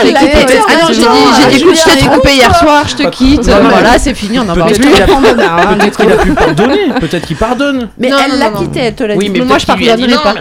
j'ai 1.52 1.58
dit, 1.58 1.66
je 1.76 1.84
t'ai 2.00 2.06
trompé 2.08 2.30
hier 2.34 2.56
soir, 2.56 2.88
je 2.88 2.96
te 2.96 3.08
quitte. 3.10 3.48
Non, 3.48 3.62
non, 3.64 3.70
Voilà, 3.70 4.00
c'est 4.00 4.16
fini, 4.16 4.40
on 4.40 4.44
en 4.50 4.56
parle 4.56 4.72
Peut-être 4.72 4.82
plus. 4.82 4.92
qu'il 4.92 5.02
a, 5.04 5.06
peut-être 5.78 5.98
qu'il 6.00 6.12
a 6.12 6.18
pu 6.18 6.32
pardonner. 6.34 6.80
Peut-être 7.00 7.28
qu'il 7.28 7.36
pardonne. 7.38 7.90
mais 8.00 8.10
Non, 8.10 8.18
elle 8.26 8.32
non, 8.32 8.38
l'a 8.40 8.50
non, 8.50 8.56
non. 8.56 8.66
quitté, 8.66 8.80
elle 8.80 8.96
te 8.96 9.04
l'a 9.04 9.16
Oui, 9.16 9.30
dit. 9.30 9.40
mais 9.40 9.46
moi, 9.46 9.60
je 9.60 9.66
pardonnerai 9.68 10.08
non, 10.08 10.18
pas. 10.24 10.34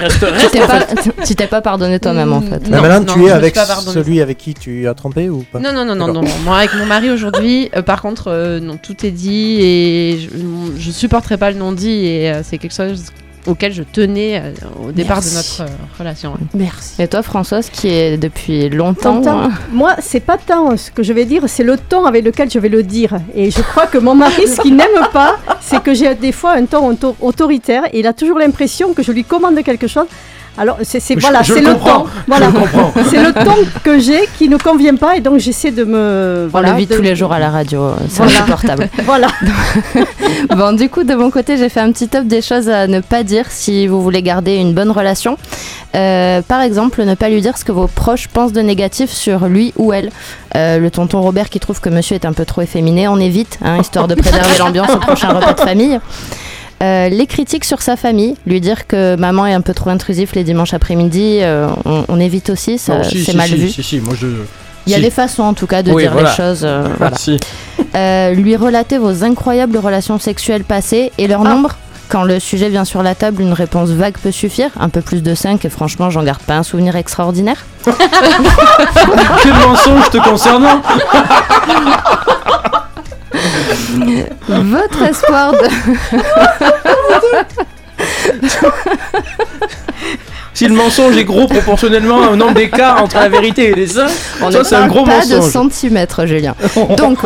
Tu 1.27 1.35
t'es 1.35 1.47
pas, 1.47 1.61
pardonné 1.61 2.01
toi-même 2.01 2.33
en 2.33 2.41
fait. 2.41 2.63
Mais 2.71 2.77
Non, 2.77 2.83
maintenant, 2.83 3.15
non, 3.15 3.23
tu 3.23 3.29
es 3.29 3.31
avec 3.31 3.57
celui 3.57 4.23
avec 4.23 4.39
qui 4.39 4.55
tu 4.55 4.89
as 4.89 4.95
trompé 4.95 5.29
ou 5.29 5.45
pas? 5.53 5.59
Non, 5.59 5.73
non, 5.75 5.85
non, 5.85 5.95
non, 5.95 6.07
non, 6.07 6.15
D'accord. 6.15 6.23
non. 6.23 6.45
Moi, 6.45 6.57
avec 6.57 6.75
mon 6.75 6.87
mari 6.87 7.11
aujourd'hui, 7.11 7.69
euh, 7.77 7.83
par 7.83 8.01
contre, 8.01 8.29
euh, 8.29 8.59
non, 8.59 8.79
tout 8.79 9.05
est 9.05 9.11
dit 9.11 9.59
et 9.61 10.19
je, 10.19 10.81
je 10.81 10.91
supporterai 10.91 11.37
pas 11.37 11.51
le 11.51 11.59
non-dit 11.59 12.07
et 12.07 12.31
euh, 12.33 12.41
c'est 12.43 12.57
quelque 12.57 12.75
chose 12.75 13.05
auquel 13.49 13.73
je 13.73 13.83
tenais 13.83 14.39
euh, 14.41 14.53
au 14.87 14.93
départ 14.93 15.17
Merci. 15.17 15.31
de 15.31 15.37
notre 15.37 15.63
euh, 15.63 15.77
relation. 15.99 16.33
ouais. 16.33 16.39
Merci. 16.55 17.03
Et 17.03 17.09
toi 17.09 17.23
Françoise 17.23 17.71
qui 17.71 17.89
est 17.89 18.17
depuis 18.17 18.69
longtemps. 18.69 19.21
T'entends 19.23 19.43
hein, 19.45 19.51
Moi, 19.73 19.97
c'est 20.01 20.21
pas 20.21 20.39
tant 20.39 20.77
ce 20.77 20.91
que 20.91 21.03
je 21.03 21.13
vais 21.13 21.25
dire, 21.25 21.43
c'est 21.47 21.65
le 21.65 21.77
ton 21.77 22.05
avec 22.05 22.25
lequel 22.25 22.51
je 22.51 22.59
vais 22.59 22.69
le 22.69 22.83
dire. 22.83 23.13
Et 23.35 23.51
je 23.51 23.63
crois 23.63 23.87
que 23.87 23.99
mon 23.99 24.15
mari, 24.15 24.47
ce 24.47 24.61
qu'il 24.61 24.77
n'aime 24.77 25.09
pas, 25.13 25.37
c'est 25.61 25.83
que 25.83 25.95
j'ai 25.95 26.15
des 26.15 26.33
fois 26.33 26.53
un 26.53 26.67
ton 26.67 26.89
auto- 26.91 27.17
autoritaire 27.21 27.85
et 27.93 28.01
il 28.01 28.07
a 28.07 28.13
toujours 28.13 28.39
l'impression 28.39 28.93
que 28.93 29.03
je 29.03 29.13
lui 29.13 29.25
commande 29.25 29.63
quelque 29.65 29.87
chose. 29.87 30.07
Alors, 30.59 30.77
c'est 30.83 30.99
voilà, 31.21 31.43
c'est 31.45 31.61
le 31.61 31.67
je 31.73 32.25
Voilà. 32.27 32.51
C'est 33.11 33.23
le 33.23 33.33
ton 33.33 33.55
que 33.85 33.99
j'ai 34.01 34.29
qui 34.37 34.49
ne 34.49 34.57
convient 34.57 34.97
pas 34.97 35.17
et 35.17 35.21
donc 35.21 35.39
j'essaie 35.39 35.71
de 35.71 35.85
me. 35.85 36.45
On 36.47 36.49
Voilà, 36.51 36.73
le 36.73 36.77
vit 36.79 36.87
de- 36.87 36.97
tous 36.97 37.03
les 37.03 37.15
jours 37.15 37.33
à 37.33 37.39
la 37.39 37.51
radio, 37.51 37.91
c'est 38.09 38.17
Voilà. 38.19 38.33
insupportable. 38.33 38.89
Voilà. 39.05 39.29
Bon, 40.57 40.73
du 40.73 40.89
coup, 40.89 41.05
de 41.05 41.15
mon 41.15 41.31
côté, 41.31 41.57
j'ai 41.57 41.69
fait 41.69 41.81
un 41.81 41.91
petit 41.93 42.09
top 42.09 42.27
des 42.27 42.43
choses 42.43 42.69
à 42.69 42.87
ne 42.87 43.01
pas 43.01 43.23
dire 43.23 43.47
si 43.49 43.87
vous 43.87 44.03
voulez 44.03 44.23
garder 44.23 44.57
une 44.57 44.75
bonne 44.75 44.91
relation. 44.91 45.37
Euh, 45.95 46.43
par 46.43 46.61
exemple, 46.61 47.03
ne 47.05 47.15
pas 47.15 47.29
lui 47.29 47.41
dire 47.41 47.57
ce 47.57 47.65
que 47.65 47.73
vos 47.73 47.87
proches 47.87 48.29
pensent 48.29 48.53
de 48.53 48.61
négatif 48.61 49.11
sur 49.11 49.47
lui 49.47 49.73
ou 49.77 49.93
elle. 49.93 50.11
Euh, 50.57 50.79
le 50.79 50.91
tonton 50.91 51.21
Robert 51.23 51.49
qui 51.49 51.61
trouve 51.61 51.81
que 51.81 51.89
monsieur 51.89 52.15
est 52.17 52.25
un 52.27 52.33
peu 52.33 52.45
trop 52.45 52.61
efféminé, 52.63 53.09
on 53.09 53.19
évite, 53.19 53.59
hein, 53.65 53.79
histoire 53.81 54.09
de 54.09 54.15
préserver 54.15 54.59
l'ambiance 54.59 54.91
au 54.91 54.99
prochain 54.99 55.29
repas 55.29 55.55
de 55.55 55.61
famille. 55.61 55.99
Euh, 56.83 57.09
les 57.09 57.27
critiques 57.27 57.65
sur 57.65 57.83
sa 57.83 57.97
famille, 57.97 58.37
lui 58.47 58.61
dire 58.61 58.87
que 58.87 59.17
maman 59.17 59.47
est 59.47 59.53
un 59.55 59.61
peu 59.63 59.75
trop 59.75 59.91
intrusif 59.91 60.35
les 60.35 60.45
dimanches 60.45 60.75
après-midi, 60.75 61.39
euh, 61.43 61.69
on, 61.85 62.05
on 62.09 62.21
évite 62.21 62.51
aussi, 62.51 62.79
ça- 62.79 62.99
Non, 62.99 63.05
si, 63.05 63.25
c'est 63.25 63.33
si, 63.33 63.37
mal 63.37 63.49
si, 63.49 63.57
vu. 63.57 63.69
Si, 63.69 63.83
si, 63.83 63.99
moi 64.01 64.15
je. 64.17 64.27
Il 64.87 64.93
y 64.93 64.95
a 64.95 64.99
si. 64.99 65.03
des 65.03 65.11
façons 65.11 65.43
en 65.43 65.55
tout 65.55 65.67
cas 65.67 65.83
de 65.83 65.91
Oui, 65.93 66.03
dire 66.05 66.13
voilà. 66.13 66.31
les 66.31 66.37
choses. 66.37 66.61
euh, 66.65 66.87
voilà. 66.99 67.17
Si. 67.19 67.37
Euh, 67.97 68.33
lui 68.35 68.55
relater 68.57 68.97
vos 68.99 69.25
incroyables 69.25 69.77
relations 69.79 70.19
sexuelles 70.21 70.65
passées 70.65 71.11
et 71.19 71.27
leur 71.27 71.43
nombre. 71.43 71.77
Quand 72.09 72.23
le 72.25 72.41
sujet 72.41 72.71
vient 72.71 72.87
sur 72.87 73.03
la 73.03 73.15
table, 73.15 73.43
une 73.43 73.53
réponse 73.53 73.91
vague 73.91 74.17
peut 74.17 74.31
suffire. 74.31 74.71
Un 74.81 74.89
peu 74.89 75.03
plus 75.03 75.23
de 75.23 75.35
5 75.35 75.63
et 75.67 75.69
franchement, 75.69 76.09
j'en 76.09 76.23
garde 76.23 76.41
pas 76.41 76.55
un 76.57 76.63
souvenir 76.63 76.97
extraordinaire. 76.97 77.67
Quel 77.85 79.53
mensonge 79.53 80.09
te 80.11 80.17
concernant 80.27 80.81
Votre 84.49 85.03
espoir 85.03 85.53
de... 85.53 85.69
Si 90.55 90.67
le 90.67 90.75
mensonge 90.75 91.17
est 91.17 91.23
gros 91.25 91.47
proportionnellement 91.47 92.17
au 92.31 92.35
nombre 92.35 92.55
d'écarts 92.55 93.01
entre 93.01 93.17
la 93.17 93.29
vérité 93.29 93.71
et 93.71 93.75
les 93.75 93.87
seins, 93.87 94.09
On 94.43 94.51
ça 94.51 94.65
c'est 94.65 94.75
un 94.75 94.89
gros 94.89 95.05
pas 95.05 95.25
de 95.25 95.37
mensonge. 95.37 95.53
centimètres, 95.53 96.27
Julien. 96.27 96.57
Donc, 96.97 97.19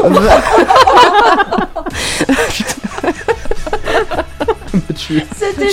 Tu- 4.96 5.22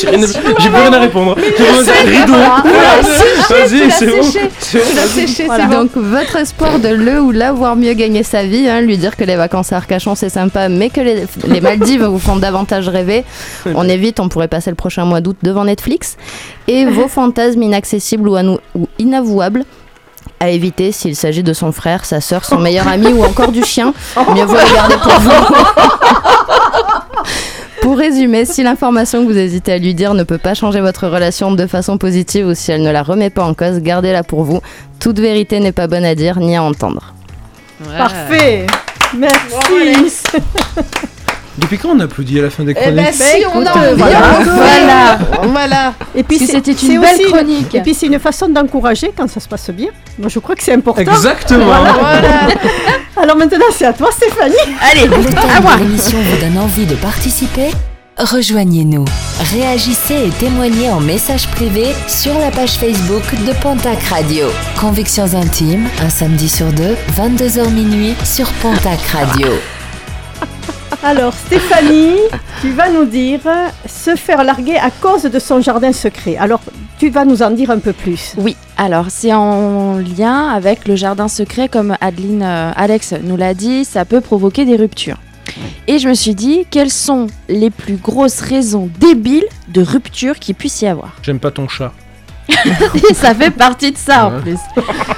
J'ai 0.02 0.10
rien 0.10 0.28
plus 0.28 0.70
rien 0.70 0.94
à 0.94 1.00
répondre. 1.00 1.36
Rideau. 1.36 2.34
Vas-y, 3.50 3.92
c'est 3.92 4.08
bon. 4.08 4.22
C'est. 4.60 5.70
Donc 5.70 5.92
votre 5.96 6.36
espoir 6.36 6.80
de 6.80 6.90
le 6.90 7.22
ou 7.22 7.32
la 7.32 7.52
voir 7.52 7.76
mieux 7.76 7.94
gagner 7.94 8.24
sa 8.24 8.44
vie, 8.44 8.68
hein, 8.68 8.82
lui 8.82 8.98
dire 8.98 9.16
que 9.16 9.24
les 9.24 9.36
vacances 9.36 9.72
à 9.74 9.78
Arcachon 9.78 10.16
c'est 10.16 10.30
sympa, 10.30 10.70
mais 10.70 10.90
que 10.90 11.02
les, 11.02 11.26
les 11.48 11.62
Maldives 11.62 12.04
vous 12.06 12.20
font 12.20 12.36
davantage 12.36 12.88
rêver. 12.90 13.24
On 13.66 13.88
évite, 13.88 14.20
on 14.20 14.30
pourrait 14.30 14.48
passer 14.48 14.70
le 14.70 14.76
prochain 14.76 15.06
mois 15.06 15.22
d'août 15.22 15.38
devant 15.44 15.66
Netflix. 15.66 16.18
Et 16.68 16.86
vos 16.86 17.08
fantasmes 17.08 17.64
inaccessibles 17.64 18.30
ou, 18.30 18.36
anou- 18.36 18.60
ou 18.76 18.88
inavouables. 19.00 19.66
À 20.42 20.52
éviter 20.52 20.94
s'il 20.94 21.18
s'agit 21.18 21.44
de 21.44 21.52
son 21.52 21.74
frère, 21.74 22.06
sa 22.06 22.22
sœur, 22.22 22.46
son 22.46 22.60
meilleur 22.60 22.88
ami 22.88 23.08
ou 23.08 23.26
encore 23.26 23.52
du 23.52 23.62
chien. 23.64 23.94
Mieux 24.36 24.46
vaut 24.46 24.56
les 24.56 24.74
garder 24.74 24.96
pour 24.96 25.12
vous. 25.20 25.32
Pour 27.82 27.98
résumer, 27.98 28.46
si 28.46 28.64
l'information 28.64 29.26
que 29.26 29.32
vous 29.32 29.38
hésitez 29.38 29.74
à 29.74 29.78
lui 29.78 29.94
dire 29.94 30.14
ne 30.14 30.24
peut 30.24 30.38
pas 30.38 30.54
changer 30.54 30.82
votre 30.82 31.08
relation 31.08 31.52
de 31.52 31.66
façon 31.66 31.98
positive 31.98 32.48
ou 32.48 32.54
si 32.54 32.72
elle 32.72 32.84
ne 32.84 32.92
la 32.92 33.04
remet 33.04 33.30
pas 33.30 33.44
en 33.44 33.54
cause, 33.54 33.80
gardez-la 33.80 34.24
pour 34.24 34.44
vous. 34.44 34.62
Toute 35.00 35.20
vérité 35.20 35.60
n'est 35.60 35.72
pas 35.72 35.88
bonne 35.88 36.06
à 36.06 36.16
dire 36.16 36.40
ni 36.40 36.56
à 36.56 36.64
entendre. 36.64 37.14
Parfait. 37.98 38.68
Merci. 39.16 40.24
Depuis 41.60 41.78
quand 41.78 41.90
on 41.90 42.00
applaudit 42.00 42.40
à 42.40 42.44
la 42.44 42.50
fin 42.50 42.64
des 42.64 42.72
Eh 42.72 42.82
chroniques 42.82 42.96
ben 42.96 43.14
si, 43.14 43.44
on 43.54 43.60
en 43.60 43.66
euh, 43.66 43.90
revient. 43.92 43.98
voilà. 43.98 44.20
Voilà. 44.46 45.20
Voilà. 45.44 45.94
Et 46.16 46.24
puis 46.24 46.40
c'était 46.40 46.72
une 46.72 47.02
belle 47.02 47.22
chronique. 47.28 47.76
Et 47.76 47.82
puis 47.82 47.94
c'est 47.94 48.06
une 48.08 48.20
façon 48.20 48.48
d'encourager 48.48 49.12
quand 49.16 49.30
ça 49.30 49.40
se 49.40 49.48
passe 49.48 49.70
bien. 49.72 49.90
Moi 50.18 50.30
je 50.30 50.40
crois 50.40 50.56
que 50.56 50.64
c'est 50.64 50.74
important. 50.74 51.02
Exactement. 51.02 51.66
Voilà. 51.66 52.48
Alors 53.22 53.36
maintenant 53.36 53.66
c'est 53.72 53.86
à 53.86 53.94
toi 53.94 54.10
Stéphanie. 54.12 54.56
Allez, 54.82 55.06
le 55.08 55.16
thème 55.24 55.34
de 55.34 55.84
l'émission 55.84 56.18
vous 56.22 56.38
donne 56.38 56.58
envie 56.58 56.86
de 56.86 56.96
participer 56.96 57.72
Rejoignez-nous. 58.18 59.06
Réagissez 59.54 60.28
et 60.28 60.30
témoignez 60.40 60.90
en 60.90 61.00
message 61.00 61.48
privé 61.48 61.86
sur 62.08 62.38
la 62.38 62.52
page 62.52 62.72
Facebook 62.74 63.24
de 63.48 63.54
Pontac 63.62 64.02
Radio. 64.10 64.48
Convictions 64.78 65.34
intimes, 65.36 65.88
un 66.02 66.10
samedi 66.10 66.50
sur 66.50 66.68
deux, 66.74 66.96
22h 67.18 67.70
minuit 67.70 68.16
sur 68.26 68.52
Pontac 68.62 69.00
Radio. 69.14 69.48
Alors 71.02 71.34
Stéphanie, 71.34 72.18
tu 72.60 72.72
vas 72.72 72.90
nous 72.90 73.06
dire 73.06 73.40
euh, 73.46 73.70
se 73.88 74.18
faire 74.18 74.44
larguer 74.44 74.76
à 74.76 74.92
cause 74.92 75.24
de 75.24 75.40
son 75.40 75.62
jardin 75.62 75.94
secret. 75.94 76.36
Alors 76.36 76.60
tu 76.98 77.10
vas 77.10 77.24
nous 77.24 77.42
en 77.42 77.52
dire 77.52 77.72
un 77.72 77.80
peu 77.80 77.94
plus. 77.94 78.34
Oui, 78.38 78.58
alors 78.76 79.06
c'est 79.08 79.32
en 79.32 79.98
lien 79.98 80.50
avec 80.50 80.90
le 80.90 80.98
jardin 80.98 81.30
secret, 81.30 81.70
comme 81.70 81.96
Adeline, 82.02 82.44
euh, 82.44 82.72
Alex 82.76 83.14
nous 83.24 83.38
l'a 83.38 83.54
dit, 83.54 83.86
ça 83.86 84.04
peut 84.04 84.20
provoquer 84.20 84.66
des 84.66 84.76
ruptures. 84.76 85.18
Et 85.88 86.00
je 86.00 86.10
me 86.10 86.14
suis 86.14 86.36
dit, 86.36 86.66
quelles 86.70 86.92
sont 86.92 87.28
les 87.48 87.70
plus 87.70 87.96
grosses 87.96 88.42
raisons 88.42 88.90
débiles 89.00 89.48
de 89.70 89.82
rupture 89.82 90.38
qu'il 90.38 90.56
puisse 90.56 90.82
y 90.82 90.88
avoir? 90.88 91.16
J'aime 91.22 91.40
pas 91.40 91.52
ton 91.52 91.70
chat. 91.70 91.94
Et 92.50 93.14
ça 93.14 93.34
fait 93.34 93.52
partie 93.52 93.94
de 93.94 93.98
ça 93.98 94.28
en 94.28 94.42
plus. 94.42 94.60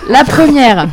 La 0.10 0.24
première, 0.26 0.88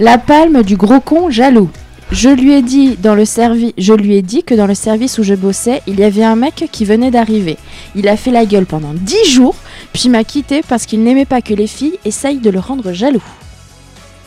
la 0.00 0.18
palme 0.18 0.64
du 0.64 0.76
gros 0.76 1.00
con 1.00 1.30
jaloux. 1.30 1.70
Je 2.10 2.28
lui 2.28 2.52
ai 2.52 2.62
dit 2.62 2.96
dans 3.02 3.14
le 3.14 3.24
service, 3.24 3.72
je 3.76 3.92
lui 3.92 4.16
ai 4.16 4.22
dit 4.22 4.44
que 4.44 4.54
dans 4.54 4.66
le 4.66 4.74
service 4.74 5.18
où 5.18 5.22
je 5.22 5.34
bossais, 5.34 5.82
il 5.86 5.98
y 5.98 6.04
avait 6.04 6.22
un 6.22 6.36
mec 6.36 6.68
qui 6.70 6.84
venait 6.84 7.10
d'arriver. 7.10 7.56
Il 7.96 8.08
a 8.08 8.16
fait 8.16 8.30
la 8.30 8.44
gueule 8.46 8.66
pendant 8.66 8.92
10 8.94 9.30
jours, 9.30 9.56
puis 9.92 10.08
m'a 10.08 10.22
quitté 10.22 10.62
parce 10.68 10.86
qu'il 10.86 11.02
n'aimait 11.02 11.24
pas 11.24 11.40
que 11.42 11.54
les 11.54 11.66
filles 11.66 11.98
essayent 12.04 12.38
de 12.38 12.50
le 12.50 12.60
rendre 12.60 12.92
jaloux. 12.92 13.22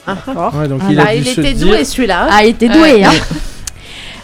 Ouais, 0.08 0.68
donc 0.68 0.82
Ah, 0.84 0.92
il 0.92 1.00
a 1.00 1.06
Ah, 1.08 1.14
dû 1.16 1.20
il 1.20 1.26
se 1.26 1.42
était 1.42 1.54
dire- 1.54 1.68
doué 1.68 1.86
celui-là. 1.86 2.28
Ah, 2.30 2.44
il 2.44 2.50
était 2.50 2.70
doué, 2.70 3.04
hein. 3.06 3.12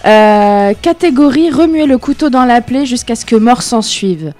Euh, 0.05 0.73
catégorie 0.81 1.49
remuer 1.49 1.85
le 1.85 1.97
couteau 1.97 2.29
dans 2.29 2.43
la 2.43 2.59
plaie 2.59 2.85
jusqu'à 2.85 3.15
ce 3.15 3.25
que 3.25 3.37
mort 3.37 3.61
s'en 3.61 3.81
suive. 3.81 4.33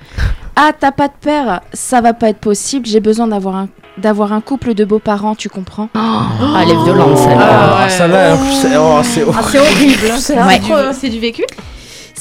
Ah, 0.57 0.71
t'as 0.77 0.91
pas 0.91 1.07
de 1.07 1.13
père, 1.21 1.61
ça 1.71 2.01
va 2.01 2.13
pas 2.13 2.29
être 2.29 2.39
possible. 2.39 2.85
J'ai 2.85 2.99
besoin 2.99 3.27
d'avoir 3.27 3.55
un 3.55 3.69
d'avoir 3.97 4.33
un 4.33 4.41
couple 4.41 4.73
de 4.73 4.85
beaux-parents, 4.85 5.35
tu 5.35 5.49
comprends? 5.49 5.89
Ah, 5.95 6.27
elle 6.61 6.71
est 6.71 6.83
violente, 6.83 7.17
celle-là. 7.17 7.77
Ah, 7.83 7.89
ça 7.89 8.07
là, 8.07 8.35
c'est 8.61 8.77
oh, 8.77 8.99
c'est 9.03 9.23
Ah, 9.33 9.41
c'est 9.51 9.59
horrible. 9.59 10.07
C'est 10.17 10.37
Ouais. 10.41 11.09
du 11.09 11.19
vécu? 11.19 11.43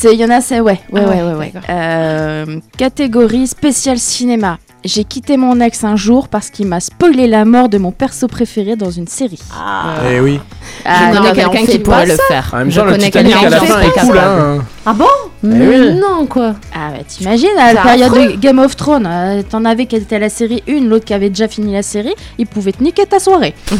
Il 0.04 0.14
y 0.18 0.24
en 0.24 0.30
a, 0.30 0.40
c'est 0.40 0.60
ouais, 0.60 0.80
ouais, 0.90 1.02
Ah 1.06 1.08
ouais, 1.10 1.34
ouais. 1.34 1.52
Euh, 1.70 2.58
catégorie 2.76 3.46
spécial 3.46 3.98
cinéma. 3.98 4.58
J'ai 4.84 5.04
quitté 5.04 5.36
mon 5.36 5.60
ex 5.60 5.84
un 5.84 5.94
jour 5.94 6.26
parce 6.26 6.50
qu'il 6.50 6.66
m'a 6.66 6.80
spoilé 6.80 7.28
la 7.28 7.44
mort 7.44 7.68
de 7.68 7.78
mon 7.78 7.92
perso 7.92 8.26
préféré 8.26 8.74
dans 8.74 8.90
une 8.90 9.06
série. 9.06 9.38
Eh 10.10 10.18
oui. 10.18 10.40
Ah, 10.84 11.12
Je 11.12 11.16
connais 11.18 11.32
quelqu'un 11.34 11.64
qui 11.66 11.78
pourrait 11.78 12.06
le 12.06 12.16
faire. 12.26 12.50
En 12.52 12.56
même 12.58 12.70
Je 12.70 12.80
connais 12.80 13.10
quelqu'un 13.10 13.48
qui 13.48 13.64
est 13.86 14.00
cool. 14.00 14.18
Hein. 14.18 14.58
Ah 14.84 14.92
bon? 14.92 15.04
Mais 15.44 15.66
oui. 15.66 15.94
non, 15.94 16.26
quoi. 16.26 16.54
Ah 16.74 16.90
bah 16.92 17.02
t'imagines, 17.06 17.48
à 17.58 17.72
la 17.72 17.82
période 17.82 18.12
de 18.12 18.36
Game 18.40 18.58
of 18.60 18.76
Thrones, 18.76 19.08
euh, 19.10 19.42
t'en 19.48 19.64
avais 19.64 19.86
qui 19.86 19.96
était 19.96 20.16
à 20.16 20.18
la 20.20 20.28
série 20.28 20.62
1, 20.68 20.88
l'autre 20.88 21.04
qui 21.04 21.14
avait 21.14 21.30
déjà 21.30 21.48
fini 21.48 21.72
la 21.72 21.82
série, 21.82 22.14
ils 22.38 22.46
pouvaient 22.46 22.72
te 22.72 22.82
niquer 22.82 23.06
ta 23.06 23.18
soirée. 23.18 23.54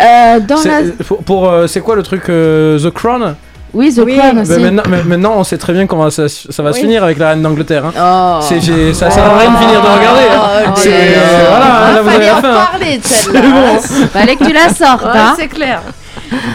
Euh, 0.00 0.40
dans 0.40 0.56
C'est- 0.58 0.68
la... 0.68 1.04
pour, 1.06 1.18
pour, 1.24 1.48
euh, 1.48 1.66
c'est 1.66 1.80
quoi 1.80 1.96
le 1.96 2.02
truc 2.02 2.28
euh, 2.28 2.78
The 2.78 2.90
Crown? 2.92 3.34
Oui, 3.74 3.92
The 3.94 4.02
Oui. 4.04 4.16
Crown 4.16 4.38
aussi. 4.38 4.58
maintenant, 4.58 4.82
mais- 4.88 5.02
maintenant, 5.04 5.34
on 5.36 5.44
sait 5.44 5.58
très 5.58 5.72
bien 5.72 5.86
comment 5.86 6.08
ça, 6.10 6.28
ça 6.28 6.62
va 6.62 6.72
se 6.72 6.78
finir 6.80 7.02
avec 7.04 7.18
la 7.18 7.30
reine 7.30 7.42
d'Angleterre. 7.42 7.84
Hein. 7.86 7.92
Oh. 8.00 8.38
C'est, 8.42 8.60
j'ai- 8.60 8.94
ça 8.94 9.10
sert 9.10 9.24
à 9.24 9.38
rien 9.38 9.50
de 9.50 9.56
finir 9.56 9.80
de 9.80 9.86
regarder. 9.86 10.22
hein. 10.32 10.64
Oh, 10.68 10.72
C'est- 10.76 10.90
euh, 10.92 11.46
voilà, 11.50 11.92
là, 11.94 12.02
vous 12.02 12.08
fallait 12.08 12.28
avez 12.28 12.30
en 12.30 12.34
la 12.36 12.42
fin. 12.42 12.66
parler 12.70 12.98
de 12.98 13.04
celle-là. 13.04 13.40
Bon. 13.42 14.06
Fallait 14.12 14.36
que 14.36 14.44
tu 14.44 14.52
la 14.52 14.68
sortes, 14.68 15.04
Ouais, 15.04 15.10
hein. 15.14 15.34
c'est 15.38 15.48
clair. 15.48 15.82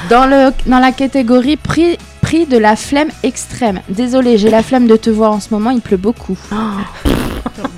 Dans, 0.10 0.26
le, 0.26 0.52
dans 0.66 0.80
la 0.80 0.92
catégorie 0.92 1.58
prix, 1.58 1.98
prix 2.24 2.46
de 2.46 2.58
la 2.58 2.78
flemme 2.78 3.10
extrême. 3.22 3.82
Désolé, 3.90 4.38
j'ai 4.38 4.50
la 4.50 4.64
flemme 4.64 4.88
de 4.88 4.96
te 4.96 5.10
voir 5.10 5.34
en 5.34 5.42
ce 5.42 5.54
moment, 5.54 5.72
il 5.72 5.82
pleut 5.82 5.98
beaucoup. 5.98 6.38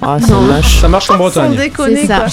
Ah. 0.02 0.18
Ça 0.82 0.88
marche 0.88 1.10
en 1.10 1.14
Sans 1.14 1.18
Bretagne. 1.18 1.56
déconner, 1.56 2.06
ça. 2.08 2.26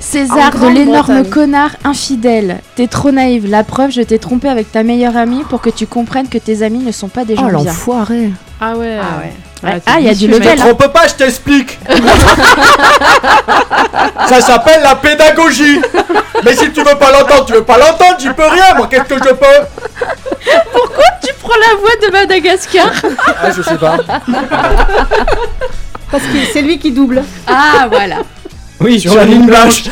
César 0.00 0.52
En 0.62 0.66
de 0.70 0.74
l'énorme 0.74 1.24
connard 1.28 1.70
infidèle. 1.84 2.60
T'es 2.76 2.86
trop 2.86 3.10
naïve. 3.10 3.50
La 3.50 3.64
preuve, 3.64 3.90
je 3.90 4.02
t'ai 4.02 4.18
trompé 4.18 4.48
avec 4.48 4.70
ta 4.70 4.82
meilleure 4.82 5.16
amie 5.16 5.42
pour 5.48 5.60
que 5.60 5.70
tu 5.70 5.86
comprennes 5.86 6.28
que 6.28 6.38
tes 6.38 6.62
amis 6.62 6.78
ne 6.84 6.92
sont 6.92 7.08
pas 7.08 7.24
des 7.24 7.34
gens 7.36 7.46
Oh, 7.46 7.50
bien. 7.56 7.64
l'enfoiré. 7.64 8.30
Ah 8.60 8.76
ouais. 8.76 8.96
Ah 9.00 9.18
ouais. 9.20 9.32
Ouais. 9.70 9.80
Ah, 9.86 9.98
il 9.98 10.06
y 10.06 10.08
a 10.08 10.14
du 10.14 10.28
Ne 10.28 10.34
level. 10.34 10.56
te 10.56 10.62
hein. 10.62 10.66
trompe 10.74 10.92
pas, 10.92 11.08
je 11.08 11.14
t'explique. 11.14 11.78
Ça 14.28 14.40
s'appelle 14.40 14.82
la 14.84 14.94
pédagogie. 14.94 15.80
Mais 16.44 16.54
si 16.54 16.70
tu 16.70 16.80
veux 16.80 16.94
pas 16.96 17.10
l'entendre, 17.10 17.44
tu 17.46 17.52
veux 17.54 17.64
pas 17.64 17.78
l'entendre, 17.78 18.16
j'y 18.20 18.28
peux 18.28 18.46
rien, 18.46 18.74
moi, 18.76 18.86
qu'est-ce 18.88 19.02
que 19.04 19.16
je 19.16 19.30
peux? 19.34 19.66
Pourquoi 20.72 21.04
tu 21.22 21.32
prends 21.40 21.56
la 21.58 21.74
voix 21.80 21.96
de 22.06 22.12
Madagascar? 22.12 22.90
Ah, 23.42 23.50
je 23.50 23.62
sais 23.62 23.76
pas. 23.78 23.96
Parce 26.10 26.22
que 26.24 26.38
c'est 26.52 26.62
lui 26.62 26.78
qui 26.78 26.90
double. 26.90 27.22
Ah, 27.46 27.86
voilà. 27.90 28.16
Oui, 28.80 29.00
Sur 29.00 29.16
la 29.16 29.24
ligne 29.24 29.44
blanche. 29.46 29.84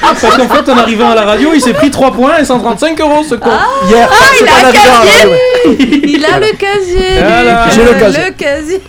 Parce 0.00 0.36
qu'en 0.36 0.48
fait, 0.48 0.70
en 0.70 0.78
arrivant 0.78 1.10
à 1.10 1.14
la 1.16 1.22
radio, 1.24 1.50
il 1.52 1.60
s'est 1.60 1.72
pris 1.74 1.90
3 1.90 2.12
points 2.12 2.38
et 2.38 2.44
135 2.44 3.00
euros 3.00 3.24
ce 3.28 3.34
con. 3.34 3.50
Hier, 3.88 4.08
c'est 4.38 4.44
il 4.44 4.48
a 4.48 4.56
un 4.58 4.62
là, 4.62 4.72
casier. 4.72 5.30
ouais. 5.30 5.76
Il 6.04 6.24
a 6.24 6.38
le 6.38 6.56
casier. 6.56 7.18
Voilà. 7.18 7.68
J'ai 7.70 7.84
le 7.84 7.94
casier. 7.98 8.24
Le 8.26 8.30
casier. 8.32 8.82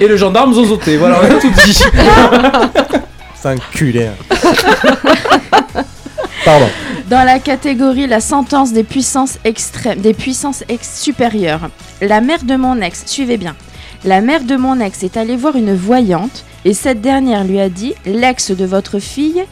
Et 0.00 0.08
le 0.08 0.16
gendarme 0.16 0.52
zozoté. 0.52 0.96
Voilà, 0.96 1.20
on 1.22 1.24
a 1.24 1.38
tout 1.40 1.50
dit. 1.64 1.74
C'est 3.40 3.48
un 3.50 3.56
culé. 3.72 4.08
hein. 4.08 5.84
Pardon. 6.44 6.68
Dans 7.08 7.24
la 7.24 7.38
catégorie 7.38 8.06
la 8.06 8.20
sentence 8.20 8.72
des 8.72 8.82
puissances 8.84 9.38
extrêmes, 9.44 10.00
des 10.00 10.12
puissances 10.14 10.64
ex 10.68 11.00
supérieures, 11.00 11.70
la 12.00 12.20
mère 12.20 12.42
de 12.42 12.56
mon 12.56 12.80
ex, 12.80 13.04
suivez 13.06 13.36
bien, 13.36 13.54
la 14.04 14.20
mère 14.20 14.44
de 14.44 14.56
mon 14.56 14.80
ex 14.80 15.02
est 15.02 15.16
allée 15.16 15.36
voir 15.36 15.56
une 15.56 15.74
voyante 15.74 16.44
et 16.64 16.74
cette 16.74 17.00
dernière 17.00 17.44
lui 17.44 17.60
a 17.60 17.68
dit 17.68 17.94
l'ex 18.06 18.50
de 18.50 18.64
votre 18.64 18.98
fille, 18.98 19.44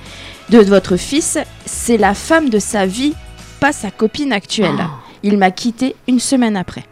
de 0.51 0.59
votre 0.61 0.97
fils, 0.97 1.39
c'est 1.65 1.97
la 1.97 2.15
femme 2.15 2.49
de 2.49 2.59
sa 2.59 2.87
vie, 2.87 3.15
pas 3.61 3.73
sa 3.73 3.91
copine 3.91 4.33
actuelle. 4.33 4.79
Il 5.23 5.39
m'a 5.39 5.51
quitté 5.51 5.97
une 6.07 6.21
semaine 6.21 6.57
après. 6.57 6.85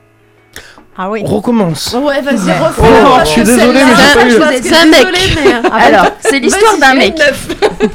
Ah 0.96 1.10
oui. 1.10 1.22
On 1.24 1.28
recommence. 1.28 1.92
Ouais, 2.00 2.20
vas-y, 2.22 2.52
refais. 2.52 2.82
Oh, 2.82 3.18
je 3.24 3.28
suis 3.28 3.40
que 3.42 3.46
désolé, 3.46 3.80
celle-là, 3.80 3.84
mais 4.24 4.30
j'ai 4.30 4.38
pas 4.38 4.56
eu- 4.56 4.60
C'est 4.62 4.76
un 4.76 4.86
mec. 4.86 5.06
mais- 5.12 5.52
Ah, 5.64 5.76
Alors, 5.86 6.06
c'est 6.20 6.38
l'histoire 6.38 6.78
d'un 6.78 6.94
mec. 6.94 7.16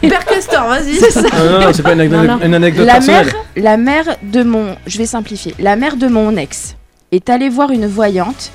Père 0.02 0.26
Castor, 0.26 0.68
vas-y. 0.68 0.96
C'est 1.00 1.12
ça. 1.12 1.22
Ah, 1.32 1.44
non, 1.46 1.60
non, 1.62 1.68
c'est 1.74 1.82
pas 1.82 1.94
une 1.94 2.02
anecdote, 2.02 2.28
Non, 2.28 2.38
non. 2.38 2.46
une 2.46 2.54
anecdote 2.56 2.86
La 2.86 2.94
personnelle. 2.96 3.26
mère, 3.26 3.36
la 3.56 3.78
mère 3.78 4.06
de 4.22 4.44
mon, 4.44 4.76
je 4.86 4.98
vais 4.98 5.06
simplifier, 5.06 5.56
la 5.60 5.78
mère 5.78 5.96
de 5.96 6.08
mon 6.08 6.36
ex 6.36 6.76
est 7.14 7.30
allée 7.30 7.48
voir 7.48 7.72
une 7.72 7.88
voyante 7.88 8.52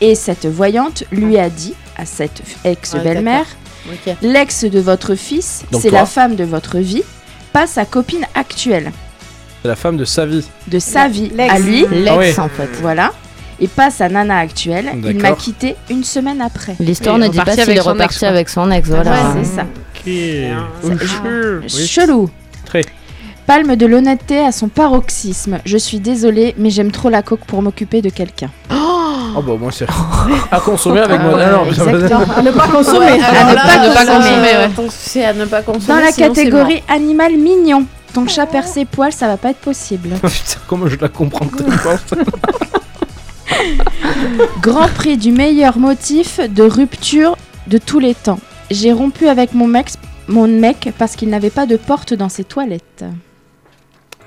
et 0.00 0.14
cette 0.14 0.46
voyante 0.46 1.04
lui 1.12 1.38
a 1.38 1.48
dit 1.50 1.74
à 1.96 2.04
cette 2.06 2.42
ex-belle-mère, 2.64 3.46
Ok. 3.90 4.14
l'ex 4.22 4.64
de 4.64 4.80
votre 4.80 5.14
fils, 5.14 5.64
c'est 5.78 5.90
la 5.90 6.06
femme 6.06 6.36
de 6.36 6.44
votre 6.44 6.78
vie, 6.78 7.02
pas 7.52 7.66
sa 7.66 7.84
copine 7.84 8.26
actuelle, 8.34 8.92
C'est 9.62 9.68
la 9.68 9.76
femme 9.76 9.96
de 9.96 10.04
sa 10.04 10.26
vie. 10.26 10.46
de 10.68 10.78
sa 10.78 11.08
vie 11.08 11.30
l'ex. 11.34 11.52
à 11.54 11.58
lui, 11.58 11.86
L'ex, 11.90 12.08
Ah 12.10 12.18
oui. 12.18 12.34
en 12.38 12.48
fait. 12.48 12.68
voilà, 12.80 13.12
et 13.58 13.68
pas 13.68 13.90
sa 13.90 14.08
nana 14.08 14.38
actuelle. 14.38 14.90
Il 15.04 15.18
m'a 15.18 15.32
quitté 15.32 15.76
une 15.90 16.04
semaine 16.04 16.40
après. 16.40 16.76
L'histoire 16.80 17.18
ne 17.18 17.28
dit 17.28 17.38
pas 17.38 17.52
s'il 17.56 17.76
est 17.76 17.80
reparti 17.80 18.24
avec 18.24 18.48
son 18.48 18.70
ex, 18.70 18.88
voilà. 18.88 19.10
Ouais, 19.12 19.42
c'est 19.44 19.56
ça. 19.56 19.66
Oui. 20.06 21.68
Chelou. 21.68 22.30
Très. 22.64 22.82
Palme 23.46 23.74
de 23.76 23.86
l'honnêteté 23.86 24.38
à 24.38 24.52
son 24.52 24.68
paroxysme. 24.68 25.58
Je 25.64 25.76
suis 25.76 25.98
désolée, 26.00 26.54
mais 26.56 26.70
j'aime 26.70 26.92
trop 26.92 27.08
la 27.10 27.22
coke 27.22 27.44
pour 27.46 27.62
m'occuper 27.62 28.00
de 28.00 28.08
quelqu'un. 28.10 28.50
Oh 28.70 28.89
bah 29.34 29.52
moi 29.58 29.70
c'est 29.72 29.86
à 30.50 30.60
consommer 30.60 31.00
avec 31.00 31.20
moi. 31.20 31.38
Ah, 31.40 31.50
non, 31.52 31.64
mais 31.66 31.74
ça 31.74 31.84
va- 31.84 31.92
exactement. 31.92 32.34
À 32.36 32.42
ne 32.42 32.50
pas 32.50 32.68
consommer. 32.68 32.98
Ouais, 32.98 33.20
alors 33.22 33.50
ne 33.50 33.54
là, 33.54 33.62
pas 33.64 34.04
ne 34.04 34.16
consommer, 34.16 34.56
ouais. 34.56 34.70
C'est 34.90 35.24
à 35.24 35.32
ne 35.32 35.44
pas 35.44 35.62
consommer. 35.62 36.00
Dans 36.00 36.04
la 36.06 36.12
catégorie 36.12 36.82
animal 36.88 37.36
mignon. 37.36 37.84
Ton 38.12 38.26
chat 38.26 38.46
perd 38.46 38.66
ses 38.66 38.84
poils, 38.86 39.12
ça 39.12 39.28
va 39.28 39.36
pas 39.36 39.50
être 39.50 39.60
possible. 39.60 40.08
Putain, 40.22 40.58
comment 40.66 40.88
je 40.88 40.96
la 41.00 41.08
comprends 41.08 41.46
tellement. 41.46 41.76
Grand 44.60 44.88
prix 44.88 45.16
du 45.16 45.32
meilleur 45.32 45.78
motif 45.78 46.40
de 46.40 46.62
rupture 46.62 47.36
de 47.66 47.78
tous 47.78 47.98
les 47.98 48.14
temps. 48.14 48.40
J'ai 48.70 48.92
rompu 48.92 49.28
avec 49.28 49.54
mon 49.54 49.66
mec, 49.66 49.88
mon 50.28 50.46
mec 50.48 50.92
parce 50.98 51.16
qu'il 51.16 51.28
n'avait 51.28 51.50
pas 51.50 51.66
de 51.66 51.76
porte 51.76 52.14
dans 52.14 52.28
ses 52.28 52.44
toilettes. 52.44 53.04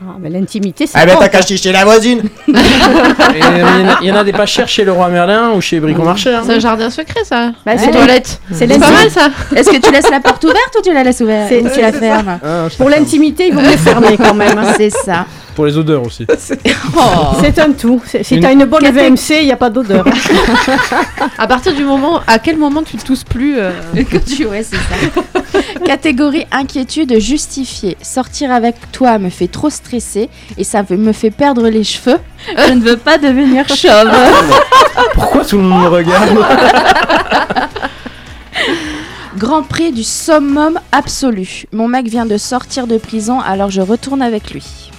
Ah, 0.06 0.16
mais 0.20 0.30
l'intimité, 0.30 0.86
c'est 0.88 0.98
Ah 0.98 1.06
ben 1.06 1.16
t'as 1.20 1.42
chier 1.42 1.56
chez 1.58 1.72
la 1.72 1.86
voisine. 1.86 2.22
Il 2.48 2.54
y, 2.54 3.44
en 3.64 3.90
a- 3.90 3.98
il 4.02 4.08
y 4.08 4.12
en 4.12 4.16
a 4.18 4.24
des 4.24 4.34
pas 4.34 4.46
chers 4.46 4.68
chez 4.68 4.84
le 4.84 4.92
roi 4.92 5.08
Merlin 5.10 5.52
ou 5.56 5.62
chez 5.62 5.80
Bricon 5.80 6.04
Marché. 6.04 6.34
hein. 6.34 6.42
C'est 6.46 6.54
un 6.54 6.60
jardin 6.60 6.90
secret, 6.90 7.24
ça. 7.24 7.52
Bah, 7.66 7.74
C'est 7.78 7.92
toilette. 7.92 8.40
C'est 8.52 8.68
pas 8.68 8.78
mal, 8.92 9.10
ça. 9.10 9.30
Est-ce 9.56 9.70
que 9.72 9.78
tu 9.78 9.92
laisses 9.92 10.10
la 10.10 10.20
porte 10.20 10.44
ouverte 10.44 10.76
ou 10.78 10.82
tu 10.82 10.94
la 10.94 11.04
laisses 11.04 11.22
ouverte 11.22 11.50
C'est- 11.50 11.82
la 11.82 11.92
fermes 11.94 12.40
Ah, 12.44 12.68
je 12.70 12.76
Pour 12.78 12.90
l'intimité, 12.90 13.48
il 13.48 13.54
vaut 13.54 13.62
mieux 13.62 13.78
fermer 13.78 14.18
quand 14.18 14.34
même. 14.34 14.58
hein. 14.58 14.74
C'est 14.78 14.90
ça. 14.90 15.26
Pour 15.56 15.66
les 15.66 15.78
odeurs 15.78 16.06
aussi. 16.06 16.26
C'est 17.42 17.60
un 17.60 17.72
tout. 17.72 18.02
C'est- 18.06 18.24
Si 18.24 18.36
Une- 18.36 18.42
t'as 18.42 18.52
une 18.54 18.66
bonne 18.66 18.84
VMC, 18.90 19.40
il 19.42 19.46
n'y 19.46 19.52
a 19.52 19.56
pas 19.58 19.70
d'odeur. 19.70 20.06
À 21.38 21.48
partir 21.48 21.74
du 21.76 21.84
moment, 21.84 22.22
à 22.28 22.40
quel 22.40 22.58
moment 22.58 22.82
tu 22.84 22.98
te 22.98 23.06
tousses 23.06 23.24
plus 23.24 23.56
euh, 23.58 23.72
que 24.10 24.18
tu 24.18 24.46
ouais, 24.46 24.64
c'est 24.64 24.76
ça. 24.78 25.60
Catégorie 25.86 26.46
inquiétude 26.52 27.20
justifiée. 27.20 27.98
Sortir 28.02 28.52
avec 28.52 28.76
toi 28.92 29.18
me 29.20 29.30
fait 29.30 29.48
trop 29.48 29.70
stresser 29.70 30.30
et 30.58 30.64
ça 30.64 30.84
me 30.90 31.12
fait 31.12 31.32
perdre 31.32 31.68
les 31.70 31.84
cheveux. 31.84 32.18
Je 32.68 32.74
ne 32.74 32.82
veux 32.82 32.98
pas 32.98 33.18
devenir 33.18 33.68
chauve. 33.68 34.12
Pourquoi 35.14 35.46
tout 35.46 35.58
le 35.58 35.64
monde 35.64 35.84
me 35.84 35.88
regarde 35.90 36.30
Grand 39.38 39.64
prix 39.64 39.92
du 39.92 40.04
summum 40.04 40.80
absolu. 40.92 41.64
Mon 41.72 41.88
mec 41.88 42.08
vient 42.08 42.26
de 42.26 42.38
sortir 42.38 42.88
de 42.88 42.98
prison, 42.98 43.40
alors 43.40 43.72
je 43.72 43.82
retourne 43.82 44.22
avec 44.22 44.52
lui. 44.52 44.92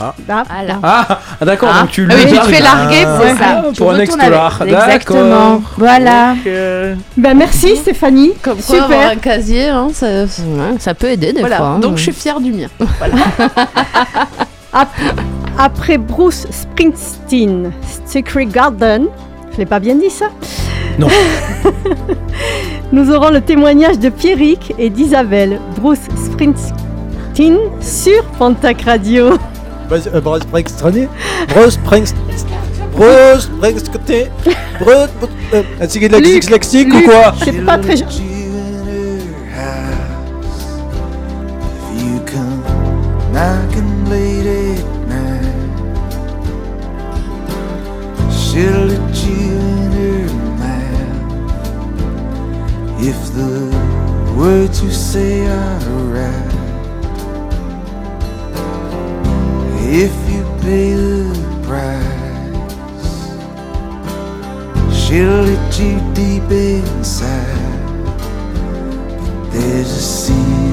Ah, 0.00 0.14
Voilà. 0.26 0.78
ah, 0.82 1.06
ah, 1.40 1.44
d'accord, 1.44 1.70
Ah. 1.74 1.80
donc 1.80 1.90
tu 1.90 2.06
Ah 2.10 2.14
oui, 2.16 2.24
lui 2.24 2.32
tu 2.32 2.38
te 2.38 2.44
fais 2.46 2.60
larguer 2.62 3.02
pour- 3.04 3.38
ça. 3.38 3.44
Ah, 3.58 3.62
pour 3.76 3.90
un 3.90 3.94
avec. 3.94 4.10
Exactement. 4.74 5.20
D'accord. 5.54 5.60
Voilà. 5.78 6.34
Ben 7.16 7.34
merci 7.36 7.76
Stéphanie. 7.76 8.32
Comme 8.42 8.56
quoi, 8.58 8.76
Super. 8.76 8.84
avoir 8.84 9.10
un 9.12 9.16
casier, 9.16 9.68
hein, 9.68 9.88
ça... 9.92 10.06
Ça 10.78 10.94
peut 10.94 11.08
aider 11.08 11.32
des 11.32 11.40
voilà. 11.40 11.56
fois. 11.56 11.66
hein. 11.66 11.78
Donc 11.78 11.96
je 11.96 12.02
suis 12.02 12.12
fière 12.12 12.40
du 12.40 12.52
mien. 12.52 12.68
Ap- 14.72 14.88
Après 15.58 15.96
Bruce 15.98 16.46
Springsteen, 16.50 17.72
Secret 18.06 18.46
Garden, 18.46 19.06
je 19.52 19.56
l'ai 19.58 19.66
pas 19.66 19.80
bien 19.80 19.94
dit 19.96 20.10
ça? 20.10 20.26
Non. 20.98 21.08
Nous 22.92 23.10
aurons 23.10 23.30
le 23.30 23.40
témoignage 23.40 23.98
de 23.98 24.08
Pierrick 24.08 24.74
et 24.78 24.90
d'Isabelle. 24.90 25.58
Bruce 25.80 25.98
Springsteen 26.16 27.58
sur 27.80 28.22
Pontac 28.38 28.82
Radio. 28.82 29.38
Bruce 29.88 30.08
euh, 30.12 30.20
Bruce 30.20 30.42
Springsteen. 30.42 31.08
Bruce 31.48 31.74
Springsteen. 31.74 32.20
Bruce 32.94 33.44
Springsteen. 33.44 34.28
Bruce. 34.80 35.08
euh, 35.54 35.62
lexique 36.50 36.92
ou 36.94 37.00
quoi? 37.02 37.34
C'est 37.42 37.64
pas 37.64 37.78
très. 37.78 37.96
You 37.96 38.04
come 42.26 42.62
knocking 43.32 44.04
late 44.10 44.46
at 44.46 44.84
night. 45.08 45.54
She'll 48.30 48.86
let 48.86 49.24
you 49.24 49.58
in 49.58 49.92
her 49.92 50.28
mouth? 50.58 50.88
If 53.00 53.16
the 53.34 53.70
words 54.36 54.82
you 54.82 54.90
say 54.90 55.46
are 55.46 55.87
If 59.90 60.12
you 60.30 60.44
pay 60.60 60.92
the 60.92 61.32
price, 61.64 62.04
she'll 64.94 65.44
let 65.44 65.78
you 65.80 65.98
deep 66.12 66.50
inside. 66.50 67.56
But 69.40 69.50
there's 69.50 69.90
a 69.90 70.02
secret 70.26 70.68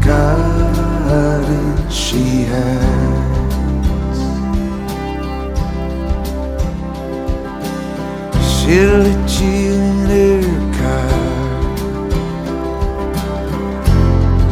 garden 0.00 1.90
she 1.90 2.44
hides. 2.44 4.20
She'll 8.46 8.98
let 9.00 9.30
you 9.40 9.74
in 9.74 10.06
her 10.14 10.40
car 10.78 11.10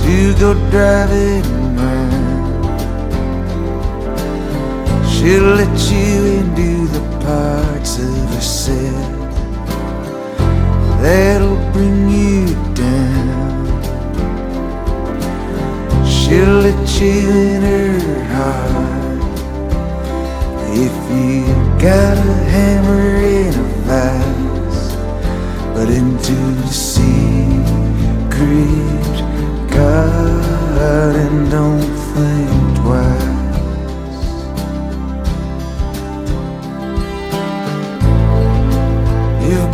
to 0.03 0.17
go 0.41 0.51
driving 0.73 1.64
She'll 5.25 5.55
let 5.55 5.91
you 5.91 6.27
into 6.37 6.87
the 6.89 7.01
parts 7.25 7.99
of 7.99 8.15
herself 8.35 9.23
that'll 11.01 11.57
bring 11.73 12.11
you 12.11 12.45
down. 12.75 13.65
She'll 16.07 16.59
let 16.61 17.01
you 17.01 17.31
in 17.31 17.63
her 17.63 18.25
heart 18.35 19.23
if 20.77 20.95
you 21.11 21.47
got 21.81 22.19
a 22.19 22.35
hammer 22.53 23.17
and 23.17 23.57
a 23.57 23.59
vise, 23.89 24.93
but 25.73 25.89
into 25.89 26.35
the 26.61 26.69
secret 26.69 27.15
garden, 29.71 31.49
don't 31.49 31.81
think 32.13 32.77
twice. 32.83 33.34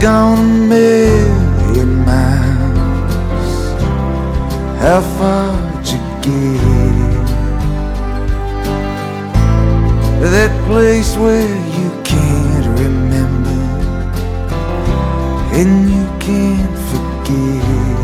Gone 0.01 0.39
a 0.39 0.67
million 0.67 2.05
miles. 2.07 3.61
How 4.81 5.01
far'd 5.19 5.87
you 5.87 6.01
get? 6.23 6.61
That 10.23 10.53
place 10.67 11.17
where 11.17 11.55
you 11.77 11.91
can't 12.03 12.67
remember 12.81 13.61
and 15.59 15.73
you 15.91 16.07
can't 16.19 16.79
forget. 16.91 17.99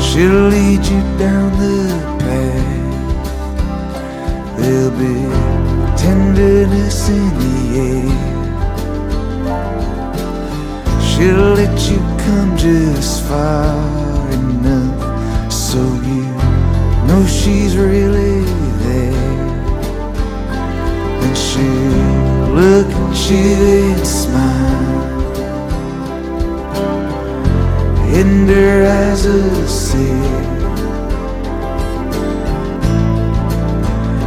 She'll 0.00 0.48
lead 0.54 0.82
you 0.86 1.02
down 1.18 1.50
the 1.58 1.78
path. 2.22 2.82
There'll 4.56 4.96
be 5.02 5.14
tenderness 5.96 7.08
in 7.08 7.24
the 7.40 7.56
air. 7.80 8.31
She'll 11.12 11.52
let 11.52 11.78
you 11.90 11.98
come 12.24 12.56
just 12.56 13.22
far 13.24 14.32
enough 14.32 15.52
so 15.52 15.78
you 15.78 16.24
know 17.06 17.24
she's 17.26 17.76
really 17.76 18.40
there. 18.82 19.12
And 21.22 21.36
she'll 21.36 22.48
look 22.54 22.86
at 22.86 23.30
you 23.30 23.92
and 23.92 24.06
smile. 24.06 25.02
And 28.16 28.48
her 28.48 28.86
eyes 28.86 29.26
will 29.26 29.68
say, 29.68 30.16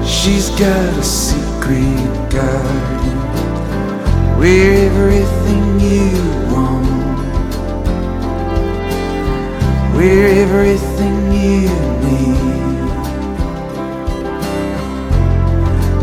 She's 0.06 0.50
got 0.52 1.00
a 1.00 1.04
secret 1.04 2.30
garden 2.30 3.18
where 4.38 4.86
everything 4.86 5.80
you 5.80 6.35
where 10.06 10.28
everything 10.46 11.18
you 11.34 11.70
need. 12.06 12.46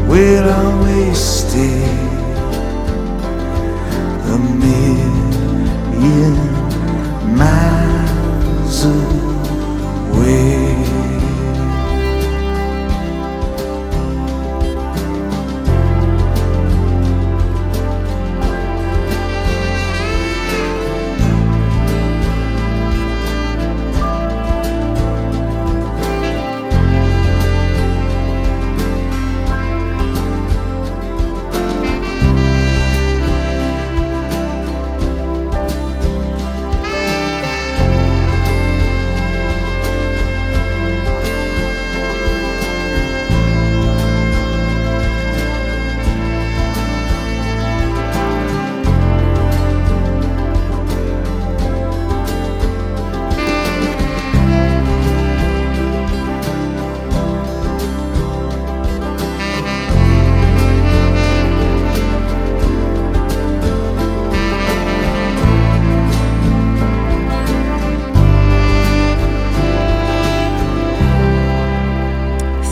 We'll 0.08 0.48
always 0.50 1.18
stay 1.18 2.11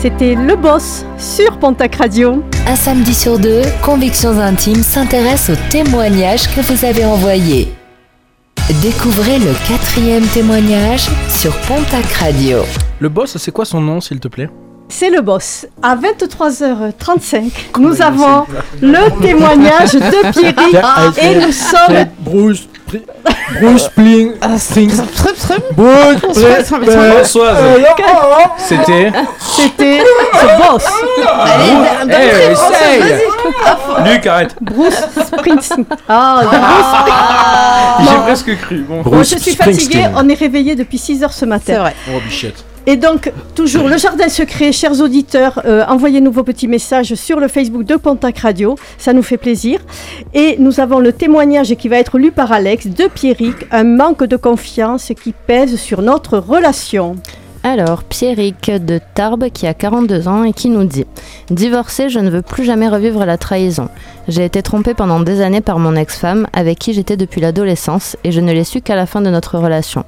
C'était 0.01 0.33
Le 0.33 0.55
Boss 0.55 1.05
sur 1.19 1.59
Pontac 1.59 1.97
Radio. 1.97 2.43
Un 2.65 2.75
samedi 2.75 3.13
sur 3.13 3.37
deux, 3.37 3.61
Convictions 3.83 4.39
Intimes 4.39 4.81
s'intéresse 4.81 5.51
aux 5.51 5.69
témoignages 5.69 6.47
que 6.55 6.61
vous 6.61 6.83
avez 6.85 7.05
envoyés. 7.05 7.71
Découvrez 8.81 9.37
le 9.37 9.53
quatrième 9.67 10.25
témoignage 10.25 11.07
sur 11.29 11.55
Pontac 11.67 12.05
Radio. 12.13 12.63
Le 12.97 13.09
boss, 13.09 13.37
c'est 13.37 13.51
quoi 13.51 13.63
son 13.63 13.79
nom, 13.79 14.01
s'il 14.01 14.19
te 14.19 14.27
plaît? 14.27 14.49
C'est 14.93 15.09
le 15.09 15.21
boss. 15.21 15.65
À 15.81 15.95
23h35, 15.95 17.43
nous 17.79 18.01
avons 18.01 18.45
le 18.81 19.21
témoignage 19.21 19.93
de 19.93 20.31
Pierrick 20.31 20.75
Ah, 20.83 21.05
et 21.17 21.35
nous 21.35 21.51
sommes 21.51 22.05
Bruce. 22.19 22.67
Bruce 23.61 23.83
Spling. 23.83 24.33
Springs. 24.57 24.97
Bruce. 25.77 26.19
Spring- 26.65 26.91
Françoise. 26.91 27.57
Euh, 27.57 27.77
C'était. 28.57 29.11
C'était 29.39 30.03
ce 30.33 30.71
boss. 30.71 30.85
Allez, 31.39 31.73
Eh, 32.09 32.51
essaye 32.51 33.19
Luc, 34.05 34.27
arrête 34.27 34.55
Bruce 34.59 35.01
Springsteen. 35.25 35.85
Ah, 36.09 36.41
Bruce 36.43 38.09
J'ai 38.09 38.17
presque 38.23 38.57
cru. 38.59 38.85
Bon. 38.87 39.23
Je 39.23 39.37
suis 39.37 39.55
fatiguée, 39.55 40.07
on 40.17 40.27
est 40.27 40.33
réveillé 40.33 40.75
depuis 40.75 40.97
6h 40.97 41.31
ce 41.31 41.45
matin. 41.45 41.63
C'est 41.67 41.77
vrai. 41.77 41.95
Oh, 42.09 42.19
bichette. 42.25 42.65
Et 42.87 42.97
donc, 42.97 43.31
toujours, 43.53 43.87
le 43.87 43.97
jardin 43.97 44.27
secret, 44.27 44.71
chers 44.71 44.99
auditeurs, 45.01 45.61
euh, 45.65 45.85
envoyez-nous 45.87 46.31
vos 46.31 46.43
petits 46.43 46.67
messages 46.67 47.13
sur 47.13 47.39
le 47.39 47.47
Facebook 47.47 47.83
de 47.83 47.95
Pontac 47.95 48.39
Radio, 48.39 48.75
ça 48.97 49.13
nous 49.13 49.21
fait 49.21 49.37
plaisir. 49.37 49.79
Et 50.33 50.55
nous 50.57 50.79
avons 50.79 50.99
le 50.99 51.13
témoignage 51.13 51.75
qui 51.75 51.89
va 51.89 51.97
être 51.97 52.17
lu 52.17 52.31
par 52.31 52.51
Alex 52.51 52.87
de 52.87 53.07
Pierrick, 53.07 53.55
un 53.71 53.83
manque 53.83 54.23
de 54.23 54.35
confiance 54.35 55.11
qui 55.23 55.31
pèse 55.31 55.75
sur 55.75 56.01
notre 56.01 56.39
relation. 56.39 57.17
Alors, 57.63 58.03
Pierrick 58.03 58.71
de 58.71 58.99
Tarbes 59.13 59.49
qui 59.51 59.67
a 59.67 59.75
42 59.75 60.27
ans 60.27 60.43
et 60.43 60.51
qui 60.51 60.67
nous 60.69 60.83
dit 60.83 61.05
Divorcé, 61.51 62.09
je 62.09 62.17
ne 62.17 62.31
veux 62.31 62.41
plus 62.41 62.63
jamais 62.63 62.89
revivre 62.89 63.23
la 63.23 63.37
trahison. 63.37 63.89
J'ai 64.27 64.45
été 64.45 64.63
trompée 64.63 64.95
pendant 64.95 65.19
des 65.19 65.41
années 65.41 65.61
par 65.61 65.77
mon 65.77 65.95
ex-femme 65.95 66.47
avec 66.53 66.79
qui 66.79 66.93
j'étais 66.93 67.17
depuis 67.17 67.39
l'adolescence 67.39 68.17
et 68.23 68.31
je 68.31 68.41
ne 68.41 68.51
l'ai 68.51 68.63
su 68.63 68.81
qu'à 68.81 68.95
la 68.95 69.05
fin 69.05 69.21
de 69.21 69.29
notre 69.29 69.59
relation. 69.59 70.03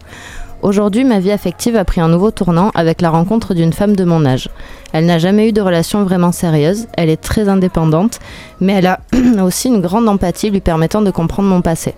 Aujourd'hui, 0.63 1.03
ma 1.03 1.19
vie 1.19 1.31
affective 1.31 1.75
a 1.75 1.83
pris 1.83 1.99
un 1.99 2.07
nouveau 2.07 2.31
tournant 2.31 2.71
avec 2.73 3.01
la 3.01 3.09
rencontre 3.09 3.53
d'une 3.53 3.73
femme 3.73 3.97
de 3.97 4.05
mon 4.05 4.25
âge. 4.25 4.47
Elle 4.93 5.05
n'a 5.05 5.19
jamais 5.19 5.49
eu 5.49 5.51
de 5.51 5.59
relation 5.59 6.05
vraiment 6.05 6.31
sérieuse, 6.31 6.87
elle 6.93 7.09
est 7.09 7.21
très 7.21 7.49
indépendante, 7.49 8.19
mais 8.61 8.71
elle 8.71 8.87
a 8.87 9.01
aussi 9.43 9.67
une 9.67 9.81
grande 9.81 10.07
empathie 10.07 10.51
lui 10.51 10.61
permettant 10.61 11.01
de 11.01 11.11
comprendre 11.11 11.49
mon 11.49 11.61
passé. 11.61 11.95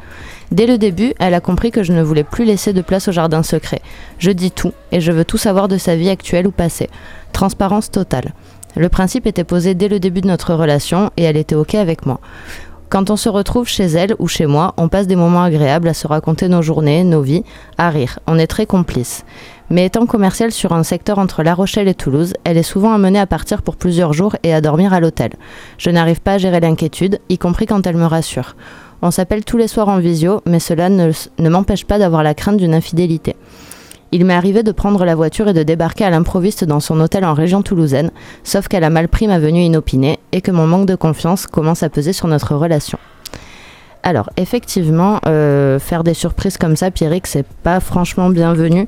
Dès 0.51 0.65
le 0.65 0.79
début, 0.79 1.13
elle 1.19 1.35
a 1.35 1.41
compris 1.41 1.69
que 1.69 1.83
je 1.83 1.93
ne 1.93 2.01
voulais 2.01 2.23
plus 2.23 2.43
laisser 2.43 2.73
de 2.73 2.81
place 2.81 3.07
au 3.07 3.11
jardin 3.11 3.43
secret. 3.43 3.81
Je 4.17 4.31
dis 4.31 4.49
tout, 4.49 4.73
et 4.91 4.99
je 4.99 5.11
veux 5.11 5.25
tout 5.25 5.37
savoir 5.37 5.67
de 5.67 5.77
sa 5.77 5.95
vie 5.95 6.09
actuelle 6.09 6.47
ou 6.47 6.51
passée. 6.51 6.89
Transparence 7.33 7.91
totale. 7.91 8.33
Le 8.75 8.89
principe 8.89 9.27
était 9.27 9.43
posé 9.43 9.75
dès 9.75 9.89
le 9.89 9.99
début 9.99 10.21
de 10.21 10.27
notre 10.27 10.55
relation, 10.55 11.11
et 11.17 11.23
elle 11.23 11.37
était 11.37 11.53
OK 11.53 11.75
avec 11.75 12.07
moi. 12.07 12.19
Quand 12.89 13.09
on 13.09 13.15
se 13.15 13.29
retrouve 13.29 13.67
chez 13.67 13.85
elle 13.85 14.15
ou 14.19 14.27
chez 14.27 14.45
moi, 14.45 14.73
on 14.77 14.89
passe 14.89 15.07
des 15.07 15.15
moments 15.15 15.43
agréables 15.43 15.87
à 15.87 15.93
se 15.93 16.07
raconter 16.07 16.47
nos 16.47 16.61
journées, 16.61 17.03
nos 17.03 17.21
vies, 17.21 17.43
à 17.77 17.89
rire. 17.89 18.19
On 18.27 18.37
est 18.37 18.47
très 18.47 18.67
complices. 18.67 19.25
Mais 19.71 19.87
étant 19.87 20.05
commerciale 20.05 20.51
sur 20.51 20.71
un 20.71 20.83
secteur 20.83 21.17
entre 21.17 21.41
La 21.41 21.55
Rochelle 21.55 21.87
et 21.87 21.95
Toulouse, 21.95 22.33
elle 22.43 22.57
est 22.57 22.63
souvent 22.63 22.93
amenée 22.93 23.19
à 23.19 23.25
partir 23.25 23.63
pour 23.63 23.75
plusieurs 23.75 24.13
jours 24.13 24.35
et 24.43 24.53
à 24.53 24.61
dormir 24.61 24.93
à 24.93 24.99
l'hôtel. 24.99 25.31
Je 25.79 25.89
n'arrive 25.89 26.21
pas 26.21 26.33
à 26.33 26.37
gérer 26.37 26.59
l'inquiétude, 26.59 27.19
y 27.29 27.39
compris 27.39 27.65
quand 27.65 27.87
elle 27.87 27.97
me 27.97 28.05
rassure. 28.05 28.55
On 29.01 29.09
s'appelle 29.09 29.43
tous 29.43 29.57
les 29.57 29.67
soirs 29.67 29.89
en 29.89 29.97
visio, 29.97 30.41
mais 30.45 30.59
cela 30.59 30.89
ne, 30.89 31.11
ne 31.39 31.49
m'empêche 31.49 31.85
pas 31.85 31.97
d'avoir 31.97 32.21
la 32.21 32.35
crainte 32.35 32.57
d'une 32.57 32.75
infidélité. 32.75 33.35
Il 34.11 34.25
m'est 34.25 34.33
arrivé 34.33 34.63
de 34.63 34.71
prendre 34.71 35.03
la 35.05 35.15
voiture 35.15 35.47
et 35.47 35.53
de 35.53 35.63
débarquer 35.63 36.05
à 36.05 36.09
l'improviste 36.09 36.63
dans 36.63 36.79
son 36.79 36.99
hôtel 36.99 37.25
en 37.25 37.33
région 37.33 37.61
toulousaine, 37.61 38.11
sauf 38.43 38.67
qu'elle 38.67 38.83
a 38.83 38.89
mal 38.89 39.07
pris 39.07 39.27
ma 39.27 39.39
venue 39.39 39.61
inopinée 39.61 40.19
et 40.31 40.41
que 40.41 40.51
mon 40.51 40.67
manque 40.67 40.87
de 40.87 40.95
confiance 40.95 41.47
commence 41.47 41.83
à 41.83 41.89
peser 41.89 42.13
sur 42.13 42.27
notre 42.27 42.55
relation. 42.55 42.99
Alors, 44.07 44.29
effectivement, 44.37 45.19
euh, 45.27 45.79
faire 45.79 46.03
des 46.03 46.13
surprises 46.13 46.57
comme 46.57 46.75
ça, 46.75 46.91
Pierrick, 46.91 47.25
c'est 47.25 47.45
pas 47.63 47.79
franchement 47.79 48.29
bienvenu. 48.29 48.87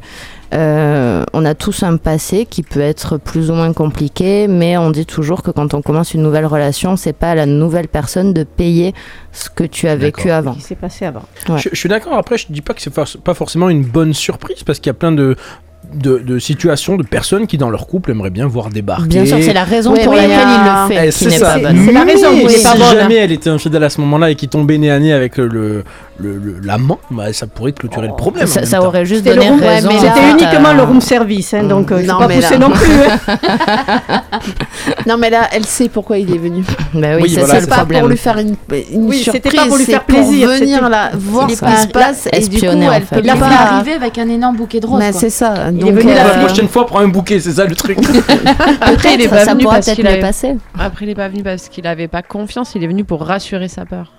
Euh, 0.54 1.24
on 1.34 1.44
a 1.44 1.56
tous 1.56 1.82
un 1.84 1.98
passé 1.98 2.46
qui 2.46 2.62
peut 2.64 2.80
être 2.80 3.18
plus 3.18 3.50
ou 3.50 3.56
moins 3.56 3.74
compliqué, 3.74 4.48
mais 4.48 4.78
on 4.78 4.92
dit 4.92 5.08
toujours 5.08 5.42
que 5.42 5.50
quand 5.52 5.74
on 5.74 5.82
commence 5.82 6.14
une 6.14 6.22
nouvelle 6.22 6.46
relation, 6.46 6.96
c'est 6.96 7.14
pas 7.14 7.32
à 7.32 7.36
la 7.36 7.48
nouvelle 7.48 7.88
personne 7.88 8.32
de 8.32 8.44
payer 8.44 8.94
ce 9.34 9.50
que 9.50 9.64
tu 9.64 9.88
as 9.88 9.96
vécu 9.96 10.30
avant. 10.30 10.54
qui 10.54 10.62
s'est 10.62 10.76
passé 10.76 11.06
avant. 11.06 11.24
Ouais. 11.50 11.58
Je, 11.58 11.70
je 11.74 11.76
suis 11.76 11.90
d'accord. 11.90 12.14
Après, 12.14 12.38
je 12.38 12.46
dis 12.50 12.62
pas 12.62 12.74
que 12.76 12.82
c'est 12.82 12.94
for- 12.94 13.18
pas 13.24 13.34
forcément 13.34 13.70
une 13.70 13.84
bonne 13.84 14.14
surprise 14.14 14.64
parce 14.64 14.80
qu'il 14.80 14.88
y 14.90 14.92
a 14.92 14.94
plein 14.94 15.12
de, 15.12 15.36
de, 15.94 16.18
de 16.20 16.40
situations, 16.40 16.96
de 16.98 17.04
personnes 17.04 17.48
qui 17.48 17.58
dans 17.58 17.70
leur 17.70 17.88
couple 17.88 18.12
aimeraient 18.12 18.30
bien 18.30 18.48
voir 18.48 18.70
débarquer. 18.70 19.08
Bien 19.08 19.26
sûr, 19.26 19.38
c'est 19.42 19.54
la 19.54 19.64
raison 19.64 19.94
pour 19.96 20.14
oui, 20.14 20.18
laquelle 20.18 20.32
il 20.32 20.36
euh, 20.36 20.88
le 20.88 20.94
Eh, 20.94 20.98
fait. 20.98 21.08
qui 21.08 21.12
c'est 21.32 21.38
ça. 21.38 21.56
C'est 21.56 21.92
la 21.92 22.04
raison 22.04 22.28
qui 22.36 22.44
pas 22.44 22.50
si 22.50 22.78
bonne. 22.80 22.98
jamais 23.00 23.16
elle 23.16 23.32
était 23.32 23.50
infidèle 23.50 23.84
à 23.84 23.90
ce 23.90 24.02
moment-là 24.02 24.30
et 24.32 24.36
qu'il 24.36 24.50
tombait 24.50 24.78
nez 24.78 24.92
à 24.92 25.00
nez 25.00 25.14
avec 25.14 25.38
le- 25.38 25.84
le 26.20 26.58
l'amant, 26.64 27.00
bah, 27.12 27.32
ça 27.32 27.46
pourrait 27.48 27.74
clôturer 27.74 28.08
le 28.08 28.16
problème. 28.16 28.48
en 28.48 28.66
Ça, 28.66 28.82
aurait 28.82 29.06
juste 29.06 29.24
C'était 29.24 29.36
donné 29.36 29.50
room- 29.50 29.60
raison. 29.62 29.90
mais 29.92 30.00
c'était 30.00 30.20
à- 30.20 30.30
uniquement 30.32 30.74
le 30.74 30.82
room 30.84 31.00
service, 31.02 31.54
hein, 31.54 31.64
donc 31.64 31.92
euh, 31.92 32.02
Non, 32.02 32.18
pas 32.18 32.28
mais 32.28 32.42
là- 32.42 32.58
non 32.58 32.72
plus. 32.72 32.92
hein. 32.94 34.22
Non, 35.08 35.18
mais 35.18 35.30
là, 35.30 35.48
elle 35.52 35.66
sait 35.66 35.90
pourquoi 35.90 36.18
il 36.18 36.34
est 36.34 36.38
venu. 36.38 36.64
Bah 36.94 37.10
oui, 37.16 37.24
Oui, 37.24 37.30
c'est 37.30 37.40
voilà, 37.40 37.54
ça 37.56 37.60
le 37.62 37.68
pas 37.68 37.76
problème. 37.78 38.00
pour 38.02 38.10
lui 38.10 38.18
faire 38.18 38.38
une, 38.38 38.56
une 38.92 39.06
Oui, 39.08 39.18
c'était 39.24 39.32
surprise, 39.50 39.56
pas 39.62 39.68
pour 39.68 39.78
lui 39.78 39.86
faire 39.86 40.04
plaisir, 40.04 40.48
Pour 40.50 40.58
venir 40.58 40.90
là, 40.90 41.12
voir 41.16 41.50
ce 41.50 41.56
qui 41.56 41.56
se 41.82 41.88
passe 41.88 42.28
et 42.32 42.40
du 42.48 42.60
coup, 42.60 42.66
elle 42.66 43.04
peut 43.06 43.22
pas. 43.22 43.34
arriver 43.74 43.94
avec 43.94 44.18
un 44.18 44.28
énorme 44.30 44.58
bouquet 44.58 44.80
de 44.80 44.86
roses. 44.88 45.00
Mais 45.00 45.12
quoi. 45.12 45.20
c'est 45.20 45.30
ça. 45.30 45.72
Il 45.78 45.88
est 45.88 45.92
Donc, 45.92 46.00
venu 46.02 46.14
la 46.14 46.26
euh, 46.26 46.38
La 46.38 46.46
prochaine 46.46 46.68
fois, 46.68 46.86
prends 46.86 47.00
un 47.00 47.08
bouquet, 47.08 47.40
c'est 47.40 47.54
ça 47.54 47.66
le 47.66 47.76
truc. 47.76 47.98
Après, 48.82 49.14
il 49.16 49.22
est 49.22 49.28
pas 49.28 49.46
ça 49.46 49.54
venu 49.54 49.64
parce 49.66 49.86
qu'il 49.92 50.08
avait... 50.08 50.24
Après, 50.80 51.06
il 51.06 51.10
est 51.10 51.16
pas 51.16 51.28
venu 51.30 51.44
parce 51.44 51.70
qu'il 51.70 51.88
avait 51.88 52.08
pas 52.08 52.22
confiance. 52.24 52.74
Il 52.76 52.84
est 52.84 52.88
venu 52.88 53.04
pour 53.04 53.22
rassurer 53.24 53.68
sa 53.68 53.86
peur. 53.86 54.12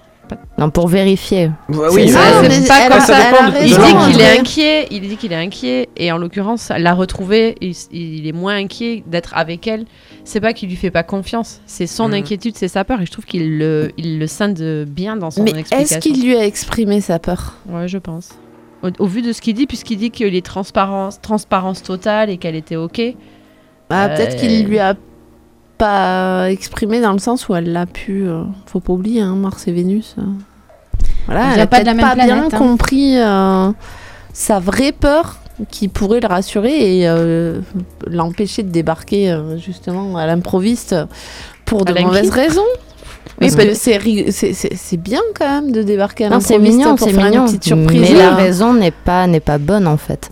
Non, 0.59 0.69
pour 0.69 0.89
vérifier. 0.89 1.51
oui, 1.71 2.11
ça, 2.11 2.21
mais- 2.43 2.49
mais 2.49 2.55
c'est 2.61 2.69
pas 2.69 2.89
comme 2.91 3.01
ça 3.01 3.17
a 3.17 3.51
de- 3.51 3.65
Il 3.67 3.71
dit 3.75 4.13
qu'il 4.13 4.21
est 4.21 4.39
inquiet. 4.39 4.87
Il 4.91 5.01
dit 5.09 5.17
qu'il 5.17 5.33
est 5.33 5.37
inquiet 5.37 5.89
et 5.97 6.13
en 6.13 6.19
l'occurrence, 6.19 6.71
l'a 6.77 6.93
retrouvé. 6.93 7.55
Il, 7.63 7.75
il 7.93 8.27
est 8.27 8.33
moins 8.33 8.57
inquiet 8.57 9.03
d'être 9.07 9.33
avec 9.35 9.67
elle. 9.67 9.87
C'est 10.25 10.41
pas 10.43 10.53
qu'il 10.53 10.69
lui 10.69 10.77
fait 10.77 10.91
pas 10.91 11.03
confiance. 11.03 11.63
C'est 11.65 11.87
son 11.87 12.09
Mhm. 12.09 12.15
inquiétude, 12.15 12.57
c'est 12.59 12.69
sa 12.69 12.85
peur. 12.85 13.01
Et 13.01 13.07
je 13.07 13.11
trouve 13.11 13.25
qu'il 13.25 13.57
le, 13.57 13.91
il 13.97 14.19
le 14.19 14.27
scinde 14.27 14.85
bien 14.87 15.17
dans 15.17 15.31
son 15.31 15.45
Mais 15.45 15.53
explication. 15.53 15.97
est-ce 15.97 15.99
qu'il 15.99 16.23
lui 16.23 16.37
a 16.37 16.45
exprimé 16.45 17.01
sa 17.01 17.19
peur? 17.19 17.55
Ouais, 17.67 17.89
je 17.89 17.97
pense. 17.97 18.29
Au, 18.83 18.89
au 18.99 19.07
vu 19.07 19.23
de 19.23 19.33
ce 19.33 19.41
qu'il 19.41 19.55
dit, 19.55 19.67
puisqu'il 19.67 19.97
dit 19.99 20.11
qu'il 20.11 20.35
est 20.35 20.45
transparence, 20.47 21.21
transparence 21.21 21.83
totale 21.83 22.31
et 22.31 22.37
qu'elle 22.39 22.55
était 22.57 22.77
ok. 22.77 23.01
Ah, 23.91 24.05
Euh, 24.07 24.17
Peut-être 24.17 24.37
qu'il 24.37 24.65
lui 24.67 24.79
a 24.79 24.95
pas 25.79 26.51
exprimé 26.51 27.01
dans 27.01 27.13
le 27.13 27.19
sens 27.19 27.49
où 27.49 27.55
elle 27.55 27.73
l'a 27.73 27.87
pu. 27.87 28.27
euh, 28.27 28.43
faut 28.67 28.81
pas 28.81 28.93
oublier, 28.93 29.21
hein, 29.23 29.35
Mars 29.37 29.67
et 29.69 29.73
Vénus. 29.73 30.15
euh. 30.19 30.23
Voilà, 31.27 31.55
elle 31.55 31.61
a 31.61 31.67
pas 31.67 31.85
de 31.85 32.01
pas 32.01 32.15
bien 32.15 32.45
hein. 32.45 32.49
compris 32.57 33.19
euh, 33.19 33.71
sa 34.33 34.59
vraie 34.61 34.93
peur 34.93 35.39
qui 35.71 35.89
pourrait 35.89 36.21
le 36.21 36.27
rassurer 36.29 36.99
et 37.01 37.09
euh, 37.09 37.61
l'empêcher 38.07 38.63
de 38.63 38.71
débarquer 38.71 39.31
euh, 39.31 39.57
justement 39.59 40.17
à 40.17 40.27
l'improviste 40.27 40.95
pour 41.65 41.85
de 41.85 41.93
mauvaises 42.01 42.31
raisons. 42.31 42.63
Oui, 43.41 43.51
c'est 43.51 44.97
bien 44.97 45.21
quand 45.39 45.49
même 45.49 45.73
de 45.73 45.83
débarquer 45.83 46.27
à 46.27 46.29
l'improviste 46.31 46.83
pour 46.83 46.99
faire 46.99 47.25
mignon. 47.25 47.43
une 47.43 47.47
petite 47.47 47.65
surprise. 47.65 48.01
Mais 48.01 48.15
la 48.15 48.35
raison 48.35 48.73
n'est 48.73 48.91
pas, 48.91 49.27
n'est 49.27 49.41
pas 49.41 49.59
bonne 49.59 49.87
en 49.87 49.97
fait. 49.97 50.31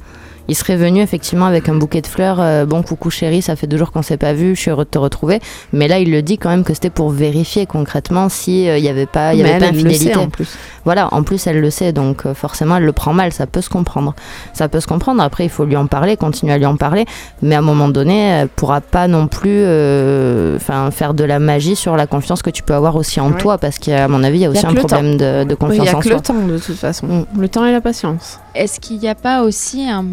Il 0.49 0.55
serait 0.55 0.77
venu 0.77 1.01
effectivement 1.01 1.47
avec 1.47 1.69
un 1.69 1.75
bouquet 1.75 2.01
de 2.01 2.07
fleurs. 2.07 2.39
euh, 2.41 2.65
bon, 2.67 2.83
coucou 2.83 3.11
chérie, 3.11 3.43
ça 3.43 3.57
fait 3.57 3.67
deux 3.67 3.77
jours 3.79 3.93
qu'on 3.93 4.03
s'est 4.03 4.17
pas 4.17 4.33
vu, 4.33 4.55
je 4.55 4.61
suis 4.61 4.71
heureux 4.71 4.85
de 4.85 4.91
te 4.91 4.99
retrouver. 4.99 5.41
Mais 5.73 5.89
là, 5.89 5.99
il 5.99 6.11
le 6.11 6.23
dit 6.23 6.39
quand 6.39 6.49
même 6.51 6.65
que 6.65 6.73
c'était 6.75 6.91
pour 6.91 7.11
vérifier 7.11 7.67
concrètement 7.67 8.29
si 8.29 8.65
il 8.67 8.79
y 8.79 8.89
avait 8.89 9.07
pas, 9.07 9.35
il 9.35 9.41
y 9.41 9.43
avait 9.43 9.51
pas 9.51 9.57
elle, 9.57 9.63
elle 9.65 9.71
le 9.71 9.91
infidélité. 9.91 10.13
sait 10.13 10.17
en 10.17 10.29
plus. 10.29 10.57
Voilà, 10.85 11.13
en 11.13 11.23
plus 11.25 11.47
elle 11.47 11.61
le 11.61 11.71
sait, 11.71 11.93
donc 11.93 12.27
euh, 12.27 12.35
forcément 12.35 12.77
elle 12.77 12.85
le 12.85 12.93
prend 12.93 13.13
mal, 13.13 13.33
ça 13.33 13.47
peut 13.47 13.61
se 13.61 13.69
comprendre. 13.69 14.15
Ça 14.53 14.69
peut 14.69 14.81
se 14.81 14.87
comprendre, 14.87 15.23
après 15.23 15.45
il 15.45 15.51
faut 15.51 15.65
lui 15.65 15.77
en 15.77 15.87
parler, 15.87 16.17
continuer 16.17 16.53
à 16.53 16.59
lui 16.59 16.67
en 16.67 16.77
parler, 16.77 17.05
mais 17.43 17.55
à 17.57 17.59
un 17.59 17.63
moment 17.63 17.89
donné, 17.89 18.19
elle 18.29 18.49
pourra 18.49 18.81
pas 18.81 19.09
non 19.09 19.27
plus 19.27 19.51
euh, 19.51 20.57
enfin, 20.57 20.91
faire 20.91 21.15
de 21.15 21.25
la 21.25 21.39
magie 21.39 21.77
sur 21.77 21.97
la 21.97 22.07
confiance 22.07 22.43
que 22.43 22.51
tu 22.51 22.63
peux 22.63 22.75
avoir 22.75 22.97
aussi 22.97 23.21
en 23.21 23.27
Ouais. 23.33 23.39
toi, 23.39 23.59
parce 23.59 23.79
qu'à 23.81 24.07
mon 24.07 24.23
avis, 24.23 24.39
il 24.39 24.43
y 24.43 24.45
a 24.45 24.47
Y 24.47 24.49
a 24.49 24.51
aussi 24.53 24.67
un 24.67 24.75
problème 24.75 25.17
de, 25.17 25.43
de 25.43 25.49
Oui, 25.49 25.49
Il 25.51 25.57
confiance 25.57 25.83
n'y 25.83 25.89
a 25.89 25.97
en 25.97 26.01
que 26.01 26.07
soi. 26.09 26.17
le 26.17 26.23
temps 26.23 26.47
de 26.47 26.59
toute 26.59 26.77
façon. 26.77 27.07
Mm. 27.07 27.27
Le 27.41 27.49
temps 27.49 27.67
et 27.67 27.73
la 27.73 27.81
patience. 27.81 28.39
Est-ce 28.55 28.79
qu'il 28.79 28.99
n'y 29.01 29.09
a 29.09 29.15
pas 29.17 29.43
aussi 29.43 29.83
un. 29.89 30.05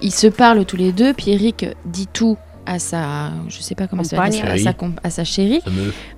Ils 0.00 0.12
se 0.12 0.26
parlent 0.26 0.64
tous 0.64 0.76
les 0.76 0.92
deux, 0.92 1.14
Pierrick 1.14 1.66
dit 1.84 2.08
tout 2.12 2.36
à 2.66 2.78
sa. 2.78 3.30
Je 3.48 3.60
sais 3.60 3.74
pas 3.74 3.86
comment 3.86 4.04
ça 4.04 4.20
à 4.20 4.30
sa, 4.58 4.74
à 5.02 5.10
sa 5.10 5.24
chérie. 5.24 5.62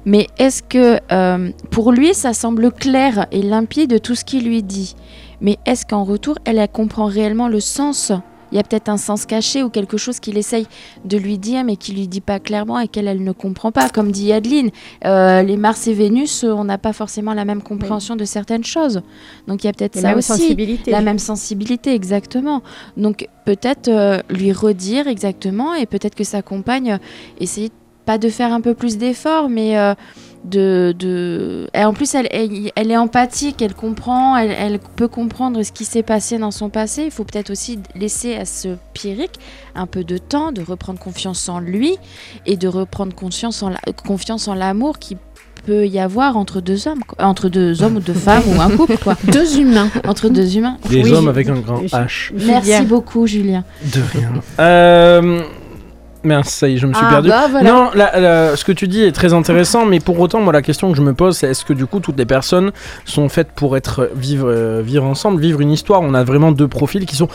Mais 0.05 0.27
est-ce 0.39 0.63
que 0.63 0.99
euh, 1.13 1.51
pour 1.71 1.93
lui, 1.93 2.15
ça 2.15 2.33
semble 2.33 2.73
clair 2.73 3.27
et 3.31 3.43
limpide 3.43 4.01
tout 4.01 4.15
ce 4.15 4.25
qu'il 4.25 4.47
lui 4.47 4.63
dit? 4.63 4.95
Mais 5.41 5.59
est-ce 5.67 5.85
qu'en 5.85 6.05
retour, 6.05 6.39
elle, 6.45 6.59
elle 6.59 6.69
comprend 6.69 7.07
réellement 7.07 7.49
le 7.49 7.61
sens 7.61 8.13
Il 8.53 8.57
y 8.57 8.61
a 8.61 8.63
peut-être 8.63 8.89
un 8.89 8.97
sens 8.97 9.27
caché 9.27 9.63
ou 9.63 9.69
quelque 9.69 9.97
chose 9.97 10.21
qu'il 10.21 10.39
essaye 10.39 10.67
de 11.05 11.17
lui 11.17 11.39
dire, 11.39 11.65
mais 11.65 11.77
qu'il 11.77 11.97
lui 11.97 12.09
dit 12.09 12.21
pas 12.21 12.39
clairement 12.39 12.79
et 12.79 12.89
qu'elle 12.89 13.09
elle 13.09 13.23
ne 13.25 13.33
comprend 13.33 13.73
pas. 13.73 13.89
Comme 13.89 14.13
dit 14.13 14.33
Adeline, 14.33 14.71
euh, 15.05 15.43
les 15.43 15.57
Mars 15.57 15.87
et 15.87 15.95
Vénus, 15.95 16.45
euh, 16.45 16.53
on 16.53 16.65
n'a 16.65 16.79
pas 16.79 16.93
forcément 16.93 17.35
la 17.35 17.45
même 17.45 17.63
compréhension 17.63 18.17
de 18.17 18.25
certaines 18.25 18.65
choses. 18.65 19.03
Donc 19.49 19.65
il 19.65 19.67
y 19.67 19.71
a 19.71 19.73
peut-être 19.73 19.97
La 19.97 20.03
ça 20.03 20.09
même 20.09 20.19
aussi. 20.19 20.29
sensibilité. 20.29 20.91
La 20.91 21.01
même 21.01 21.19
sensibilité, 21.19 21.95
exactement. 21.95 22.63
Donc 22.97 23.29
peut-être 23.45 23.89
euh, 23.89 24.21
lui 24.31 24.53
redire 24.53 25.09
exactement 25.09 25.75
et 25.75 25.87
peut-être 25.87 26.15
que 26.15 26.25
sa 26.25 26.43
compagne 26.43 26.99
essayer 27.41 27.71
pas 28.05 28.19
de 28.19 28.29
faire 28.29 28.53
un 28.53 28.61
peu 28.61 28.75
plus 28.75 28.99
d'efforts, 28.99 29.49
mais 29.49 29.77
de, 30.45 30.95
de... 30.99 31.69
Et 31.75 31.85
en 31.85 31.93
plus, 31.95 32.15
elle, 32.15 32.29
elle, 32.31 32.71
elle 32.77 32.91
est 32.91 32.97
empathique, 32.97 33.63
elle 33.63 33.75
comprend, 33.75 34.37
elle, 34.37 34.51
elle 34.51 34.79
peut 34.79 35.09
comprendre 35.09 35.63
ce 35.63 35.73
qui 35.73 35.85
s'est 35.85 36.03
passé 36.03 36.39
dans 36.39 36.51
son 36.51 36.69
passé. 36.69 37.05
Il 37.05 37.11
faut 37.11 37.25
peut-être 37.25 37.51
aussi 37.51 37.79
laisser 37.95 38.35
à 38.37 38.45
ce 38.45 38.77
Pierrick 38.93 39.31
un 39.75 39.87
peu 39.87 40.05
de 40.05 40.19
temps 40.19 40.53
de 40.53 40.63
reprendre 40.63 40.99
confiance 40.99 41.49
en 41.49 41.61
lui 41.61 41.97
et 42.47 42.57
de 42.57 42.69
reprendre 42.69 43.15
confiance 43.15 43.63
en 43.63 43.71
la- 43.71 43.81
confiance 44.07 44.47
en 44.49 44.55
l'amour 44.55 44.99
qui 44.99 45.17
peut 45.67 45.87
y 45.87 45.99
avoir 45.99 46.37
entre 46.37 46.61
deux 46.61 46.89
hommes, 46.89 47.03
quoi. 47.05 47.25
entre 47.27 47.49
deux 47.49 47.83
hommes 47.83 47.97
ou 47.97 48.01
deux 48.01 48.13
femmes 48.13 48.43
ou 48.55 48.61
un 48.61 48.69
couple, 48.77 48.99
quoi. 48.99 49.17
Deux 49.33 49.59
humains. 49.59 49.89
Entre 50.07 50.29
deux 50.29 50.59
humains. 50.59 50.77
Des 50.91 51.03
Oui, 51.03 51.11
hommes 51.13 51.29
avec 51.29 51.49
un 51.49 51.59
grand 51.61 51.81
H. 51.83 52.33
Merci 52.35 52.67
Julien. 52.71 52.83
beaucoup, 52.83 53.27
Julien. 53.27 53.65
De 53.83 54.01
rien. 54.13 54.31
Euh... 54.61 55.43
Merde, 56.25 56.47
ça 56.47 56.69
y 56.69 56.75
est, 56.75 56.77
je 56.79 56.87
me 56.87 56.95
suis 56.95 57.05
Ah, 57.07 57.11
perdu. 57.11 57.29
bah, 57.29 57.49
voilà. 57.51 57.71
Non, 57.71 57.91
la- 57.95 58.19
la- 58.19 58.57
ce 58.57 58.65
que 58.65 58.73
tu 58.73 58.89
dis 58.89 59.03
est 59.03 59.13
très 59.13 59.35
intéressant, 59.35 59.85
mais 59.85 60.01
pour 60.01 60.19
autant, 60.21 60.41
moi, 60.41 60.53
la 60.55 60.63
question 60.63 60.91
que 60.91 60.97
je 60.97 61.03
me 61.03 61.13
pose, 61.13 61.37
c'est 61.37 61.49
est-ce 61.49 61.65
que 61.65 61.75
du 61.75 61.85
coup, 61.87 62.01
toutes 62.01 62.19
les 62.19 62.25
personnes 62.25 62.73
sont 63.05 63.29
faites 63.29 63.53
pour 63.53 63.77
être 63.77 64.11
vivre, 64.15 64.49
euh, 64.49 64.81
vivre 64.83 65.05
ensemble, 65.05 65.41
vivre 65.41 65.61
une 65.61 65.71
histoire? 65.71 66.01
On 66.01 66.15
a 66.15 66.25
vraiment 66.25 66.51
deux 66.51 66.69
profils 66.69 67.05
qui 67.05 67.15
sont 67.17 67.29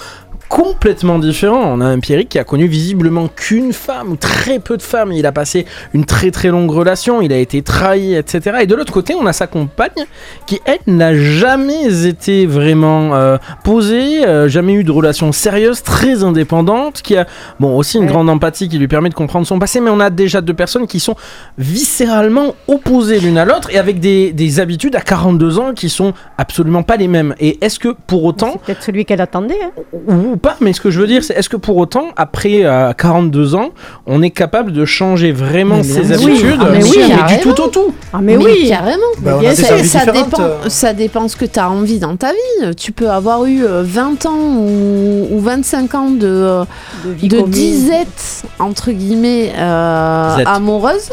complètement 0.50 1.20
différent. 1.20 1.62
On 1.64 1.80
a 1.80 1.86
un 1.86 2.00
Pierrick 2.00 2.28
qui 2.30 2.40
a 2.40 2.44
connu 2.44 2.68
visiblement 2.68 3.28
qu'une 3.28 3.72
femme, 3.72 4.12
ou 4.12 4.16
très 4.16 4.60
peu 4.60 4.76
de 4.78 4.82
femmes. 4.82 5.12
Il 5.12 5.26
a 5.26 5.32
passé 5.32 5.66
une 5.94 6.06
très 6.06 6.32
très 6.32 6.50
longue 6.50 6.72
relation, 6.72 7.22
il 7.22 7.32
a 7.32 7.38
été 7.38 7.62
trahi, 7.62 8.16
etc. 8.16 8.58
Et 8.62 8.66
de 8.68 8.76
l'autre 8.76 8.92
côté, 8.92 9.14
on 9.16 9.26
a 9.26 9.34
sa 9.34 9.48
compagne 9.48 10.06
qui, 10.48 10.60
elle, 10.66 10.80
n'a 10.88 11.14
jamais 11.16 12.06
été 12.08 12.46
vraiment 12.48 13.16
euh, 13.16 13.38
posée, 13.64 14.26
euh, 14.26 14.50
jamais 14.50 14.74
eu 14.74 14.84
de 14.84 14.92
relation 14.92 15.32
sérieuse, 15.32 15.84
très 15.84 16.24
indépendante, 16.24 17.02
qui 17.04 17.16
a, 17.16 17.28
bon, 17.60 17.78
aussi 17.78 17.98
une 17.98 18.04
Ouais. 18.06 18.10
grande 18.10 18.30
empathie 18.30 18.68
qui 18.70 18.80
lui 18.80 18.88
permet 18.88 19.10
de 19.10 19.14
comprendre 19.14 19.46
son 19.46 19.60
passé, 19.60 19.80
mais 19.80 19.92
on 19.92 20.00
a 20.00 20.10
déjà 20.10 20.42
deux 20.42 20.56
personnes 20.56 20.88
qui 20.88 21.00
sont 21.00 21.16
viscéralement 21.60 22.56
opposées 22.68 23.20
l'une 23.20 23.38
à 23.38 23.46
l'autre 23.46 23.70
et 23.72 23.78
avec 23.78 24.00
des, 24.00 24.34
des 24.34 24.60
habitudes 24.60 24.96
à 24.96 25.02
42 25.02 25.60
ans 25.60 25.74
qui 25.76 25.90
sont 25.90 26.14
absolument 26.38 26.82
pas 26.82 26.98
les 26.98 27.08
mêmes. 27.08 27.36
Et 27.40 27.64
est-ce 27.64 27.78
que 27.78 27.90
pour 28.08 28.24
autant, 28.24 28.58
Peut-être 28.66 28.82
celui 28.82 29.06
qu'elle 29.06 29.22
attendait. 29.22 29.60
hein. 29.64 29.72
ou 30.08 30.38
pas, 30.40 30.56
mais 30.62 30.74
ce 30.74 30.82
que 30.82 30.90
je 30.90 31.00
veux 31.00 31.08
dire, 31.08 31.24
c'est 31.24 31.34
est-ce 31.36 31.50
que 31.50 31.58
pour 31.58 31.78
autant, 31.78 32.08
après 32.18 32.64
euh, 32.66 32.92
42 32.94 33.56
ans, 33.56 33.70
on 34.08 34.22
est 34.24 34.32
capable 34.32 34.72
de 34.72 34.86
changer 34.86 35.32
vraiment 35.32 35.78
Mais 35.78 35.84
ses 35.84 36.12
habitudes 36.12 36.58
Ah, 36.60 36.66
mais 36.72 36.78
mais 36.80 36.84
oui, 36.84 37.04
du 37.04 37.08
carrément. 37.08 37.42
tout 37.44 37.62
au 37.62 37.68
tout 37.68 37.94
Ah, 38.14 38.20
mais, 38.22 38.38
oui. 38.38 38.68
carrément. 38.70 38.98
Bah, 39.20 39.40
on 39.42 39.46
a 39.46 39.56
ça 39.56 40.06
dépend, 40.06 40.42
euh. 40.42 40.56
ça 40.70 40.94
dépend 40.94 41.28
ce 41.28 41.36
que 41.36 41.46
tu 41.46 41.60
as 41.60 41.70
envie 41.70 42.00
dans 42.00 42.16
ta 42.16 42.32
vie. 42.32 42.76
Tu 42.76 42.92
peux 42.92 43.10
avoir 43.10 43.46
eu 43.46 43.64
euh, 43.64 43.84
20 43.86 44.26
ans 44.26 44.38
ou, 44.58 45.28
ou 45.32 45.40
25 45.40 45.96
ans 45.96 46.10
de, 46.10 46.28
euh, 46.28 46.64
De 47.06 47.42
disette, 47.48 48.44
entre 48.60 48.92
guillemets, 48.92 49.52
euh, 49.58 50.38
amoureuse. 50.46 51.10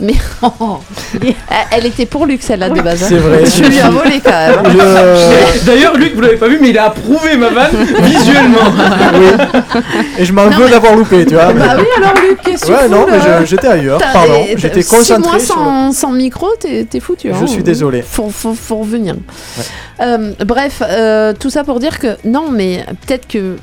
Mais 0.00 0.14
elle- 1.22 1.34
elle 1.72 1.86
était 1.86 2.06
pour 2.06 2.26
Luc, 2.26 2.42
celle-là, 2.42 2.68
de 2.70 2.80
base. 2.80 3.02
hein. 3.02 3.06
C'est 3.08 3.16
vrai. 3.18 3.44
Tu 3.44 3.62
lui 3.62 3.78
as 3.80 3.90
volé 3.90 4.20
quand 4.22 4.30
même. 4.30 4.58
hein. 4.64 4.72
Je- 5.60 5.64
D'ailleurs, 5.66 5.96
Luc, 5.96 6.14
vous 6.14 6.20
l'avez 6.20 6.36
pas 6.36 6.48
vu, 6.48 6.58
mais 6.60 6.70
il 6.70 6.78
a 6.78 6.86
approuvé 6.86 7.36
ma 7.36 7.48
vanne 7.50 7.76
visuellement. 8.02 8.58
oui. 9.14 9.80
Et 10.18 10.24
je 10.24 10.32
m'en 10.32 10.44
veux 10.48 10.64
mais- 10.64 10.70
d'avoir 10.70 10.94
loupé, 10.96 11.24
tu 11.26 11.34
vois. 11.34 11.52
Bah 11.52 11.76
oui, 11.78 11.84
alors 11.96 12.14
Luc, 12.14 12.40
qu'est-ce 12.42 12.66
que 12.66 12.72
Ouais, 12.72 12.88
non, 12.88 13.06
mais 13.10 13.18
je- 13.20 13.46
j'étais 13.46 13.68
ailleurs. 13.68 14.00
Pardon, 14.12 14.44
j'étais 14.56 14.82
six 14.82 14.88
concentré 14.90 15.30
mois 15.30 15.38
sur 15.40 15.54
sans, 15.54 15.92
sans 15.92 16.10
micro, 16.12 16.48
t'es 16.58 16.86
foutu. 17.00 17.30
Je 17.32 17.44
hein. 17.44 17.46
suis 17.46 17.62
désolé. 17.62 18.02
Faut, 18.02 18.30
faut, 18.30 18.54
faut 18.54 18.76
revenir. 18.76 19.14
Euh, 20.00 20.32
bref, 20.44 20.82
euh, 20.82 21.32
tout 21.38 21.50
ça 21.50 21.62
pour 21.64 21.78
dire 21.80 21.98
que 21.98 22.16
non, 22.24 22.50
mais 22.50 22.84
peut-être 23.06 23.28
que 23.28 23.56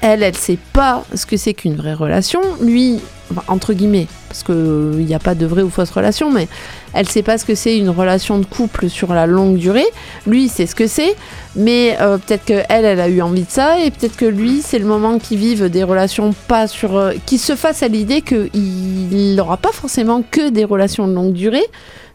elle, 0.00 0.22
elle 0.22 0.36
sait 0.36 0.58
pas 0.72 1.04
ce 1.14 1.24
que 1.26 1.36
c'est 1.36 1.54
qu'une 1.54 1.76
vraie 1.76 1.94
relation. 1.94 2.40
Lui, 2.60 3.00
entre 3.48 3.72
guillemets, 3.72 4.06
parce 4.28 4.42
qu'il 4.42 5.04
n'y 5.04 5.14
a 5.14 5.18
pas 5.18 5.34
de 5.34 5.46
vraie 5.46 5.62
ou 5.62 5.70
fausse 5.70 5.90
relation, 5.90 6.30
mais 6.30 6.48
elle 6.92 7.08
sait 7.08 7.22
pas 7.22 7.38
ce 7.38 7.44
que 7.44 7.54
c'est 7.54 7.76
une 7.76 7.90
relation 7.90 8.38
de 8.38 8.44
couple 8.44 8.88
sur 8.88 9.12
la 9.12 9.26
longue 9.26 9.56
durée. 9.56 9.86
Lui, 10.26 10.44
il 10.44 10.48
sait 10.48 10.66
ce 10.66 10.74
que 10.74 10.86
c'est, 10.86 11.16
mais 11.54 11.96
euh, 12.00 12.18
peut-être 12.18 12.44
que 12.44 12.62
elle, 12.68 12.86
a 13.00 13.08
eu 13.08 13.20
envie 13.22 13.44
de 13.44 13.50
ça, 13.50 13.80
et 13.80 13.90
peut-être 13.90 14.16
que 14.16 14.26
lui, 14.26 14.62
c'est 14.62 14.78
le 14.78 14.86
moment 14.86 15.18
qu'il 15.18 15.38
vive 15.38 15.68
des 15.68 15.82
relations 15.82 16.34
pas 16.48 16.66
sur, 16.66 16.96
euh, 16.96 17.12
qu'il 17.26 17.38
se 17.38 17.56
fasse 17.56 17.82
à 17.82 17.88
l'idée 17.88 18.22
qu'il 18.22 19.34
n'aura 19.34 19.56
pas 19.56 19.72
forcément 19.72 20.22
que 20.22 20.50
des 20.50 20.64
relations 20.64 21.06
de 21.08 21.14
longue 21.14 21.32
durée. 21.32 21.66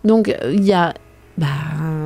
Donc 0.04 0.30
euh, 0.30 0.54
il 0.54 0.64
y 0.64 0.74
a 0.74 0.94
bah, 1.38 1.48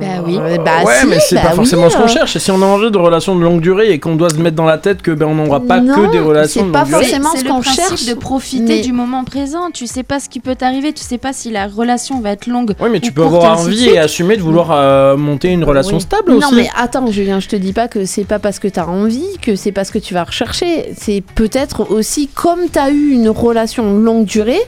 Bah 0.00 0.06
oui. 0.24 0.38
euh, 0.40 0.56
bah 0.58 0.82
ouais, 0.84 0.94
si, 1.00 1.06
mais 1.06 1.18
c'est 1.20 1.34
bah 1.34 1.42
pas 1.42 1.48
oui, 1.50 1.56
forcément 1.56 1.90
ce 1.90 1.96
qu'on 1.96 2.04
euh, 2.04 2.06
cherche. 2.08 2.36
Et 2.36 2.38
si 2.38 2.50
on 2.50 2.62
a 2.62 2.64
envie 2.66 2.90
de 2.90 2.96
relations 2.98 3.34
de 3.36 3.42
longue 3.42 3.60
durée 3.60 3.90
et 3.90 3.98
qu'on 3.98 4.14
doit 4.16 4.30
se 4.30 4.36
mettre 4.36 4.56
dans 4.56 4.64
la 4.64 4.78
tête 4.78 5.02
que 5.02 5.10
ben 5.10 5.26
on 5.26 5.34
n'aura 5.34 5.60
pas 5.60 5.80
Non, 5.80 5.94
que 5.94 6.12
des 6.12 6.20
relations 6.20 6.66
de 6.66 6.70
pas 6.70 6.80
longue 6.80 6.88
durée. 6.88 7.02
forcément 7.04 7.30
C'est 7.32 7.38
ce 7.40 7.44
le 7.44 7.50
qu'on 7.50 7.60
principe 7.60 7.84
cherche, 7.84 8.04
de 8.06 8.14
profiter 8.14 8.62
mais- 8.76 8.80
du 8.82 8.92
moment 8.92 9.24
présent. 9.24 9.70
Tu 9.72 9.86
sais 9.86 10.04
pas 10.04 10.20
ce 10.20 10.28
qui 10.28 10.40
peut 10.40 10.54
t'arriver, 10.54 10.92
tu 10.92 11.02
sais 11.02 11.18
pas 11.18 11.32
si 11.32 11.50
la 11.50 11.66
relation 11.66 12.20
va 12.20 12.30
être 12.30 12.46
longue. 12.46 12.74
Oui, 12.80 12.88
mais 12.90 13.00
tu 13.00 13.10
ou 13.10 13.14
peux 13.14 13.24
avoir 13.24 13.58
envie 13.60 13.88
et 13.88 13.98
assumer 13.98 14.36
de 14.36 14.42
vouloir 14.42 14.68
euh, 14.70 15.16
monter 15.16 15.48
une 15.48 15.64
relation 15.64 15.96
Oui. 15.96 16.00
stable 16.02 16.32
non, 16.32 16.38
aussi. 16.46 16.54
mais 16.54 16.68
attends, 16.76 17.10
Julien, 17.10 17.40
je 17.40 17.48
te 17.48 17.56
dis 17.56 17.72
pas 17.72 17.88
que 17.88 18.04
c'est 18.04 18.24
pas 18.24 18.38
parce 18.38 18.58
que 18.58 18.68
tu 18.68 18.78
as 18.80 18.88
envie, 18.88 19.26
que 19.42 19.56
c'est 19.56 19.72
parce 19.72 19.90
que 19.90 19.98
tu 19.98 20.14
vas 20.14 20.24
rechercher. 20.24 20.92
C'est 20.96 21.22
peut-être 21.34 21.90
aussi 21.90 22.28
comme 22.28 22.60
tu 22.72 22.78
as 22.78 22.90
eu 22.90 23.10
une 23.10 23.28
relation 23.28 23.92
longue 23.98 24.24
durée, 24.24 24.60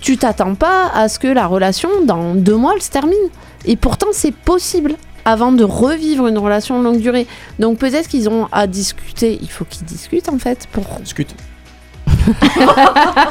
tu 0.00 0.16
t'attends 0.16 0.54
pas 0.54 0.90
à 0.94 1.08
ce 1.08 1.18
que 1.18 1.28
la 1.28 1.46
relation, 1.46 1.88
dans 2.04 2.34
deux 2.34 2.56
mois, 2.56 2.72
elle 2.74 2.82
se 2.82 2.90
termine. 2.90 3.14
Et 3.64 3.76
pourtant, 3.76 4.08
c'est 4.12 4.32
possible 4.34 4.94
avant 5.24 5.52
de 5.52 5.64
revivre 5.64 6.26
une 6.26 6.38
relation 6.38 6.80
longue 6.82 7.00
durée. 7.00 7.26
Donc 7.58 7.78
peut-être 7.78 8.08
qu'ils 8.08 8.28
ont 8.28 8.48
à 8.52 8.66
discuter. 8.66 9.38
Il 9.42 9.50
faut 9.50 9.64
qu'ils 9.64 9.84
discutent 9.86 10.28
en 10.28 10.38
fait 10.38 10.66
pour. 10.72 10.84
Discute. 11.00 11.34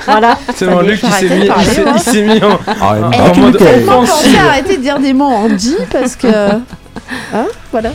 Voilà. 0.05 0.37
C'est 0.55 0.65
bon, 0.67 0.81
Luc, 0.81 0.99
il 1.01 1.05
arrêtez 1.07 1.27
s'est 1.27 1.35
de 1.35 1.41
mis, 1.41 1.47
parler, 1.47 1.65
il 1.67 1.73
s'est- 1.73 1.83
moi. 1.83 1.93
il 1.95 2.01
s'est 2.01 2.21
mis 2.23 2.43
en, 2.43 2.59
Ah, 2.67 2.95
en 3.29 3.31
tu 3.31 3.39
mode 3.41 3.61
à 3.61 4.45
arrêter 4.49 4.77
de 4.77 4.81
dire 4.81 4.99
des 4.99 5.13
mots 5.13 5.25
en 5.25 5.49
dit 5.49 5.75
parce 5.91 6.15
que. 6.15 6.27
Hein 7.33 7.45
Voilà. 7.71 7.93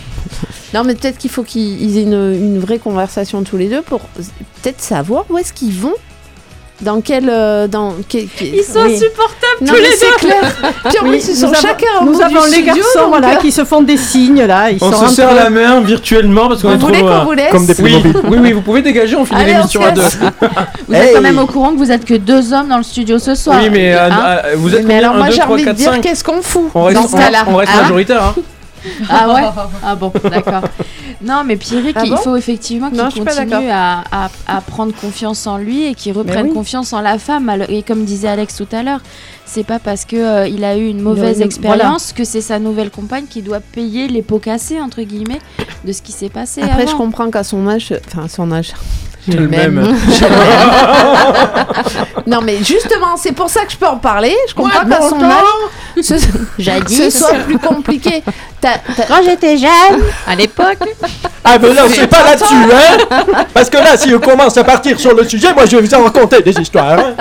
Non, 0.72 0.84
mais 0.84 0.94
peut-être 0.94 1.18
qu'il 1.18 1.30
faut 1.30 1.42
qu'ils 1.42 1.98
aient 1.98 2.02
une, 2.02 2.12
une 2.34 2.58
vraie 2.60 2.78
conversation 2.78 3.42
tous 3.42 3.56
les 3.56 3.68
deux 3.68 3.82
pour 3.82 4.00
peut-être 4.00 4.80
savoir 4.80 5.24
où 5.28 5.36
est-ce 5.38 5.52
qu'ils 5.52 5.72
vont. 5.74 5.92
Dans 6.82 7.00
quel. 7.00 7.28
euh, 7.28 7.68
dans, 7.68 7.94
quel- 8.08 8.26
quel- 8.36 8.54
Ils 8.56 8.62
sont 8.64 8.80
oui. 8.84 8.94
insupportables 8.96 9.60
Non, 9.62 9.72
tous 9.72 9.78
les 9.80 9.90
c'est 9.92 10.06
deux. 10.06 10.16
clair. 10.28 10.42
Puis 10.88 10.98
en 11.00 11.04
Oui, 11.04 11.10
plus, 11.10 11.28
ils 11.28 11.36
sont 11.36 11.46
nous 11.48 11.54
avons- 11.54 11.62
chacun 11.62 11.86
au 12.00 12.04
Nous 12.04 12.20
avons 12.20 12.44
les 12.46 12.50
studio, 12.52 12.74
garçons 12.74 13.08
voilà, 13.08 13.28
euh, 13.30 13.36
qui 13.36 13.52
se 13.52 13.64
font 13.64 13.82
des 13.82 13.96
signes 13.96 14.44
là. 14.44 14.70
Ils 14.70 14.78
On 14.82 14.90
sont 14.92 15.06
se 15.08 15.14
serre 15.14 15.34
la 15.34 15.48
main 15.48 15.80
virtuellement 15.80 16.48
parce 16.48 16.62
qu'on 16.62 16.68
Vous 16.70 16.74
est 16.74 16.78
trop 16.78 16.88
voulez 16.88 17.00
qu'on 17.00 17.06
loin. 17.06 17.24
vous 17.24 17.32
laisse 17.32 17.50
Comme 17.52 17.66
des 17.66 17.74
Oui, 17.80 18.02
oui, 18.28 18.38
oui, 18.40 18.52
vous 18.52 18.62
pouvez 18.62 18.82
dégager, 18.82 19.14
on 19.16 19.24
finit 19.24 19.44
l'émission 19.44 19.82
à 19.84 19.90
deux. 19.92 20.02
Vous 20.88 20.94
êtes 20.94 21.14
quand 21.14 21.20
même 21.20 21.38
au 21.38 21.46
courant 21.46 21.72
que 21.72 21.78
vous 21.78 21.90
êtes 21.92 22.04
que 22.04 22.14
deux 22.14 22.52
hommes 22.52 22.68
dans 22.68 22.78
le 22.78 22.82
studio 22.82 23.18
ce 23.18 23.34
soir. 23.34 23.58
Oui, 23.62 23.70
mais 23.70 23.94
euh, 23.94 24.08
Hein 24.10 24.20
euh, 24.46 24.52
vous 24.56 24.74
êtes 24.74 24.84
Mais 24.84 24.94
combien 24.94 24.98
alors, 24.98 25.14
moi, 25.14 25.26
1, 25.26 25.28
2, 25.28 25.34
j'ai 25.34 25.40
3, 25.40 25.54
envie 25.54 25.62
de 25.62 25.66
4, 25.68 25.76
dire 25.76 25.92
5 25.92 26.00
qu'est-ce 26.00 26.24
qu'on 26.24 26.42
fout 26.42 26.70
On 26.74 26.84
reste, 26.84 27.00
dans 27.00 27.08
ce 27.08 27.14
on- 27.14 27.18
cas-là 27.18 27.44
on 27.48 27.56
reste 27.56 27.72
hein 27.74 27.82
majoritaire. 27.82 28.34
Ah 29.08 29.32
ouais 29.32 29.42
Ah 29.84 29.94
bon, 29.94 30.12
d'accord. 30.24 30.62
Non, 31.20 31.42
mais 31.44 31.56
Pierrick, 31.56 31.96
Ah 31.98 32.04
il 32.04 32.16
faut 32.16 32.36
effectivement 32.36 32.90
qu'il 32.90 32.98
continue 33.24 33.70
à, 33.70 34.02
à- 34.10 34.30
à 34.48 34.60
prendre 34.60 34.92
confiance 34.94 35.46
en 35.46 35.56
lui 35.58 35.84
et 35.86 35.94
qu'il 35.94 36.12
reprenne 36.12 36.46
oui. 36.48 36.52
confiance 36.52 36.92
en 36.92 37.00
la 37.00 37.18
femme. 37.18 37.52
Et 37.68 37.82
comme 37.82 38.04
disait 38.04 38.28
Alex 38.28 38.56
tout 38.56 38.66
à 38.72 38.82
l'heure, 38.82 39.00
c'est 39.44 39.64
pas 39.64 39.78
parce 39.78 40.04
que 40.04 40.16
euh, 40.16 40.48
il 40.48 40.64
a 40.64 40.76
eu 40.76 40.88
une 40.88 41.00
mauvaise 41.00 41.40
expérience 41.40 42.12
que 42.12 42.24
c'est 42.24 42.40
sa 42.40 42.58
nouvelle 42.58 42.90
compagne 42.90 43.26
qui 43.28 43.42
doit 43.42 43.60
payer 43.60 44.08
les 44.08 44.22
pots 44.22 44.38
cassés 44.40 44.80
entre 44.80 45.02
guillemets 45.02 45.38
de 45.84 45.92
ce 45.92 46.02
qui 46.02 46.12
s'est 46.12 46.28
passé. 46.30 46.62
Après, 46.62 46.86
je 46.86 46.94
comprends 46.96 47.30
qu'à 47.30 47.44
son 47.44 47.68
âge. 47.68 47.94
Enfin, 48.08 48.26
son 48.28 48.50
âge. 48.50 48.72
J'ai 49.28 49.36
le 49.36 49.48
même. 49.48 49.80
Non, 52.26 52.40
mais 52.42 52.58
justement, 52.58 53.16
c'est 53.16 53.32
pour 53.32 53.48
ça 53.50 53.64
que 53.64 53.72
je 53.72 53.76
peux 53.76 53.86
en 53.86 53.96
parler. 53.96 54.34
Je 54.48 54.54
comprends 54.54 54.80
Ouais, 54.84 54.88
qu'à 54.88 55.08
son 55.08 55.22
âge, 55.22 55.44
ce, 56.02 56.14
ce 56.88 57.10
soit 57.10 57.34
plus 57.44 57.58
compliqué. 57.58 58.22
Quand 58.62 59.22
j'étais 59.24 59.56
jeune, 59.56 60.00
à 60.26 60.34
l'époque. 60.36 60.78
Ah, 61.44 61.58
mais 61.60 61.70
non, 61.74 61.82
c'est 61.92 62.06
pas 62.06 62.22
là-dessus, 62.24 62.54
hein 62.54 63.44
Parce 63.52 63.68
que 63.68 63.76
là, 63.78 63.96
si 63.96 64.14
on 64.14 64.20
commence 64.20 64.56
à 64.56 64.62
partir 64.64 64.98
sur 65.00 65.14
le 65.14 65.24
sujet, 65.24 65.52
moi, 65.52 65.66
je 65.66 65.76
vais 65.76 65.82
vous 65.82 65.94
en 65.94 66.04
raconter 66.04 66.40
des 66.42 66.58
histoires. 66.60 66.98
hein. 66.98 67.14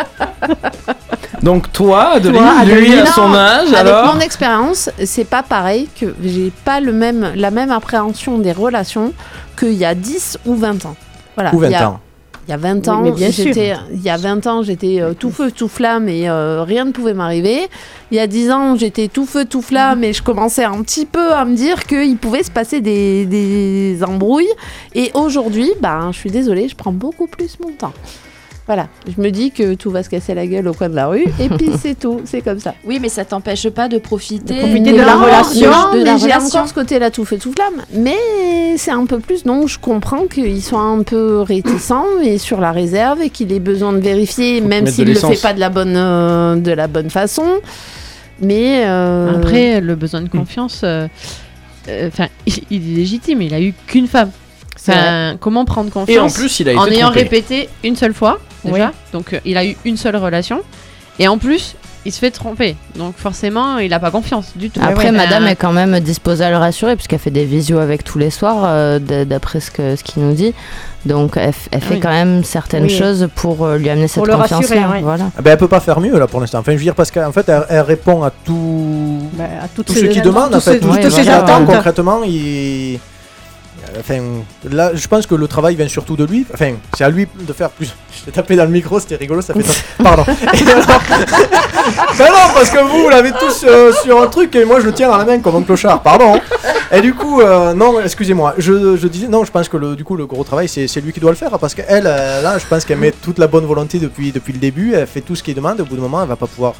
Donc 1.41 1.71
toi, 1.71 2.11
Adeline, 2.15 2.39
Toi, 2.39 2.63
lui 2.65 2.99
à 2.99 3.03
non, 3.03 3.11
son 3.11 3.33
âge, 3.33 3.73
Avec 3.73 3.91
alors 3.93 4.13
mon 4.13 4.19
expérience, 4.19 4.91
c'est 5.05 5.25
pas 5.27 5.41
pareil 5.41 5.89
que 5.99 6.13
j'ai 6.23 6.51
pas 6.63 6.79
le 6.79 6.93
même, 6.93 7.31
la 7.35 7.49
même 7.49 7.71
appréhension 7.71 8.37
des 8.37 8.51
relations 8.51 9.11
qu'il 9.59 9.73
y 9.73 9.85
a 9.85 9.95
10 9.95 10.37
ou 10.45 10.55
20 10.55 10.85
ans. 10.85 10.95
Voilà. 11.35 11.53
Ou 11.55 11.59
20 11.59 11.67
il 11.67 11.71
y 11.71 11.75
a- 11.75 11.89
ans. 11.89 11.99
Il 12.47 12.51
y 12.51 12.53
a 12.55 12.57
20 12.57 12.87
Oui, 12.87 12.89
ans, 12.89 13.15
j'étais, 13.29 13.73
il 13.93 14.01
y 14.01 14.09
a 14.09 14.17
20 14.17 14.47
ans, 14.47 14.63
j'étais 14.63 14.99
euh, 14.99 15.13
tout 15.13 15.29
feu, 15.29 15.51
tout 15.51 15.67
flamme 15.67 16.09
et 16.09 16.27
euh, 16.27 16.63
rien 16.63 16.85
ne 16.85 16.91
pouvait 16.91 17.13
m'arriver. 17.13 17.67
Il 18.09 18.17
y 18.17 18.19
a 18.19 18.25
10 18.25 18.49
ans, 18.51 18.75
j'étais 18.75 19.07
tout 19.09 19.27
feu, 19.27 19.45
tout 19.45 19.61
flamme 19.61 20.03
et 20.03 20.11
je 20.11 20.23
commençais 20.23 20.63
un 20.63 20.81
petit 20.81 21.05
peu 21.05 21.33
à 21.33 21.45
me 21.45 21.55
dire 21.55 21.85
qu'il 21.85 22.17
pouvait 22.17 22.41
se 22.41 22.49
passer 22.49 22.81
des, 22.81 23.27
des 23.27 24.03
embrouilles. 24.03 24.49
Et 24.95 25.11
aujourd'hui, 25.13 25.69
ben, 25.81 26.09
je 26.11 26.17
suis 26.17 26.31
désolée, 26.31 26.67
je 26.67 26.75
prends 26.75 26.91
beaucoup 26.91 27.27
plus 27.27 27.57
mon 27.63 27.71
temps. 27.73 27.93
Voilà, 28.73 28.87
je 29.05 29.21
me 29.21 29.31
dis 29.31 29.51
que 29.51 29.73
tout 29.73 29.91
va 29.91 30.01
se 30.01 30.07
casser 30.09 30.33
la 30.33 30.47
gueule 30.47 30.65
au 30.69 30.73
coin 30.73 30.87
de 30.87 30.95
la 30.95 31.07
rue 31.07 31.25
et 31.41 31.49
puis 31.49 31.71
c'est 31.77 31.99
tout, 31.99 32.21
c'est 32.23 32.39
comme 32.39 32.61
ça. 32.61 32.73
Oui, 32.85 32.99
mais 33.01 33.09
ça 33.09 33.25
t'empêche 33.25 33.67
pas 33.67 33.89
de 33.89 33.97
profiter, 33.97 34.53
De 34.53 34.59
profiter 34.61 34.93
de 34.93 34.97
la 35.01 35.17
relation. 35.17 35.69
de 35.93 36.01
mais 36.05 36.17
j'ai 36.17 36.33
encore 36.33 36.69
ce 36.69 36.73
côté-là 36.73 37.11
tout 37.11 37.25
fait 37.25 37.35
tout 37.37 37.51
flamme. 37.51 37.83
Mais 37.93 38.15
c'est 38.77 38.91
un 38.91 39.05
peu 39.05 39.19
plus, 39.19 39.43
donc 39.43 39.67
je 39.67 39.77
comprends 39.77 40.25
qu'ils 40.27 40.63
soient 40.63 40.79
un 40.79 41.03
peu 41.03 41.41
réticents 41.41 42.05
et 42.23 42.37
sur 42.37 42.61
la 42.61 42.71
réserve 42.71 43.21
et 43.21 43.29
qu'il 43.29 43.51
ait 43.51 43.59
besoin 43.59 43.91
de 43.91 43.99
vérifier, 43.99 44.61
même 44.61 44.87
s'il 44.87 45.09
ne 45.09 45.15
le 45.15 45.19
fait 45.19 45.41
pas 45.41 45.51
de 45.51 45.59
la 45.59 45.67
bonne, 45.67 45.97
euh, 45.97 46.55
de 46.55 46.71
la 46.71 46.87
bonne 46.87 47.09
façon. 47.09 47.59
Mais 48.39 48.85
euh, 48.85 49.35
Après, 49.35 49.81
le 49.81 49.95
besoin 49.95 50.21
de 50.21 50.29
confiance, 50.29 50.79
euh, 50.85 51.09
euh, 51.89 52.07
enfin, 52.07 52.27
il 52.47 52.93
est 52.93 52.95
légitime. 52.95 53.41
Il 53.41 53.53
a 53.53 53.59
eu 53.59 53.73
qu'une 53.85 54.07
femme. 54.07 54.31
Enfin, 54.79 55.35
comment 55.39 55.63
prendre 55.65 55.91
confiance 55.91 56.09
Et 56.09 56.19
en 56.19 56.29
plus, 56.29 56.59
il 56.59 56.69
a 56.69 56.75
en 56.75 56.85
été 56.85 56.95
ayant 56.95 57.07
trompé. 57.11 57.23
répété 57.23 57.69
une 57.83 57.95
seule 57.95 58.13
fois 58.15 58.39
déjà. 58.63 58.87
Oui. 58.87 58.91
Donc, 59.13 59.33
euh, 59.33 59.39
il 59.45 59.57
a 59.57 59.65
eu 59.65 59.75
une 59.85 59.97
seule 59.97 60.15
relation. 60.15 60.61
Et 61.19 61.27
en 61.27 61.37
plus, 61.37 61.75
il 62.05 62.11
se 62.11 62.17
fait 62.19 62.31
tromper. 62.31 62.75
Donc, 62.95 63.15
forcément, 63.17 63.77
il 63.77 63.89
n'a 63.91 63.99
pas 63.99 64.09
confiance 64.09 64.53
du 64.55 64.69
tout. 64.71 64.79
Après, 64.81 65.05
Ouais, 65.05 65.11
madame 65.11 65.43
ben, 65.43 65.49
est 65.51 65.55
quand 65.55 65.71
même 65.73 65.99
disposée 65.99 66.43
à 66.45 66.49
le 66.49 66.57
rassurer, 66.57 66.95
puisqu'elle 66.95 67.19
fait 67.19 67.29
des 67.29 67.45
visios 67.45 67.77
avec 67.77 68.03
tous 68.03 68.17
les 68.17 68.31
soirs, 68.31 68.63
euh, 68.65 68.97
d'après 69.25 69.59
ce 69.59 69.69
que- 69.69 69.95
ce 69.95 70.03
qu'il 70.03 70.23
nous 70.23 70.33
dit. 70.33 70.53
Donc, 71.05 71.33
elle, 71.35 71.53
elle 71.71 71.81
fait 71.81 71.95
oui. 71.95 71.99
quand 71.99 72.09
même 72.09 72.43
certaines 72.43 72.83
Oui. 72.83 72.89
choses 72.97 73.27
pour 73.35 73.65
euh, 73.65 73.77
lui 73.77 73.89
amener 73.89 74.07
cette 74.07 74.25
confiance-là. 74.25 74.89
ouais. 74.89 75.01
Voilà. 75.01 75.25
Ah 75.37 75.41
Ben, 75.43 75.51
elle 75.51 75.57
peut 75.57 75.67
pas 75.67 75.79
faire 75.79 75.99
mieux, 75.99 76.17
là, 76.17 76.25
pour 76.27 76.39
l'instant. 76.39 76.59
Enfin, 76.59 76.71
je 76.71 76.77
veux 76.77 76.83
dire, 76.83 76.95
parce 76.95 77.11
qu'en 77.11 77.31
fait, 77.31 77.47
elle, 77.49 77.65
elle 77.69 77.81
répond 77.81 78.23
à 78.23 78.31
tout... 78.31 79.19
bah, 79.33 79.43
à 79.63 79.67
toutes 79.67 79.87
Tous 79.87 79.93
ces- 79.93 80.01
ceux 80.01 80.07
qui 80.07 80.21
demandent, 80.21 80.55
en 80.55 80.59
fait, 80.59 80.79
tout 80.79 80.87
toutes 80.87 81.03
ce 81.03 81.21
voilà. 81.21 81.37
attentes. 81.43 81.65
concrètement, 81.67 82.21
il... 82.23 82.99
enfin, 83.99 84.19
là, 84.69 84.91
je 84.93 85.07
pense 85.07 85.25
que 85.25 85.35
le 85.35 85.47
travail 85.47 85.75
vient 85.75 85.87
surtout 85.87 86.15
de 86.15 86.25
lui. 86.25 86.45
Enfin, 86.53 86.73
c'est 86.97 87.03
à 87.03 87.09
lui 87.09 87.27
de 87.39 87.53
faire 87.53 87.69
plus. 87.69 87.87
Je 88.19 88.25
t'ai 88.25 88.31
tapé 88.31 88.55
dans 88.55 88.65
le 88.65 88.69
micro, 88.71 88.99
c'était 88.99 89.15
rigolo, 89.15 89.41
ça 89.41 89.53
fait. 89.53 89.63
Pardon. 90.03 90.23
Et 90.53 90.69
alors- 90.69 90.85
Ben 92.17 92.27
non, 92.27 92.53
parce 92.53 92.69
que 92.69 92.77
vous, 92.79 93.03
vous 93.03 93.09
l'avez 93.09 93.31
tous 93.31 93.63
euh, 93.67 93.91
sur 94.03 94.21
un 94.21 94.27
truc 94.27 94.55
et 94.55 94.63
moi 94.65 94.79
je 94.79 94.85
le 94.85 94.93
tiens 94.93 95.09
à 95.11 95.17
la 95.17 95.25
main 95.25 95.39
comme 95.39 95.55
un 95.55 95.63
clochard. 95.63 96.01
Pardon. 96.03 96.39
Et 96.91 97.01
du 97.01 97.13
coup, 97.13 97.41
euh, 97.41 97.73
non, 97.73 97.99
excusez-moi. 98.01 98.53
Je, 98.57 98.97
je 98.97 99.07
disais, 99.07 99.27
non, 99.27 99.43
je 99.45 99.51
pense 99.51 99.67
que 99.69 99.77
le, 99.77 99.95
du 99.95 100.03
coup, 100.03 100.15
le 100.15 100.25
gros 100.27 100.43
travail, 100.43 100.67
c'est 100.67 100.87
c'est 100.87 101.01
lui 101.01 101.11
qui 101.13 101.19
doit 101.19 101.31
le 101.31 101.37
faire 101.37 101.57
parce 101.57 101.73
qu'elle, 101.73 102.05
euh, 102.05 102.41
là, 102.41 102.57
je 102.59 102.65
pense 102.67 102.85
qu'elle 102.85 102.97
met 102.99 103.11
toute 103.11 103.39
la 103.39 103.47
bonne 103.47 103.65
volonté 103.65 103.97
depuis, 103.97 104.31
depuis 104.31 104.53
le 104.53 104.59
début. 104.59 104.93
Elle 104.93 105.07
fait 105.07 105.21
tout 105.21 105.35
ce 105.35 105.41
qu'il 105.41 105.55
demande. 105.55 105.79
Au 105.81 105.85
bout 105.85 105.95
d'un 105.95 106.01
moment, 106.03 106.21
elle 106.21 106.27
va 106.29 106.35
pas 106.35 106.47
pouvoir. 106.47 106.73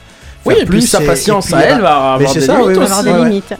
Oui, 0.45 0.53
faire 0.55 0.63
et 0.63 0.65
puis 0.65 0.79
plus 0.79 0.87
sa 0.87 1.01
patience 1.01 1.45
puis 1.45 1.55
à 1.55 1.61
elle 1.61 1.81
va 1.81 2.13
avoir 2.13 2.33
des 2.33 2.41
ça, 2.41 2.53
limites 2.57 2.67
oui, 2.67 2.73
oui, 2.75 2.83
aussi. 2.83 2.91
avoir 2.91 2.97
ouais, 2.99 3.03
des 3.13 3.19
ouais. 3.19 3.29
limites. 3.29 3.53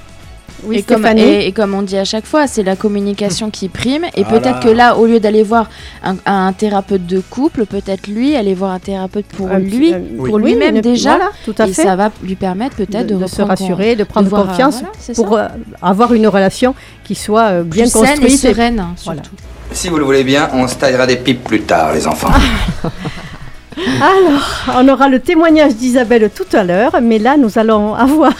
Oui, 0.63 0.77
et, 0.77 0.83
comme, 0.83 0.99
Stéphanie 0.99 1.21
et, 1.21 1.47
et 1.47 1.51
comme 1.51 1.73
on 1.73 1.81
dit 1.81 1.97
à 1.97 2.05
chaque 2.05 2.25
fois, 2.25 2.47
c'est 2.47 2.63
la 2.63 2.75
communication 2.75 3.49
qui 3.49 3.67
prime. 3.69 4.05
Et 4.15 4.23
Voilà. 4.23 4.39
peut-être 4.39 4.59
que 4.59 4.69
là, 4.69 4.95
au 4.97 5.05
lieu 5.05 5.19
d'aller 5.19 5.43
voir 5.43 5.69
un, 6.03 6.15
un 6.25 6.53
thérapeute 6.53 7.05
de 7.05 7.19
couple, 7.19 7.65
peut-être 7.65 8.07
lui 8.07 8.35
aller 8.35 8.53
voir 8.53 8.71
un 8.71 8.79
thérapeute 8.79 9.25
pour 9.25 9.47
lui, 9.49 9.93
euh, 9.93 9.99
pour 10.17 10.35
oui. 10.35 10.43
lui-même 10.53 10.75
Oui, 10.75 10.81
déjà. 10.81 11.15
voilà, 11.17 11.31
tout 11.45 11.55
à 11.57 11.67
et 11.67 11.73
fait. 11.73 11.83
ça 11.83 11.95
va 11.95 12.11
lui 12.23 12.35
permettre 12.35 12.75
peut-être 12.75 13.07
de, 13.07 13.15
de, 13.15 13.21
de 13.23 13.27
se 13.27 13.41
rassurer, 13.41 13.95
de 13.95 14.03
prendre 14.03 14.27
voir, 14.29 14.41
euh, 14.43 14.45
confiance 14.47 14.83
voilà, 14.83 15.13
pour 15.15 15.37
euh, 15.37 15.47
avoir 15.81 16.13
une 16.13 16.27
relation 16.27 16.75
qui 17.03 17.15
soit 17.15 17.43
euh, 17.45 17.63
bien 17.63 17.83
Plus 17.83 17.91
saine 17.91 18.03
et 18.03 18.21
construite. 18.21 18.39
sereine, 18.39 18.79
hein, 18.79 18.93
Voilà. 19.05 19.21
Si 19.71 19.87
vous 19.89 19.97
le 19.97 20.03
voulez 20.05 20.23
bien, 20.23 20.49
on 20.53 20.67
se 20.67 20.75
taillera 20.75 21.07
des 21.07 21.15
pipes 21.15 21.43
plus 21.45 21.61
tard, 21.61 21.93
les 21.93 22.05
enfants. 22.05 22.27
Alors, 24.01 24.81
on 24.83 24.87
aura 24.89 25.07
le 25.07 25.19
témoignage 25.19 25.75
d'Isabelle 25.75 26.29
tout 26.35 26.45
à 26.55 26.63
l'heure, 26.63 26.97
mais 27.01 27.19
là, 27.19 27.37
nous 27.37 27.57
allons 27.57 27.95
avoir. 27.95 28.33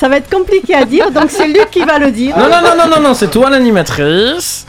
Ça 0.00 0.08
va 0.08 0.16
être 0.16 0.30
compliqué 0.30 0.74
à 0.74 0.86
dire, 0.86 1.10
donc 1.10 1.26
c'est 1.28 1.46
Luc 1.46 1.68
qui 1.70 1.84
va 1.84 1.98
le 1.98 2.10
dire. 2.10 2.34
Non, 2.34 2.44
non, 2.44 2.62
non, 2.62 2.74
non, 2.74 2.96
non, 2.96 3.02
non, 3.08 3.12
c'est 3.12 3.28
toi 3.30 3.50
l'animatrice. 3.50 4.64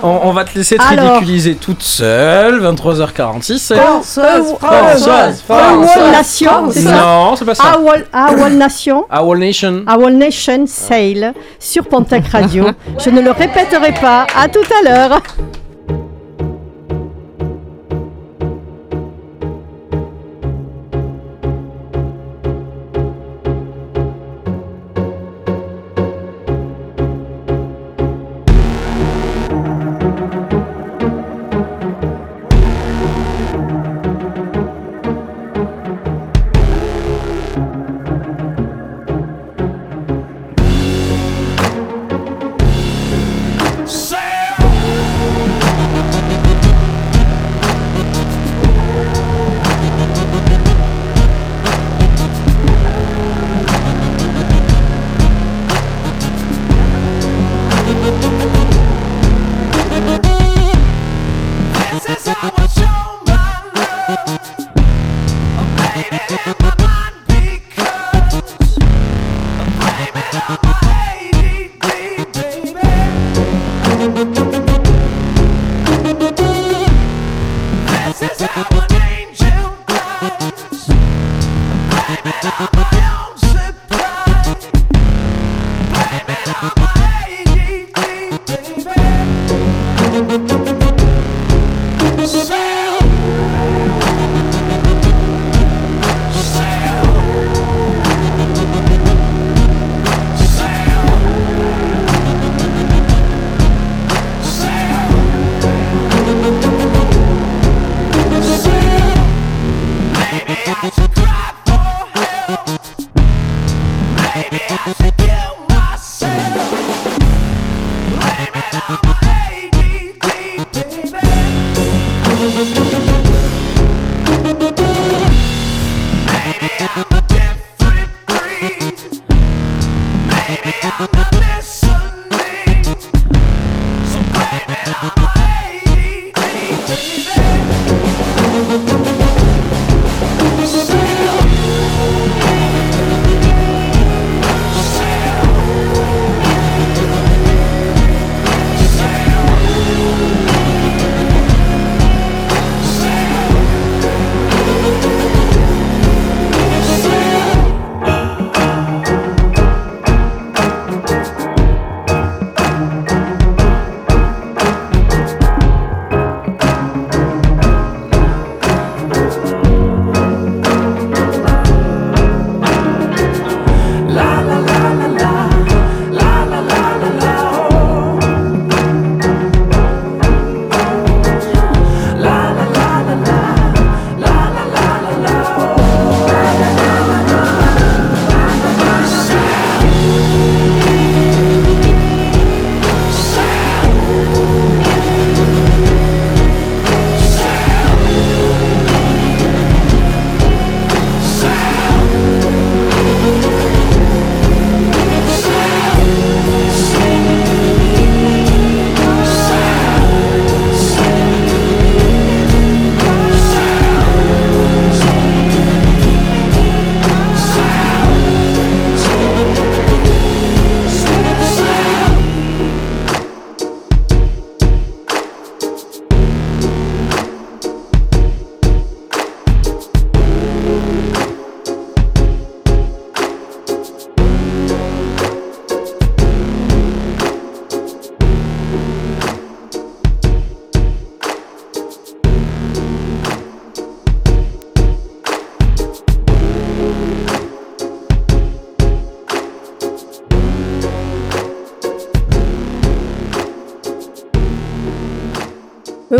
On, 0.00 0.20
on 0.22 0.32
va 0.32 0.44
te 0.44 0.56
laisser 0.56 0.76
te 0.76 0.82
Alors. 0.82 1.14
ridiculiser 1.14 1.56
toute 1.56 1.82
seule, 1.82 2.60
23h46. 2.62 3.58
c'est- 3.58 3.74
Françoise, 3.74 4.54
Françoise, 4.60 5.42
Françoise. 5.42 6.12
Nation, 6.12 6.70
c'est 6.70 6.82
ça 6.82 6.92
Non, 6.92 7.34
c'est 7.34 7.44
pas 7.44 7.54
ça. 7.56 7.64
Awol 8.12 8.52
Nation. 8.52 9.06
Our 9.12 9.34
Nation. 9.36 9.84
Our 9.88 10.10
Nation 10.10 10.64
Sail 10.68 11.32
sur 11.58 11.84
Pontac 11.88 12.28
Radio. 12.28 12.66
Je 13.04 13.10
ne 13.10 13.20
le 13.20 13.32
répéterai 13.32 13.92
pas. 14.00 14.26
À 14.40 14.46
tout 14.48 14.60
à 14.80 14.84
l'heure. 14.88 15.20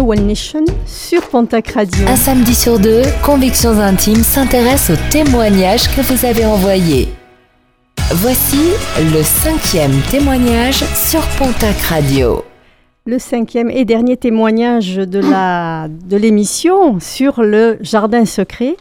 One 0.06 0.28
Nation 0.28 0.64
sur 0.86 1.20
Pontac 1.28 1.72
Radio. 1.72 2.06
Un 2.06 2.14
samedi 2.14 2.54
sur 2.54 2.78
deux, 2.78 3.02
Convictions 3.24 3.80
Intimes 3.80 4.22
s'intéresse 4.22 4.90
aux 4.90 5.10
témoignages 5.10 5.88
que 5.96 6.00
vous 6.00 6.24
avez 6.24 6.46
envoyés. 6.46 7.08
Voici 8.12 8.70
le 8.98 9.20
cinquième 9.24 10.00
témoignage 10.08 10.84
sur 10.94 11.20
Pontac 11.38 11.76
Radio. 11.88 12.44
Le 13.04 13.18
cinquième 13.18 13.68
et 13.68 13.84
dernier 13.84 14.16
témoignage 14.16 14.94
de 14.94 15.18
la 15.18 15.88
de 15.88 16.16
l'émission 16.16 17.00
sur 17.00 17.42
le 17.42 17.78
jardin 17.80 18.24
secret. 18.24 18.76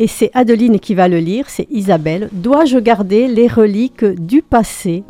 Et 0.00 0.08
c'est 0.08 0.32
Adeline 0.34 0.80
qui 0.80 0.96
va 0.96 1.06
le 1.06 1.18
lire, 1.18 1.44
c'est 1.48 1.68
Isabelle. 1.70 2.30
Dois-je 2.32 2.78
garder 2.78 3.28
les 3.28 3.46
reliques 3.46 4.04
du 4.04 4.42
passé 4.42 5.04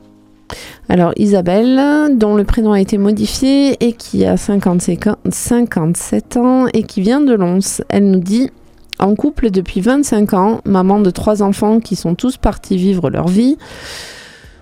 Alors 0.89 1.12
Isabelle, 1.16 2.16
dont 2.16 2.35
le 2.35 2.44
prénom 2.44 2.72
a 2.72 2.81
été 2.81 2.98
modifié 2.98 3.76
et 3.85 3.93
qui 3.93 4.24
a 4.24 4.36
55 4.36 5.06
ans- 5.09 5.16
57 5.28 6.36
ans 6.36 6.66
et 6.72 6.82
qui 6.82 7.01
vient 7.01 7.20
de 7.20 7.35
Lons, 7.35 7.82
elle 7.89 8.10
nous 8.10 8.20
dit 8.20 8.51
en 8.98 9.14
couple 9.14 9.51
depuis 9.51 9.81
25 9.81 10.35
ans, 10.35 10.60
maman 10.64 11.01
de 11.01 11.10
trois 11.10 11.43
enfants 11.43 11.81
qui 11.81 11.97
sont 11.97 12.14
tous 12.14 12.36
partis 12.36 12.76
vivre 12.76 13.10
leur 13.10 13.28
vie. 13.28 13.56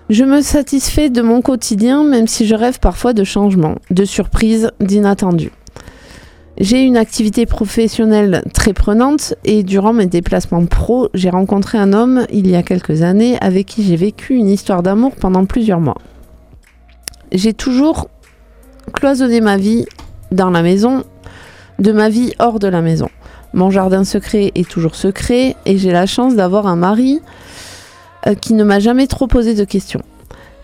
Je 0.09 0.23
me 0.25 0.41
satisfais 0.41 1.09
de 1.09 1.21
mon 1.21 1.41
quotidien 1.41 2.03
même 2.03 2.27
si 2.27 2.45
je 2.45 2.55
rêve 2.55 2.79
parfois 2.79 3.13
de 3.13 3.23
changements, 3.23 3.75
de 3.89 4.05
surprises, 4.05 4.71
d'inattendus. 4.79 5.51
J'ai 6.59 6.83
une 6.83 6.97
activité 6.97 7.47
professionnelle 7.47 8.43
très 8.53 8.73
prenante 8.73 9.33
et 9.43 9.63
durant 9.63 9.91
mes 9.91 10.05
déplacements 10.05 10.65
pro, 10.65 11.09
j'ai 11.15 11.31
rencontré 11.31 11.79
un 11.79 11.93
homme 11.93 12.27
il 12.31 12.47
y 12.47 12.55
a 12.55 12.61
quelques 12.61 13.01
années 13.01 13.37
avec 13.41 13.65
qui 13.65 13.83
j'ai 13.83 13.95
vécu 13.95 14.35
une 14.35 14.49
histoire 14.49 14.83
d'amour 14.83 15.15
pendant 15.15 15.45
plusieurs 15.45 15.79
mois. 15.79 15.97
J'ai 17.31 17.53
toujours 17.53 18.07
cloisonné 18.93 19.41
ma 19.41 19.57
vie 19.57 19.85
dans 20.31 20.51
la 20.51 20.61
maison, 20.61 21.03
de 21.79 21.91
ma 21.91 22.09
vie 22.09 22.33
hors 22.37 22.59
de 22.59 22.67
la 22.67 22.81
maison. 22.81 23.09
Mon 23.53 23.71
jardin 23.71 24.03
secret 24.03 24.51
est 24.53 24.69
toujours 24.69 24.93
secret 24.93 25.55
et 25.65 25.79
j'ai 25.79 25.91
la 25.91 26.05
chance 26.05 26.35
d'avoir 26.35 26.67
un 26.67 26.75
mari 26.75 27.19
euh, 28.27 28.35
qui 28.35 28.53
ne 28.53 28.63
m'a 28.63 28.79
jamais 28.79 29.07
trop 29.07 29.25
posé 29.25 29.55
de 29.55 29.63
questions. 29.63 30.01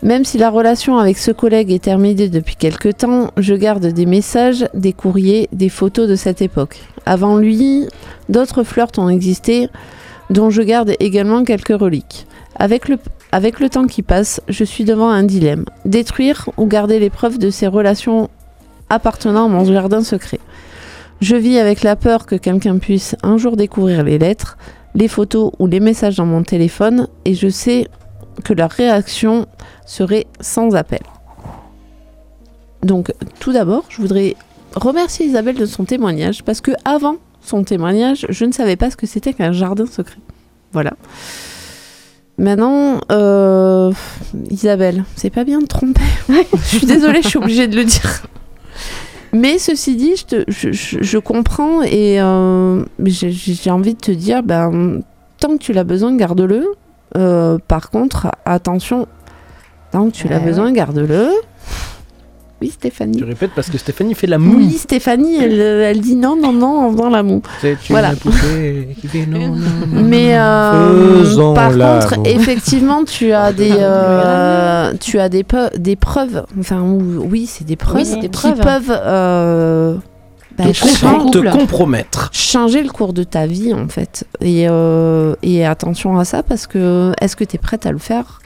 Même 0.02 0.24
si 0.24 0.38
la 0.38 0.48
relation 0.48 0.96
avec 0.96 1.18
ce 1.18 1.30
collègue 1.30 1.70
est 1.70 1.82
terminée 1.84 2.28
depuis 2.28 2.56
quelque 2.56 2.88
temps, 2.88 3.32
je 3.36 3.54
garde 3.54 3.86
des 3.86 4.06
messages, 4.06 4.66
des 4.72 4.94
courriers, 4.94 5.48
des 5.52 5.68
photos 5.68 6.08
de 6.08 6.16
cette 6.16 6.40
époque. 6.40 6.80
Avant 7.04 7.36
lui, 7.36 7.86
d'autres 8.30 8.62
flirts 8.62 8.98
ont 8.98 9.10
existé, 9.10 9.68
dont 10.30 10.48
je 10.48 10.62
garde 10.62 10.94
également 11.00 11.44
quelques 11.44 11.78
reliques. 11.78 12.26
Avec 12.56 12.88
le, 12.88 12.98
avec 13.30 13.60
le 13.60 13.68
temps 13.68 13.86
qui 13.86 14.02
passe, 14.02 14.40
je 14.48 14.64
suis 14.64 14.84
devant 14.84 15.10
un 15.10 15.22
dilemme. 15.22 15.66
Détruire 15.84 16.48
ou 16.56 16.64
garder 16.64 16.98
les 16.98 17.10
preuves 17.10 17.38
de 17.38 17.50
ces 17.50 17.66
relations 17.66 18.30
appartenant 18.88 19.46
à 19.46 19.48
mon 19.48 19.64
jardin 19.66 20.02
secret. 20.02 20.40
Je 21.20 21.36
vis 21.36 21.58
avec 21.58 21.82
la 21.82 21.96
peur 21.96 22.24
que 22.24 22.36
quelqu'un 22.36 22.78
puisse 22.78 23.16
un 23.22 23.36
jour 23.36 23.56
découvrir 23.56 24.02
les 24.02 24.18
lettres, 24.18 24.56
les 24.94 25.08
photos 25.08 25.52
ou 25.58 25.66
les 25.66 25.80
messages 25.80 26.16
dans 26.16 26.26
mon 26.26 26.42
téléphone 26.42 27.06
et 27.26 27.34
je 27.34 27.48
sais 27.48 27.86
que 28.40 28.52
leur 28.52 28.70
réaction 28.70 29.46
serait 29.86 30.26
sans 30.40 30.74
appel. 30.74 31.00
Donc 32.82 33.12
tout 33.40 33.52
d'abord, 33.52 33.84
je 33.88 34.00
voudrais 34.00 34.36
remercier 34.74 35.26
Isabelle 35.26 35.56
de 35.56 35.66
son 35.66 35.84
témoignage 35.84 36.42
parce 36.44 36.60
que 36.60 36.70
avant 36.84 37.16
son 37.42 37.62
témoignage, 37.64 38.26
je 38.28 38.44
ne 38.44 38.52
savais 38.52 38.76
pas 38.76 38.90
ce 38.90 38.96
que 38.96 39.06
c'était 39.06 39.32
qu'un 39.34 39.52
jardin 39.52 39.86
secret. 39.86 40.18
Voilà. 40.72 40.92
Maintenant, 42.38 43.00
euh, 43.12 43.92
Isabelle, 44.50 45.04
c'est 45.16 45.28
pas 45.30 45.44
bien 45.44 45.58
de 45.58 45.66
tromper. 45.66 46.00
je 46.28 46.56
suis 46.78 46.86
désolée, 46.86 47.20
je 47.22 47.28
suis 47.28 47.38
obligée 47.38 47.68
de 47.68 47.76
le 47.76 47.84
dire. 47.84 48.22
Mais 49.32 49.58
ceci 49.58 49.94
dit, 49.94 50.16
je, 50.16 50.24
te- 50.24 50.44
je- 50.48 50.72
je- 50.72 50.98
je 51.02 51.18
comprends 51.18 51.82
et 51.82 52.20
euh, 52.20 52.82
j'ai 53.04 53.30
j'ai 53.30 53.70
envie 53.70 53.94
de 53.94 54.00
te 54.00 54.10
dire, 54.10 54.42
ben, 54.42 55.02
tant 55.38 55.50
que 55.50 55.58
tu 55.62 55.72
l'as 55.72 55.84
besoin, 55.84 56.16
garde-le. 56.16 56.66
Euh, 57.16 57.58
par 57.68 57.90
contre, 57.90 58.28
attention, 58.44 59.06
tant 59.90 60.06
que 60.06 60.12
tu 60.12 60.28
l'as 60.28 60.38
Ouais, 60.38 60.44
besoin, 60.44 60.72
garde-le. 60.72 61.28
Oui, 62.62 62.68
Stéphanie. 62.70 63.16
Tu 63.16 63.24
répètes 63.24 63.52
parce 63.56 63.70
que 63.70 63.78
Stéphanie 63.78 64.12
fait 64.14 64.26
la 64.26 64.36
moue. 64.36 64.58
Oui, 64.58 64.72
Stéphanie, 64.72 65.38
elle, 65.42 65.58
elle 65.58 66.00
dit 66.02 66.14
non, 66.14 66.36
non, 66.36 66.52
non 66.52 66.88
en 66.88 66.92
faisant 66.92 67.08
la 67.08 67.22
moue. 67.22 67.40
C'est 67.62 67.70
une 67.72 67.78
Voilà. 67.88 68.10
poupée 68.12 68.88
qui 69.00 69.08
fait 69.08 69.24
non, 69.24 69.48
non, 69.48 69.56
non. 69.56 70.02
Mais 70.02 70.32
euh, 70.36 71.54
par 71.54 71.70
contre, 71.72 72.18
moue. 72.18 72.26
effectivement, 72.26 73.04
tu 73.04 73.32
as 73.32 73.52
des, 73.54 73.72
euh, 73.78 74.92
tu 75.00 75.18
as 75.18 75.30
des, 75.30 75.42
preuves. 75.42 76.44
Enfin, 76.58 76.82
ou- 76.82 77.26
oui, 77.30 77.46
c'est 77.46 77.64
des 77.64 77.76
preuves, 77.76 77.96
Oui, 77.96 78.04
c'est 78.04 78.16
des 78.16 78.28
qui 78.28 78.28
preuves. 78.28 78.60
peuvent 78.60 78.92
euh, 79.06 79.94
bah, 80.64 80.72
Te 80.72 81.38
te 81.38 81.50
compromettre. 81.50 82.30
changer 82.32 82.82
le 82.82 82.90
cours 82.90 83.12
de 83.12 83.22
ta 83.24 83.46
vie 83.46 83.72
en 83.74 83.88
fait. 83.88 84.26
Et, 84.40 84.66
euh, 84.68 85.34
et 85.42 85.64
attention 85.66 86.18
à 86.18 86.24
ça 86.24 86.42
parce 86.42 86.66
que 86.66 87.12
est-ce 87.20 87.36
que 87.36 87.44
tu 87.44 87.56
es 87.56 87.58
prête 87.58 87.86
à 87.86 87.92
le 87.92 87.98
faire 87.98 88.40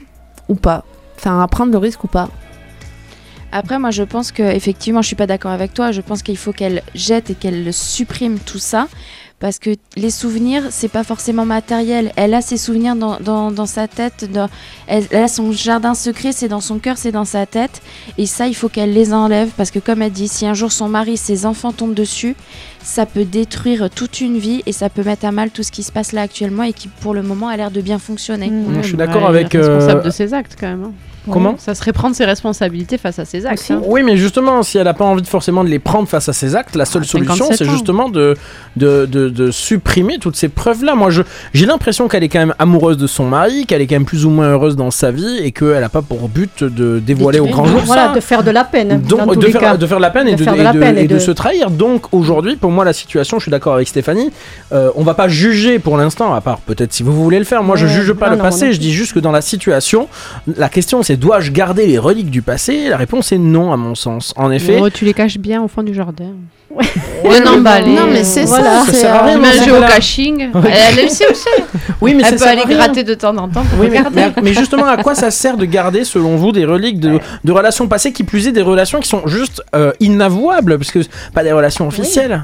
ou 0.49 0.55
pas? 0.55 0.83
Enfin, 1.17 1.41
à 1.41 1.47
prendre 1.47 1.71
le 1.71 1.77
risque 1.77 2.03
ou 2.03 2.07
pas? 2.07 2.29
Après, 3.51 3.79
moi, 3.79 3.89
je 3.91 4.03
pense 4.03 4.33
que 4.33 4.43
effectivement, 4.43 5.01
je 5.01 5.07
suis 5.07 5.15
pas 5.15 5.27
d'accord 5.27 5.51
avec 5.51 5.73
toi. 5.73 5.93
Je 5.93 6.01
pense 6.01 6.23
qu'il 6.23 6.35
faut 6.35 6.51
qu'elle 6.51 6.81
jette 6.93 7.29
et 7.29 7.35
qu'elle 7.35 7.71
supprime 7.73 8.37
tout 8.39 8.59
ça. 8.59 8.87
Parce 9.45 9.59
que 9.59 9.69
les 9.95 10.09
souvenirs, 10.09 10.63
c'est 10.71 10.87
pas 10.87 11.03
forcément 11.03 11.45
matériel. 11.45 12.11
Elle 12.15 12.33
a 12.33 12.41
ses 12.41 12.57
souvenirs 12.57 12.95
dans, 12.95 13.19
dans, 13.19 13.51
dans 13.51 13.67
sa 13.67 13.87
tête. 13.87 14.27
dans- 14.33 14.49
elle, 14.87 15.03
elle 15.11 15.23
a 15.25 15.27
son 15.27 15.51
jardin 15.51 15.93
secret, 15.93 16.31
c'est 16.31 16.47
dans 16.47 16.61
son 16.61 16.79
cœur, 16.79 16.97
c'est 16.97 17.11
dans 17.11 17.25
sa 17.25 17.45
tête. 17.45 17.83
Et 18.17 18.25
ça, 18.25 18.47
il 18.47 18.55
faut 18.55 18.69
qu'elle 18.69 18.91
les 18.91 19.13
enlève. 19.13 19.49
Parce 19.55 19.69
que, 19.69 19.77
comme 19.77 20.01
elle 20.01 20.11
dit, 20.11 20.29
si 20.29 20.47
un 20.47 20.55
jour 20.55 20.71
son 20.71 20.89
mari, 20.89 21.15
ses 21.15 21.45
enfants 21.45 21.73
tombent 21.73 21.93
dessus, 21.93 22.35
ça 22.81 23.05
peut 23.05 23.23
détruire 23.23 23.87
toute 23.91 24.19
une 24.19 24.39
vie 24.39 24.63
et 24.65 24.71
ça 24.71 24.89
peut 24.89 25.03
mettre 25.03 25.25
à 25.27 25.31
mal 25.31 25.51
tout 25.51 25.61
ce 25.61 25.71
qui 25.71 25.83
se 25.83 25.91
passe 25.91 26.11
là 26.11 26.21
actuellement 26.23 26.63
et 26.63 26.73
qui, 26.73 26.87
pour 26.87 27.13
le 27.13 27.21
moment, 27.21 27.47
a 27.47 27.55
l'air 27.55 27.69
de 27.69 27.81
bien 27.81 27.99
fonctionner. 27.99 28.51
Je 28.77 28.81
suis 28.81 28.93
Ouais, 28.93 28.97
d'accord 28.97 29.21
bah, 29.21 29.27
avec. 29.27 29.53
Est 29.53 29.59
responsable 29.59 29.99
euh, 29.99 30.05
de 30.05 30.09
ses 30.09 30.33
actes 30.33 30.57
quand 30.59 30.69
même. 30.69 30.85
hein. 30.85 30.91
Comment 31.31 31.55
Ça 31.57 31.75
serait 31.75 31.93
prendre 31.93 32.15
ses 32.15 32.25
responsabilités 32.25 32.97
face 32.97 33.19
à 33.19 33.25
ses 33.25 33.45
actes. 33.45 33.71
hein. 33.71 33.81
Oui, 33.85 34.03
mais 34.03 34.17
justement, 34.17 34.63
si 34.63 34.77
elle 34.77 34.83
n'a 34.85 34.93
pas 34.93 35.05
envie 35.05 35.21
de 35.21 35.27
forcément 35.27 35.63
de 35.63 35.69
les 35.69 35.79
prendre 35.79 36.07
face 36.07 36.29
à 36.29 36.33
ses 36.33 36.55
actes, 36.55 36.75
la 36.75 36.85
seule 36.85 37.03
À 37.03 37.05
solution, 37.05 37.35
57 37.47 37.57
c'est 37.57 37.71
justement 37.71 38.09
de, 38.09 38.35
de, 38.75 39.05
de, 39.05 39.29
de 39.29 39.51
supprimer 39.51 40.17
toutes 40.19 40.35
ces 40.35 40.49
preuves-là. 40.49 40.95
Moi, 40.95 41.09
je- 41.09 41.21
j'ai 41.53 41.65
l'impression 41.65 42.07
qu'elle 42.07 42.23
est 42.23 42.29
quand 42.29 42.39
même 42.39 42.53
amoureuse 42.59 42.97
de 42.97 43.07
son 43.07 43.25
mari, 43.25 43.65
qu'elle 43.65 43.81
est 43.81 43.87
quand 43.87 43.95
même 43.95 44.05
plus 44.05 44.25
ou 44.25 44.29
moins 44.29 44.47
heureuse 44.49 44.75
dans 44.75 44.91
sa 44.91 45.11
vie 45.11 45.37
et 45.41 45.51
qu'elle 45.51 45.79
n'a 45.79 45.89
pas 45.89 46.01
pour 46.01 46.27
but 46.29 46.63
de 46.63 46.99
dévoiler 46.99 47.39
au 47.39 47.47
grand 47.47 47.65
jour 47.65 47.81
Voilà, 47.85 48.09
ça. 48.09 48.13
de 48.15 48.19
faire 48.19 48.43
de 48.43 48.51
la 48.51 48.63
peine. 48.63 49.01
Donc, 49.01 49.19
dans 49.19 49.27
tous 49.33 49.39
de, 49.39 49.45
les 49.47 49.51
faire, 49.51 49.61
cas. 49.61 49.77
de 49.77 49.85
faire 49.85 49.97
de 49.97 50.01
la 50.03 50.09
peine 50.11 50.27
et 50.27 51.07
de, 51.07 51.19
se 51.19 51.31
trahir. 51.31 51.69
Donc 51.71 52.13
aujourd'hui, 52.13 52.55
pour 52.55 52.71
moi, 52.71 52.85
la 52.85 52.93
situation, 52.93 53.39
je 53.39 53.43
suis 53.43 53.51
d'accord 53.51 53.73
avec 53.75 53.87
Stéphanie, 53.87 54.31
euh, 54.71 54.89
on 54.95 55.03
va 55.03 55.13
pas 55.13 55.27
juger 55.27 55.79
pour 55.79 55.97
l'instant, 55.97 56.33
à 56.33 56.41
part 56.41 56.59
peut-être 56.59 56.93
si 56.93 57.03
vous 57.03 57.13
voulez 57.13 57.39
le 57.39 57.45
faire. 57.45 57.63
Moi, 57.63 57.75
je 57.75 57.85
Ouais, 57.85 57.91
juge 57.91 58.13
pas 58.13 58.25
non, 58.27 58.31
le 58.33 58.37
non, 58.39 58.43
passé, 58.43 58.65
non. 58.67 58.71
je 58.71 58.79
dis 58.79 58.91
juste 58.93 59.13
que 59.13 59.19
dans 59.19 59.31
la 59.31 59.41
situation, 59.41 60.07
la 60.57 60.69
question 60.69 61.01
c'est 61.03 61.14
dois-je 61.17 61.51
garder 61.51 61.85
les 61.87 61.97
reliques 61.97 62.29
du 62.29 62.41
passé? 62.41 62.89
La 62.89 62.97
réponse 62.97 63.31
est 63.31 63.37
non, 63.37 63.71
à 63.71 63.77
mon 63.77 63.95
sens. 63.95 64.33
En 64.37 64.51
effet. 64.51 64.79
Oh, 64.81 64.89
tu 64.89 65.05
les 65.05 65.13
caches 65.13 65.37
bien 65.37 65.61
au 65.61 65.67
fond 65.67 65.83
du 65.83 65.93
jardin. 65.93 66.33
Ouais, 66.71 66.83
Bien 67.23 67.39
mais- 67.41 67.47
emballé. 67.47 67.93
Non, 67.95 68.07
mais 68.11 68.23
c'est 68.23 68.43
Voilà. 68.43 68.63
ça. 68.81 68.85
Ça 68.85 68.91
c'est, 68.91 68.97
sert 69.01 69.15
à 69.15 69.27
euh, 69.29 69.37
un 69.37 69.41
cas-là. 69.41 69.63
géocaching. 69.63 70.49
Ouais. 70.55 70.71
Elle, 70.73 70.99
elle 70.99 71.09
sait 71.09 71.25
c'est. 71.33 71.63
Oui, 72.01 72.13
mais 72.13 72.23
ça 72.23 72.29
Elle 72.29 72.33
peut 72.35 72.39
sert 72.39 72.47
à 72.47 72.51
aller 72.51 72.61
rien. 72.63 72.77
gratter 72.77 73.03
de 73.03 73.13
temps 73.13 73.37
en 73.37 73.47
temps 73.47 73.63
pour 73.63 73.79
Oui, 73.79 73.87
regarder. 73.87 74.15
mais- 74.35 74.41
mais 74.43 74.53
justement, 74.53 74.85
à 74.85 74.97
quoi 75.01 75.15
ça 75.15 75.31
sert 75.31 75.55
de 75.57 75.65
garder, 75.65 76.03
selon 76.03 76.35
vous, 76.35 76.51
des 76.51 76.65
reliques 76.65 76.99
de, 76.99 77.19
de 77.43 77.51
relations 77.51 77.87
passées, 77.87 78.11
qui 78.11 78.23
plus 78.23 78.47
est 78.47 78.51
des 78.51 78.61
relations 78.61 78.99
qui 78.99 79.07
sont 79.07 79.25
juste 79.27 79.61
euh, 79.75 79.93
inavouables, 80.01 80.77
parce 80.77 80.91
que 80.91 80.99
pas 81.33 81.43
des 81.43 81.51
relations 81.53 81.87
officielles 81.87 82.43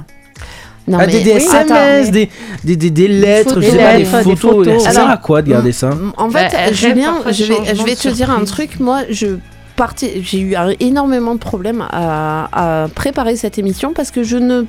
Non, 0.87 0.97
Ah, 0.99 1.05
mais- 1.05 1.11
des, 1.13 1.23
des 1.23 1.31
oui, 1.33 1.37
SMS, 1.37 1.53
attends, 1.71 2.11
des, 2.11 2.29
des, 2.63 2.75
des, 2.75 2.89
des 2.89 3.07
lettres, 3.07 3.59
Des 3.59 3.65
je 3.67 3.71
sais 3.71 3.77
pas, 3.77 3.93
des 3.93 3.99
lettres, 4.03 4.17
des 4.17 4.35
photos. 4.35 4.39
photos. 4.65 4.83
Ça 4.83 4.91
sert 4.91 5.01
Alors, 5.01 5.13
à 5.13 5.17
quoi 5.17 5.41
de 5.41 5.49
garder 5.51 5.71
ça 5.71 5.91
En 6.17 6.27
Bah, 6.29 6.49
fait, 6.49 6.73
Julien, 6.73 7.15
je 7.29 7.43
vais, 7.45 7.55
je 7.95 8.01
te 8.01 8.09
dire 8.09 8.31
un 8.31 8.43
truc. 8.45 8.79
Moi, 8.79 9.01
je 9.09 9.37
partais, 9.75 10.21
j'ai 10.23 10.39
eu 10.39 10.55
énormément 10.79 11.33
de 11.35 11.39
problèmes 11.39 11.83
à, 11.91 12.83
à 12.83 12.87
préparer 12.89 13.35
cette 13.35 13.57
émission 13.59 13.93
parce 13.93 14.11
que 14.11 14.23
je 14.23 14.37
ne 14.37 14.63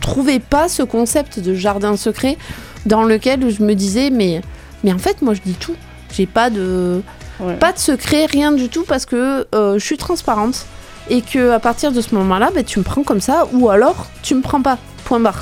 trouvais 0.00 0.38
pas 0.38 0.68
ce 0.68 0.82
concept 0.82 1.40
de 1.40 1.54
jardin 1.54 1.96
secret 1.96 2.36
dans 2.86 3.02
lequel 3.04 3.48
je 3.50 3.62
me 3.62 3.74
disais 3.74 4.10
mais, 4.10 4.40
mais 4.82 4.92
en 4.92 4.98
fait, 4.98 5.22
moi, 5.22 5.34
je 5.34 5.40
dis 5.44 5.54
tout. 5.54 5.74
J'ai 6.16 6.26
pas 6.26 6.48
de, 6.50 7.00
pas 7.60 7.72
de 7.72 7.78
secret, 7.78 8.26
rien 8.26 8.52
du 8.52 8.68
tout 8.68 8.84
parce 8.86 9.04
que 9.06 9.46
euh, 9.54 9.78
je 9.78 9.84
suis 9.84 9.96
transparente 9.98 10.66
et 11.10 11.20
que 11.22 11.50
à 11.52 11.58
partir 11.58 11.92
de 11.92 12.00
ce 12.00 12.14
moment-là, 12.14 12.50
bah, 12.54 12.62
tu 12.62 12.78
me 12.78 12.84
prends 12.84 13.02
comme 13.02 13.20
ça 13.20 13.46
ou 13.52 13.68
alors 13.70 14.06
tu 14.22 14.34
me 14.34 14.40
prends 14.42 14.62
pas. 14.62 14.78
Point 15.04 15.20
barre. 15.20 15.40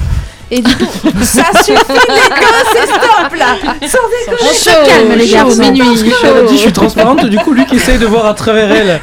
Et 0.51 0.61
du 0.61 0.75
coup, 0.77 0.85
ça 1.23 1.45
suffit 1.65 1.73
les 1.89 2.29
gosses, 2.29 2.73
c'est 2.75 2.87
stop 2.87 3.35
là 3.39 3.57
Sans 3.81 3.99
déconner 4.33 4.51
On 4.51 4.53
se 4.55 4.87
calme, 4.87 5.13
les 5.17 5.29
garçons. 5.29 5.63
Minuit, 5.63 6.13
Elle 6.25 6.37
a 6.37 6.43
dit 6.43 6.57
je 6.57 6.63
suis 6.63 6.73
transparente, 6.73 7.25
du 7.27 7.39
coup, 7.39 7.53
lui 7.55 7.65
qui 7.65 7.77
essaye 7.77 7.99
de 7.99 8.07
voir 8.07 8.27
à 8.27 8.35
travers 8.35 8.71
elle. 8.71 9.01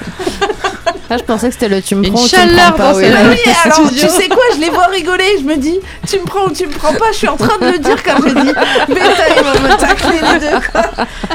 Ah, 1.11 1.18
je 1.18 1.23
pensais 1.23 1.48
que 1.48 1.53
c'était 1.56 1.69
le 1.69 1.81
tu 1.81 1.95
me 1.95 2.06
Une 2.06 2.14
prends 2.14 2.22
ou 2.22 2.27
tu 2.27 2.36
chaleur 2.36 2.53
me 2.53 2.60
prends 2.60 2.91
pas. 2.91 2.94
oui. 2.94 3.06
Ah 3.11 3.22
oui, 3.31 3.38
alors 3.65 3.90
tu 3.90 3.98
sais 3.98 4.27
quoi, 4.27 4.44
je 4.53 4.60
les 4.61 4.69
vois 4.69 4.86
rigoler, 4.88 5.38
je 5.40 5.44
me 5.44 5.56
dis, 5.57 5.80
tu 6.07 6.19
me 6.19 6.23
prends 6.26 6.44
ou 6.45 6.52
tu 6.52 6.68
me 6.68 6.72
prends 6.72 6.94
pas, 6.94 7.06
je 7.14 7.18
suis 7.18 7.27
en 7.27 7.36
train 7.36 7.57
de 7.60 7.72
le 7.72 7.80
dire 7.80 7.95
quand 8.03 8.18
je 8.18 8.27
dis, 8.30 8.53
Beta, 8.90 9.23
il 9.36 9.44
va 9.44 9.53
me 9.69 9.76
tacler 9.76 10.19
les 10.34 10.40
deux. 10.52 10.60
quoi. 10.72 10.81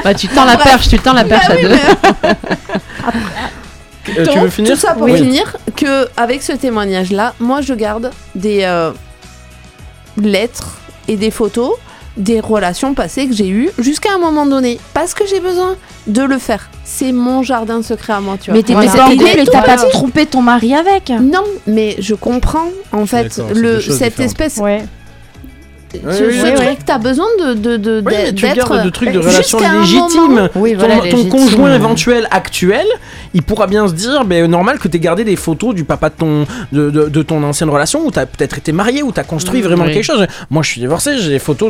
Bah, 0.01 0.13
tu 0.13 0.29
tends 0.29 0.45
la 0.45 0.53
Bref. 0.55 0.63
perche, 0.65 0.87
tu 0.87 0.97
tends 0.99 1.11
la 1.11 1.25
perche 1.25 1.47
Bah 1.49 1.55
à 1.55 1.57
oui, 1.57 1.63
deux. 1.63 1.75
Euh, 4.09 4.25
tu 4.25 4.33
Donc, 4.33 4.37
veux 4.43 4.49
finir 4.49 4.71
Tout 4.73 4.79
ça 4.79 4.93
pour 4.93 5.03
Oui. 5.03 5.17
finir 5.17 5.55
que 5.75 6.07
avec 6.17 6.43
ce 6.43 6.51
témoignage-là, 6.53 7.33
moi 7.39 7.61
je 7.61 7.73
garde 7.73 8.11
des 8.35 8.61
euh, 8.63 8.91
lettres 10.17 10.77
et 11.07 11.15
des 11.17 11.31
photos 11.31 11.71
des 12.17 12.39
relations 12.39 12.93
passées 12.93 13.27
que 13.27 13.33
j'ai 13.35 13.49
eues 13.49 13.69
jusqu'à 13.77 14.13
un 14.13 14.17
moment 14.19 14.45
donné 14.45 14.79
parce 14.93 15.13
que 15.13 15.25
j'ai 15.27 15.41
besoin 15.41 15.75
de 16.07 16.21
le 16.21 16.37
faire. 16.37 16.69
C'est 16.85 17.11
mon 17.11 17.43
jardin 17.43 17.81
secret 17.81 18.13
à 18.13 18.21
moi, 18.21 18.37
tu 18.39 18.51
vois. 18.51 18.57
Mais 18.57 18.63
t'es 18.63 18.71
Voilà. 18.73 18.89
pas 18.89 19.07
en 19.07 19.11
Et 19.11 19.17
couple 19.17 19.39
et 19.39 19.45
t'as 19.45 19.61
pas 19.63 19.75
trompé 19.89 20.25
ton 20.25 20.41
mari 20.41 20.73
avec 20.73 21.09
Non, 21.09 21.43
mais 21.67 21.97
je 21.99 22.15
comprends 22.15 22.69
en 22.93 23.05
fait 23.05 23.37
le 23.53 23.81
cette 23.81 23.91
différentes. 24.13 24.19
espèce 24.19 24.57
Ouais. 24.57 24.85
Ce, 26.03 26.23
Oui, 26.23 26.39
ce 26.39 26.45
oui, 26.45 26.53
truc, 26.55 26.77
t'as 26.85 26.97
besoin 26.97 27.25
de 27.39 27.53
de 27.53 27.77
de 27.77 28.01
mais 28.05 28.33
tu 28.33 28.45
gardes 28.55 28.83
de 28.85 28.89
trucs 28.89 29.09
de 29.11 29.19
moment- 30.27 30.49
Oui, 30.55 30.73
ton, 30.99 31.03
légitime. 31.17 31.29
conjoint 31.29 31.73
éventuel 31.75 32.27
actuel, 32.31 32.85
il 33.33 33.43
pourra 33.43 33.67
bien 33.67 33.87
se 33.87 33.93
dire, 33.93 34.23
ben 34.25 34.45
normal 34.49 34.79
que 34.79 34.87
t'aies 34.87 34.99
gardé 34.99 35.23
des 35.23 35.35
photos 35.35 35.73
du 35.75 35.83
papa 35.83 36.09
de 36.09 36.15
ton 36.15 36.45
de, 36.71 36.89
de- 36.89 37.07
ton 37.23 37.41
ancienne 37.43 37.69
relation 37.69 38.05
où 38.05 38.11
t'as 38.11 38.25
peut-être 38.25 38.57
été 38.57 38.71
marié 38.71 39.03
où 39.03 39.11
t'as 39.11 39.23
construit 39.23 39.61
Mmh, 39.61 39.63
vraiment 39.65 39.85
quelque 39.85 40.03
chose. 40.03 40.25
Moi, 40.49 40.63
je 40.63 40.69
suis 40.71 40.81
divorcé, 40.81 41.17
j'ai 41.17 41.29
des 41.29 41.39
photos 41.39 41.69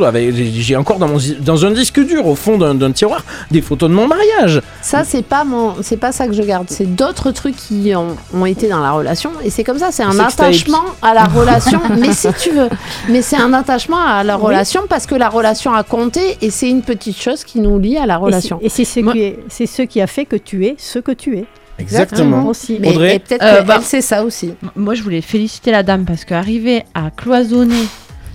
j'ai 0.61 0.75
encore 0.75 0.97
dans 0.99 1.07
mon 1.07 1.17
dans 1.39 1.65
un 1.65 1.71
disque 1.71 1.99
dur 2.05 2.25
au 2.27 2.35
fond 2.35 2.57
d'un 2.57 2.73
d'un 2.75 2.91
tiroir 2.91 3.23
des 3.51 3.61
photos 3.61 3.89
de 3.89 3.95
mon 3.95 4.07
mariage. 4.07 4.61
Ça, 4.81 5.03
c'est 5.03 5.23
pas 5.23 5.43
mon, 5.43 5.75
c'est 5.81 5.97
pas 5.97 6.11
ça 6.11 6.27
que 6.27 6.33
je 6.33 6.41
garde. 6.43 6.67
C'est 6.69 6.95
d'autres 6.95 7.31
trucs 7.31 7.55
qui 7.55 7.93
ont, 7.95 8.15
ont 8.33 8.45
été 8.45 8.67
dans 8.67 8.79
la 8.79 8.91
relation. 8.91 9.31
Et 9.43 9.49
c'est 9.49 9.63
comme 9.63 9.79
ça, 9.79 9.89
c'est 9.91 10.03
un 10.03 10.13
attachement 10.19 10.83
à 11.01 11.13
la 11.13 11.25
relation. 11.25 11.81
mais 11.99 12.11
si 12.13 12.27
tu 12.39 12.51
veux, 12.51 12.69
mais 13.09 13.21
c'est 13.21 13.37
un 13.37 13.53
attachement 13.53 13.97
à 14.05 14.14
la 14.23 14.37
Oui. 14.37 14.45
relation 14.45 14.81
parce 14.89 15.05
que 15.05 15.15
la 15.15 15.29
relation 15.29 15.73
a 15.73 15.83
compté 15.83 16.37
et 16.41 16.49
c'est 16.49 16.69
une 16.69 16.81
petite 16.81 17.17
chose 17.19 17.43
qui 17.43 17.59
nous 17.59 17.77
lie 17.79 17.97
à 17.97 18.05
la 18.05 18.17
relation. 18.17 18.59
c'est- 18.61 18.65
Et 18.65 18.69
c'est 18.69 18.85
ce, 18.85 18.99
Moi- 19.01 19.13
qui 19.13 19.21
est- 19.21 19.39
c'est 19.49 19.65
ce 19.65 19.81
qui 19.81 20.01
a 20.01 20.07
fait 20.07 20.25
que 20.25 20.35
tu 20.35 20.65
es 20.65 20.75
ce 20.77 20.99
que 20.99 21.11
tu 21.11 21.37
es. 21.37 21.45
Exactement. 21.77 22.47
Aussi. 22.47 22.77
Mais 22.79 22.89
Audrey 22.89 23.15
et 23.15 23.19
peut-être 23.19 23.43
Euh, 23.43 23.61
bah- 23.61 23.81
sait 23.81 24.01
ça 24.01 24.23
aussi. 24.23 24.53
Moi, 24.75 24.93
je 24.95 25.03
voulais 25.03 25.21
féliciter 25.21 25.71
la 25.71 25.83
dame 25.83 26.05
parce 26.05 26.23
qu'arriver 26.23 26.83
à 26.93 27.11
cloisonner 27.11 27.83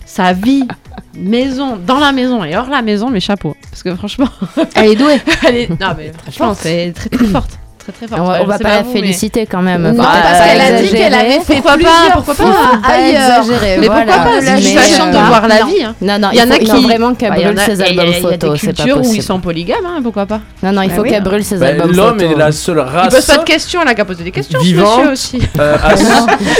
sa 0.05 0.33
vie, 0.35 0.65
maison, 1.17 1.77
dans 1.77 1.99
la 1.99 2.13
maison 2.13 2.45
et 2.45 2.55
hors 2.57 2.69
la 2.69 2.83
maison, 2.83 3.09
mes 3.11 3.21
chapeaux. 3.21 3.55
Parce 3.71 3.83
que 3.83 3.95
franchement, 3.95 4.29
Elle 4.75 4.91
est 4.93 4.97
douée. 4.97 5.21
elle 5.49 5.57
est, 5.57 5.71
non, 5.71 5.95
mais 5.97 6.13
franchement, 6.23 6.55
c'est 6.55 6.93
très 6.95 7.09
très 7.09 7.27
forte. 7.27 7.59
Très 7.83 7.93
très 7.93 8.07
forte. 8.09 8.21
On 8.21 8.25
va, 8.25 8.43
on 8.43 8.47
va 8.47 8.59
pas 8.59 8.69
la 8.69 8.83
vous, 8.83 8.91
mais- 8.93 9.01
féliciter 9.01 9.47
quand 9.47 9.63
même. 9.63 9.83
Non, 9.83 9.91
Faut 9.91 9.97
parce 10.03 10.39
pas 10.39 10.45
qu'elle 10.45 10.61
a 10.61 10.83
dit 10.83 10.91
qu'elle 10.91 11.15
avait 11.15 11.41
fait 11.41 11.55
Pourquoi 11.55 11.79
pas, 11.79 12.13
pourquoi 12.13 12.35
pas, 12.35 12.43
fois 12.45 12.53
Faut 12.75 12.81
pas 12.83 12.89
ailleurs. 12.93 13.39
exagérer, 13.41 13.77
Mais 13.81 13.87
voilà. 13.87 14.05
pourquoi 14.13 14.25
pas 14.33 14.41
la 14.41 14.57
de 15.11 15.27
voir 15.27 15.49
la 15.49 15.61
Non. 15.61 15.67
vie. 15.67 15.83
hein. 15.83 15.95
Non, 16.03 16.19
non, 16.19 16.29
Il 16.33 16.39
y 16.39 16.43
en 16.43 16.47
faut- 16.47 16.53
a 16.53 16.57
il 16.59 16.69
qui 16.69 16.83
vraiment 16.85 17.15
qu'elle 17.15 17.31
Bah, 17.31 17.37
il 17.39 17.45
brûle 17.47 17.59
ses 17.61 17.73
il 17.73 17.83
albums 17.83 18.05
il 18.09 18.15
photos, 18.21 18.61
c'est 18.61 18.67
pas 18.67 18.73
cultures 18.75 18.97
où 18.97 19.01
ils 19.01 19.07
possible. 19.07 19.23
sont 19.25 19.41
polygames, 19.41 19.87
hein, 19.87 20.01
pourquoi 20.03 20.27
pas 20.27 20.41
Non, 20.63 20.73
non, 20.73 20.83
il 20.83 20.89
Bah 20.91 20.95
faut 20.97 21.03
qu'elle 21.05 21.15
hein. 21.15 21.21
brûle 21.23 21.45
ses 21.45 21.57
Ben, 21.57 21.69
albums 21.69 21.93
L'homme 21.97 22.19
photos. 22.21 22.35
est 22.35 22.39
la 22.39 22.53
seule 22.53 22.77
Il 22.87 22.97
race 22.99 23.15
pose 23.15 23.27
pas 23.27 23.37
de 23.39 23.45
questions, 23.45 23.81
elle 23.83 23.89
a 23.89 23.95
qu'à 23.95 24.05
poser 24.05 24.25
des 24.25 24.31
questions, 24.31 24.61
aussi. 25.11 25.39
euh, 25.59 25.77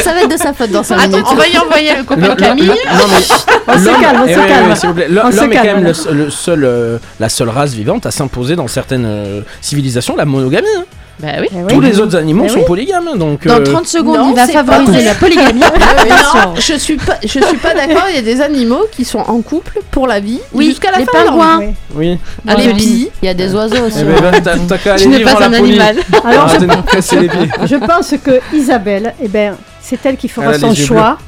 Ça 0.03 0.13
va 0.15 0.21
être 0.23 0.31
de 0.31 0.37
sa 0.39 0.53
faute 0.55 0.71
dans 0.71 0.83
5 0.83 0.99
Attends, 1.01 1.19
on 1.31 1.35
va 1.35 1.47
y 1.49 1.59
envoyer 1.59 1.97
le 1.99 2.05
copain 2.05 2.35
Camille. 2.35 2.65
le- 2.67 2.71
non, 2.73 3.05
mais 3.09 3.75
On 3.75 3.79
se 3.79 3.85
l'homme- 3.85 4.01
calme, 4.01 4.21
on 4.23 4.27
eh 4.27 4.35
se 4.35 4.39
oui, 4.41 4.47
calme. 4.49 4.67
oui, 4.71 4.77
s'il 4.77 4.89
vous 4.89 4.95
plaît. 4.95 5.07
L'homme 5.11 5.31
l'homme 5.37 5.53
est 5.53 5.57
quand 5.57 5.65
même 5.65 5.85
le, 5.85 6.31
seul, 6.31 6.65
euh, 6.65 6.99
la 7.19 7.29
seule 7.29 7.51
race 7.51 7.73
vivante 7.75 8.07
à 8.07 8.11
s'imposer 8.11 8.57
dans 8.57 8.69
certaines 8.69 9.45
civilisations 9.61 10.17
la 10.17 10.25
monogamie. 10.25 10.67
hein. 10.79 10.85
Bah 11.21 11.29
oui. 11.41 11.47
Eh 11.53 11.57
oui. 11.57 11.67
Tous 11.69 11.81
les 11.81 12.01
autres 12.01 12.17
animaux 12.17 12.45
Eh 12.47 12.49
sont 12.49 12.59
oui. 12.61 12.65
polygames. 12.67 13.09
hein, 13.13 13.17
Donc, 13.17 13.47
Dans 13.47 13.61
euh, 13.61 13.65
30 13.65 13.87
secondes, 13.87 14.17
non, 14.19 14.31
il 14.31 14.37
va 14.37 14.47
favoriser 14.47 15.05
la 15.05 15.15
polygamie. 15.15 15.61
non, 16.45 16.55
je 16.57 16.75
suis 16.79 16.97
pas, 16.97 17.17
je 17.23 17.29
suis 17.29 17.57
pas 17.59 17.75
d'accord. 17.75 18.05
Il 18.09 18.15
y 18.17 18.19
a 18.19 18.23
des 18.23 18.41
animaux 18.41 18.85
qui 18.93 19.05
sont 19.05 19.19
en 19.21 19.41
couple 19.43 19.81
pour 19.91 20.07
la 20.07 20.21
vie 20.21 20.41
Oui, 20.53 20.67
jusqu'à 20.67 20.91
la 20.93 20.99
les 20.99 21.05
fin 21.07 21.21
de 21.21 21.25
leur 21.25 21.35
vie. 21.35 21.41
pingouins. 21.41 21.59
Oui. 21.61 21.75
oui. 22.13 22.19
Ah, 22.49 22.55
les 22.55 22.63
Adeline. 22.69 22.77
billes. 22.77 23.11
Il 23.23 23.27
y 23.27 23.29
a 23.29 23.35
des 23.35 23.55
oiseaux 23.55 23.85
aussi. 23.87 23.99
Eh 24.01 24.05
ben, 24.05 24.31
vivre 25.11 25.33
pas 25.39 25.45
un 25.45 25.53
animal. 25.53 25.97
Alors, 26.25 26.49
je, 26.49 26.57
pieds. 27.17 27.31
je 27.67 27.77
pense 27.77 28.15
que 28.25 28.41
Isabelle, 28.55 29.15
eh 29.23 29.29
ben, 29.29 29.55
c'est 29.81 29.99
elle 30.07 30.17
qui 30.17 30.29
fera 30.29 30.55
son 30.59 30.75
choix. 30.75 31.19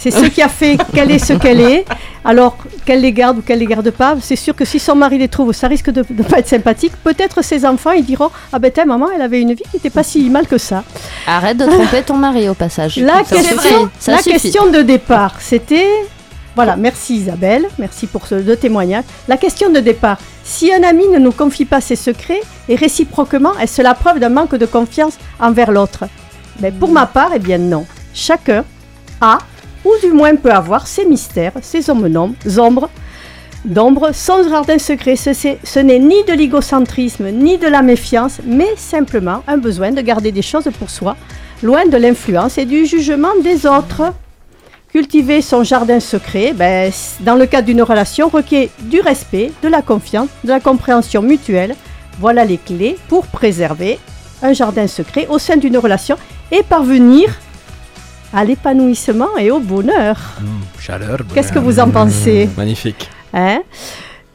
C'est 0.00 0.10
ce 0.10 0.24
qui 0.24 0.40
a 0.40 0.48
fait 0.48 0.78
qu'elle 0.94 1.10
est 1.10 1.18
ce 1.18 1.34
qu'elle 1.34 1.60
est. 1.60 1.84
Alors, 2.24 2.56
qu'elle 2.86 3.02
les 3.02 3.12
garde 3.12 3.38
ou 3.38 3.42
qu'elle 3.42 3.58
les 3.58 3.66
garde 3.66 3.90
pas, 3.90 4.16
c'est 4.20 4.36
sûr 4.36 4.56
que 4.56 4.64
si 4.64 4.78
son 4.78 4.94
mari 4.94 5.18
les 5.18 5.28
trouve, 5.28 5.52
ça 5.52 5.68
risque 5.68 5.90
de 5.90 6.02
ne 6.10 6.22
pas 6.22 6.38
être 6.38 6.48
sympathique. 6.48 6.92
Peut-être 7.04 7.42
ses 7.44 7.66
enfants, 7.66 7.90
ils 7.92 8.04
diront 8.04 8.30
Ah 8.52 8.58
ben, 8.58 8.70
tiens, 8.72 8.86
maman, 8.86 9.08
elle 9.14 9.20
avait 9.20 9.40
une 9.42 9.52
vie 9.52 9.62
qui 9.70 9.76
n'était 9.76 9.90
pas 9.90 10.02
si 10.02 10.28
mal 10.30 10.46
que 10.46 10.56
ça. 10.56 10.84
Arrête 11.26 11.58
de 11.58 11.66
tromper 11.66 12.02
ton 12.02 12.16
mari 12.16 12.48
au 12.48 12.54
passage. 12.54 12.96
La 12.96 13.24
Ça 13.24 13.36
question, 13.36 13.90
ça 13.98 14.12
la 14.12 14.22
question 14.22 14.70
de 14.70 14.80
départ, 14.80 15.36
c'était. 15.38 15.86
Voilà, 16.56 16.76
merci 16.76 17.16
Isabelle, 17.16 17.66
merci 17.78 18.06
pour 18.06 18.26
ce 18.26 18.34
deux 18.34 18.56
témoignages. 18.56 19.04
La 19.28 19.36
question 19.36 19.70
de 19.70 19.80
départ, 19.80 20.18
si 20.42 20.72
un 20.72 20.82
ami 20.82 21.06
ne 21.08 21.18
nous 21.18 21.32
confie 21.32 21.64
pas 21.64 21.80
ses 21.80 21.94
secrets, 21.96 22.40
et 22.68 22.74
réciproquement, 22.74 23.52
est-ce 23.58 23.82
la 23.82 23.94
preuve 23.94 24.18
d'un 24.18 24.30
manque 24.30 24.54
de 24.56 24.66
confiance 24.66 25.14
envers 25.38 25.70
l'autre? 25.70 26.04
Mais 26.60 26.72
Pour 26.72 26.90
ma 26.90 27.06
part, 27.06 27.30
eh 27.34 27.38
bien 27.38 27.58
non. 27.58 27.86
Chacun 28.12 28.64
a, 29.20 29.38
ou 29.90 30.06
du 30.06 30.12
moins 30.12 30.36
peut 30.36 30.52
avoir, 30.52 30.86
ses 30.86 31.04
mystères, 31.04 31.52
ses 31.62 31.90
ombres, 31.90 32.08
d'ombre, 33.64 34.10
son 34.12 34.48
jardin 34.48 34.78
secret. 34.78 35.16
Ce, 35.16 35.78
n'est 35.78 35.98
ni 35.98 36.22
de 36.24 36.32
l'égocentrisme, 36.32 37.30
ni 37.30 37.58
de 37.58 37.66
la 37.66 37.82
méfiance, 37.82 38.40
mais 38.44 38.68
simplement 38.76 39.42
un 39.46 39.58
besoin 39.58 39.90
de 39.90 40.00
garder 40.00 40.32
des 40.32 40.42
choses 40.42 40.68
pour 40.78 40.90
soi, 40.90 41.16
loin 41.62 41.86
de 41.86 41.96
l'influence 41.96 42.58
et 42.58 42.64
du 42.64 42.86
jugement 42.86 43.34
des 43.42 43.66
autres. 43.66 44.12
Cultiver 44.92 45.40
son 45.40 45.62
jardin 45.62 46.00
secret, 46.00 46.52
ben, 46.52 46.90
dans 47.20 47.36
le 47.36 47.46
cadre 47.46 47.66
d'une 47.66 47.82
relation, 47.82 48.28
requiert 48.28 48.68
du 48.80 49.00
respect, 49.00 49.52
de 49.62 49.68
la 49.68 49.82
confiance, 49.82 50.28
de 50.42 50.48
la 50.48 50.60
compréhension 50.60 51.22
mutuelle. 51.22 51.76
Voilà 52.18 52.44
les 52.44 52.58
clés 52.58 52.96
pour 53.08 53.26
préserver 53.26 53.98
un 54.42 54.52
jardin 54.52 54.86
secret 54.86 55.26
au 55.30 55.38
sein 55.38 55.56
d'une 55.56 55.78
relation 55.78 56.16
et 56.50 56.62
parvenir 56.62 57.30
à 58.32 58.44
l'épanouissement 58.44 59.36
et 59.38 59.50
au 59.50 59.60
bonheur. 59.60 60.16
Chaleur. 60.78 61.18
Qu'est-ce 61.34 61.52
que 61.52 61.58
vous 61.58 61.80
en 61.80 61.90
pensez 61.90 62.48
Magnifique. 62.56 63.10
Hein? 63.34 63.60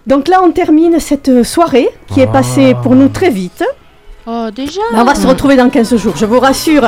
Donc 0.05 0.27
là, 0.27 0.41
on 0.43 0.51
termine 0.51 0.99
cette 0.99 1.43
soirée 1.43 1.89
qui 2.07 2.22
est 2.22 2.31
passée 2.31 2.76
pour 2.84 2.95
nous 2.95 3.09
très 3.09 3.30
vite. 3.30 3.63
Oh, 4.27 4.47
déjà 4.55 4.81
Mais 4.93 4.99
on 4.99 5.05
va 5.05 5.15
se 5.15 5.27
retrouver 5.27 5.55
dans 5.55 5.69
15 5.69 5.95
jours, 5.97 6.15
je 6.17 6.26
vous 6.26 6.39
rassure. 6.39 6.84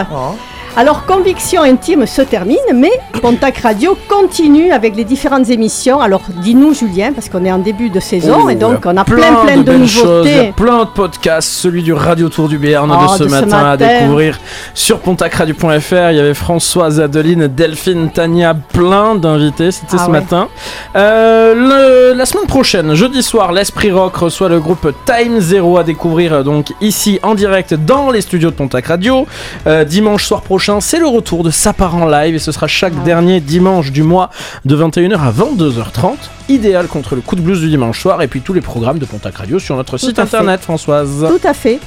Alors, 0.79 1.07
Conviction 1.07 1.63
Intime 1.63 2.05
se 2.05 2.21
termine, 2.21 2.57
mais 2.75 2.91
Pontac 3.19 3.57
Radio 3.57 3.97
continue 4.07 4.71
avec 4.71 4.95
les 4.95 5.05
différentes 5.05 5.49
émissions. 5.49 5.99
Alors, 5.99 6.21
dis-nous, 6.43 6.75
Julien, 6.75 7.13
parce 7.13 7.29
qu'on 7.29 7.43
est 7.45 7.51
en 7.51 7.57
début 7.57 7.89
de 7.89 7.99
saison 7.99 8.41
Oh, 8.43 8.49
et 8.49 8.53
donc 8.53 8.85
on 8.85 8.95
a 8.95 9.03
plein, 9.03 9.33
plein 9.43 9.57
de, 9.57 9.63
belles 9.63 9.87
choses, 9.87 10.27
il 10.27 10.31
y 10.31 10.33
a 10.35 10.37
nouveautés. 10.37 10.53
plein 10.55 10.83
de 10.83 10.89
podcasts, 10.89 11.49
celui 11.49 11.81
du 11.81 11.93
Radio 11.93 12.29
Tour 12.29 12.47
du 12.47 12.59
Béarn 12.59 12.91
Oh, 12.91 13.11
de 13.11 13.17
ce 13.17 13.23
de 13.23 13.27
ce 13.27 13.33
matin 13.33 13.57
à 13.57 13.63
matin. 13.63 13.87
découvrir 14.01 14.39
sur 14.75 14.99
pontacradio.fr. 14.99 16.11
Il 16.11 16.17
y 16.17 16.19
avait 16.19 16.35
Françoise, 16.35 17.01
Adeline, 17.01 17.47
Delphine, 17.47 18.11
Tania, 18.11 18.53
plein 18.53 19.15
d'invités, 19.15 19.71
c'était 19.71 19.95
Ah 19.99 20.05
ce 20.05 20.11
ouais. 20.11 20.19
matin. 20.19 20.47
Euh, 20.95 22.11
le- 22.11 22.13
la 22.15 22.25
semaine 22.27 22.45
prochaine, 22.45 22.93
jeudi 22.93 23.23
soir, 23.23 23.51
l'Esprit 23.51 23.91
Rock 23.91 24.15
reçoit 24.17 24.49
le 24.49 24.59
groupe 24.59 24.93
Time 25.07 25.39
Zero 25.39 25.79
à 25.79 25.83
découvrir 25.83 26.33
euh, 26.33 26.43
donc 26.43 26.67
ici 26.81 27.19
en 27.23 27.33
direct 27.33 27.73
dans 27.73 28.11
les 28.11 28.21
studios 28.21 28.51
de 28.51 28.55
Pontac 28.55 28.85
Radio. 28.85 29.25
Euh, 29.65 29.83
dimanche 29.83 30.23
soir 30.25 30.41
prochain, 30.41 30.66
c'est 30.79 30.99
le 30.99 31.07
retour 31.07 31.43
de 31.43 31.49
Sapar 31.49 31.95
en 31.95 32.05
live 32.05 32.35
et 32.35 32.39
ce 32.39 32.51
sera 32.51 32.67
chaque 32.67 32.93
Ah 33.01 33.05
dernier 33.05 33.39
dimanche 33.39 33.91
du 33.91 34.03
mois 34.03 34.29
de 34.65 34.75
21h 34.75 35.15
à 35.19 35.31
22h30. 35.31 36.15
Idéal 36.49 36.87
contre 36.87 37.15
le 37.15 37.21
coup 37.21 37.35
de 37.35 37.41
blues 37.41 37.59
du 37.61 37.69
dimanche 37.69 38.01
soir 38.01 38.21
et 38.21 38.27
puis 38.27 38.41
tous 38.41 38.53
les 38.53 38.61
programmes 38.61 38.99
de 38.99 39.05
Pontac 39.05 39.37
Radio 39.37 39.59
sur 39.59 39.75
notre 39.75 39.97
site 39.97 40.15
fait. 40.15 40.21
internet, 40.21 40.61
Françoise. 40.61 41.25
Tout 41.27 41.47
à 41.47 41.53
fait. 41.53 41.79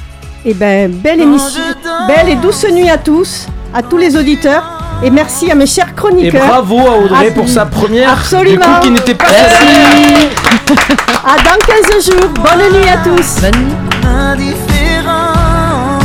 Et 0.45 0.55
ben, 0.55 0.91
belle 0.91 1.21
émission, 1.21 1.61
belle 2.09 2.31
et 2.31 2.37
douce 2.37 2.65
nuit 2.73 2.89
à 2.89 2.97
tous, 2.97 3.47
à 3.75 3.83
tous 3.83 3.99
les 3.99 4.17
auditeurs, 4.17 4.65
et 5.03 5.11
merci 5.11 5.51
à 5.51 5.55
mes 5.55 5.67
chers 5.67 5.91
Et 5.91 5.95
chroniqueurs. 5.95 6.47
bravo 6.47 6.79
à 6.79 6.97
Audrey 6.99 7.27
Ah, 7.29 7.35
pour 7.35 7.47
sa 7.49 7.67
première, 7.67 8.11
Absolument. 8.13 8.57
du 8.57 8.61
coup 8.73 8.81
qui 8.81 8.91
n'était 8.91 9.15
pas 9.15 9.27
Merci. 9.31 9.67
facile. 9.67 10.29
À 11.23 11.37
dans 11.37 11.59
15 11.67 12.05
jours. 12.07 12.31
Bonne 12.37 12.73
nuit 12.81 12.89
à 12.89 12.97
tous. 13.05 13.43
Bonne 13.43 13.61
nuit. 13.61 13.75
Indifférence, 14.07 16.03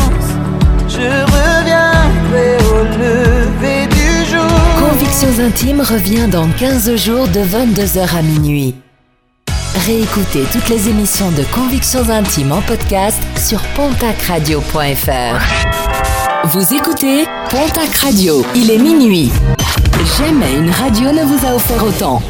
je 0.90 1.35
Convictions 5.16 5.46
intimes 5.46 5.80
revient 5.80 6.28
dans 6.30 6.50
15 6.50 6.94
jours 6.98 7.30
de 7.30 7.40
22h 7.40 8.18
à 8.18 8.22
minuit. 8.22 8.76
Réécoutez 9.86 10.44
toutes 10.52 10.68
les 10.68 10.90
émissions 10.90 11.32
de 11.32 11.44
Convictions 11.54 12.10
intimes 12.10 12.52
en 12.52 12.62
podcast 12.62 13.18
sur 13.38 13.62
pontacradio.fr. 13.76 16.48
Vous 16.48 16.74
écoutez 16.74 17.24
Pontac 17.50 17.96
Radio. 17.96 18.46
Il 18.56 18.70
est 18.70 18.78
minuit. 18.78 19.32
Jamais 20.18 20.54
une 20.54 20.70
radio 20.70 21.14
ne 21.14 21.24
vous 21.24 21.48
a 21.48 21.56
offert 21.56 21.86
autant. 21.86 22.22